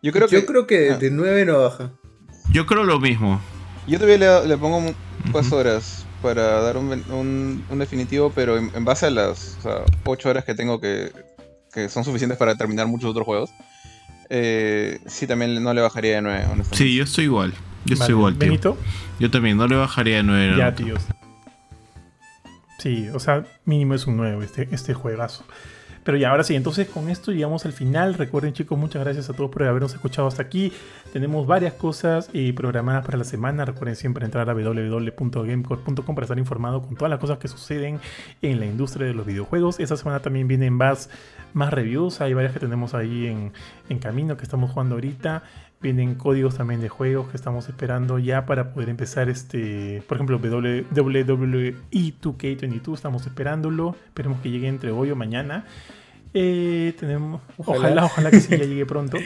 [0.00, 0.96] Yo creo que, Yo creo que ah.
[0.96, 1.90] de 9 no baja.
[2.52, 3.40] Yo creo lo mismo.
[3.88, 4.94] Yo todavía le, pongo
[5.32, 9.58] pocas horas para dar un, definitivo, pero en, base a las
[10.04, 11.10] 8 horas que tengo que,
[11.72, 13.50] que son suficientes para terminar muchos otros juegos,
[14.30, 16.76] eh, sí también no le bajaría de 9, honestamente.
[16.76, 17.52] Sí, yo estoy igual.
[17.84, 18.48] Yo estoy igual, tío.
[18.48, 18.76] ¿Benito?
[19.18, 20.56] Yo también, no le bajaría de 9.
[20.58, 20.94] Ya, tío.
[22.78, 25.44] Sí, o sea, mínimo es un 9 este, este juegazo.
[26.04, 28.14] Pero ya, ahora sí, entonces con esto llegamos al final.
[28.14, 30.70] Recuerden chicos, muchas gracias a todos por habernos escuchado hasta aquí.
[31.14, 33.64] Tenemos varias cosas eh, programadas para la semana.
[33.64, 38.00] Recuerden siempre entrar a www.gamecore.com para estar informado con todas las cosas que suceden
[38.42, 39.80] en la industria de los videojuegos.
[39.80, 41.08] Esta semana también vienen más,
[41.54, 42.20] más reviews.
[42.20, 43.52] Hay varias que tenemos ahí en,
[43.88, 45.42] en camino que estamos jugando ahorita.
[45.84, 50.38] Vienen códigos también de juegos que estamos esperando ya para poder empezar este, por ejemplo,
[50.38, 53.94] WWE 2K22, estamos esperándolo.
[54.06, 55.66] Esperemos que llegue entre hoy o mañana.
[56.32, 58.06] Eh, tenemos, ojalá.
[58.06, 59.18] ojalá, que sí ya llegue pronto.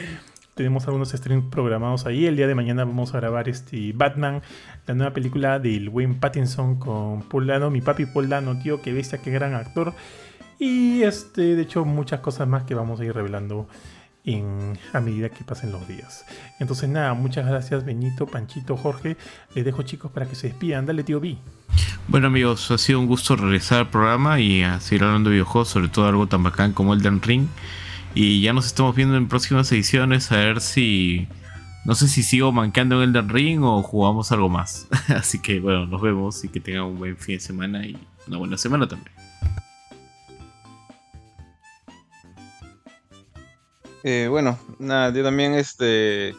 [0.55, 2.27] tenemos algunos streams programados ahí.
[2.27, 4.43] El día de mañana vamos a grabar este Batman,
[4.89, 8.93] la nueva película del Wayne Pattinson con Paul Dano, mi papi Paul Dano, tío, que
[8.93, 9.95] bestia, qué gran actor.
[10.59, 13.69] Y este, de hecho, muchas cosas más que vamos a ir revelando
[14.93, 16.25] a medida que pasen los días.
[16.59, 19.17] Entonces nada, muchas gracias Benito, Panchito, Jorge.
[19.55, 20.87] Les dejo chicos para que se despidan.
[20.87, 21.37] Dale tío B.
[22.09, 25.69] Bueno amigos, ha sido un gusto regresar al programa y a seguir hablando de videojuegos,
[25.69, 27.47] sobre todo algo tan bacán como Elden Ring.
[28.15, 31.29] Y ya nos estamos viendo en próximas ediciones a ver si...
[31.85, 34.89] No sé si sigo manqueando en Elden Ring o jugamos algo más.
[35.09, 38.39] Así que bueno, nos vemos y que tengan un buen fin de semana y una
[38.39, 39.18] buena semana también.
[44.05, 46.35] Eh, bueno, nada, yo también este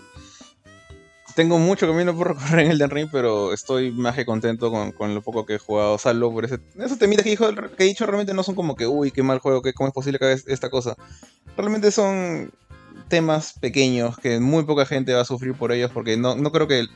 [1.40, 5.22] tengo mucho camino por recorrer en Elden Ring, pero estoy más que contento con, lo
[5.22, 5.98] poco que he jugado.
[5.98, 9.12] Salvo por ese, esos temitas que, que he dicho realmente no son como que, uy,
[9.12, 10.98] qué mal juego, que cómo es posible que haga esta cosa.
[11.56, 12.52] Realmente son
[13.08, 16.68] temas pequeños que muy poca gente va a sufrir por ellos, porque no, no creo
[16.68, 16.88] que...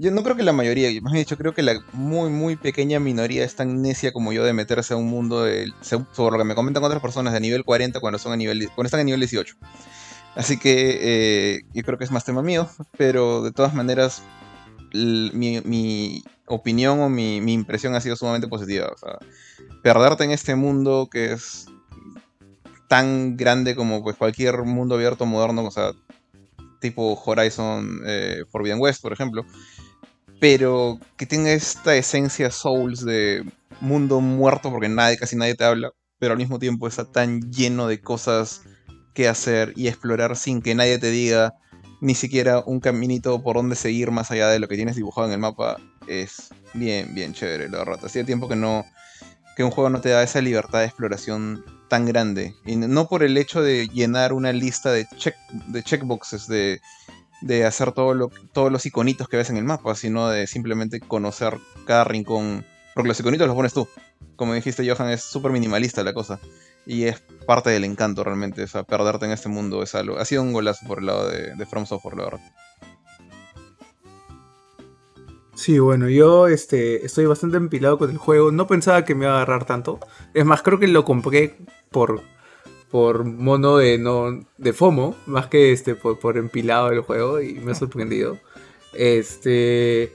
[0.00, 2.98] yo no creo que la mayoría, más bien dicho, creo que la muy, muy pequeña
[2.98, 6.44] minoría es tan necia como yo de meterse a un mundo, de, sobre lo que
[6.44, 9.20] me comentan otras personas de nivel 40 cuando, son a nivel, cuando están a nivel
[9.20, 9.56] 18.
[10.36, 14.22] Así que eh, yo creo que es más tema mío, pero de todas maneras
[14.94, 18.90] mi, opinión o mi, impresión ha sido sumamente positiva.
[18.94, 19.18] O sea,
[19.82, 21.66] perderte en este mundo que es
[22.88, 25.92] tan grande como pues, cualquier mundo abierto moderno, o sea,
[26.80, 29.44] tipo Horizon eh, Forbidden West, por ejemplo,
[30.40, 33.44] pero que tiene esta esencia Souls de
[33.80, 37.86] mundo muerto porque nadie, casi nadie te habla, pero al mismo tiempo está tan lleno
[37.86, 38.62] de cosas
[39.14, 41.54] qué hacer y explorar sin que nadie te diga
[42.00, 45.34] ni siquiera un caminito por donde seguir más allá de lo que tienes dibujado en
[45.34, 48.04] el mapa es bien, bien chévere, la verdad.
[48.04, 48.84] Hacía tiempo que no
[49.56, 52.54] que un juego no te da esa libertad de exploración tan grande.
[52.64, 55.34] Y no por el hecho de llenar una lista de, check,
[55.66, 56.80] de checkboxes de
[57.40, 62.04] de hacer todos los iconitos que ves en el mapa, sino de simplemente conocer cada
[62.04, 62.64] rincón.
[62.94, 63.88] Porque los iconitos los pones tú.
[64.36, 66.40] Como dijiste, Johan, es súper minimalista la cosa.
[66.86, 68.62] Y es parte del encanto realmente.
[68.62, 70.18] O sea, perderte en este mundo es algo.
[70.18, 72.40] Ha sido un golazo por el lado de, de From Software, la verdad.
[75.60, 78.50] Sí, bueno, yo este, estoy bastante empilado con el juego.
[78.50, 80.00] No pensaba que me iba a agarrar tanto.
[80.32, 81.58] Es más, creo que lo compré
[81.90, 82.22] por,
[82.90, 87.54] por mono de no de FOMO, más que este, por, por empilado del juego y
[87.54, 88.38] me ha sorprendido.
[88.92, 90.12] Este.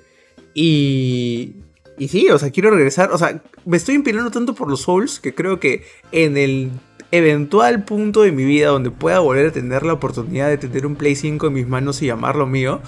[0.53, 1.55] Y.
[1.97, 3.11] Y sí, o sea, quiero regresar.
[3.11, 6.71] O sea, me estoy empilando tanto por los Souls que creo que en el
[7.11, 10.95] eventual punto de mi vida donde pueda volver a tener la oportunidad de tener un
[10.95, 12.81] Play 5 en mis manos y llamarlo mío,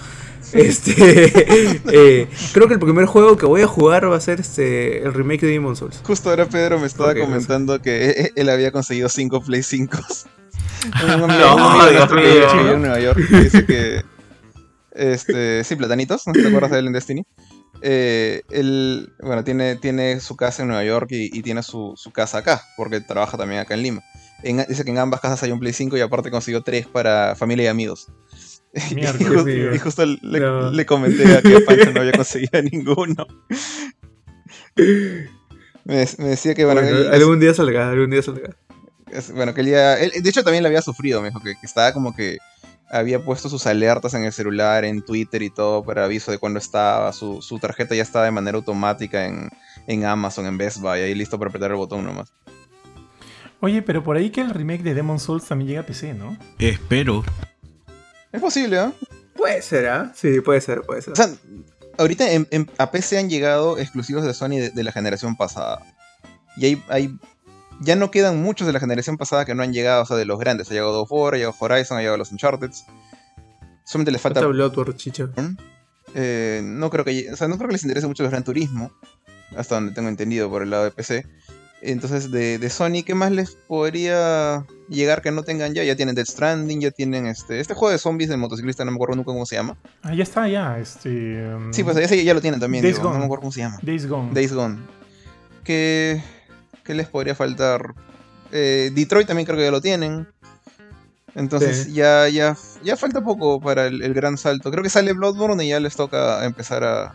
[0.52, 0.92] este,
[1.92, 5.12] eh, creo que el primer juego que voy a jugar va a ser este, el
[5.12, 6.00] remake de Demon Souls.
[6.04, 9.98] Justo ahora Pedro me estaba comentando que él había conseguido 5 Play 5.
[11.06, 14.02] no, no, en Nueva York dice que
[14.92, 17.26] este, sí, platanitos, ¿no te acuerdas de él en Destiny?
[17.82, 22.38] Eh, él, bueno, tiene, tiene su casa en Nueva York y, tiene su, su, casa
[22.38, 24.02] acá, porque trabaja también acá en Lima.
[24.42, 27.64] dice que en ambas casas hay un Play 5 y aparte consiguió 3 para familia
[27.64, 28.08] y amigos.
[28.74, 33.26] y, justo, le, comenté a que Pancho no había conseguido ninguno.
[35.84, 36.82] me, decía que bueno,
[37.12, 38.56] algún día salga, algún día salga.
[39.34, 39.96] bueno, que él ya.
[39.96, 42.38] de hecho, también lo había sufrido, me dijo que, estaba como que
[42.90, 46.58] había puesto sus alertas en el celular, en Twitter y todo para aviso de cuando
[46.58, 47.12] estaba.
[47.12, 49.50] Su, tarjeta ya estaba de manera automática en,
[49.86, 52.32] en, Amazon, en Best Buy, ahí listo para apretar el botón nomás.
[53.60, 56.38] Oye, pero por ahí que el remake de Demon Souls también llega a PC, ¿no?
[56.58, 57.24] Espero.
[58.30, 58.92] Es posible, ¿eh?
[59.34, 60.12] Puede ser, ¿ah?
[60.14, 61.12] Sí, puede ser, puede ser.
[61.12, 61.28] O sea,
[61.96, 62.24] ahorita
[62.78, 65.82] a PC han llegado exclusivos de Sony de, la generación pasada.
[66.56, 67.18] Y hay, hay,
[67.80, 70.24] ya no quedan muchos de la generación pasada que no han llegado, o sea, de
[70.24, 70.68] los grandes.
[70.70, 72.70] Ha llegado God of War, ha llegado Horizon, ha llegado los Uncharted.
[73.84, 74.44] Solamente les falta...
[74.46, 75.28] Bloodborne, chicha.
[76.14, 77.30] Eh, no creo que...
[77.32, 78.92] O sea, no creo que les interese mucho el Gran Turismo.
[79.56, 81.24] Hasta donde tengo entendido por el lado de PC.
[81.80, 85.84] Entonces, de, de, Sony, ¿qué más les podría llegar que no tengan ya?
[85.84, 88.96] Ya tienen Death Stranding, ya tienen este este juego de zombies de motociclista, no me
[88.96, 89.76] acuerdo nunca cómo se llama.
[90.02, 90.76] Ah, ya está, ya.
[90.78, 93.60] Este, um, Sí, pues ya, ya, lo tienen también, digo, no me acuerdo cómo se
[93.60, 93.78] llama.
[93.82, 94.32] Days Gone.
[94.32, 94.78] Days Gone.
[95.62, 96.20] ¿Qué,
[96.88, 97.94] qué les podría faltar?
[98.50, 100.26] Eh, Detroit también creo que ya lo tienen.
[101.34, 104.70] Entonces ya, ya, ya falta poco para el, gran salto.
[104.70, 107.14] Creo que sale Bloodborne y ya les toca empezar a,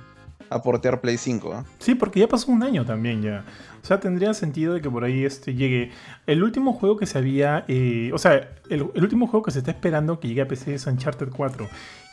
[0.52, 1.54] a portear Play 5.
[1.54, 1.64] ¿eh?
[1.80, 3.44] Sí, porque ya pasó un año también ya.
[3.82, 5.90] O sea, tendría sentido de que por ahí este llegue.
[6.28, 7.66] El último juego que se había.
[7.68, 10.86] Eh, o sea, el, último juego que se está esperando que llegue a PC es
[10.86, 11.68] Uncharted 4.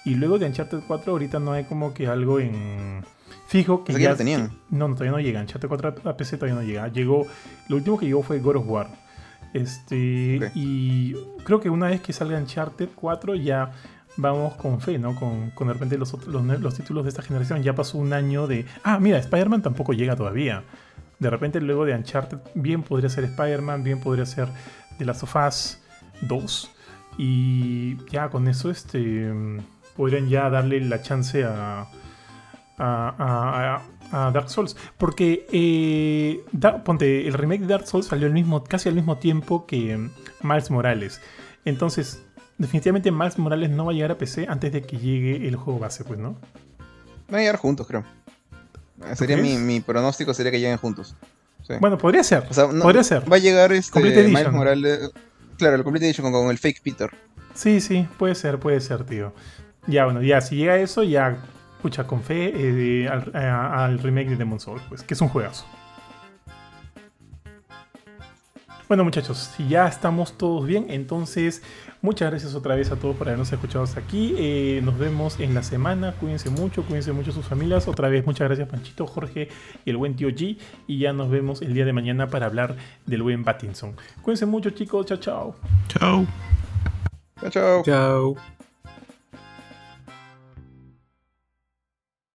[0.07, 3.05] Y luego de Uncharted 4, ahorita no hay como que algo en.
[3.47, 4.17] Fijo que ya.
[4.17, 4.53] tenían.
[4.71, 5.41] no, no, todavía no llega.
[5.41, 6.89] Uncharted 4 a PC todavía no llega.
[6.89, 7.27] Llegó.
[7.69, 8.89] Lo último que llegó fue God of War.
[9.53, 10.51] Este.
[10.55, 13.73] Y creo que una vez que salga Uncharted 4 ya
[14.17, 15.15] vamos con fe, ¿no?
[15.15, 17.63] Con, con de repente los, los, los, títulos de esta generación.
[17.63, 18.67] Ya pasó un año de.
[18.85, 20.63] Ah, mira, Spider-Man tampoco llega todavía.
[21.19, 24.49] De repente luego de Uncharted bien podría ser Spider-Man, bien podría ser
[24.99, 25.79] The Last of Us
[26.23, 26.71] 2.
[27.19, 29.31] Y ya con eso este,
[29.97, 31.87] podrían ya darle la chance a,
[32.81, 34.77] a, Dark Souls.
[34.99, 36.45] Porque eh,
[36.85, 40.11] ponte, el remake de Dark Souls salió al mismo, casi al mismo tiempo que
[40.43, 41.21] Miles Morales.
[41.65, 42.23] Entonces,
[42.59, 45.79] definitivamente Miles Morales no va a llegar a PC antes de que llegue el juego
[45.79, 46.37] base, pues, ¿no?
[47.33, 48.05] Va a llegar juntos, creo.
[49.15, 51.15] Sería mi, pronóstico sería que lleguen juntos.
[51.79, 52.45] Bueno, podría ser.
[52.83, 53.31] podría ser.
[53.31, 55.11] Va a llegar este Miles Morales.
[55.57, 57.11] Claro, el Complete Edition con, el fake Peter.
[57.55, 59.35] Sí, sí, puede ser, puede ser, tío.
[59.87, 61.37] Ya, bueno, ya, si llega eso, ya,
[61.81, 65.65] escucha, con fe eh, al, al, remake de Demon Souls, pues, que es un juegazo.
[68.91, 71.63] Bueno muchachos, si ya estamos todos bien, entonces
[72.03, 74.35] muchas gracias otra vez a todos por habernos escuchado hasta aquí.
[74.37, 77.87] Eh, nos vemos en la semana, cuídense mucho, cuídense mucho sus familias.
[77.87, 79.49] Otra vez muchas gracias Panchito, Jorge
[79.85, 80.59] y el buen tío G.
[80.89, 82.75] Y ya nos vemos el día de mañana para hablar
[83.07, 83.95] del buen Pattinson.
[84.23, 85.55] Cuídense mucho chicos, chao chao.
[85.87, 86.27] Chao.
[87.41, 87.83] Chao chao.
[87.85, 88.60] Chao.